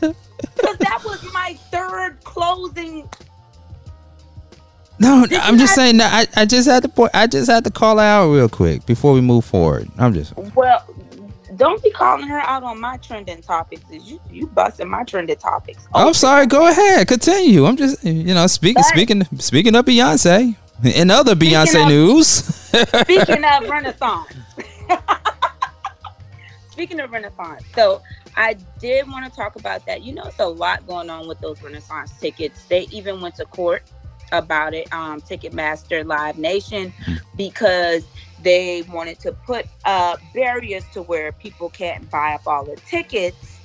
alert. 0.02 0.16
Because 0.56 0.78
that 0.78 1.02
was 1.04 1.22
my 1.32 1.54
third 1.70 2.22
closing. 2.24 3.08
No, 4.98 5.26
Did 5.26 5.40
I'm 5.40 5.58
just 5.58 5.74
saying 5.74 5.96
that 5.96 6.28
I, 6.36 6.42
I 6.42 6.44
just 6.44 6.68
had 6.68 6.82
to 6.84 6.88
point 6.88 7.10
I 7.14 7.26
just 7.26 7.50
had 7.50 7.64
to 7.64 7.70
call 7.70 7.98
her 7.98 8.04
out 8.04 8.30
real 8.30 8.48
quick 8.48 8.86
before 8.86 9.12
we 9.14 9.20
move 9.20 9.44
forward. 9.44 9.88
I'm 9.98 10.14
just 10.14 10.36
Well, 10.54 10.84
don't 11.56 11.82
be 11.82 11.90
calling 11.90 12.28
her 12.28 12.38
out 12.38 12.62
on 12.62 12.80
my 12.80 12.98
trending 12.98 13.42
topics. 13.42 13.82
Is 13.90 14.08
you 14.10 14.20
you 14.30 14.46
busting 14.46 14.88
my 14.88 15.02
trending 15.02 15.36
topics? 15.36 15.86
I'm 15.94 16.14
sorry, 16.14 16.46
go 16.46 16.68
ahead, 16.68 17.08
continue. 17.08 17.66
I'm 17.66 17.76
just 17.76 18.04
you 18.04 18.34
know, 18.34 18.46
speaking 18.46 18.82
speaking 18.84 19.24
speaking 19.38 19.74
of 19.74 19.84
Beyonce. 19.86 20.54
and 20.84 21.10
other 21.10 21.34
Beyonce 21.34 21.82
of- 21.82 21.88
news. 21.88 22.28
Speaking 22.28 23.44
of 23.44 23.68
Renaissance. 23.68 24.34
Speaking 26.70 27.00
of 27.00 27.10
Renaissance, 27.12 27.62
so 27.74 28.00
I 28.36 28.56
did 28.78 29.08
want 29.08 29.30
to 29.30 29.36
talk 29.36 29.56
about 29.56 29.84
that. 29.86 30.02
You 30.02 30.14
know, 30.14 30.24
it's 30.24 30.38
a 30.38 30.46
lot 30.46 30.86
going 30.86 31.10
on 31.10 31.28
with 31.28 31.40
those 31.40 31.62
Renaissance 31.62 32.12
tickets. 32.18 32.64
They 32.64 32.86
even 32.90 33.20
went 33.20 33.36
to 33.36 33.44
court 33.44 33.82
about 34.32 34.74
it, 34.74 34.92
um, 34.92 35.20
Ticketmaster 35.20 36.04
Live 36.06 36.38
Nation, 36.38 36.92
because 37.36 38.04
they 38.42 38.82
wanted 38.82 39.18
to 39.20 39.32
put 39.32 39.66
uh, 39.84 40.16
barriers 40.34 40.84
to 40.92 41.02
where 41.02 41.32
people 41.32 41.68
can't 41.68 42.10
buy 42.10 42.34
up 42.34 42.46
all 42.46 42.64
the 42.64 42.76
tickets 42.76 43.58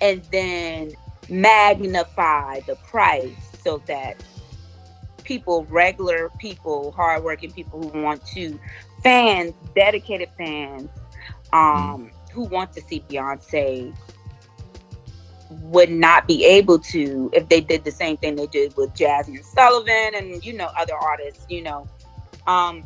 and 0.00 0.22
then 0.30 0.92
magnify 1.28 2.60
the 2.60 2.76
price 2.76 3.32
so 3.62 3.82
that 3.86 4.22
people, 5.24 5.64
regular 5.70 6.30
people, 6.38 6.92
hardworking 6.92 7.50
people 7.50 7.82
who 7.82 8.02
want 8.02 8.24
to, 8.26 8.58
fans, 9.02 9.54
dedicated 9.74 10.28
fans, 10.36 10.88
um, 11.52 12.10
who 12.34 12.44
want 12.44 12.72
to 12.74 12.80
see 12.82 13.04
Beyonce 13.08 13.94
would 15.50 15.90
not 15.90 16.26
be 16.26 16.44
able 16.44 16.78
to 16.78 17.30
if 17.32 17.48
they 17.48 17.60
did 17.60 17.84
the 17.84 17.90
same 17.90 18.16
thing 18.16 18.34
they 18.34 18.46
did 18.46 18.76
with 18.76 18.92
Jazmine 18.94 19.44
Sullivan 19.44 20.14
and 20.14 20.44
you 20.44 20.52
know 20.52 20.68
other 20.76 20.94
artists, 20.94 21.46
you 21.48 21.62
know. 21.62 21.86
Um 22.46 22.84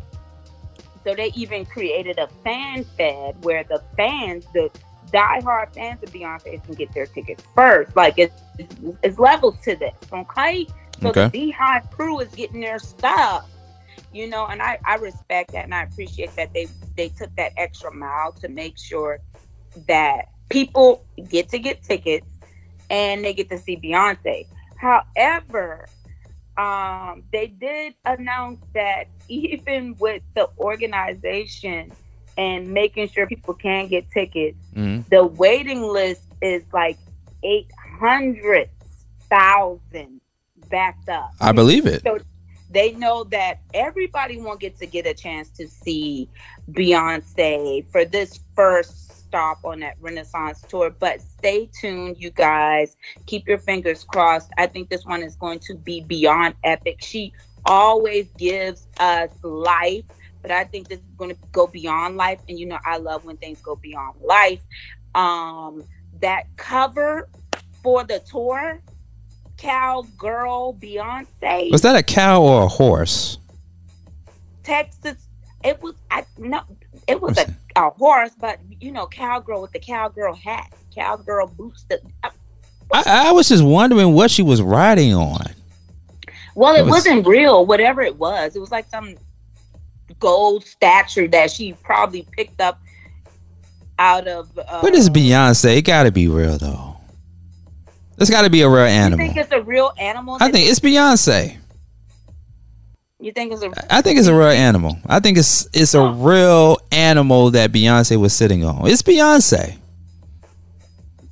so 1.05 1.15
they 1.15 1.33
even 1.35 1.65
created 1.65 2.19
a 2.19 2.29
fan 2.45 2.85
fed 2.85 3.43
where 3.43 3.65
the 3.65 3.83
fans, 3.97 4.45
the 4.53 4.71
diehard 5.13 5.73
fans 5.73 6.03
of 6.03 6.11
Beyonce 6.11 6.63
can 6.63 6.75
get 6.75 6.93
their 6.93 7.07
tickets 7.07 7.43
first. 7.55 7.97
Like 7.97 8.19
it's, 8.19 8.43
it's, 8.59 8.75
it's 9.03 9.19
levels 9.19 9.59
to 9.65 9.77
this, 9.77 9.95
okay? 10.13 10.67
So 11.01 11.09
Okay. 11.09 11.25
the 11.25 11.31
Beehive 11.31 11.91
crew 11.91 12.21
is 12.21 12.29
getting 12.35 12.61
their 12.61 12.79
stuff, 12.79 13.49
you 14.13 14.29
know, 14.29 14.47
and 14.47 14.61
I, 14.61 14.79
I 14.85 14.97
respect 14.97 15.53
that 15.53 15.65
and 15.65 15.75
I 15.75 15.85
appreciate 15.85 16.35
that 16.37 16.53
they 16.53 16.67
they 16.97 17.09
took 17.09 17.35
that 17.37 17.53
extra 17.57 17.95
mile 17.95 18.33
to 18.33 18.49
make 18.49 18.77
sure 18.77 19.21
that 19.87 20.29
people 20.49 21.05
get 21.29 21.49
to 21.51 21.59
get 21.59 21.83
tickets 21.83 22.27
and 22.91 23.23
they 23.25 23.35
get 23.35 23.49
to 23.51 23.59
see 23.59 23.77
Beyonce. 23.77 24.47
However, 24.77 25.87
um, 26.57 27.25
they 27.33 27.49
did 27.49 27.95
announce 28.05 28.61
that 28.75 29.09
even 29.29 29.97
with 29.99 30.23
the 30.35 30.49
organization 30.59 31.91
and 32.37 32.69
making 32.69 33.09
sure 33.09 33.27
people 33.27 33.55
can 33.55 33.89
get 33.89 34.09
tickets, 34.11 34.63
Mhm. 34.75 35.09
the 35.09 35.27
waiting 35.27 35.83
list 35.83 36.23
is 36.41 36.65
like 36.73 36.97
800,000 37.43 40.21
backed 40.69 41.09
up. 41.09 41.33
I 41.41 41.51
believe 41.53 41.87
it. 41.87 42.03
So 42.03 42.19
they 42.71 42.93
know 42.93 43.25
that 43.25 43.61
everybody 43.75 44.41
won't 44.41 44.61
get 44.61 44.79
to 44.79 44.87
get 44.87 45.07
a 45.07 45.15
chance 45.15 45.49
to 45.51 45.69
see 45.69 46.29
Beyonce 46.71 47.85
for 47.91 48.05
this 48.05 48.39
first 48.55 49.08
stop 49.29 49.59
on 49.65 49.81
that 49.81 49.97
Renaissance 50.01 50.63
tour. 50.69 50.91
But 50.91 51.21
stay 51.21 51.71
tuned, 51.81 52.17
you 52.19 52.31
guys. 52.31 52.97
Keep 53.27 53.47
your 53.47 53.59
fingers 53.59 54.05
crossed. 54.05 54.51
I 54.59 54.67
think 54.67 54.89
this 54.89 55.05
one 55.05 55.23
is 55.23 55.37
going 55.37 55.61
to 55.61 55.75
be 55.75 56.01
beyond 56.01 56.55
epic. 56.65 56.99
She 57.01 57.33
always 57.65 58.27
gives 58.33 58.87
us 58.99 59.31
life. 59.43 60.05
But 60.41 60.51
I 60.53 60.65
think 60.65 60.89
this 60.89 61.01
is 61.01 61.15
going 61.17 61.31
to 61.31 61.37
go 61.53 61.67
beyond 61.67 62.17
life, 62.17 62.41
and 62.49 62.59
you 62.59 62.67
know 62.67 62.79
I 62.87 62.99
love 62.99 63.25
when 63.25 63.37
things 63.37 63.61
go 63.61 63.75
beyond 63.75 64.21
life. 64.21 64.61
Um, 65.15 65.85
that 66.21 66.45
cover 66.57 67.29
for 67.83 68.05
the 68.05 68.21
tour, 68.21 68.81
Cowgirl 69.57 70.75
Beyonce. 70.75 71.73
Was 71.73 71.83
that 71.83 71.97
a 71.97 72.05
cow 72.05 72.41
or 72.41 72.63
a 72.63 72.69
horse? 72.69 73.39
Texas. 74.63 75.27
It 75.65 75.83
was 75.83 75.97
I 76.09 76.25
no, 76.39 76.61
it 77.09 77.21
was 77.21 77.37
a, 77.37 77.53
a 77.75 77.91
horse, 77.91 78.31
but 78.39 78.61
you 78.81 78.93
know, 78.93 79.07
cowgirl 79.07 79.61
with 79.63 79.73
the 79.73 79.79
cowgirl 79.79 80.35
hat, 80.35 80.73
cowgirl 80.95 81.49
boots. 81.49 81.85
The, 81.89 82.01
uh, 82.23 82.31
I, 82.93 83.29
I 83.29 83.33
was 83.33 83.49
just 83.49 83.63
wondering 83.65 84.15
what 84.15 84.31
she 84.31 84.43
was 84.43 84.63
riding 84.63 85.15
on. 85.15 85.45
well, 86.55 86.75
It 86.75 86.81
it 86.81 86.83
was- 86.85 86.91
wasn't 86.93 87.27
real. 87.27 87.67
Whatever 87.67 88.03
it 88.03 88.17
was, 88.17 88.57
it 88.57 88.61
was 88.61 88.71
like 88.71 88.87
some 88.89 89.15
gold 90.21 90.65
statue 90.65 91.29
that 91.29 91.51
she 91.51 91.75
probably 91.75 92.27
picked 92.33 92.61
up 92.61 92.81
out 93.99 94.27
of. 94.29 94.49
Uh, 94.59 94.81
What 94.81 94.95
is 94.95 95.11
Beyonce? 95.11 95.77
It 95.77 95.83
gotta 95.83 96.11
be 96.13 96.29
real 96.29 96.57
though. 96.59 96.97
It's 98.19 98.31
gotta 98.31 98.51
be 98.51 98.63
a 98.63 98.69
real 98.69 98.79
animal. 98.85 99.25
You 99.27 99.33
think 99.33 99.39
it's 99.45 99.53
a 99.53 99.63
real 99.63 99.93
animal? 99.99 100.39
I 100.41 100.51
think 100.51 100.69
it's 100.69 100.81
Beyonce. 100.81 101.57
You 103.21 103.33
think 103.33 103.53
it's 103.53 103.63
a. 103.63 103.95
I 103.95 104.01
think 104.03 104.19
it's 104.19 104.29
a 104.29 104.35
real 104.35 104.49
animal. 104.49 104.99
I 105.07 105.21
think 105.21 105.39
it's 105.39 105.69
it's 105.73 105.95
a 105.95 106.09
real 106.09 106.79
animal 106.93 107.51
that 107.51 107.73
Beyonce 107.73 108.19
was 108.19 108.33
sitting 108.33 108.65
on. 108.65 108.87
It's 108.89 109.03
Beyonce. 109.03 109.77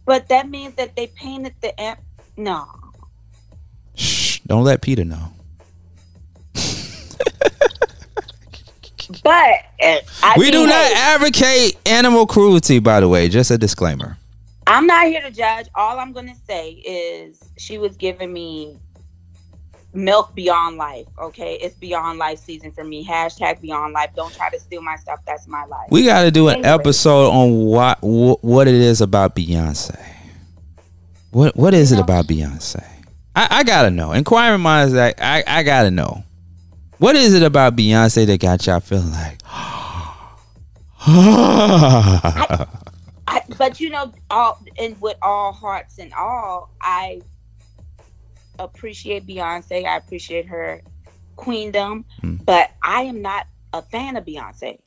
But 0.04 0.28
that 0.28 0.48
means 0.48 0.74
that 0.74 0.96
they 0.96 1.08
painted 1.08 1.54
the. 1.60 1.78
Am- 1.80 1.98
no, 2.36 2.66
Shh, 3.94 4.40
don't 4.40 4.64
let 4.64 4.82
Peter 4.82 5.04
know. 5.04 5.32
but 9.22 9.54
uh, 9.82 9.98
I 10.22 10.34
we 10.36 10.50
do 10.50 10.66
not 10.66 10.92
advocate 10.92 11.78
animal 11.86 12.26
cruelty, 12.26 12.80
by 12.80 13.00
the 13.00 13.08
way. 13.08 13.28
Just 13.28 13.50
a 13.50 13.58
disclaimer. 13.58 14.16
I'm 14.66 14.86
not 14.86 15.06
here 15.06 15.20
to 15.20 15.30
judge. 15.30 15.68
All 15.76 15.98
I'm 16.00 16.12
going 16.12 16.28
to 16.28 16.34
say 16.48 16.70
is 16.70 17.38
she 17.56 17.78
was 17.78 17.96
giving 17.96 18.32
me 18.32 18.76
MILF 19.96 20.34
Beyond 20.34 20.76
Life. 20.76 21.06
Okay, 21.18 21.54
it's 21.54 21.74
Beyond 21.74 22.18
Life 22.18 22.38
season 22.38 22.70
for 22.70 22.84
me. 22.84 23.04
Hashtag 23.04 23.60
Beyond 23.60 23.92
Life. 23.94 24.10
Don't 24.14 24.32
try 24.34 24.50
to 24.50 24.60
steal 24.60 24.82
my 24.82 24.96
stuff. 24.96 25.20
That's 25.26 25.48
my 25.48 25.64
life. 25.64 25.88
We 25.90 26.04
got 26.04 26.22
to 26.22 26.30
do 26.30 26.48
an 26.48 26.56
Anyway. 26.56 26.68
episode 26.68 27.30
on 27.30 27.64
what 27.64 27.98
wh- 28.00 28.42
what 28.44 28.68
it 28.68 28.74
is 28.74 29.00
about 29.00 29.34
Beyonce. 29.34 29.98
What 31.30 31.56
what 31.56 31.74
is 31.74 31.92
it 31.92 31.98
about 31.98 32.26
Beyonce? 32.26 32.84
I, 33.34 33.48
I 33.50 33.64
gotta 33.64 33.90
know. 33.90 34.12
Inquiring 34.12 34.60
minds, 34.62 34.94
like 34.94 35.20
I 35.20 35.42
I 35.46 35.62
gotta 35.62 35.90
know. 35.90 36.22
What 36.98 37.16
is 37.16 37.34
it 37.34 37.42
about 37.42 37.76
Beyonce 37.76 38.24
that 38.26 38.40
got 38.40 38.66
y'all 38.66 38.80
feeling 38.80 39.10
like? 39.12 39.38
I, 43.28 43.42
but 43.58 43.80
you 43.80 43.90
know, 43.90 44.12
all 44.30 44.62
and 44.78 44.98
with 45.00 45.16
all 45.22 45.52
hearts 45.52 45.98
and 45.98 46.12
all, 46.14 46.70
I 46.80 47.20
appreciate 48.58 49.26
Beyonce. 49.26 49.84
I 49.84 49.96
appreciate 49.96 50.46
her 50.46 50.82
queendom, 51.36 52.04
Hmm. 52.20 52.36
but 52.44 52.70
I 52.82 53.02
am 53.02 53.22
not 53.22 53.46
a 53.72 53.82
fan 53.82 54.16
of 54.16 54.24
Beyonce. 54.24 54.78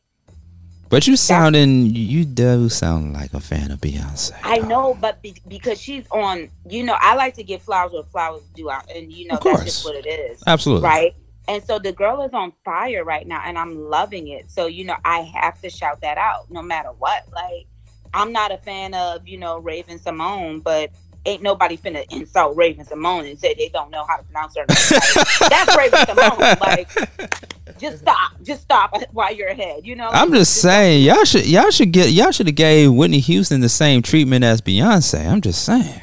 but 0.89 1.05
you 1.05 1.15
sounding 1.15 1.85
you 1.85 2.25
do 2.25 2.67
sound 2.67 3.13
like 3.13 3.31
a 3.35 3.39
fan 3.39 3.69
of 3.69 3.79
Beyonce. 3.79 4.31
I 4.43 4.57
know, 4.57 4.97
but 4.99 5.21
be, 5.21 5.35
because 5.47 5.79
she's 5.79 6.05
on, 6.09 6.49
you 6.67 6.83
know, 6.83 6.95
I 6.99 7.13
like 7.15 7.35
to 7.35 7.43
give 7.43 7.61
flowers 7.61 7.91
where 7.93 8.01
flowers 8.01 8.41
do 8.55 8.71
out, 8.71 8.89
and 8.95 9.11
you 9.13 9.27
know 9.27 9.35
Of 9.35 9.43
that's 9.43 9.63
just 9.65 9.85
what 9.85 9.93
it 9.95 10.07
is, 10.07 10.41
Absolutely. 10.47 10.85
right? 10.87 11.15
And 11.47 11.63
so 11.63 11.77
the 11.79 11.91
girl 11.91 12.23
is 12.23 12.33
on 12.33 12.51
fire 12.65 13.03
right 13.03 13.27
now, 13.27 13.41
and 13.45 13.55
I'm 13.57 13.87
loving 13.89 14.29
it. 14.29 14.49
So 14.49 14.65
you 14.65 14.83
know, 14.83 14.95
I 15.05 15.19
have 15.21 15.61
to 15.61 15.69
shout 15.69 16.01
that 16.01 16.17
out, 16.17 16.49
no 16.49 16.63
matter 16.63 16.89
what. 16.97 17.23
Like, 17.31 17.67
I'm 18.15 18.31
not 18.33 18.51
a 18.51 18.57
fan 18.57 18.95
of 18.95 19.27
you 19.27 19.37
know 19.37 19.59
Raven-Symoné, 19.59 20.63
but 20.63 20.89
ain't 21.25 21.41
nobody 21.41 21.77
finna 21.77 22.05
insult 22.11 22.55
Raven-Symoné 22.55 23.31
and 23.31 23.39
say 23.39 23.53
they 23.53 23.69
don't 23.69 23.91
know 23.91 24.05
how 24.07 24.17
to 24.17 24.23
pronounce 24.23 24.55
her 24.55 24.65
name. 24.67 25.01
Like, 25.41 25.49
that's 25.49 25.77
Raven-Symoné. 25.77 26.59
Like, 26.59 27.79
just 27.79 27.99
stop, 28.01 28.31
just 28.43 28.61
stop 28.61 28.95
while 29.11 29.33
you're 29.33 29.49
ahead. 29.49 29.85
You 29.85 29.95
know, 29.95 30.09
I'm 30.09 30.31
just 30.33 30.61
saying 30.61 31.03
y'all 31.03 31.25
should 31.25 31.45
y'all 31.45 31.71
should 31.71 31.91
get 31.91 32.11
y'all 32.11 32.31
should 32.31 32.47
have 32.47 32.55
gave 32.55 32.91
Whitney 32.93 33.19
Houston 33.19 33.61
the 33.61 33.69
same 33.69 34.01
treatment 34.01 34.43
as 34.43 34.61
Beyonce. 34.61 35.27
I'm 35.29 35.41
just 35.41 35.63
saying. 35.65 36.01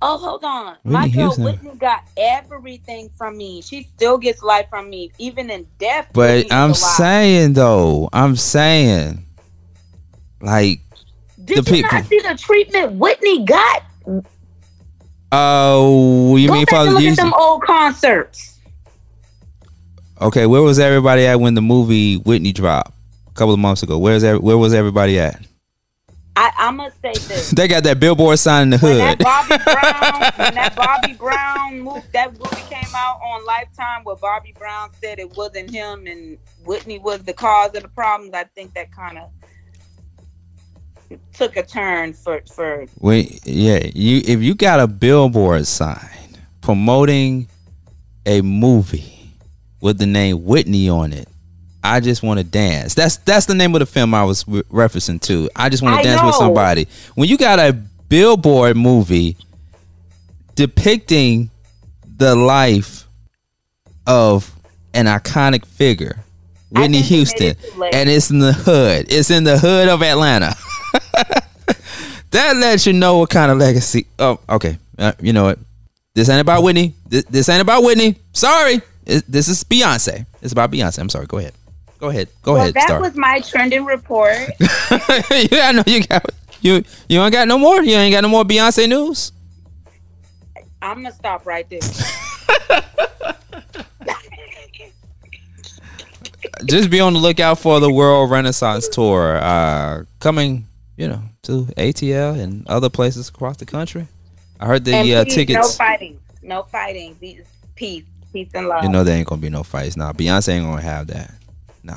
Oh, 0.00 0.16
hold 0.16 0.44
on. 0.44 0.76
My 0.84 1.02
Whitney 1.02 1.12
girl 1.12 1.24
Houston. 1.24 1.44
Whitney 1.44 1.74
got 1.76 2.04
everything 2.16 3.10
from 3.18 3.36
me. 3.36 3.62
She 3.62 3.82
still 3.82 4.16
gets 4.16 4.44
life 4.44 4.68
from 4.70 4.88
me, 4.88 5.10
even 5.18 5.50
in 5.50 5.66
death. 5.78 6.10
But 6.14 6.52
I'm 6.52 6.72
saying 6.74 7.54
though, 7.54 8.08
I'm 8.12 8.36
saying 8.36 9.24
like 10.40 10.80
did 11.44 11.64
the 11.64 11.76
you 11.76 11.82
people- 11.82 11.98
not 11.98 12.06
see 12.06 12.20
the 12.20 12.36
treatment 12.36 12.92
Whitney 12.92 13.44
got? 13.44 13.82
Oh, 15.32 16.36
you 16.36 16.48
Go 16.48 16.54
mean 16.54 16.64
back 16.64 16.74
and 16.74 16.88
look 16.94 16.96
at 16.96 17.00
Jesus? 17.00 17.16
them 17.18 17.34
old 17.34 17.62
concerts. 17.62 18.58
Okay, 20.20 20.46
where 20.46 20.62
was 20.62 20.78
everybody 20.78 21.26
at 21.26 21.38
when 21.40 21.54
the 21.54 21.62
movie 21.62 22.16
Whitney 22.16 22.52
dropped 22.52 22.92
a 23.28 23.32
couple 23.34 23.54
of 23.54 23.60
months 23.60 23.82
ago? 23.82 23.98
Where's 23.98 24.24
every, 24.24 24.40
where 24.40 24.58
was 24.58 24.74
everybody 24.74 25.18
at? 25.18 25.40
I, 26.34 26.52
I 26.56 26.70
must 26.70 27.00
say 27.00 27.12
this. 27.12 27.52
They 27.56 27.66
got 27.66 27.82
that 27.84 27.98
billboard 27.98 28.38
sign 28.38 28.64
in 28.64 28.70
the 28.70 28.78
When 28.78 28.98
that 28.98 29.18
hood. 29.18 29.24
Bobby 29.24 29.62
Brown, 29.64 30.32
when 30.36 30.54
that 30.54 30.76
Bobby 30.76 31.12
Brown 31.14 31.80
movie, 31.80 32.06
that 32.12 32.32
movie 32.32 32.62
came 32.68 32.94
out 32.94 33.20
on 33.20 33.44
Lifetime, 33.44 34.04
where 34.04 34.16
Bobby 34.16 34.54
Brown 34.56 34.90
said 35.00 35.18
it 35.18 35.36
wasn't 35.36 35.70
him 35.70 36.06
and 36.06 36.38
Whitney 36.64 36.98
was 37.00 37.22
the 37.24 37.32
cause 37.32 37.74
of 37.74 37.82
the 37.82 37.88
problems, 37.88 38.34
I 38.34 38.44
think 38.44 38.74
that 38.74 38.92
kind 38.92 39.18
of 39.18 39.30
took 41.32 41.56
a 41.56 41.62
turn 41.62 42.12
for 42.12 42.40
for 42.52 42.86
When, 42.96 43.26
yeah, 43.44 43.86
you 43.94 44.22
if 44.26 44.42
you 44.42 44.54
got 44.54 44.80
a 44.80 44.86
billboard 44.86 45.66
sign 45.66 46.08
promoting 46.60 47.48
a 48.26 48.42
movie 48.42 49.32
with 49.80 49.98
the 49.98 50.06
name 50.06 50.44
Whitney 50.44 50.88
on 50.88 51.12
it, 51.12 51.28
I 51.82 52.00
just 52.00 52.22
want 52.22 52.38
to 52.38 52.44
dance. 52.44 52.94
That's 52.94 53.16
that's 53.18 53.46
the 53.46 53.54
name 53.54 53.74
of 53.74 53.80
the 53.80 53.86
film 53.86 54.14
I 54.14 54.24
was 54.24 54.46
re- 54.46 54.62
referencing 54.64 55.20
to. 55.22 55.48
I 55.56 55.68
just 55.68 55.82
want 55.82 55.98
to 55.98 56.02
dance 56.02 56.22
with 56.22 56.34
somebody. 56.34 56.88
When 57.14 57.28
you 57.28 57.38
got 57.38 57.58
a 57.58 57.72
billboard 57.72 58.76
movie 58.76 59.36
depicting 60.54 61.50
the 62.16 62.34
life 62.34 63.06
of 64.06 64.52
an 64.92 65.06
iconic 65.06 65.64
figure, 65.64 66.18
Whitney 66.70 67.00
think 67.00 67.08
they 67.38 67.44
made 67.44 67.56
Houston, 67.56 67.56
and 67.92 68.10
it's 68.10 68.30
in 68.30 68.40
the 68.40 68.52
hood. 68.52 69.06
It's 69.10 69.30
in 69.30 69.44
the 69.44 69.58
hood 69.58 69.88
of 69.88 70.02
Atlanta. 70.02 70.56
that 72.30 72.56
lets 72.56 72.86
you 72.86 72.92
know 72.92 73.18
what 73.18 73.30
kind 73.30 73.50
of 73.50 73.58
legacy. 73.58 74.06
Oh, 74.18 74.40
okay. 74.48 74.78
Uh, 74.98 75.12
you 75.20 75.32
know 75.32 75.44
what? 75.44 75.58
This 76.14 76.28
ain't 76.28 76.40
about 76.40 76.62
Whitney. 76.62 76.94
This, 77.08 77.24
this 77.24 77.48
ain't 77.48 77.62
about 77.62 77.82
Whitney. 77.82 78.16
Sorry. 78.32 78.80
It- 79.06 79.24
this 79.30 79.48
is 79.48 79.62
Beyonce. 79.64 80.26
It's 80.42 80.52
about 80.52 80.70
Beyonce. 80.70 80.98
I'm 80.98 81.08
sorry. 81.08 81.26
Go 81.26 81.38
ahead. 81.38 81.54
Go 81.98 82.10
ahead. 82.10 82.28
Go 82.42 82.52
well, 82.52 82.62
ahead. 82.62 82.74
that 82.74 83.00
was 83.00 83.16
my 83.16 83.40
trending 83.40 83.84
report. 83.84 84.36
yeah, 84.60 85.68
I 85.68 85.72
know 85.72 85.82
you 85.86 86.04
got 86.04 86.24
you. 86.60 86.84
You 87.08 87.20
ain't 87.20 87.32
got 87.32 87.48
no 87.48 87.58
more. 87.58 87.82
You 87.82 87.96
ain't 87.96 88.12
got 88.12 88.20
no 88.22 88.28
more 88.28 88.44
Beyonce 88.44 88.88
news. 88.88 89.32
I'm 90.80 91.02
gonna 91.02 91.12
stop 91.12 91.44
right 91.44 91.68
there. 91.68 91.80
Just 96.66 96.88
be 96.90 97.00
on 97.00 97.14
the 97.14 97.18
lookout 97.18 97.58
for 97.58 97.80
the 97.80 97.92
World 97.92 98.30
Renaissance 98.30 98.88
Tour 98.88 99.38
uh, 99.38 100.04
coming. 100.20 100.67
You 100.98 101.06
know, 101.06 101.22
to 101.42 101.62
ATL 101.76 102.40
and 102.40 102.66
other 102.66 102.90
places 102.90 103.28
across 103.28 103.56
the 103.56 103.64
country. 103.64 104.08
I 104.58 104.66
heard 104.66 104.84
the 104.84 104.94
uh, 105.14 105.24
please, 105.24 105.34
tickets. 105.34 105.54
no 105.56 105.68
fighting, 105.68 106.18
no 106.42 106.64
fighting. 106.64 107.14
Peace, 107.76 108.04
peace, 108.32 108.48
and 108.52 108.66
love. 108.66 108.82
You 108.82 108.90
know 108.90 109.04
there 109.04 109.16
ain't 109.16 109.28
gonna 109.28 109.40
be 109.40 109.48
no 109.48 109.62
fights. 109.62 109.96
Nah, 109.96 110.12
Beyonce 110.12 110.48
ain't 110.48 110.66
gonna 110.66 110.82
have 110.82 111.06
that. 111.06 111.32
No, 111.84 111.96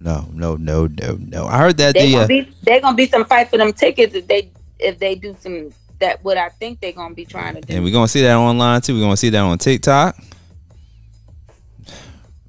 no, 0.00 0.28
no, 0.34 0.56
no, 0.56 0.86
no, 0.86 1.16
no. 1.18 1.46
I 1.46 1.56
heard 1.56 1.78
that 1.78 1.94
they 1.94 2.08
the 2.08 2.12
gonna 2.12 2.24
uh, 2.24 2.28
be 2.28 2.52
they 2.62 2.80
gonna 2.80 2.94
be 2.94 3.06
some 3.06 3.24
fight 3.24 3.48
for 3.48 3.56
them 3.56 3.72
tickets 3.72 4.14
if 4.14 4.26
they 4.26 4.50
if 4.78 4.98
they 4.98 5.14
do 5.14 5.34
some 5.40 5.72
that 5.98 6.22
what 6.22 6.36
I 6.36 6.50
think 6.50 6.80
they're 6.80 6.92
gonna 6.92 7.14
be 7.14 7.24
trying 7.24 7.54
to 7.54 7.62
do. 7.62 7.74
and 7.74 7.82
we're 7.82 7.90
gonna 7.92 8.06
see 8.06 8.20
that 8.20 8.34
online 8.34 8.82
too. 8.82 8.94
We're 8.96 9.00
gonna 9.00 9.16
see 9.16 9.30
that 9.30 9.40
on 9.40 9.56
TikTok. 9.56 10.16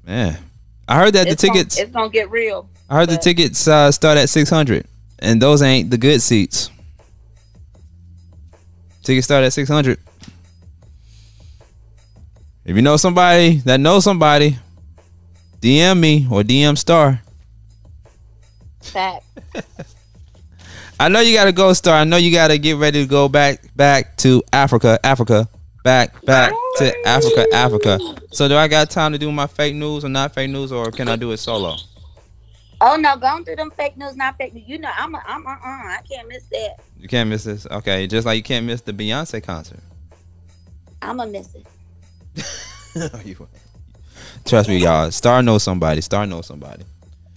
Man, 0.04 0.36
I 0.86 0.96
heard 0.98 1.14
that 1.14 1.28
it's 1.28 1.40
the 1.40 1.48
gonna- 1.48 1.60
tickets. 1.60 1.78
it's 1.78 1.92
gonna 1.92 2.10
get 2.10 2.30
real. 2.30 2.68
I 2.90 2.96
heard 2.96 3.08
the 3.08 3.16
tickets 3.16 3.66
uh, 3.66 3.90
start 3.90 4.18
at 4.18 4.28
six 4.28 4.50
hundred, 4.50 4.86
and 5.22 5.40
those 5.40 5.62
ain't 5.62 5.88
the 5.88 5.96
good 5.96 6.20
seats. 6.20 6.68
Tickets 9.02 9.24
start 9.24 9.44
at 9.44 9.52
six 9.52 9.68
hundred. 9.68 9.98
If 12.64 12.76
you 12.76 12.82
know 12.82 12.96
somebody 12.96 13.56
that 13.58 13.80
knows 13.80 14.04
somebody, 14.04 14.58
DM 15.60 15.98
me 15.98 16.26
or 16.30 16.42
DM 16.42 16.76
Star. 16.76 17.22
Fact. 18.80 19.24
I 21.00 21.08
know 21.08 21.20
you 21.20 21.34
got 21.34 21.46
to 21.46 21.52
go, 21.52 21.72
Star. 21.72 21.96
I 21.96 22.04
know 22.04 22.16
you 22.16 22.30
got 22.30 22.48
to 22.48 22.58
get 22.58 22.76
ready 22.76 23.02
to 23.02 23.08
go 23.08 23.28
back 23.28 23.74
back 23.74 24.16
to 24.18 24.42
Africa, 24.52 25.00
Africa, 25.02 25.48
back 25.82 26.20
back 26.24 26.52
to 26.76 27.08
Africa, 27.08 27.46
Africa. 27.52 27.98
So 28.30 28.46
do 28.46 28.56
I 28.56 28.68
got 28.68 28.90
time 28.90 29.12
to 29.12 29.18
do 29.18 29.32
my 29.32 29.46
fake 29.48 29.74
news 29.74 30.04
or 30.04 30.08
not 30.08 30.34
fake 30.34 30.50
news, 30.50 30.70
or 30.70 30.90
can 30.92 31.08
I 31.08 31.16
do 31.16 31.32
it 31.32 31.38
solo? 31.38 31.76
Oh 32.84 32.96
no, 32.96 33.16
going 33.16 33.44
through 33.44 33.56
them 33.56 33.70
fake 33.70 33.96
news, 33.96 34.16
not 34.16 34.36
fake 34.36 34.54
news. 34.54 34.64
You 34.66 34.78
know, 34.78 34.90
I'm 34.98 35.14
a, 35.14 35.22
I'm 35.24 35.46
uh, 35.46 35.50
uh, 35.50 35.56
I 35.64 36.00
can't 36.10 36.28
miss 36.28 36.42
that. 36.46 36.80
You 36.98 37.06
can't 37.08 37.30
miss 37.30 37.44
this. 37.44 37.64
Okay, 37.70 38.08
just 38.08 38.26
like 38.26 38.36
you 38.36 38.42
can't 38.42 38.66
miss 38.66 38.80
the 38.80 38.92
Beyonce 38.92 39.40
concert. 39.40 39.78
I'm 41.00 41.16
gonna 41.18 41.30
miss 41.30 41.54
it. 41.54 41.66
You- 43.24 43.48
Trust 44.44 44.68
me, 44.68 44.78
y'all. 44.78 45.10
Star 45.12 45.42
knows 45.42 45.62
somebody. 45.62 46.00
Star 46.00 46.26
knows 46.26 46.46
somebody. 46.46 46.84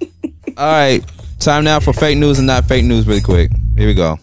All 0.58 0.66
right, 0.72 1.02
time 1.40 1.64
now 1.64 1.80
for 1.80 1.94
fake 1.94 2.18
news 2.18 2.40
and 2.40 2.48
not 2.48 2.66
fake 2.66 2.84
news. 2.84 3.06
Really 3.08 3.22
quick. 3.22 3.52
Here 3.78 3.88
we 3.88 3.94
go. 3.94 4.18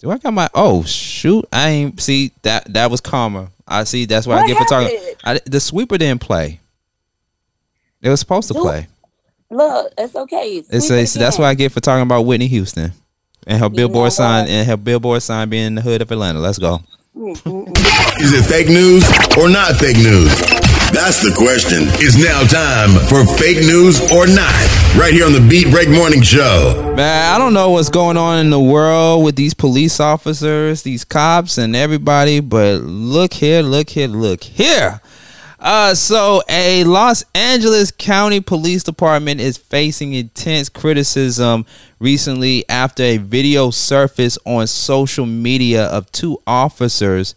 Do 0.00 0.10
I 0.10 0.18
got 0.18 0.32
my? 0.34 0.48
Oh 0.54 0.82
shoot! 0.82 1.44
I 1.52 1.68
ain't 1.68 2.00
see 2.00 2.32
that. 2.42 2.72
That 2.74 2.90
was 2.90 3.00
karma. 3.00 3.50
I 3.66 3.84
see. 3.84 4.04
That's 4.06 4.26
what, 4.26 4.38
I 4.38 4.46
get 4.46 4.58
for 4.58 4.64
talking. 4.64 4.98
I, 5.24 5.40
the 5.46 5.60
sweeper 5.60 5.98
didn't 5.98 6.20
play. 6.20 6.60
It 8.02 8.08
was 8.10 8.20
supposed 8.20 8.48
to 8.48 8.54
Dude, 8.54 8.62
play. 8.62 8.86
Look, 9.50 9.92
it's 9.98 10.14
okay. 10.14 10.62
It's 10.70 10.86
Sweep 10.86 10.98
a, 10.98 11.02
that's 11.02 11.16
again. 11.16 11.32
what 11.42 11.48
I 11.48 11.54
get 11.54 11.72
for 11.72 11.80
talking 11.80 12.02
about 12.02 12.22
Whitney 12.22 12.46
Houston 12.48 12.92
and 13.46 13.58
her 13.58 13.68
know 13.68 13.76
billboard 13.76 14.12
sign 14.12 14.42
what? 14.42 14.50
and 14.50 14.68
her 14.68 14.76
billboard 14.76 15.22
sign 15.22 15.48
being 15.48 15.66
in 15.66 15.74
the 15.74 15.80
hood 15.82 16.02
of 16.02 16.10
Atlanta. 16.10 16.38
Let's 16.38 16.58
go. 16.58 16.80
Is 17.16 18.32
it 18.32 18.44
fake 18.44 18.68
news 18.68 19.04
or 19.36 19.48
not 19.48 19.76
fake 19.76 19.96
news? 19.96 20.30
That's 20.92 21.20
the 21.20 21.34
question. 21.36 21.80
It's 22.00 22.16
now 22.16 22.42
time 22.44 22.90
for 23.08 23.26
fake 23.36 23.58
news 23.58 24.00
or 24.12 24.26
not. 24.26 24.54
Right 24.96 25.12
here 25.12 25.26
on 25.26 25.32
the 25.32 25.46
Beat 25.48 25.70
Break 25.70 25.90
Morning 25.90 26.22
Show. 26.22 26.94
Man, 26.96 27.34
I 27.34 27.36
don't 27.36 27.52
know 27.52 27.70
what's 27.70 27.90
going 27.90 28.16
on 28.16 28.38
in 28.38 28.50
the 28.50 28.60
world 28.60 29.22
with 29.24 29.36
these 29.36 29.52
police 29.52 30.00
officers, 30.00 30.82
these 30.82 31.04
cops, 31.04 31.58
and 31.58 31.76
everybody, 31.76 32.40
but 32.40 32.80
look 32.82 33.34
here, 33.34 33.60
look 33.62 33.90
here, 33.90 34.08
look 34.08 34.42
here. 34.42 35.00
Uh, 35.60 35.92
so 35.92 36.40
a 36.48 36.84
Los 36.84 37.24
Angeles 37.34 37.90
County 37.90 38.40
Police 38.40 38.84
Department 38.84 39.40
is 39.40 39.56
facing 39.56 40.14
intense 40.14 40.68
criticism 40.68 41.66
recently 41.98 42.68
after 42.68 43.02
a 43.02 43.16
video 43.16 43.70
surfaced 43.70 44.38
on 44.44 44.66
social 44.68 45.26
media 45.26 45.86
of 45.86 46.10
two 46.12 46.40
officers 46.46 47.34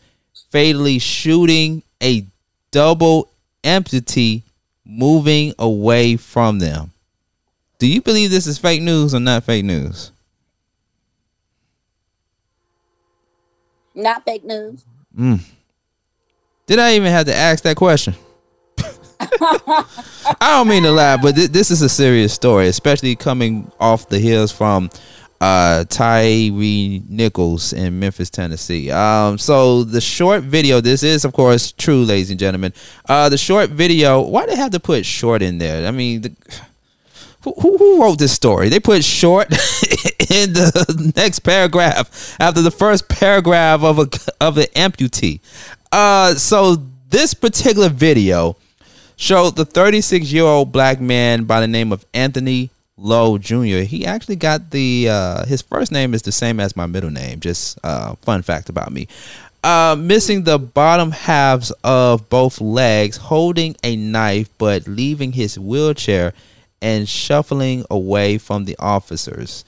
fatally 0.52 0.99
shooting 0.99 1.81
a 2.02 2.26
double 2.69 3.31
amputee 3.64 4.43
moving 4.85 5.53
away 5.57 6.15
from 6.15 6.60
them. 6.60 6.91
Do 7.80 7.88
you 7.88 8.02
believe 8.02 8.30
this 8.30 8.45
is 8.45 8.60
fake 8.60 8.84
news 8.84 9.15
or 9.15 9.19
not 9.19 9.45
fake 9.45 9.65
news? 9.65 10.11
Not 13.95 14.23
fake 14.23 14.43
news. 14.43 14.85
Did 16.72 16.80
I 16.80 16.95
even 16.95 17.11
have 17.11 17.26
to 17.26 17.35
ask 17.35 17.65
that 17.65 17.76
question? 17.76 18.15
I 18.80 19.85
don't 20.39 20.69
mean 20.69 20.84
to 20.84 20.91
laugh, 20.91 21.22
but 21.22 21.35
th- 21.35 21.49
this 21.49 21.69
is 21.69 21.81
a 21.81 21.89
serious 21.89 22.31
story, 22.31 22.69
especially 22.69 23.14
coming 23.18 23.69
off 23.77 24.07
the 24.07 24.19
heels 24.19 24.53
from 24.53 24.89
uh, 25.41 25.84
Tyre 25.89 26.49
Nichols 26.49 27.73
in 27.73 27.99
Memphis, 27.99 28.30
Tennessee. 28.30 28.89
Um, 28.89 29.38
so 29.38 29.84
the 29.84 29.99
short 29.99 30.43
video, 30.43 30.80
this 30.80 31.03
is 31.03 31.26
of 31.26 31.34
course 31.34 31.73
true, 31.73 32.06
ladies 32.06 32.30
and 32.30 32.39
gentlemen. 32.39 32.72
Uh, 33.10 33.27
the 33.27 33.38
short 33.38 33.72
video, 33.72 34.22
why 34.22 34.45
they 34.45 34.56
have 34.56 34.72
to 34.72 34.80
put 34.80 35.06
short 35.06 35.41
in 35.41 35.57
there? 35.57 35.85
I 35.85 35.91
mean, 35.91 36.22
the, 36.22 36.35
who, 37.43 37.53
who 37.60 37.77
who 37.77 38.02
wrote 38.02 38.18
this 38.18 38.31
story? 38.31 38.69
They 38.69 38.80
put 38.80 39.03
short 39.03 39.52
in 40.30 40.53
the 40.53 41.11
next 41.18 41.39
paragraph 41.39 42.38
after 42.39 42.61
the 42.61 42.72
first 42.72 43.10
paragraph 43.10 43.84
of 43.84 43.99
a 43.99 44.07
of 44.39 44.56
the 44.56 44.68
amputee. 44.73 45.41
Uh, 45.91 46.35
so 46.35 46.77
this 47.09 47.34
particular 47.34 47.89
video 47.89 48.55
showed 49.18 49.55
the 49.55 49.65
36 49.65 50.31
year 50.31 50.43
old 50.45 50.72
black 50.72 50.99
man 51.01 51.43
by 51.43 51.59
the 51.59 51.68
name 51.68 51.91
of 51.91 52.05
Anthony 52.13 52.69
Lowe 52.97 53.38
Jr. 53.38 53.80
He 53.85 54.05
actually 54.05 54.35
got 54.38 54.72
the 54.72 55.09
uh, 55.09 55.45
his 55.45 55.61
first 55.61 55.91
name 55.91 56.13
is 56.13 56.22
the 56.22 56.31
same 56.31 56.59
as 56.59 56.76
my 56.76 56.85
middle 56.85 57.09
name. 57.09 57.39
Just 57.39 57.77
uh, 57.84 58.15
fun 58.22 58.41
fact 58.41 58.69
about 58.69 58.91
me. 58.91 59.07
Uh, 59.63 59.95
missing 59.99 60.43
the 60.43 60.57
bottom 60.57 61.11
halves 61.11 61.72
of 61.84 62.27
both 62.30 62.59
legs, 62.59 63.18
holding 63.18 63.76
a 63.84 63.95
knife, 63.95 64.49
but 64.57 64.88
leaving 64.88 65.34
his 65.34 65.59
wheelchair 65.59 66.34
and 66.81 67.07
shuffling 67.07 67.85
away 67.91 68.38
from 68.39 68.65
the 68.65 68.76
officers. 68.80 69.63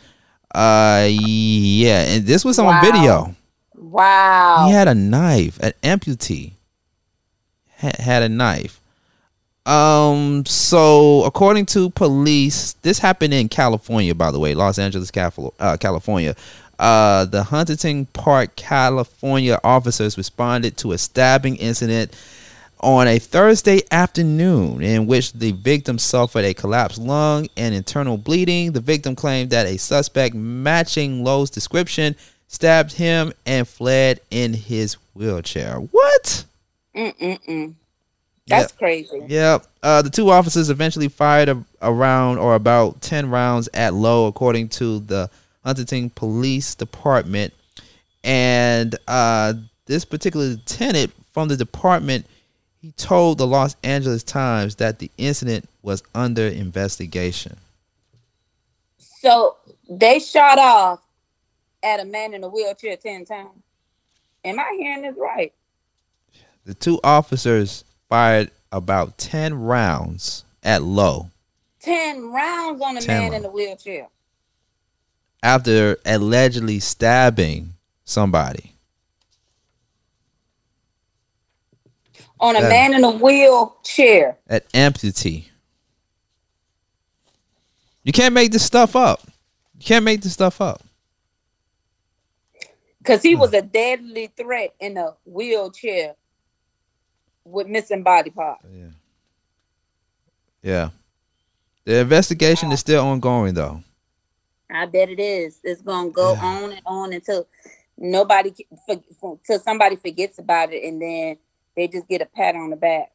Uh, 0.54 1.08
yeah, 1.10 2.06
and 2.06 2.26
this 2.26 2.44
was 2.44 2.58
on 2.58 2.66
Wow. 2.68 2.82
video. 2.82 3.36
Wow. 3.84 4.66
He 4.68 4.74
had 4.74 4.88
a 4.88 4.96
knife, 4.96 5.60
an 5.60 5.74
amputee 5.84 6.54
had, 7.76 8.24
a 8.24 8.30
knife. 8.30 8.80
Um, 9.66 10.46
so 10.46 11.24
according 11.26 11.66
to 11.68 11.90
police, 11.90 12.74
this 12.82 13.00
happened 13.00 13.34
in 13.34 13.50
California, 13.50 14.16
by 14.16 14.32
the 14.32 14.40
way, 14.40 14.56
Los 14.56 14.80
Angeles, 14.80 15.12
uh, 15.16 15.78
California. 15.78 16.36
Uh, 16.80 17.26
the 17.26 17.44
Huntington 17.44 18.06
Park, 18.08 18.56
California 18.56 19.60
officers 19.64 20.18
responded 20.18 20.78
to 20.78 20.94
a 20.94 20.98
stabbing 20.98 21.58
incident 21.58 22.16
on 22.80 23.08
a 23.08 23.20
Thursday 23.20 23.82
afternoon 23.92 24.82
in 24.82 25.08
which 25.08 25.32
the 25.34 25.54
victim 25.54 25.98
suffered 25.98 26.44
a 26.44 26.54
collapsed 26.54 27.00
lung 27.00 27.48
and 27.56 27.74
internal 27.74 28.18
bleeding. 28.18 28.74
The 28.74 28.82
victim 28.82 29.16
claimed 29.16 29.52
that 29.52 29.66
a 29.66 29.78
suspect 29.78 30.36
matching 30.36 31.24
Lowe's 31.24 31.50
description 31.50 32.16
stabbed 32.54 32.94
him 32.94 33.34
and 33.48 33.68
fled 33.68 34.20
in 34.30 34.54
his 34.54 34.98
wheelchair. 35.16 35.78
What? 35.78 36.46
Mm-mm-mm. 36.96 37.74
That's 38.46 38.72
crazy. 38.74 39.24
Yep. 39.28 39.66
Uh, 39.82 40.02
the 40.04 40.12
two 40.12 40.30
officers 40.30 40.70
eventually 40.70 41.08
fired 41.08 41.50
a, 41.50 41.64
a 41.82 41.92
round 41.92 42.38
or 42.38 42.54
about 42.54 43.02
10 43.02 43.32
rounds 43.32 43.70
at 43.74 43.96
Lowe, 43.96 44.28
according 44.28 44.70
to 44.70 45.00
the 45.00 45.32
Huntington 45.66 46.12
Police 46.12 46.76
Department. 46.76 47.54
And 48.24 48.96
uh, 49.08 49.54
this 49.88 50.06
particular 50.06 50.46
lieutenant 50.46 51.12
from 51.32 51.48
the 51.48 51.58
department, 51.58 52.28
he 52.82 52.92
told 52.92 53.40
the 53.40 53.48
Los 53.48 53.76
Angeles 53.84 54.24
Times 54.24 54.76
that 54.76 55.00
the 55.00 55.10
incident 55.18 55.68
was 55.82 56.04
under 56.14 56.48
investigation. 56.48 57.58
So 59.00 59.56
they 59.90 60.20
shot 60.20 60.60
off 60.60 61.03
at 61.84 62.00
a 62.00 62.06
man 62.06 62.34
in 62.34 62.44
a 62.44 62.48
wheelchair 62.48 62.96
10 62.96 63.26
times. 63.26 63.50
Am 64.46 64.60
I 64.60 64.76
hearing 64.80 65.04
this 65.04 65.16
right? 65.18 65.54
The 66.66 66.74
two 66.74 67.00
officers 67.04 67.84
fired 68.10 68.52
about 68.72 69.18
10 69.18 69.54
rounds 69.54 70.46
at 70.64 70.82
Lowe 70.82 71.30
10 71.82 72.32
rounds 72.32 72.82
on 72.82 72.96
a 72.98 73.02
10 73.02 73.08
man 73.32 73.34
in 73.34 73.46
a 73.46 73.50
wheelchair. 73.50 74.08
after 75.44 75.98
allegedly 76.06 76.80
stabbing 76.80 77.74
somebody. 78.06 78.72
On 82.40 82.56
a 82.56 82.62
That- 82.62 82.70
man 82.70 82.94
in 82.94 83.04
a 83.04 83.12
wheelchair. 83.12 84.38
at 84.48 84.70
amputee. 84.72 85.46
You 88.04 88.12
can't 88.14 88.34
make 88.34 88.52
this 88.52 88.66
stuff 88.66 88.96
up. 88.96 89.22
You 89.80 89.86
can't 89.86 90.04
make 90.06 90.22
this 90.22 90.34
stuff 90.34 90.60
up. 90.62 90.82
Because 93.04 93.22
Hmm. 93.22 93.28
he 93.28 93.36
was 93.36 93.54
a 93.54 93.62
deadly 93.62 94.28
threat 94.28 94.74
in 94.80 94.96
a 94.98 95.14
wheelchair 95.26 96.16
with 97.44 97.68
missing 97.68 98.02
body 98.04 98.30
parts. 98.30 98.66
Yeah. 98.72 98.90
Yeah. 100.62 100.90
The 101.86 102.00
investigation 102.00 102.72
is 102.72 102.80
still 102.80 103.06
ongoing 103.06 103.54
though. 103.54 103.84
I 104.72 104.86
bet 104.86 105.10
it 105.10 105.20
is. 105.20 105.60
It's 105.64 105.82
gonna 105.82 106.10
go 106.10 106.34
Yeah. 106.34 106.46
on 106.46 106.72
and 106.72 106.82
on 106.86 107.14
until 107.14 107.46
nobody, 107.98 108.52
ca- 108.52 108.78
for, 108.88 109.04
for, 109.20 109.40
till 109.46 109.60
somebody 109.60 109.98
forgets 109.98 110.40
about 110.40 110.72
it, 110.72 110.84
and 110.86 111.02
then 111.02 111.38
they 111.76 111.88
just 111.90 112.08
get 112.08 112.22
a 112.22 112.26
pat 112.26 112.56
on 112.56 112.70
the 112.70 112.76
back. 112.78 113.12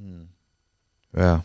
Mm. 0.00 0.26
Yeah. 1.14 1.40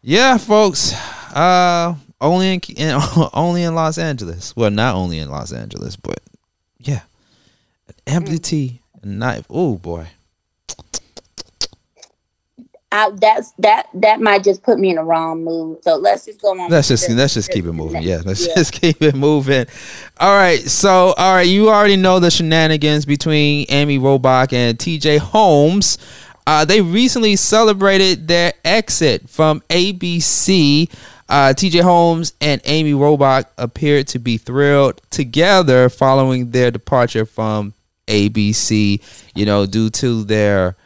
Yeah, 0.00 0.38
folks. 0.38 0.94
Uh 1.34 1.94
only 2.20 2.54
in, 2.54 2.60
in 2.76 3.00
only 3.32 3.62
in 3.62 3.74
Los 3.74 3.98
Angeles. 3.98 4.54
Well, 4.56 4.70
not 4.70 4.94
only 4.94 5.18
in 5.18 5.30
Los 5.30 5.52
Angeles, 5.52 5.96
but 5.96 6.20
yeah. 6.78 7.02
An 8.06 8.24
amputee, 8.24 8.80
a 9.02 9.06
knife. 9.06 9.46
Oh 9.50 9.76
boy. 9.76 10.08
I, 12.90 13.10
that's 13.10 13.52
that. 13.58 13.88
That 13.94 14.20
might 14.20 14.42
just 14.42 14.62
put 14.62 14.78
me 14.78 14.90
in 14.90 14.96
the 14.96 15.02
wrong 15.02 15.44
mood. 15.44 15.82
So 15.82 15.96
let's 15.96 16.24
just 16.24 16.40
go 16.40 16.58
on. 16.58 16.70
Let's 16.70 16.88
just 16.88 17.08
let's 17.10 17.34
just 17.34 17.50
keep 17.50 17.66
it 17.66 17.72
moving. 17.74 18.02
Yeah, 18.02 18.22
let's 18.24 18.46
yeah. 18.46 18.54
just 18.54 18.72
keep 18.80 19.02
it 19.02 19.14
moving. 19.14 19.66
All 20.18 20.36
right. 20.36 20.60
So, 20.60 21.12
all 21.18 21.34
right, 21.34 21.46
you 21.46 21.68
already 21.68 21.96
know 21.96 22.18
the 22.18 22.30
shenanigans 22.30 23.04
between 23.04 23.66
Amy 23.68 23.98
Robach 23.98 24.52
and 24.52 24.78
TJ 24.78 25.18
Holmes. 25.18 25.98
Uh, 26.46 26.64
they 26.64 26.80
recently 26.80 27.36
celebrated 27.36 28.26
their 28.26 28.54
exit 28.64 29.28
from 29.28 29.60
ABC. 29.68 30.90
Uh, 31.28 31.52
TJ 31.54 31.82
Holmes 31.82 32.32
and 32.40 32.60
Amy 32.64 32.92
Robach 32.92 33.46
appeared 33.58 34.08
to 34.08 34.18
be 34.18 34.38
thrilled 34.38 35.00
together 35.10 35.88
following 35.88 36.50
their 36.50 36.70
departure 36.70 37.26
from 37.26 37.74
ABC. 38.06 39.02
You 39.34 39.46
know, 39.46 39.66
due 39.66 39.90
to 39.90 40.24
their 40.24 40.76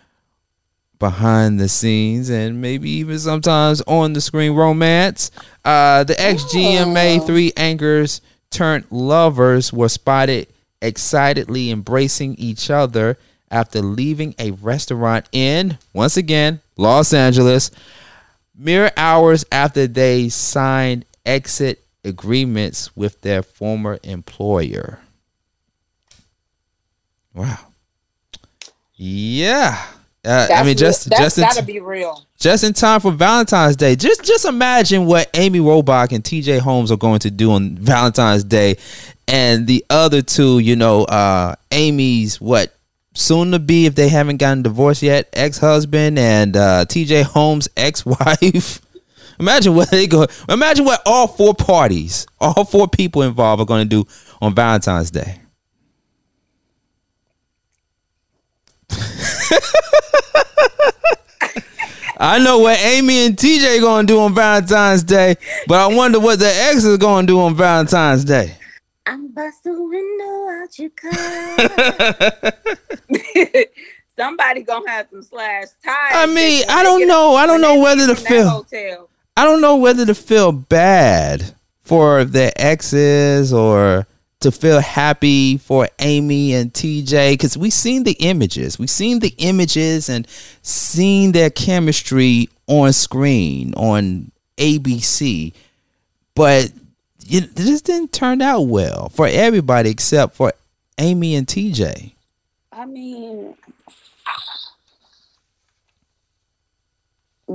behind 1.02 1.58
the 1.58 1.68
scenes 1.68 2.30
and 2.30 2.60
maybe 2.60 2.88
even 2.88 3.18
sometimes 3.18 3.82
on 3.88 4.12
the 4.12 4.20
screen 4.20 4.52
romance. 4.52 5.32
Uh, 5.64 6.04
the 6.04 6.14
ex 6.20 6.44
GMA 6.44 7.26
three 7.26 7.52
anchors 7.56 8.20
turned 8.50 8.84
lovers 8.88 9.72
were 9.72 9.88
spotted 9.88 10.46
excitedly 10.80 11.72
embracing 11.72 12.36
each 12.36 12.70
other 12.70 13.18
after 13.50 13.80
leaving 13.80 14.32
a 14.38 14.52
restaurant 14.52 15.26
in 15.32 15.76
once 15.92 16.16
again 16.16 16.60
Los 16.76 17.12
Angeles 17.12 17.72
mere 18.56 18.90
hours 18.96 19.44
after 19.50 19.86
they 19.86 20.28
signed 20.28 21.04
exit 21.24 21.84
agreements 22.04 22.94
with 22.96 23.20
their 23.22 23.42
former 23.42 23.98
employer. 24.02 24.98
Wow. 27.34 27.58
Yeah. 28.94 29.82
Uh, 30.24 30.46
I 30.54 30.62
mean, 30.62 30.76
just 30.76 31.08
real- 31.10 31.18
just 31.18 31.38
in, 31.38 31.42
gotta 31.44 31.64
be 31.64 31.80
real. 31.80 32.24
just 32.38 32.62
in 32.62 32.72
time 32.72 33.00
for 33.00 33.10
Valentine's 33.10 33.74
Day. 33.74 33.96
Just 33.96 34.22
just 34.22 34.44
imagine 34.44 35.06
what 35.06 35.28
Amy 35.34 35.58
Robach 35.58 36.12
and 36.12 36.22
TJ 36.22 36.60
Holmes 36.60 36.92
are 36.92 36.96
going 36.96 37.18
to 37.20 37.30
do 37.30 37.50
on 37.52 37.76
Valentine's 37.76 38.44
Day, 38.44 38.76
and 39.26 39.66
the 39.66 39.84
other 39.90 40.22
two, 40.22 40.60
you 40.60 40.76
know, 40.76 41.02
uh, 41.04 41.56
Amy's 41.72 42.40
what 42.40 42.72
soon 43.14 43.52
to 43.52 43.58
be 43.58 43.86
if 43.86 43.94
they 43.94 44.08
haven't 44.08 44.38
gotten 44.38 44.62
divorced 44.62 45.02
yet, 45.02 45.28
ex 45.32 45.58
husband, 45.58 46.18
and 46.18 46.56
uh, 46.56 46.84
TJ 46.86 47.24
Holmes' 47.24 47.68
ex 47.76 48.04
wife. 48.06 48.80
Imagine 49.40 49.74
what 49.74 49.90
they 49.90 50.06
go. 50.06 50.26
Imagine 50.48 50.84
what 50.84 51.02
all 51.06 51.26
four 51.26 51.54
parties, 51.54 52.26
all 52.40 52.64
four 52.64 52.86
people 52.86 53.22
involved, 53.22 53.62
are 53.62 53.66
going 53.66 53.88
to 53.88 54.04
do 54.04 54.06
on 54.40 54.54
Valentine's 54.54 55.10
Day. 55.10 55.38
I 62.18 62.38
know 62.38 62.60
what 62.60 62.78
Amy 62.78 63.26
and 63.26 63.36
TJ 63.36 63.80
gonna 63.80 64.06
do 64.06 64.20
on 64.20 64.32
Valentine's 64.32 65.02
Day, 65.02 65.34
but 65.66 65.80
I 65.80 65.92
wonder 65.92 66.20
what 66.20 66.38
the 66.38 66.46
ex 66.46 66.84
is 66.84 66.96
gonna 66.98 67.26
do 67.26 67.40
on 67.40 67.56
Valentine's 67.56 68.24
Day. 68.24 68.56
I'm 69.06 69.26
bust 69.32 69.64
the 69.64 69.72
window 69.72 70.41
out 70.62 70.78
your 70.78 70.90
car. 70.90 71.12
Somebody 74.16 74.62
gonna 74.62 74.88
have 74.90 75.08
some 75.10 75.22
slash 75.22 75.66
tires. 75.84 76.12
I 76.14 76.26
mean, 76.26 76.64
I 76.68 76.82
don't 76.82 77.08
know. 77.08 77.34
I 77.34 77.46
don't 77.46 77.60
know 77.60 77.80
whether 77.80 78.06
to 78.06 78.14
feel. 78.16 78.48
Hotel. 78.48 79.08
I 79.36 79.44
don't 79.44 79.60
know 79.60 79.76
whether 79.76 80.04
to 80.04 80.14
feel 80.14 80.52
bad 80.52 81.54
for 81.80 82.24
the 82.24 82.52
exes 82.60 83.52
or 83.52 84.06
to 84.40 84.52
feel 84.52 84.80
happy 84.80 85.56
for 85.56 85.88
Amy 85.98 86.52
and 86.52 86.72
TJ 86.72 87.32
because 87.32 87.56
we've 87.56 87.72
seen 87.72 88.04
the 88.04 88.12
images. 88.12 88.78
We've 88.78 88.90
seen 88.90 89.20
the 89.20 89.34
images 89.38 90.10
and 90.10 90.28
seen 90.60 91.32
their 91.32 91.48
chemistry 91.48 92.50
on 92.66 92.92
screen 92.92 93.72
on 93.74 94.30
ABC, 94.58 95.54
but 96.34 96.70
it 97.28 97.56
just 97.56 97.84
didn't 97.84 98.12
turn 98.12 98.42
out 98.42 98.62
well 98.62 99.08
for 99.08 99.26
everybody 99.26 99.90
except 99.90 100.36
for 100.36 100.52
Amy 100.98 101.34
and 101.34 101.46
TJ. 101.46 102.12
I 102.72 102.86
mean, 102.86 103.54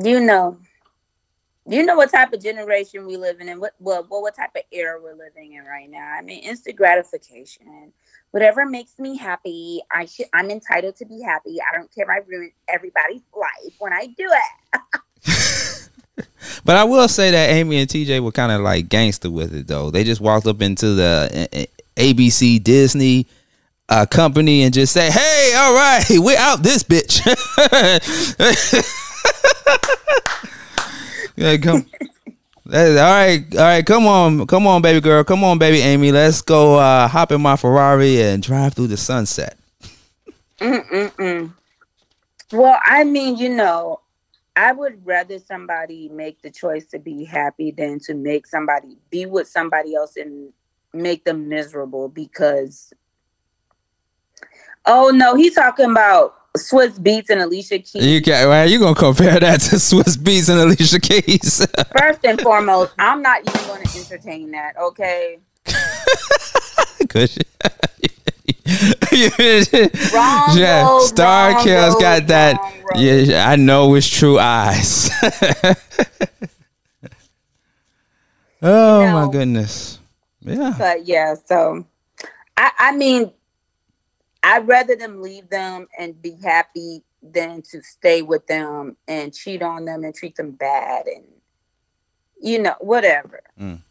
you 0.04 0.20
know, 0.20 0.58
you 1.68 1.84
know 1.84 1.96
what 1.96 2.12
type 2.12 2.32
of 2.34 2.42
generation 2.42 3.06
we 3.06 3.18
live 3.18 3.40
in 3.42 3.50
and 3.50 3.60
what 3.60 3.74
well, 3.80 4.06
what 4.08 4.22
what 4.22 4.36
type 4.36 4.56
of 4.56 4.62
era 4.72 5.00
we're 5.02 5.16
living 5.16 5.54
in 5.54 5.66
right 5.66 5.90
now. 5.90 6.14
I 6.18 6.22
mean, 6.22 6.44
instant 6.44 6.78
gratification. 6.78 7.92
Whatever 8.32 8.66
makes 8.66 9.00
me 9.00 9.18
happy, 9.18 9.82
I 9.92 10.06
should 10.06 10.28
I'm 10.34 10.50
entitled 10.50 10.96
to 10.98 11.06
be 11.06 11.22
happy. 11.22 11.58
I 11.62 11.76
don't 11.78 11.94
care 11.94 12.06
if 12.06 12.10
I 12.10 12.26
ruin 12.28 12.52
everybody's 12.68 13.24
life 13.36 13.74
when 13.80 13.94
I 13.94 14.08
do 14.08 14.30
it. 14.30 14.82
but 16.66 16.76
I 16.76 16.84
will 16.84 17.08
say 17.08 17.32
that 17.32 17.50
Amy 17.52 17.78
and 17.78 17.90
TJ 17.90 18.22
were 18.22 18.32
kind 18.32 18.52
of 18.52 18.62
like 18.62 18.90
gangster 18.90 19.30
with 19.30 19.54
it 19.54 19.68
though. 19.68 19.92
They 19.92 20.04
just 20.04 20.22
walked 20.22 20.48
up 20.48 20.62
into 20.62 20.94
the 20.94 21.48
uh, 21.54 21.58
uh, 21.60 21.66
ABC 21.96 22.64
Disney 22.64 23.28
uh, 23.90 24.06
company 24.06 24.64
and 24.64 24.74
just 24.74 24.94
say, 24.94 25.10
"Hey, 25.12 25.54
all 25.56 25.74
right, 25.74 26.04
we're 26.10 26.38
out 26.38 26.64
this 26.64 26.84
bitch." 26.84 27.22
Yeah, 31.38 31.56
come. 31.58 31.86
all 32.74 32.74
right, 32.74 33.46
all 33.54 33.62
right, 33.62 33.86
come 33.86 34.08
on, 34.08 34.48
come 34.48 34.66
on, 34.66 34.82
baby 34.82 35.00
girl, 35.00 35.24
come 35.24 35.44
on, 35.44 35.60
baby 35.60 35.82
Amy. 35.82 36.12
Let's 36.12 36.42
go 36.42 36.80
uh, 36.80 37.08
hop 37.08 37.32
in 37.32 37.42
my 37.42 37.56
Ferrari 37.56 38.20
and 38.24 38.42
drive 38.42 38.74
through 38.74 38.88
the 38.88 38.98
sunset. 38.98 39.56
Mm-mm-mm. 40.60 41.54
Well, 42.52 42.80
I 42.84 43.04
mean, 43.04 43.38
you 43.38 43.50
know, 43.50 44.00
I 44.58 44.72
would 44.72 45.06
rather 45.06 45.38
somebody 45.38 46.10
make 46.10 46.42
the 46.42 46.50
choice 46.50 46.86
to 46.88 46.98
be 46.98 47.24
happy 47.24 47.70
than 47.70 48.00
to 48.02 48.16
make 48.16 48.48
somebody 48.48 48.98
be 49.12 49.28
with 49.28 49.48
somebody 49.48 49.94
else 49.94 50.18
and 50.18 50.52
make 50.94 51.26
them 51.26 51.48
miserable 51.48 52.10
because. 52.10 52.92
Oh 54.88 55.12
no, 55.14 55.36
he's 55.36 55.54
talking 55.54 55.92
about 55.92 56.52
Swizz 56.58 56.98
Beatz 57.00 57.30
and 57.30 57.40
Alicia 57.42 57.78
Keys. 57.78 58.04
You 58.04 58.20
can 58.20 58.50
well, 58.50 58.68
you 58.68 58.80
gonna 58.80 58.96
compare 58.96 59.40
that 59.40 59.60
to 59.62 59.76
Swizz 59.76 60.18
Beatz 60.18 60.50
and 60.50 60.60
Alicia 60.60 61.00
Keys? 61.02 61.68
First 62.00 62.26
and 62.26 62.42
foremost, 62.42 62.94
I'm 62.98 63.22
not 63.22 63.48
even 63.48 63.68
going 63.68 63.86
to 63.86 64.00
entertain 64.00 64.50
that. 64.52 64.76
Okay. 64.78 65.38
Cause 67.10 67.38
wrong 70.14 70.58
yeah, 70.58 70.84
road, 70.84 71.02
Star 71.02 71.52
wrong 71.52 71.64
Kills 71.64 71.94
road, 71.96 72.02
got 72.02 72.28
that. 72.28 72.74
Yeah, 72.96 73.50
I 73.50 73.56
know 73.56 73.96
it's 73.96 74.08
true 74.08 74.40
eyes. 74.40 75.10
oh 78.62 79.12
my 79.12 79.30
goodness. 79.32 80.00
Yeah. 80.42 80.76
But 80.78 81.06
yeah, 81.06 81.36
so 81.46 81.86
I 82.56 82.72
I 82.80 82.96
mean, 82.96 83.32
I'd 84.44 84.68
rather 84.68 84.96
them 84.96 85.22
leave 85.22 85.50
them 85.50 85.88
and 85.98 86.22
be 86.22 86.38
happy 86.44 87.04
than 87.22 87.62
to 87.62 87.82
stay 87.82 88.22
with 88.22 88.48
them 88.48 88.96
and 89.08 89.34
cheat 89.34 89.62
on 89.62 89.86
them 89.86 90.04
and 90.04 90.16
treat 90.16 90.36
them 90.36 90.52
bad 90.52 91.08
and 91.08 91.26
you 92.42 92.60
know 92.60 92.76
whatever. 92.80 93.42
Mm. 93.60 93.82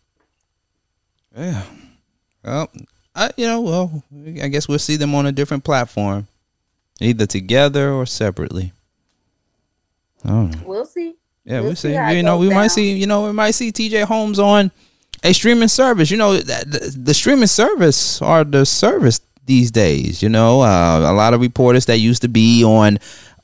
Yeah. 1.37 1.63
Well, 2.43 2.71
I, 3.17 3.31
you 3.37 3.47
know, 3.47 3.63
well, 3.63 4.05
I 4.43 4.49
guess 4.49 4.69
we'll 4.69 4.79
see 4.79 4.97
them 4.97 5.15
on 5.15 5.25
a 5.27 5.33
different 5.33 5.65
platform, 5.65 6.29
either 7.01 7.27
together 7.27 7.91
or 7.91 8.05
separately. 8.05 8.73
I 10.25 10.29
don't 10.29 10.51
know. 10.51 10.67
We'll 10.67 10.85
see. 10.85 11.15
Yeah, 11.45 11.61
We'll 11.61 11.65
we'll 11.71 11.77
see 11.77 11.95
see. 11.95 12.17
You 12.17 12.23
know, 12.23 12.39
we 12.39 12.51
might 12.51 12.69
see. 12.69 12.93
You 12.93 13.07
know, 13.07 13.27
we 13.27 13.33
might 13.33 13.53
see 13.53 13.73
T.J. 13.73 14.03
Holmes 14.03 14.39
on 14.39 14.71
a 15.25 15.33
streaming 15.33 15.69
service. 15.69 16.11
You 16.11 16.19
know, 16.19 16.37
the, 16.37 16.95
the 16.97 17.15
streaming 17.15 17.47
service 17.47 18.21
are 18.21 18.45
the 18.45 18.67
service 18.67 19.21
these 19.47 19.71
days. 19.71 20.23
You 20.23 20.29
know, 20.29 20.61
uh, 20.61 21.11
a 21.11 21.15
lot 21.15 21.33
of 21.33 21.41
reporters 21.41 21.87
that 21.87 21.99
used 21.99 22.23
to 22.23 22.29
be 22.29 22.65
on 22.65 22.99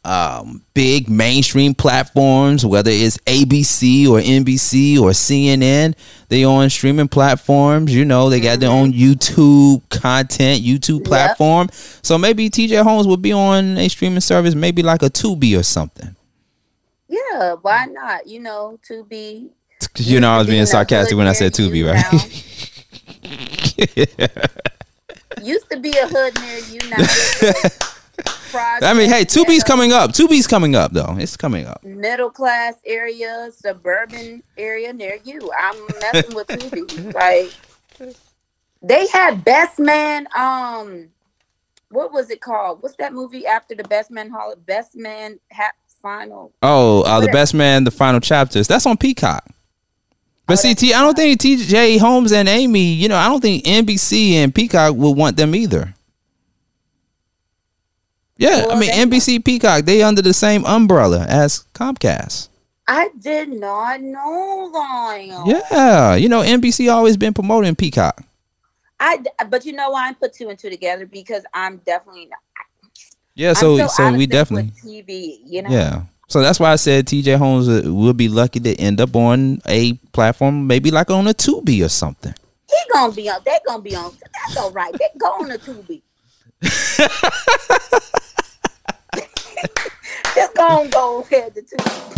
um, 0.05 0.63
big 0.75 1.09
mainstream 1.09 1.75
platforms, 1.75 2.67
whether 2.67 2.91
it's 2.91 3.19
ABC 3.19 4.09
or 4.09 4.19
NBC 4.21 4.99
or 4.99 5.11
CNN, 5.11 5.95
they 6.29 6.45
on 6.45 6.69
streaming 6.71 7.09
platforms. 7.09 7.95
You 7.95 8.05
know, 8.05 8.29
they 8.29 8.41
got 8.41 8.59
their 8.61 8.71
own 8.71 8.93
YouTube 8.93 9.89
content, 9.91 10.63
YouTube 10.63 11.01
Yep. 11.01 11.07
platform. 11.07 11.69
So 12.03 12.19
maybe 12.19 12.51
T.J. 12.51 12.77
Holmes 12.77 13.07
would 13.07 13.23
be 13.23 13.33
on 13.33 13.79
a 13.79 13.89
streaming 13.89 14.21
service, 14.21 14.55
maybe 14.55 14.83
like 14.83 15.03
a 15.03 15.11
Tubi 15.11 15.59
or 15.59 15.63
something. 15.63 16.17
Yeah, 17.09 17.55
why 17.63 17.87
not? 17.87 18.27
You 18.27 18.41
know, 18.41 18.79
to 18.89 19.05
be 19.05 19.51
You 19.97 20.19
know, 20.21 20.31
I 20.33 20.39
was 20.39 20.47
Used 20.47 20.49
to 20.49 20.51
be 20.51 20.57
being 20.57 20.67
sarcastic 20.67 21.17
when 21.17 21.27
I 21.29 21.33
said 21.33 21.53
Tubi, 21.53 21.85
right? 21.87 22.03
used 25.45 25.71
to 25.71 25.79
be 25.79 25.91
a 25.91 26.07
hood 26.09 26.35
near 26.41 26.59
you 26.59 26.81
now. 26.91 26.97
I 28.55 28.95
mean, 28.95 29.09
hey, 29.11 29.25
two 29.25 29.45
B's 29.45 29.63
coming 29.65 29.93
up. 29.93 30.13
Two 30.13 30.29
B's 30.29 30.47
coming 30.47 30.75
up, 30.75 30.93
though. 30.93 31.17
It's 31.19 31.37
coming 31.37 31.67
up. 31.67 31.83
middle 31.85 32.31
class 32.31 32.75
area, 32.85 33.51
suburban 33.57 34.43
area 34.57 34.93
near 34.93 35.19
you. 35.25 35.51
I'm 35.59 35.77
messing 36.01 36.35
with 36.35 36.47
Tubi. 36.49 37.15
Like 37.15 38.15
they 38.83 39.07
had 39.09 39.45
Best 39.45 39.79
Man. 39.79 40.27
Um, 40.37 41.09
what 41.91 42.13
was 42.13 42.31
it 42.31 42.41
called? 42.41 42.83
What's 42.83 42.97
that 42.97 43.13
movie 43.13 43.47
after 43.47 43.75
the 43.75 43.85
Best 43.85 44.11
Man 44.11 44.31
Hall? 44.31 44.55
Best 44.67 44.97
Man 44.97 45.39
Final. 46.03 46.53
Oh, 46.63 47.03
uh, 47.03 47.21
the 47.21 47.29
best 47.29 47.55
man, 47.55 47.85
the 47.85 47.91
final 47.93 48.19
chapters. 48.19 48.67
That's 48.67 48.87
on 48.87 48.97
Peacock. 48.97 49.47
But 50.47 50.55
Oh, 50.55 50.57
see, 50.57 50.75
T, 50.75 50.93
I 50.93 51.01
don't 51.01 51.17
think 51.17 51.41
TJ 51.41 52.01
Holmes 52.01 52.33
and 52.33 52.49
Amy, 52.49 52.93
you 52.95 53.09
know, 53.09 53.17
I 53.17 53.29
don't 53.29 53.41
think 53.41 53.65
NBC 53.65 54.33
and 54.33 54.53
Peacock 54.53 54.97
will 54.97 55.15
want 55.15 55.37
them 55.37 55.55
either. 55.55 55.95
Yeah, 58.37 58.67
I 58.71 58.79
mean, 58.79 58.91
NBC, 58.91 59.45
Peacock, 59.45 59.85
they 59.85 60.03
under 60.03 60.23
the 60.23 60.33
same 60.33 60.65
umbrella 60.65 61.27
as 61.29 61.65
Comcast. 61.75 62.49
I 62.89 63.11
did 63.19 63.49
not 63.51 64.01
know 64.01 64.71
that. 64.73 65.65
Yeah, 65.71 66.15
you 66.17 66.29
know, 66.29 66.43
NBC 66.43 66.93
always 66.93 67.17
been 67.17 67.35
promoting 67.35 67.77
Peacock. 67.77 68.23
I 68.99 69.23
but 69.49 69.65
you 69.65 69.73
know 69.73 69.91
why 69.91 70.09
I 70.09 70.13
put 70.13 70.33
two 70.33 70.49
and 70.49 70.59
two 70.59 70.71
together 70.71 71.07
because 71.07 71.45
I'm 71.53 71.79
definitely 71.79 72.27
not. 72.27 72.39
Yeah, 73.35 73.53
so 73.53 73.87
so 73.89 74.09
of 74.09 74.17
we 74.17 74.27
definitely 74.27 74.73
TV. 74.83 75.39
You 75.45 75.63
know. 75.63 75.71
Yeah. 75.71 76.03
So 76.29 76.41
that's 76.41 76.61
why 76.61 76.73
I 76.73 76.77
said 76.77 77.07
TJ 77.07 77.37
Holmes 77.37 77.69
uh, 77.69 77.83
will 77.85 78.15
be 78.15 78.29
lucky 78.29 78.61
to 78.61 78.75
end 78.77 79.01
up 79.01 79.15
on 79.15 79.61
a 79.67 79.95
platform, 80.13 80.67
maybe 80.67 80.91
like 80.91 81.11
on 81.11 81.27
a 81.27 81.35
Tubi 81.35 81.85
or 81.85 81.89
something. 81.89 82.35
He 82.69 82.77
gonna 82.93 83.13
be 83.13 83.29
on. 83.29 83.41
They 83.45 83.59
gonna 83.67 83.83
be 83.83 83.95
on. 83.95 84.13
That's 84.47 84.57
all 84.57 84.71
right. 84.71 84.93
They 84.93 85.09
go 85.19 85.27
on 85.27 85.49
the 85.49 85.59
Tubi. 85.59 86.03
Just 90.35 90.55
gonna 90.55 90.89
go 90.89 91.21
ahead 91.21 91.55
to 91.55 91.63
Tubi. 91.63 92.13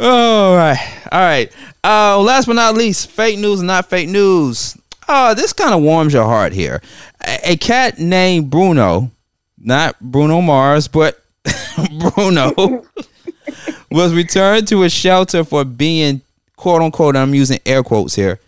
All 0.00 0.56
right. 0.56 0.78
All 1.12 1.20
right. 1.20 1.52
Uh, 1.84 2.18
last 2.20 2.46
but 2.46 2.54
not 2.54 2.74
least, 2.74 3.10
fake 3.10 3.38
news, 3.38 3.62
not 3.62 3.88
fake 3.88 4.08
news. 4.08 4.76
Uh, 5.06 5.34
this 5.34 5.52
kind 5.52 5.74
of 5.74 5.82
warms 5.82 6.12
your 6.12 6.24
heart 6.24 6.52
here. 6.52 6.80
A, 7.26 7.52
a 7.52 7.56
cat 7.56 7.98
named 7.98 8.50
Bruno, 8.50 9.10
not 9.58 10.00
Bruno 10.00 10.40
Mars, 10.40 10.88
but 10.88 11.22
Bruno, 12.14 12.84
was 13.90 14.14
returned 14.14 14.66
to 14.68 14.82
a 14.82 14.90
shelter 14.90 15.44
for 15.44 15.64
being, 15.64 16.22
quote 16.56 16.82
unquote, 16.82 17.16
I'm 17.16 17.34
using 17.34 17.60
air 17.66 17.82
quotes 17.82 18.14
here, 18.14 18.40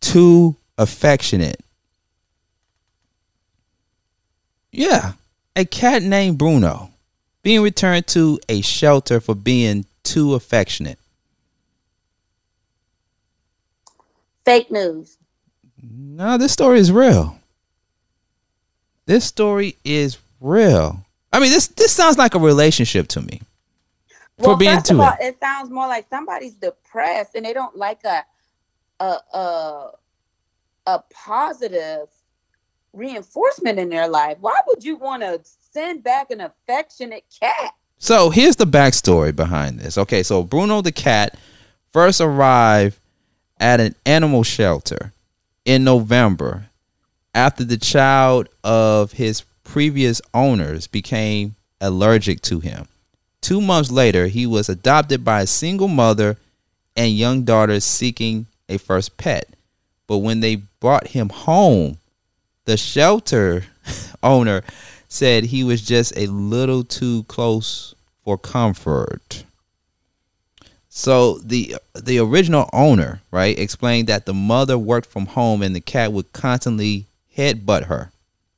too 0.00 0.56
affectionate. 0.78 1.60
Yeah. 4.72 5.12
A 5.54 5.64
cat 5.64 6.02
named 6.02 6.38
Bruno 6.38 6.90
being 7.48 7.62
returned 7.62 8.06
to 8.06 8.38
a 8.50 8.60
shelter 8.60 9.20
for 9.20 9.34
being 9.34 9.86
too 10.02 10.34
affectionate. 10.34 10.98
Fake 14.44 14.70
news. 14.70 15.16
No, 15.82 16.36
this 16.36 16.52
story 16.52 16.78
is 16.78 16.92
real. 16.92 17.38
This 19.06 19.24
story 19.24 19.78
is 19.82 20.18
real. 20.42 21.02
I 21.32 21.40
mean, 21.40 21.50
this 21.50 21.68
this 21.68 21.90
sounds 21.90 22.18
like 22.18 22.34
a 22.34 22.38
relationship 22.38 23.08
to 23.08 23.22
me. 23.22 23.40
for 24.42 24.54
being 24.54 24.76
of 24.76 25.00
all, 25.00 25.14
it. 25.18 25.28
it 25.28 25.40
sounds 25.40 25.70
more 25.70 25.88
like 25.88 26.06
somebody's 26.10 26.52
depressed 26.52 27.34
and 27.34 27.46
they 27.46 27.54
don't 27.54 27.74
like 27.74 28.04
a 28.04 28.24
a 29.00 29.16
a, 29.32 29.90
a 30.86 31.02
positive 31.10 32.08
reinforcement 32.92 33.78
in 33.78 33.88
their 33.88 34.06
life. 34.06 34.36
Why 34.38 34.60
would 34.66 34.84
you 34.84 34.96
want 34.96 35.22
to 35.22 35.40
send 35.72 36.02
back 36.02 36.30
an 36.30 36.40
affectionate 36.40 37.24
cat? 37.40 37.74
So 37.98 38.30
here's 38.30 38.56
the 38.56 38.66
backstory 38.66 39.34
behind 39.34 39.78
this. 39.78 39.98
Okay, 39.98 40.22
so 40.22 40.42
Bruno 40.42 40.82
the 40.82 40.92
cat 40.92 41.36
first 41.92 42.20
arrived 42.20 42.98
at 43.58 43.80
an 43.80 43.94
animal 44.06 44.42
shelter 44.44 45.12
in 45.64 45.84
November 45.84 46.66
after 47.34 47.64
the 47.64 47.76
child 47.76 48.48
of 48.62 49.12
his 49.12 49.42
previous 49.64 50.22
owners 50.32 50.86
became 50.86 51.56
allergic 51.80 52.40
to 52.42 52.60
him. 52.60 52.86
Two 53.40 53.60
months 53.60 53.90
later, 53.90 54.26
he 54.26 54.46
was 54.46 54.68
adopted 54.68 55.24
by 55.24 55.42
a 55.42 55.46
single 55.46 55.88
mother 55.88 56.36
and 56.96 57.12
young 57.12 57.44
daughter 57.44 57.80
seeking 57.80 58.46
a 58.68 58.78
first 58.78 59.16
pet. 59.16 59.48
But 60.06 60.18
when 60.18 60.40
they 60.40 60.56
brought 60.80 61.08
him 61.08 61.28
home, 61.28 61.98
the 62.64 62.76
shelter 62.76 63.64
owner 64.22 64.62
said 65.08 65.44
he 65.44 65.64
was 65.64 65.82
just 65.82 66.16
a 66.16 66.26
little 66.26 66.84
too 66.84 67.24
close 67.24 67.94
for 68.24 68.38
comfort. 68.38 69.44
So 70.88 71.38
the 71.38 71.76
the 71.94 72.18
original 72.18 72.68
owner, 72.72 73.22
right, 73.30 73.58
explained 73.58 74.08
that 74.08 74.26
the 74.26 74.34
mother 74.34 74.78
worked 74.78 75.10
from 75.10 75.26
home 75.26 75.62
and 75.62 75.74
the 75.74 75.80
cat 75.80 76.12
would 76.12 76.32
constantly 76.32 77.06
headbutt 77.36 77.84
her 77.84 78.10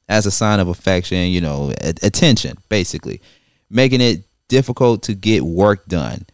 as 0.09 0.27
a 0.27 0.31
sign 0.31 0.59
of 0.59 0.69
affection, 0.69 1.29
you 1.29 1.41
know, 1.41 1.73
attention, 1.81 2.59
basically, 2.69 3.21
making 3.69 4.01
it 4.01 4.25
difficult 4.49 5.03
to 5.05 5.15
get 5.15 5.43
work 5.43 5.87
done. 5.87 6.27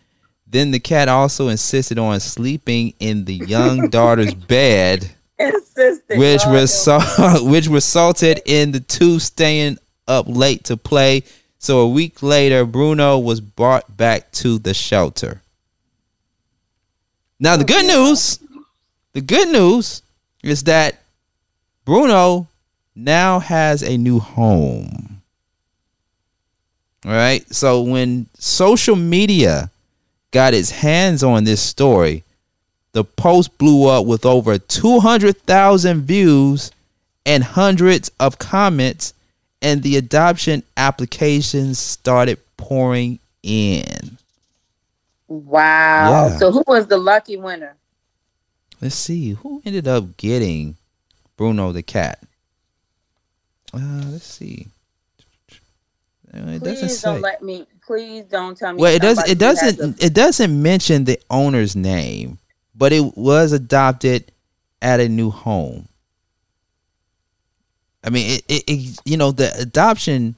Then 0.47 0.71
the 0.71 0.81
cat 0.81 1.09
also 1.09 1.49
insisted 1.49 1.99
on 1.99 2.21
sleeping 2.21 2.95
in 3.01 3.25
the 3.25 3.35
young 3.35 3.91
daughter's 3.91 4.33
bed 4.33 5.11
Insistent. 5.39 6.19
which 6.19 6.41
result, 6.47 7.05
which 7.43 7.67
resulted 7.67 8.41
in 8.47 8.73
the 8.73 8.81
two 8.81 9.19
staying 9.19 9.79
up 10.09 10.27
late 10.29 10.65
to 10.65 10.77
play. 10.77 11.23
So 11.59 11.81
a 11.81 11.89
week 11.89 12.23
later, 12.23 12.65
Bruno 12.65 13.19
was 13.19 13.41
brought 13.41 13.97
back 13.97 14.31
to 14.33 14.59
the 14.59 14.75
shelter. 14.75 15.43
Now 17.39 17.57
the 17.57 17.65
good 17.65 17.87
news, 17.87 18.39
the 19.13 19.21
good 19.21 19.49
news 19.49 20.03
is 20.43 20.65
that 20.65 21.01
Bruno 21.85 22.49
now 22.95 23.41
has 23.41 23.83
a 23.83 23.97
new 23.97 24.19
home. 24.19 25.23
All 27.05 27.13
right. 27.13 27.49
So 27.55 27.83
when 27.83 28.27
social 28.39 28.97
media 28.97 29.71
got 30.33 30.55
its 30.55 30.71
hands 30.71 31.23
on 31.23 31.45
this 31.45 31.63
story, 31.63 32.25
the 32.93 33.05
post 33.05 33.57
blew 33.59 33.87
up 33.89 34.07
with 34.07 34.27
over 34.27 34.59
200,000 34.59 36.03
views 36.03 36.73
and 37.25 37.45
hundreds 37.45 38.11
of 38.19 38.39
comments, 38.39 39.13
and 39.63 39.83
the 39.83 39.97
adoption 39.97 40.63
applications 40.77 41.79
started 41.79 42.39
pouring 42.57 43.19
in. 43.43 44.19
Wow. 45.29 46.29
Yeah. 46.29 46.39
So 46.39 46.53
who 46.53 46.63
was 46.67 46.87
the 46.87 46.99
lucky 46.99 47.37
winner? 47.37 47.75
Let's 48.81 48.95
see 48.95 49.31
who 49.31 49.63
ended 49.65 49.89
up 49.89 50.17
getting 50.17 50.77
Bruno 51.37 51.73
the 51.73 51.83
cat. 51.83 52.21
Uh, 53.73 54.05
let's 54.11 54.27
see. 54.27 54.69
Uh, 56.33 56.39
It 56.39 56.61
Please 56.61 57.03
don't 57.03 57.21
let 57.21 57.43
me. 57.43 57.67
Please 57.85 58.25
don't 58.25 58.57
tell 58.57 58.73
me. 58.73 58.81
Well, 58.81 58.95
it 58.95 59.03
does. 59.03 59.17
somebody 59.17 59.33
It 59.33 59.39
doesn't. 59.39 60.03
It 60.03 60.15
doesn't 60.15 60.63
mention 60.63 61.05
the 61.05 61.21
owner's 61.31 61.77
name, 61.77 62.39
but 62.75 62.93
it 62.93 63.17
was 63.17 63.53
adopted 63.53 64.31
at 64.83 65.01
a 65.01 65.09
new 65.09 65.31
home. 65.31 65.89
I 68.07 68.11
mean, 68.11 68.31
it. 68.37 68.45
it, 68.49 68.65
it 68.67 68.99
you 69.05 69.17
know, 69.17 69.33
the 69.33 69.53
adoption 69.59 70.37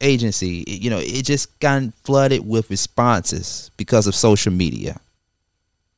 agency. 0.00 0.64
you 0.66 0.90
know, 0.90 0.98
it 0.98 1.24
just 1.24 1.58
got 1.60 1.82
flooded 2.04 2.46
with 2.46 2.70
responses 2.70 3.70
because 3.76 4.06
of 4.06 4.14
social 4.14 4.52
media. 4.52 5.00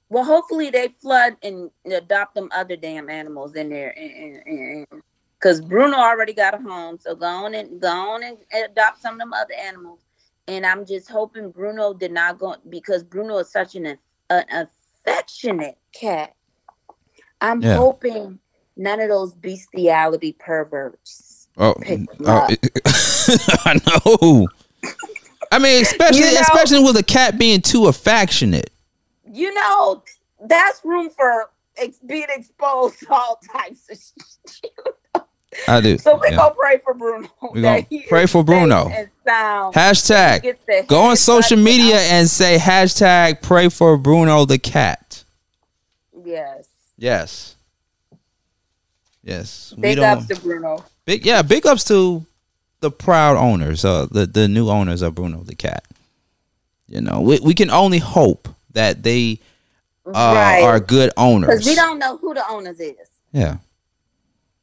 Well, 0.09 0.25
hopefully 0.25 0.71
they 0.71 0.89
flood 0.89 1.37
and 1.43 1.71
adopt 1.91 2.35
them 2.35 2.49
other 2.53 2.75
damn 2.77 3.09
animals 3.09 3.55
in 3.55 3.69
there, 3.71 3.95
because 5.39 5.61
Bruno 5.61 5.97
already 5.99 6.33
got 6.33 6.55
a 6.55 6.59
home. 6.59 6.99
So 6.99 7.15
go 7.15 7.27
on 7.27 7.55
and 7.55 7.81
go 7.81 7.89
on 7.89 8.25
and 8.25 8.37
adopt 8.65 9.01
some 9.01 9.15
of 9.15 9.21
them 9.21 9.33
other 9.33 9.55
animals. 9.55 10.01
And 10.49 10.67
I'm 10.67 10.85
just 10.85 11.09
hoping 11.09 11.53
Bruno 11.53 11.95
did 11.95 12.11
not 12.11 12.39
go 12.41 12.57
because 12.69 13.05
Bruno 13.05 13.39
is 13.39 13.53
such 13.53 13.77
an 13.77 13.97
an 14.31 14.45
affectionate 15.07 15.79
cat. 15.93 16.35
I'm 17.41 17.63
Yeah. 17.63 17.77
hoping 17.77 18.41
none 18.77 19.01
of 19.01 19.09
those 19.09 19.35
bestiality 19.35 20.33
perverts. 20.39 21.49
Oh, 21.59 21.71
up. 22.25 22.51
Uh, 22.51 22.57
I 23.65 23.81
know. 23.87 24.49
I 25.53 25.59
mean, 25.59 25.83
especially 25.83 26.21
You 26.21 26.35
know- 26.35 26.41
especially 26.41 26.83
with 26.83 26.97
a 26.97 27.03
cat 27.03 27.39
being 27.39 27.61
too 27.61 27.87
affectionate. 27.87 28.71
You 29.33 29.53
know, 29.55 30.03
that's 30.45 30.81
room 30.85 31.11
for 31.11 31.51
ex- 31.77 31.99
being 32.07 32.27
exposed 32.29 32.99
to 33.01 33.13
all 33.13 33.39
types 33.53 33.89
of 33.91 33.99
shit. 34.53 34.73
I 35.69 35.81
do. 35.81 35.99
So 35.99 36.17
we're 36.17 36.29
Yeah. 36.31 36.37
gonna 36.37 36.55
pray 36.55 36.79
for 36.85 36.95
Bruno. 36.95 37.29
We 37.53 37.61
gonna 37.63 37.85
pray 38.09 38.27
for 38.27 38.45
Bruno. 38.45 38.91
Hashtag 39.27 40.87
go 40.87 41.03
on 41.03 41.17
social 41.17 41.57
media 41.59 41.97
out. 41.97 42.01
and 42.13 42.29
say 42.31 42.57
hashtag 42.57 43.43
pray 43.43 43.69
for 43.69 43.97
Bruno 43.99 44.45
the 44.45 44.59
cat. 44.59 45.25
Yes. 46.25 46.69
Yes. 46.97 47.57
Yes. 49.23 49.75
Big 49.79 49.99
ups 49.99 50.27
to 50.27 50.41
Bruno. 50.41 50.85
big 51.05 51.27
yeah, 51.27 51.43
big 51.43 51.67
ups 51.67 51.85
to 51.85 52.25
the 52.81 52.91
proud 52.91 53.37
owners, 53.37 53.85
uh 53.85 54.07
the, 54.11 54.27
the 54.27 54.49
new 54.49 54.71
owners 54.71 55.03
of 55.03 55.15
Bruno 55.15 55.43
the 55.43 55.55
cat. 55.55 55.85
You 56.89 57.01
know, 57.01 57.21
we, 57.21 57.39
we 57.41 57.55
can 57.55 57.71
only 57.71 57.99
hope 57.99 58.49
that 58.73 59.03
they 59.03 59.39
uh, 60.07 60.11
right. 60.13 60.63
are 60.63 60.81
good 60.81 61.13
owners. 61.17 61.51
Because 61.51 61.67
we 61.67 61.75
don't 61.77 61.99
know 61.99 62.17
who 62.17 62.35
the 62.35 62.43
owners 62.49 62.81
is. 62.81 62.97
Yeah. 63.33 63.59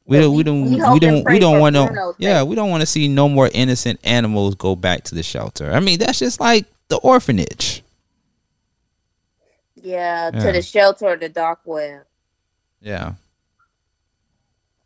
We 0.04 0.18
don't. 0.18 0.34
We 0.34 0.42
don't. 0.42 0.64
we 0.64 0.70
We, 0.70 0.98
don't. 0.98 1.24
We 1.24 1.38
don't 1.38 1.60
want 1.60 1.76
to. 1.76 2.14
Yeah, 2.18 2.42
we 2.42 2.54
don't 2.56 2.70
want 2.70 2.80
to 2.80 2.86
see 2.86 3.08
no 3.08 3.28
more 3.28 3.50
innocent 3.52 4.00
animals 4.04 4.54
go 4.54 4.74
back 4.74 5.04
to 5.04 5.14
the 5.14 5.22
shelter. 5.22 5.70
I 5.70 5.80
mean, 5.80 5.98
that's 5.98 6.18
just 6.18 6.40
like 6.40 6.64
the 6.88 6.96
orphanage. 6.96 7.82
Yeah, 9.76 10.30
Yeah. 10.32 10.40
to 10.44 10.52
the 10.52 10.62
shelter 10.62 11.06
or 11.08 11.16
the 11.16 11.28
dark 11.28 11.60
web. 11.64 12.02
Yeah. 12.80 13.12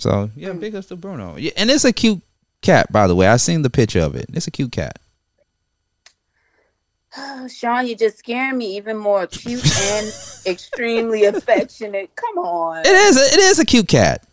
So 0.02 0.30
yeah, 0.34 0.48
Mm. 0.50 0.58
big 0.60 0.74
ups 0.74 0.88
to 0.88 0.96
Bruno. 0.96 1.36
Yeah, 1.36 1.52
and 1.56 1.70
it's 1.70 1.84
a 1.84 1.92
cute 1.92 2.20
cat, 2.60 2.90
by 2.90 3.06
the 3.06 3.14
way. 3.14 3.28
I 3.28 3.36
seen 3.36 3.62
the 3.62 3.70
picture 3.70 4.00
of 4.00 4.16
it. 4.16 4.26
It's 4.32 4.48
a 4.48 4.50
cute 4.50 4.72
cat. 4.72 4.98
Sean, 7.48 7.86
you're 7.86 7.96
just 7.96 8.18
scaring 8.18 8.58
me 8.58 8.76
even 8.76 8.96
more. 8.96 9.26
Cute 9.28 9.64
and 9.80 10.12
extremely 10.46 11.24
affectionate. 11.24 12.10
Come 12.16 12.38
on. 12.38 12.80
It 12.80 12.86
is. 12.88 13.16
A, 13.16 13.34
it 13.34 13.38
is 13.40 13.58
a 13.60 13.64
cute 13.64 13.86
cat. 13.88 14.26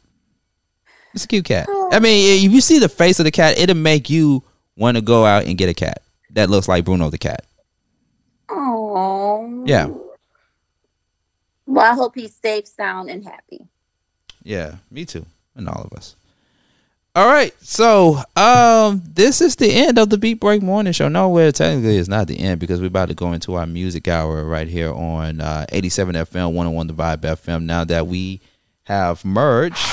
It's 1.14 1.26
a 1.26 1.28
cute 1.28 1.46
cat. 1.46 1.68
I 1.92 2.00
mean, 2.00 2.46
if 2.46 2.52
you 2.52 2.62
see 2.62 2.80
the 2.80 2.90
face 2.90 3.20
of 3.20 3.26
the 3.26 3.32
cat, 3.32 3.58
it'll 3.60 3.76
make 3.76 4.10
you 4.10 4.44
want 4.76 4.96
to 4.98 5.02
go 5.02 5.24
out 5.26 5.46
and 5.46 5.56
get 5.58 5.70
a 5.70 5.74
cat 5.76 6.02
that 6.32 6.50
looks 6.50 6.68
like 6.68 6.84
Bruno 6.86 7.10
the 7.12 7.18
cat. 7.20 7.46
Oh. 8.50 9.64
Yeah. 9.68 9.90
Well, 11.68 11.86
I 11.92 11.94
hope 11.94 12.16
he's 12.16 12.34
safe, 12.34 12.66
sound, 12.66 13.12
and 13.12 13.24
happy. 13.24 13.68
Yeah, 14.42 14.76
me 14.90 15.06
too, 15.06 15.26
and 15.60 15.70
all 15.70 15.84
of 15.84 15.94
us. 15.94 16.16
All 17.16 17.28
right, 17.28 17.54
so 17.62 18.22
um, 18.36 19.02
this 19.06 19.42
is 19.42 19.56
the 19.56 19.72
end 19.72 19.98
of 19.98 20.10
the 20.10 20.18
Beat 20.18 20.40
Break 20.40 20.62
Morning 20.62 20.94
Show. 20.94 21.10
No, 21.10 21.28
well, 21.28 21.52
technically 21.52 21.98
it's 21.98 22.08
not 22.08 22.28
the 22.28 22.40
end 22.40 22.60
because 22.60 22.80
we're 22.80 22.88
about 22.88 23.10
to 23.10 23.16
go 23.16 23.34
into 23.34 23.56
our 23.56 23.66
music 23.66 24.08
hour 24.08 24.46
right 24.46 24.68
here 24.68 24.94
on 24.94 25.42
uh, 25.42 25.66
87 25.70 26.16
FM, 26.16 26.54
101 26.54 26.88
The 26.88 26.94
Vibe 26.94 27.18
FM. 27.18 27.64
Now 27.64 27.84
that 27.84 28.08
we 28.08 28.42
have 28.84 29.26
merged 29.26 29.86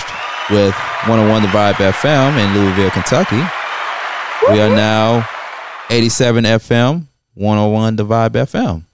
with 0.50 0.74
101 1.06 1.42
The 1.42 1.48
Vibe 1.48 1.74
FM 1.74 2.38
in 2.38 2.54
Louisville, 2.54 2.90
Kentucky, 2.90 3.42
we 4.50 4.60
are 4.60 4.74
now 4.76 5.26
87 5.90 6.44
FM, 6.44 7.06
101 7.34 7.96
The 7.96 8.04
Vibe 8.04 8.30
FM. 8.30 8.84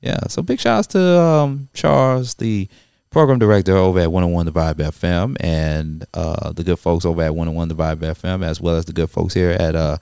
Yeah, 0.00 0.18
so 0.28 0.42
big 0.42 0.58
shouts 0.58 0.88
to 0.88 1.20
um, 1.20 1.68
Charles, 1.74 2.34
the 2.34 2.68
program 3.12 3.38
director 3.38 3.76
over 3.76 4.00
at 4.00 4.10
101 4.10 4.46
The 4.46 4.52
Vibe 4.52 4.74
FM, 4.74 5.36
and 5.40 6.04
uh, 6.14 6.52
the 6.52 6.64
good 6.64 6.78
folks 6.78 7.04
over 7.04 7.22
at 7.22 7.34
101 7.34 7.68
The 7.68 7.74
Vibe 7.74 7.96
FM, 7.96 8.44
as 8.44 8.60
well 8.60 8.76
as 8.76 8.86
the 8.86 8.92
good 8.92 9.10
folks 9.10 9.34
here 9.34 9.50
at 9.50 9.76
uh, 9.76 9.98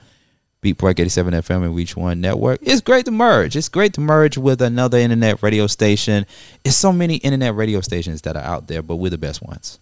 Beat 0.61 0.78
Break 0.78 0.99
87 1.01 1.35
FM 1.35 1.65
and 1.65 1.74
Reach 1.74 1.97
One 1.97 2.20
Network. 2.20 2.61
It's 2.62 2.81
great 2.81 3.05
to 3.07 3.11
merge. 3.11 3.57
It's 3.57 3.69
great 3.69 3.93
to 3.95 4.01
merge 4.01 4.39
with 4.39 4.62
another 4.62 4.99
internet 4.99 5.43
radio 5.43 5.66
station. 5.66 6.24
It's 6.65 6.77
so 6.77 6.93
many 6.93 7.16
internet 7.16 7.55
radio 7.55 7.81
stations 7.81 8.23
that 8.23 8.37
are 8.37 8.45
out 8.45 8.69
there, 8.69 8.82
but 8.82 8.97
we're 8.97 9.11
the 9.11 9.19
best 9.19 9.43
ones. 9.43 9.78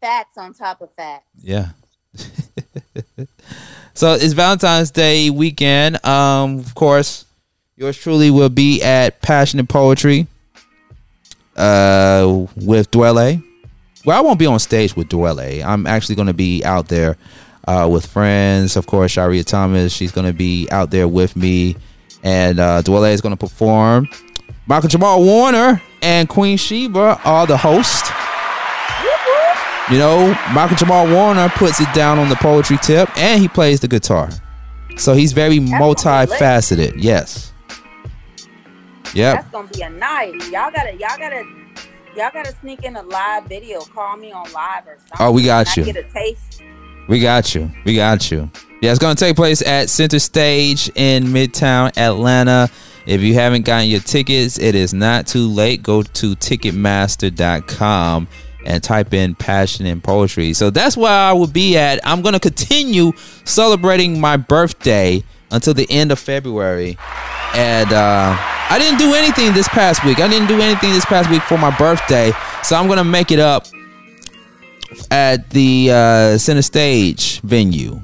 Facts 0.00 0.38
on 0.38 0.54
top 0.54 0.80
of 0.80 0.92
facts. 0.92 1.26
Yeah. 1.40 1.70
So 3.98 4.12
it's 4.12 4.32
Valentine's 4.32 4.92
Day 4.92 5.28
weekend. 5.28 6.04
Um, 6.06 6.60
of 6.60 6.72
course, 6.76 7.24
yours 7.74 7.96
truly 7.96 8.30
will 8.30 8.48
be 8.48 8.80
at 8.80 9.20
Passionate 9.22 9.68
Poetry 9.68 10.28
uh, 11.58 12.46
with 12.56 12.90
Dwele. 12.90 13.44
Well, 14.04 14.16
I 14.16 14.20
won't 14.20 14.38
be 14.38 14.46
on 14.46 14.58
stage 14.58 14.96
with 14.96 15.08
Dwele. 15.08 15.62
I'm 15.64 15.86
actually 15.86 16.14
going 16.14 16.28
to 16.28 16.34
be 16.34 16.64
out 16.64 16.88
there 16.88 17.16
uh, 17.66 17.88
with 17.90 18.06
friends. 18.06 18.76
Of 18.76 18.86
course, 18.86 19.12
Sharia 19.12 19.44
Thomas, 19.44 19.92
she's 19.92 20.12
going 20.12 20.26
to 20.26 20.32
be 20.32 20.68
out 20.70 20.90
there 20.90 21.08
with 21.08 21.36
me. 21.36 21.76
And 22.22 22.58
uh, 22.58 22.82
Dwele 22.82 23.12
is 23.12 23.20
going 23.20 23.36
to 23.36 23.38
perform. 23.38 24.08
Malcolm-Jamal 24.66 25.22
Warner 25.22 25.82
and 26.02 26.28
Queen 26.28 26.56
Sheba 26.56 27.20
are 27.24 27.46
the 27.46 27.56
hosts. 27.56 28.10
You 29.90 29.98
know, 29.98 30.28
Malcolm-Jamal 30.52 31.10
Warner 31.10 31.48
puts 31.48 31.80
it 31.80 31.92
down 31.94 32.18
on 32.18 32.28
the 32.28 32.36
poetry 32.36 32.76
tip 32.82 33.08
and 33.16 33.40
he 33.40 33.48
plays 33.48 33.80
the 33.80 33.88
guitar. 33.88 34.30
So 34.96 35.14
he's 35.14 35.32
very 35.32 35.58
multifaceted. 35.58 36.94
Yes. 36.96 37.52
Yep. 39.14 39.34
That's 39.34 39.50
gonna 39.50 39.68
be 39.68 39.82
a 39.82 39.90
night. 39.90 40.34
Y'all 40.50 40.70
gotta, 40.70 40.92
y'all 40.92 41.18
gotta, 41.18 41.44
y'all 42.16 42.30
gotta 42.32 42.54
sneak 42.60 42.84
in 42.84 42.96
a 42.96 43.02
live 43.02 43.44
video. 43.44 43.80
Call 43.80 44.16
me 44.16 44.32
on 44.32 44.50
live 44.52 44.86
or 44.86 44.98
something. 44.98 45.16
Oh, 45.18 45.32
we 45.32 45.44
got 45.44 45.76
you. 45.76 45.84
Get 45.84 45.96
a 45.96 46.04
taste. 46.04 46.62
We 47.08 47.20
got 47.20 47.54
you. 47.54 47.70
We 47.84 47.94
got 47.94 48.30
you. 48.30 48.50
Yeah, 48.82 48.92
it's 48.92 49.00
to 49.00 49.14
take 49.14 49.34
place 49.34 49.62
at 49.62 49.88
Center 49.88 50.18
Stage 50.18 50.90
in 50.94 51.24
Midtown 51.24 51.96
Atlanta. 51.96 52.68
If 53.06 53.22
you 53.22 53.34
haven't 53.34 53.64
gotten 53.64 53.88
your 53.88 54.00
tickets, 54.00 54.58
it 54.58 54.74
is 54.74 54.92
not 54.92 55.26
too 55.26 55.48
late. 55.48 55.82
Go 55.82 56.02
to 56.02 56.36
ticketmaster.com 56.36 58.28
and 58.66 58.82
type 58.82 59.14
in 59.14 59.34
passion 59.34 59.86
and 59.86 60.04
poetry. 60.04 60.52
So 60.52 60.68
that's 60.68 60.96
where 60.96 61.10
I 61.10 61.32
will 61.32 61.46
be 61.46 61.78
at. 61.78 62.06
I'm 62.06 62.20
going 62.20 62.34
to 62.34 62.40
continue 62.40 63.12
celebrating 63.44 64.20
my 64.20 64.36
birthday 64.36 65.24
until 65.50 65.74
the 65.74 65.86
end 65.90 66.12
of 66.12 66.18
February. 66.18 66.96
And 67.54 67.92
uh, 67.92 68.36
I 68.70 68.78
didn't 68.78 68.98
do 68.98 69.14
anything 69.14 69.54
this 69.54 69.68
past 69.68 70.04
week. 70.04 70.20
I 70.20 70.28
didn't 70.28 70.48
do 70.48 70.60
anything 70.60 70.92
this 70.92 71.04
past 71.04 71.30
week 71.30 71.42
for 71.42 71.58
my 71.58 71.76
birthday. 71.76 72.32
So 72.62 72.76
I'm 72.76 72.86
going 72.86 72.98
to 72.98 73.04
make 73.04 73.30
it 73.30 73.38
up 73.38 73.66
at 75.10 75.50
the 75.50 75.90
uh, 75.90 76.38
Center 76.38 76.62
Stage 76.62 77.40
venue 77.40 78.00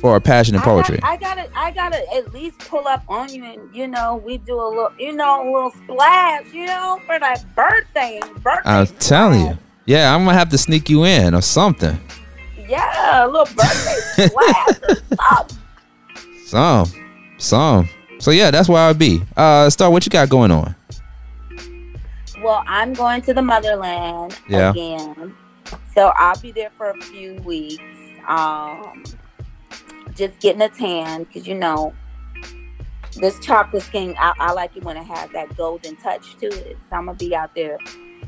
for 0.00 0.16
a 0.16 0.20
passion 0.20 0.54
and 0.54 0.62
poetry. 0.64 0.98
I, 1.02 1.16
got, 1.16 1.38
I 1.38 1.42
gotta, 1.42 1.58
I 1.58 1.70
gotta 1.72 2.14
at 2.14 2.32
least 2.32 2.58
pull 2.60 2.86
up 2.86 3.02
on 3.08 3.32
you, 3.32 3.44
and 3.44 3.74
you 3.74 3.88
know, 3.88 4.16
we 4.16 4.38
do 4.38 4.54
a 4.54 4.68
little, 4.68 4.92
you 4.98 5.12
know, 5.12 5.42
a 5.42 5.46
little 5.52 5.70
splash, 5.70 6.52
you 6.52 6.66
know, 6.66 7.00
for 7.06 7.18
that 7.18 7.44
birthday. 7.54 8.20
birthday 8.42 8.60
I'm 8.64 8.86
telling 8.98 9.40
you. 9.40 9.58
Yeah, 9.86 10.14
I'm 10.14 10.24
gonna 10.24 10.38
have 10.38 10.50
to 10.50 10.58
sneak 10.58 10.88
you 10.88 11.04
in 11.04 11.34
or 11.34 11.42
something. 11.42 11.98
Yeah, 12.68 13.24
a 13.24 13.26
little 13.26 13.46
birthday 13.54 14.26
splash 14.28 14.68
or 14.88 15.16
something. 15.16 15.58
Some, 16.48 16.86
some. 17.36 17.88
So 18.20 18.30
yeah, 18.30 18.50
that's 18.50 18.70
where 18.70 18.80
I'll 18.82 18.94
be. 18.94 19.22
Uh, 19.36 19.68
Star, 19.68 19.90
what 19.90 20.06
you 20.06 20.10
got 20.10 20.30
going 20.30 20.50
on? 20.50 20.74
Well, 22.42 22.64
I'm 22.66 22.94
going 22.94 23.20
to 23.22 23.34
the 23.34 23.42
motherland 23.42 24.34
Yeah. 24.48 24.70
again, 24.70 25.36
so 25.94 26.10
I'll 26.16 26.38
be 26.40 26.50
there 26.52 26.70
for 26.70 26.88
a 26.88 26.96
few 27.02 27.34
weeks. 27.42 27.82
Um, 28.26 29.04
just 30.14 30.40
getting 30.40 30.62
a 30.62 30.70
tan 30.70 31.24
because 31.24 31.46
you 31.46 31.54
know 31.54 31.92
this 33.16 33.38
chocolate 33.40 33.82
skin. 33.82 34.14
I, 34.18 34.32
I 34.38 34.52
like 34.52 34.74
it 34.74 34.84
when 34.84 34.96
it 34.96 35.04
has 35.04 35.28
that 35.32 35.54
golden 35.54 35.96
touch 35.96 36.34
to 36.38 36.46
it. 36.46 36.78
So 36.88 36.96
I'm 36.96 37.06
gonna 37.06 37.18
be 37.18 37.36
out 37.36 37.54
there 37.54 37.78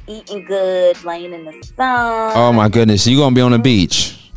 eating 0.07 0.45
good, 0.45 1.03
laying 1.05 1.33
in 1.33 1.47
the 1.47 1.53
sun. 1.75 2.33
Oh 2.37 2.53
my 2.53 2.69
goodness, 2.69 3.07
you 3.07 3.17
gonna 3.17 3.35
be 3.35 3.41
on 3.41 3.53
the 3.53 3.59
beach? 3.59 4.31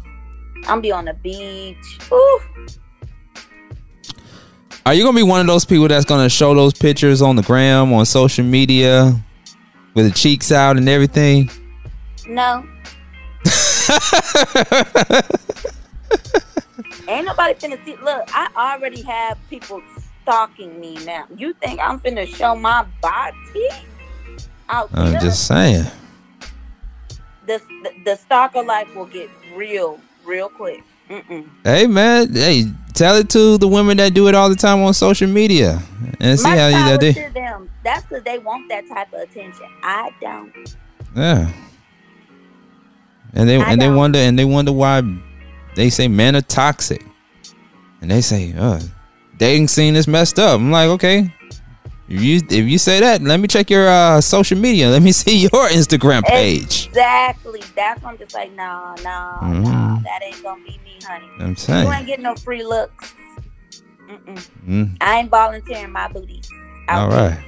I'm 0.59 0.63
gonna 0.63 0.81
be 0.81 0.91
on 0.93 1.05
the 1.05 1.13
beach. 1.15 1.99
Ooh, 2.13 2.39
Are 4.85 4.93
you 4.93 5.03
gonna 5.03 5.15
be 5.15 5.23
one 5.23 5.39
of 5.39 5.47
those 5.47 5.63
people 5.65 5.87
that's 5.87 6.05
gonna 6.05 6.29
show 6.29 6.53
those 6.53 6.73
pictures 6.73 7.21
on 7.21 7.35
the 7.37 7.41
gram 7.41 7.93
on 7.93 8.05
social 8.05 8.43
media 8.43 9.15
with 9.93 10.07
the 10.07 10.11
cheeks 10.11 10.51
out 10.51 10.77
and 10.77 10.89
everything? 10.89 11.49
no. 12.27 12.65
Ain't 17.07 17.25
nobody 17.25 17.53
finna 17.53 17.83
see. 17.85 17.95
Look, 17.97 18.23
I 18.33 18.49
already 18.55 19.01
have 19.01 19.37
people 19.49 19.81
stalking 20.21 20.79
me 20.79 20.95
now. 21.05 21.25
You 21.35 21.53
think 21.53 21.79
I'm 21.81 21.99
finna 21.99 22.25
show 22.25 22.55
my 22.55 22.85
body 23.01 23.35
out 24.69 24.89
I'm 24.93 25.11
here? 25.11 25.19
just 25.19 25.47
saying. 25.47 25.85
the, 27.45 27.61
the 27.83 27.91
the 28.05 28.15
stalker 28.15 28.63
life 28.63 28.93
will 28.95 29.05
get 29.05 29.29
real, 29.55 29.99
real 30.25 30.49
quick. 30.49 30.81
Mm-mm. 31.09 31.49
Hey 31.63 31.87
man, 31.87 32.33
hey, 32.33 32.65
tell 32.93 33.15
it 33.15 33.29
to 33.31 33.57
the 33.57 33.67
women 33.67 33.97
that 33.97 34.13
do 34.13 34.27
it 34.27 34.35
all 34.35 34.49
the 34.49 34.55
time 34.55 34.81
on 34.81 34.93
social 34.93 35.27
media 35.27 35.81
and 36.19 36.39
see 36.39 36.49
My 36.49 36.57
how 36.57 36.67
you 36.67 36.97
that 36.97 37.13
to 37.13 37.33
them. 37.33 37.69
That's 37.83 38.03
because 38.05 38.23
they 38.23 38.39
want 38.39 38.69
that 38.69 38.87
type 38.87 39.13
of 39.13 39.21
attention. 39.21 39.67
I 39.83 40.11
don't. 40.21 40.75
Yeah. 41.15 41.51
And 43.33 43.49
they 43.49 43.57
I 43.57 43.71
and 43.71 43.81
they 43.81 43.87
don't. 43.87 43.95
wonder 43.95 44.19
and 44.19 44.37
they 44.37 44.45
wonder 44.45 44.71
why 44.71 45.01
they 45.75 45.89
say 45.89 46.07
men 46.07 46.35
are 46.35 46.41
toxic. 46.41 47.03
And 48.01 48.11
they 48.11 48.21
say, 48.21 48.53
uh, 48.57 48.81
dating 49.37 49.69
scene 49.69 49.95
is 49.95 50.07
messed 50.07 50.37
up. 50.37 50.59
I'm 50.59 50.71
like, 50.71 50.89
okay. 50.89 51.33
If 52.09 52.21
you 52.21 52.41
if 52.49 52.65
you 52.69 52.77
say 52.77 52.99
that, 52.99 53.21
let 53.21 53.39
me 53.39 53.47
check 53.47 53.69
your 53.69 53.87
uh, 53.87 54.19
social 54.21 54.57
media. 54.57 54.89
Let 54.89 55.01
me 55.01 55.11
see 55.23 55.37
your 55.43 55.69
Instagram 55.69 56.23
page. 56.23 56.87
Exactly. 56.87 57.61
That's 57.75 58.01
why 58.01 58.11
I'm 58.11 58.17
just 58.17 58.33
like, 58.33 58.51
no, 58.53 58.93
no, 59.03 59.39
no. 59.41 59.99
That 60.03 60.19
ain't 60.23 60.43
gonna 60.43 60.63
be 60.63 60.79
me, 60.83 60.99
honey. 61.05 61.27
I'm 61.39 61.55
saying 61.55 61.85
You 61.87 61.93
ain't 61.93 62.05
getting 62.07 62.23
no 62.23 62.35
free 62.35 62.63
looks. 62.63 63.13
Mm-mm. 64.09 64.49
Mm, 64.67 64.97
I 65.01 65.19
ain't 65.19 65.29
volunteering 65.31 65.91
my 65.91 66.07
booty. 66.09 66.41
all 66.89 67.09
there. 67.09 67.29
right. 67.29 67.43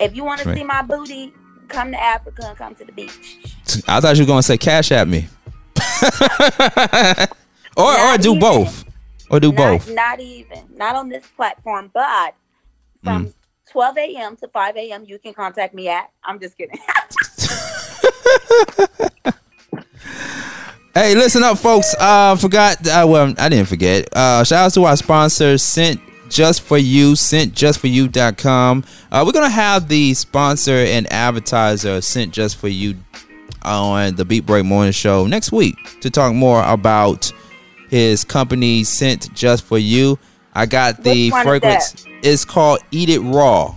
If 0.00 0.14
you 0.16 0.24
want 0.24 0.40
to 0.40 0.52
see 0.54 0.64
my 0.64 0.82
booty, 0.82 1.32
come 1.68 1.92
to 1.92 2.02
Africa 2.02 2.46
and 2.48 2.58
come 2.58 2.74
to 2.74 2.84
the 2.84 2.92
beach. 2.92 3.38
I 3.86 4.00
thought 4.00 4.16
you 4.16 4.24
were 4.24 4.26
gonna 4.26 4.42
say 4.42 4.58
cash 4.58 4.90
at 4.92 5.06
me. 5.06 5.28
or 7.76 7.92
or 7.98 8.18
do 8.18 8.30
even. 8.30 8.40
both. 8.40 8.84
Or 9.30 9.40
do 9.40 9.52
not, 9.52 9.56
both. 9.56 9.90
Not 9.94 10.20
even. 10.20 10.64
Not 10.76 10.96
on 10.96 11.08
this 11.08 11.26
platform, 11.36 11.90
but 11.94 12.34
from 13.02 13.26
Mm. 13.26 13.34
12 13.74 13.98
a.m. 13.98 14.36
to 14.36 14.46
5 14.46 14.76
a.m. 14.76 15.04
you 15.04 15.18
can 15.18 15.34
contact 15.34 15.74
me 15.74 15.88
at. 15.88 16.08
I'm 16.22 16.38
just 16.38 16.56
kidding. 16.56 16.78
Hey, 20.96 21.16
listen 21.16 21.42
up, 21.42 21.58
folks. 21.58 21.92
Uh, 21.98 22.36
forgot. 22.36 22.86
Uh, 22.86 23.04
well, 23.08 23.34
I 23.36 23.48
didn't 23.48 23.66
forget. 23.66 24.08
Uh, 24.14 24.44
shout 24.44 24.66
out 24.66 24.74
to 24.74 24.84
our 24.84 24.96
sponsor, 24.96 25.58
Scent 25.58 26.00
Just 26.28 26.60
for 26.60 26.78
You, 26.78 27.14
ScentJustForYou.com. 27.14 28.84
Uh, 29.10 29.24
we're 29.26 29.32
gonna 29.32 29.48
have 29.50 29.88
the 29.88 30.14
sponsor 30.14 30.76
and 30.76 31.12
advertiser 31.12 32.00
Scent 32.00 32.32
Just 32.32 32.58
for 32.58 32.68
You 32.68 32.94
on 33.62 34.14
the 34.14 34.24
Beat 34.24 34.46
Break 34.46 34.64
Morning 34.64 34.92
Show 34.92 35.26
next 35.26 35.50
week 35.50 35.74
to 36.00 36.10
talk 36.10 36.32
more 36.32 36.62
about 36.62 37.32
his 37.88 38.22
company, 38.22 38.84
Scent 38.84 39.34
Just 39.34 39.64
for 39.64 39.78
You. 39.78 40.16
I 40.54 40.66
got 40.66 41.02
the 41.02 41.32
one 41.32 41.44
is 42.24 42.44
called 42.44 42.80
Eat 42.90 43.08
It 43.08 43.20
Raw. 43.20 43.76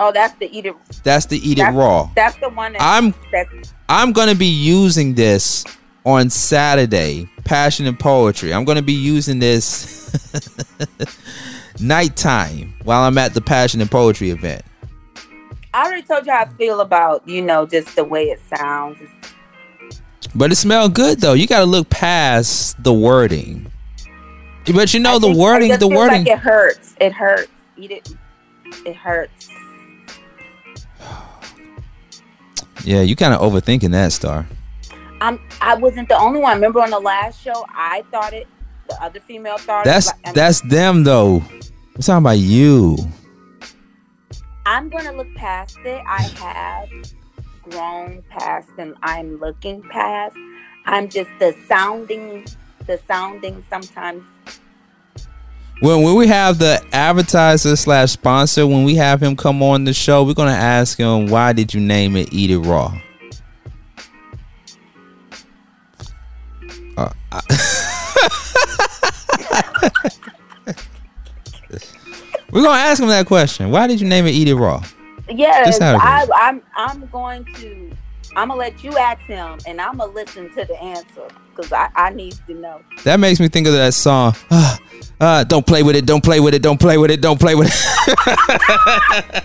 oh, 0.00 0.12
that's 0.12 0.34
the 0.38 0.50
eat 0.56 0.66
it. 0.66 0.74
That's 1.04 1.26
the 1.26 1.38
Eat 1.38 1.58
It 1.58 1.70
Raw. 1.70 2.10
That's 2.16 2.36
the 2.36 2.48
one 2.48 2.72
that, 2.72 2.82
I'm 2.82 3.14
that's 3.30 3.74
I'm 3.88 4.12
gonna 4.12 4.34
be 4.34 4.46
using 4.46 5.14
this 5.14 5.64
on 6.04 6.30
Saturday, 6.30 7.28
Passion 7.44 7.86
and 7.86 7.98
Poetry. 7.98 8.52
I'm 8.52 8.64
gonna 8.64 8.82
be 8.82 8.92
using 8.92 9.38
this 9.38 10.10
nighttime 11.80 12.74
while 12.84 13.02
I'm 13.02 13.18
at 13.18 13.34
the 13.34 13.40
Passion 13.40 13.80
and 13.80 13.90
Poetry 13.90 14.30
event. 14.30 14.62
I 15.74 15.86
already 15.86 16.02
told 16.02 16.26
you 16.26 16.32
how 16.32 16.40
I 16.40 16.48
feel 16.48 16.80
about, 16.82 17.26
you 17.26 17.40
know, 17.40 17.64
just 17.66 17.96
the 17.96 18.04
way 18.04 18.24
it 18.24 18.40
sounds. 18.56 18.98
But 20.34 20.52
it 20.52 20.56
smelled 20.56 20.94
good 20.94 21.20
though. 21.20 21.32
You 21.32 21.46
gotta 21.46 21.64
look 21.64 21.88
past 21.90 22.82
the 22.82 22.92
wording. 22.92 23.71
But 24.74 24.94
you 24.94 25.00
know 25.00 25.16
I 25.16 25.18
the 25.18 25.26
think- 25.28 25.38
wording, 25.38 25.78
the 25.78 25.88
wording. 25.88 26.24
Like 26.24 26.32
it 26.34 26.38
hurts. 26.38 26.94
It 27.00 27.12
hurts. 27.12 27.50
Eat 27.76 27.90
it. 27.90 28.08
It 28.86 28.94
hurts. 28.96 29.48
yeah, 32.84 33.00
you 33.02 33.16
kind 33.16 33.34
of 33.34 33.40
overthinking 33.40 33.90
that, 33.92 34.12
Star. 34.12 34.46
I'm. 35.20 35.40
I 35.60 35.74
wasn't 35.74 36.08
the 36.08 36.16
only 36.18 36.40
one. 36.40 36.54
Remember 36.56 36.80
on 36.80 36.90
the 36.90 36.98
last 37.00 37.40
show, 37.40 37.64
I 37.70 38.02
thought 38.10 38.32
it. 38.32 38.46
The 38.88 39.00
other 39.02 39.20
female 39.20 39.58
thought 39.58 39.84
That's 39.84 40.08
it. 40.10 40.16
and 40.24 40.34
that's 40.34 40.60
them 40.62 41.04
though. 41.04 41.36
I'm 41.94 42.00
talking 42.00 42.16
about 42.18 42.38
you. 42.38 42.96
I'm 44.66 44.88
gonna 44.88 45.12
look 45.12 45.32
past 45.34 45.78
it. 45.84 46.02
I 46.06 46.22
have 46.22 46.88
grown 47.70 48.22
past, 48.30 48.70
and 48.78 48.94
I'm 49.02 49.38
looking 49.38 49.82
past. 49.82 50.36
I'm 50.86 51.08
just 51.08 51.30
the 51.38 51.54
sounding. 51.68 52.44
The 52.92 52.98
sounding 53.08 53.64
sometimes. 53.70 54.22
When 55.80 56.02
when 56.02 56.14
we 56.14 56.26
have 56.26 56.58
the 56.58 56.84
advertiser 56.92 57.74
slash 57.74 58.10
sponsor, 58.10 58.66
when 58.66 58.84
we 58.84 58.96
have 58.96 59.22
him 59.22 59.34
come 59.34 59.62
on 59.62 59.84
the 59.84 59.94
show, 59.94 60.24
we're 60.24 60.34
gonna 60.34 60.50
ask 60.50 60.98
him 60.98 61.28
why 61.28 61.54
did 61.54 61.72
you 61.72 61.80
name 61.80 62.16
it 62.16 62.34
Eat 62.34 62.50
It 62.50 62.58
Raw. 62.58 62.94
Uh, 66.98 67.08
I- 67.32 67.40
We're 72.52 72.62
gonna 72.62 72.78
ask 72.78 73.00
him 73.00 73.08
that 73.08 73.26
question. 73.26 73.70
Why 73.70 73.86
did 73.86 74.02
you 74.02 74.06
name 74.06 74.26
it 74.26 74.32
Eat 74.32 74.48
It 74.48 74.56
Raw? 74.56 74.84
Yes, 75.30 75.78
how 75.78 75.94
it 75.94 75.98
I, 76.02 76.24
is. 76.24 76.30
I'm. 76.34 76.62
I'm 76.76 77.06
going 77.06 77.46
to. 77.54 77.96
I'm 78.34 78.48
gonna 78.48 78.58
let 78.58 78.82
you 78.82 78.96
ask 78.96 79.20
him, 79.22 79.58
and 79.66 79.80
I'm 79.80 79.98
gonna 79.98 80.12
listen 80.12 80.48
to 80.54 80.64
the 80.64 80.80
answer 80.82 81.28
because 81.54 81.72
I, 81.72 81.90
I 81.94 82.10
need 82.10 82.34
to 82.46 82.54
know. 82.54 82.80
That 83.04 83.20
makes 83.20 83.40
me 83.40 83.48
think 83.48 83.66
of 83.66 83.74
that 83.74 83.94
song. 83.94 84.34
Ah, 85.24 85.44
don't 85.44 85.64
play 85.64 85.84
with 85.84 85.94
it. 85.94 86.04
Don't 86.04 86.24
play 86.24 86.40
with 86.40 86.52
it. 86.52 86.62
Don't 86.62 86.80
play 86.80 86.98
with 86.98 87.10
it. 87.10 87.20
Don't 87.20 87.38
play 87.38 87.54
with 87.54 87.68
it. 87.68 89.44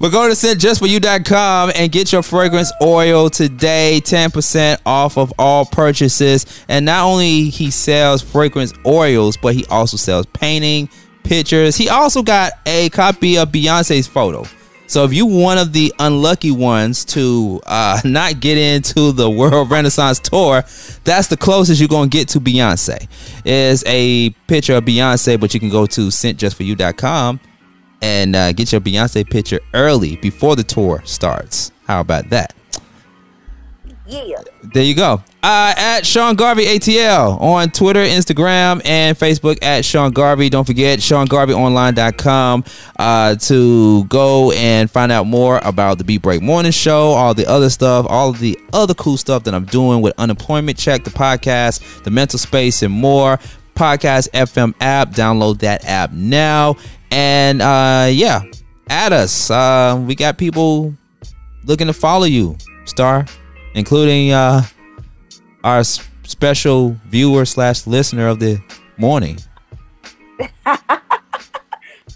but 0.00 0.10
go 0.10 0.26
to 0.28 0.34
send 0.34 0.58
scentjustforyou.com 0.58 1.70
and 1.76 1.92
get 1.92 2.10
your 2.10 2.22
fragrance 2.22 2.72
oil 2.82 3.30
today. 3.30 4.00
10% 4.02 4.78
off 4.84 5.16
of 5.16 5.32
all 5.38 5.64
purchases. 5.64 6.64
And 6.68 6.84
not 6.86 7.04
only 7.04 7.50
he 7.50 7.70
sells 7.70 8.20
fragrance 8.20 8.72
oils, 8.84 9.36
but 9.36 9.54
he 9.54 9.64
also 9.66 9.96
sells 9.96 10.26
painting, 10.26 10.88
pictures. 11.22 11.76
He 11.76 11.88
also 11.88 12.24
got 12.24 12.54
a 12.66 12.90
copy 12.90 13.38
of 13.38 13.50
Beyonce's 13.50 14.08
photo. 14.08 14.44
So 14.92 15.04
if 15.04 15.14
you're 15.14 15.24
one 15.24 15.56
of 15.56 15.72
the 15.72 15.90
unlucky 15.98 16.50
ones 16.50 17.06
to 17.06 17.62
uh, 17.64 18.02
not 18.04 18.40
get 18.40 18.58
into 18.58 19.12
the 19.12 19.30
World 19.30 19.70
Renaissance 19.70 20.18
Tour, 20.18 20.64
that's 21.04 21.28
the 21.28 21.36
closest 21.38 21.80
you're 21.80 21.88
gonna 21.88 22.10
get 22.10 22.28
to 22.28 22.40
Beyonce. 22.40 23.08
Is 23.46 23.82
a 23.86 24.28
picture 24.48 24.74
of 24.74 24.84
Beyonce, 24.84 25.40
but 25.40 25.54
you 25.54 25.60
can 25.60 25.70
go 25.70 25.86
to 25.86 26.08
scentjustforyou.com 26.08 27.40
and 28.02 28.36
uh, 28.36 28.52
get 28.52 28.70
your 28.70 28.82
Beyonce 28.82 29.26
picture 29.30 29.60
early 29.72 30.16
before 30.16 30.56
the 30.56 30.62
tour 30.62 31.00
starts. 31.06 31.72
How 31.86 32.00
about 32.00 32.28
that? 32.28 32.52
Yeah. 34.12 34.42
There 34.62 34.82
you 34.82 34.94
go. 34.94 35.22
Uh, 35.42 35.74
at 35.76 36.06
Sean 36.06 36.36
Garvey 36.36 36.66
ATL 36.66 37.40
on 37.40 37.70
Twitter, 37.70 38.04
Instagram, 38.04 38.80
and 38.84 39.18
Facebook 39.18 39.58
at 39.62 39.84
Sean 39.84 40.12
Garvey. 40.12 40.48
Don't 40.48 40.64
forget 40.66 41.00
SeanGarveyOnline.com 41.00 42.64
uh, 42.98 43.34
to 43.36 44.04
go 44.04 44.52
and 44.52 44.90
find 44.90 45.10
out 45.10 45.26
more 45.26 45.60
about 45.64 45.98
the 45.98 46.04
Beat 46.04 46.22
Break 46.22 46.42
Morning 46.42 46.70
Show, 46.70 47.08
all 47.08 47.34
the 47.34 47.46
other 47.46 47.70
stuff, 47.70 48.06
all 48.08 48.30
of 48.30 48.38
the 48.38 48.58
other 48.72 48.94
cool 48.94 49.16
stuff 49.16 49.44
that 49.44 49.54
I'm 49.54 49.64
doing 49.64 50.00
with 50.00 50.14
Unemployment 50.18 50.78
Check, 50.78 51.04
the 51.04 51.10
podcast, 51.10 52.04
the 52.04 52.10
Mental 52.10 52.38
Space, 52.38 52.82
and 52.82 52.92
more. 52.92 53.38
Podcast 53.74 54.28
FM 54.30 54.74
app. 54.80 55.10
Download 55.12 55.58
that 55.60 55.84
app 55.86 56.12
now. 56.12 56.76
And 57.10 57.62
uh, 57.62 58.08
yeah, 58.12 58.42
add 58.88 59.12
us. 59.12 59.50
Uh, 59.50 60.02
we 60.06 60.14
got 60.14 60.38
people 60.38 60.94
looking 61.64 61.86
to 61.86 61.92
follow 61.92 62.24
you, 62.24 62.56
Star, 62.84 63.26
including 63.74 64.32
uh, 64.32 64.62
our 65.64 65.84
special 65.84 66.96
viewer 67.06 67.44
slash 67.44 67.86
listener 67.86 68.28
of 68.28 68.38
the 68.38 68.60
morning. 68.98 69.38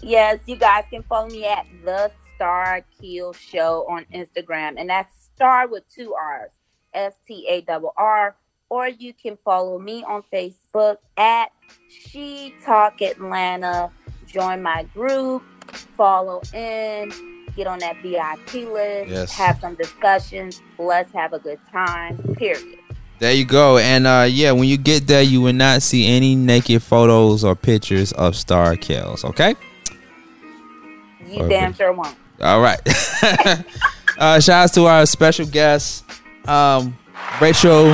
Yes, 0.07 0.39
you 0.45 0.55
guys 0.55 0.85
can 0.89 1.03
follow 1.03 1.27
me 1.27 1.45
at 1.45 1.67
the 1.83 2.09
Star 2.33 2.81
Keel 2.97 3.33
Show 3.33 3.85
on 3.89 4.05
Instagram, 4.13 4.75
and 4.77 4.89
that's 4.89 5.11
Star 5.35 5.67
with 5.67 5.83
two 5.93 6.13
R's, 6.13 6.51
S 6.93 7.13
T 7.27 7.45
A 7.49 7.59
double 7.59 7.93
R. 7.97 8.37
Or 8.69 8.87
you 8.87 9.13
can 9.13 9.35
follow 9.35 9.77
me 9.77 10.05
on 10.05 10.23
Facebook 10.31 10.99
at 11.17 11.51
She 11.89 12.55
Talk 12.63 13.01
Atlanta. 13.01 13.91
Join 14.27 14.61
my 14.61 14.83
group, 14.93 15.43
follow 15.73 16.41
in, 16.53 17.11
get 17.57 17.67
on 17.67 17.79
that 17.79 17.97
VIP 18.01 18.69
list, 18.71 19.09
Yes. 19.09 19.33
have 19.33 19.59
some 19.59 19.75
discussions. 19.75 20.61
Let's 20.77 21.11
have 21.13 21.33
a 21.33 21.39
good 21.39 21.59
time. 21.71 22.17
Period. 22.37 22.77
There 23.19 23.33
you 23.33 23.45
go. 23.45 23.79
And 23.79 24.05
uh, 24.05 24.27
yeah, 24.29 24.51
when 24.51 24.65
you 24.65 24.77
get 24.77 25.07
there, 25.07 25.23
you 25.23 25.41
will 25.41 25.53
not 25.53 25.81
see 25.81 26.07
any 26.07 26.35
naked 26.35 26.83
photos 26.83 27.43
or 27.43 27.55
pictures 27.55 28.11
of 28.13 28.35
Star 28.35 28.75
Kills. 28.75 29.25
Okay. 29.25 29.55
You 31.27 31.49
damn 31.49 31.73
sure 31.73 31.91
won't. 31.91 32.15
All 32.41 32.61
right. 32.61 32.79
uh, 34.19 34.39
shout 34.39 34.49
outs 34.49 34.73
to 34.75 34.85
our 34.85 35.05
special 35.07 35.47
guests, 35.47 36.03
um, 36.47 36.95
Rachel 37.41 37.85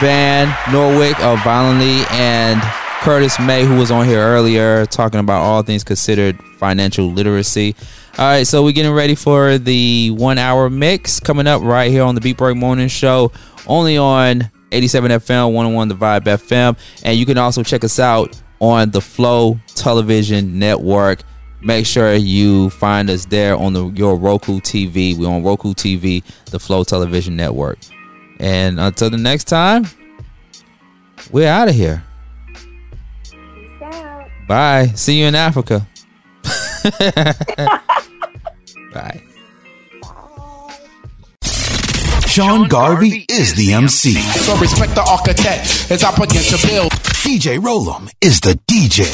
Van 0.00 0.48
Nortwick 0.70 1.18
of 1.20 1.38
Vinylly 1.38 2.08
and 2.12 2.60
Curtis 3.00 3.40
May, 3.40 3.64
who 3.64 3.76
was 3.76 3.90
on 3.90 4.04
here 4.06 4.20
earlier 4.20 4.84
talking 4.86 5.20
about 5.20 5.40
all 5.42 5.62
things 5.62 5.82
considered 5.82 6.38
financial 6.58 7.10
literacy. 7.10 7.74
All 8.18 8.24
right, 8.24 8.46
so 8.46 8.64
we're 8.64 8.72
getting 8.72 8.92
ready 8.92 9.14
for 9.14 9.58
the 9.58 10.10
one 10.12 10.38
hour 10.38 10.70
mix 10.70 11.20
coming 11.20 11.46
up 11.46 11.60
right 11.60 11.90
here 11.90 12.02
on 12.02 12.14
the 12.14 12.22
Beat 12.22 12.38
Break 12.38 12.56
Morning 12.56 12.88
Show, 12.88 13.30
only 13.66 13.98
on 13.98 14.50
87 14.72 15.10
FM, 15.10 15.52
101 15.52 15.88
The 15.88 15.94
Vibe 15.96 16.22
FM. 16.22 16.78
And 17.04 17.18
you 17.18 17.26
can 17.26 17.36
also 17.36 17.62
check 17.62 17.84
us 17.84 18.00
out 18.00 18.40
on 18.58 18.90
the 18.90 19.02
Flow 19.02 19.60
Television 19.66 20.58
Network. 20.58 21.24
Make 21.60 21.84
sure 21.84 22.14
you 22.14 22.70
find 22.70 23.10
us 23.10 23.26
there 23.26 23.54
on 23.54 23.74
the 23.74 23.90
your 23.90 24.16
Roku 24.16 24.60
TV. 24.60 25.14
We're 25.14 25.28
on 25.28 25.42
Roku 25.42 25.74
TV, 25.74 26.24
the 26.46 26.58
Flow 26.58 26.84
Television 26.84 27.36
Network. 27.36 27.76
And 28.40 28.80
until 28.80 29.10
the 29.10 29.18
next 29.18 29.44
time, 29.44 29.84
we're 31.30 31.50
out 31.50 31.68
of 31.68 31.74
here. 31.74 32.02
Peace 32.54 33.82
out. 33.82 34.26
Bye. 34.48 34.86
See 34.94 35.20
you 35.20 35.26
in 35.26 35.34
Africa. 35.34 35.86
Bye. 38.96 39.20
Sean 42.26 42.66
Garvey 42.66 43.26
is 43.28 43.54
the 43.54 43.74
MC. 43.74 44.12
So 44.14 44.56
respect 44.56 44.94
the 44.94 45.02
architect 45.02 45.90
as 45.90 46.02
I 46.02 46.12
begin 46.18 46.42
to 46.42 46.66
build. 46.66 46.92
DJ 47.26 47.58
Rollum 47.58 48.10
is 48.22 48.40
the 48.40 48.54
DJ. 48.66 49.04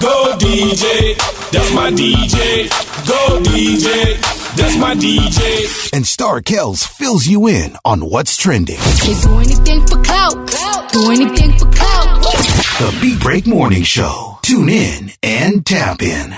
Go 0.00 0.36
DJ, 0.36 1.16
that's 1.52 1.72
my 1.74 1.92
DJ. 1.92 2.68
Go 3.06 3.40
DJ, 3.40 4.20
that's 4.56 4.76
my 4.78 4.96
DJ. 4.96 5.92
And 5.92 6.04
Star 6.04 6.40
Kells 6.40 6.84
fills 6.84 7.28
you 7.28 7.46
in 7.46 7.76
on 7.84 8.00
what's 8.00 8.36
trending. 8.36 8.78
Can't 8.78 9.22
do 9.22 9.38
anything 9.38 9.86
for 9.86 10.02
clout. 10.02 10.90
Do 10.92 11.10
anything 11.12 11.56
for 11.56 11.70
clout. 11.70 12.22
The 12.80 12.98
Beat 13.00 13.20
Break 13.20 13.46
Morning 13.46 13.84
Show. 13.84 14.38
Tune 14.42 14.68
in 14.68 15.12
and 15.22 15.64
tap 15.64 16.02
in. 16.02 16.34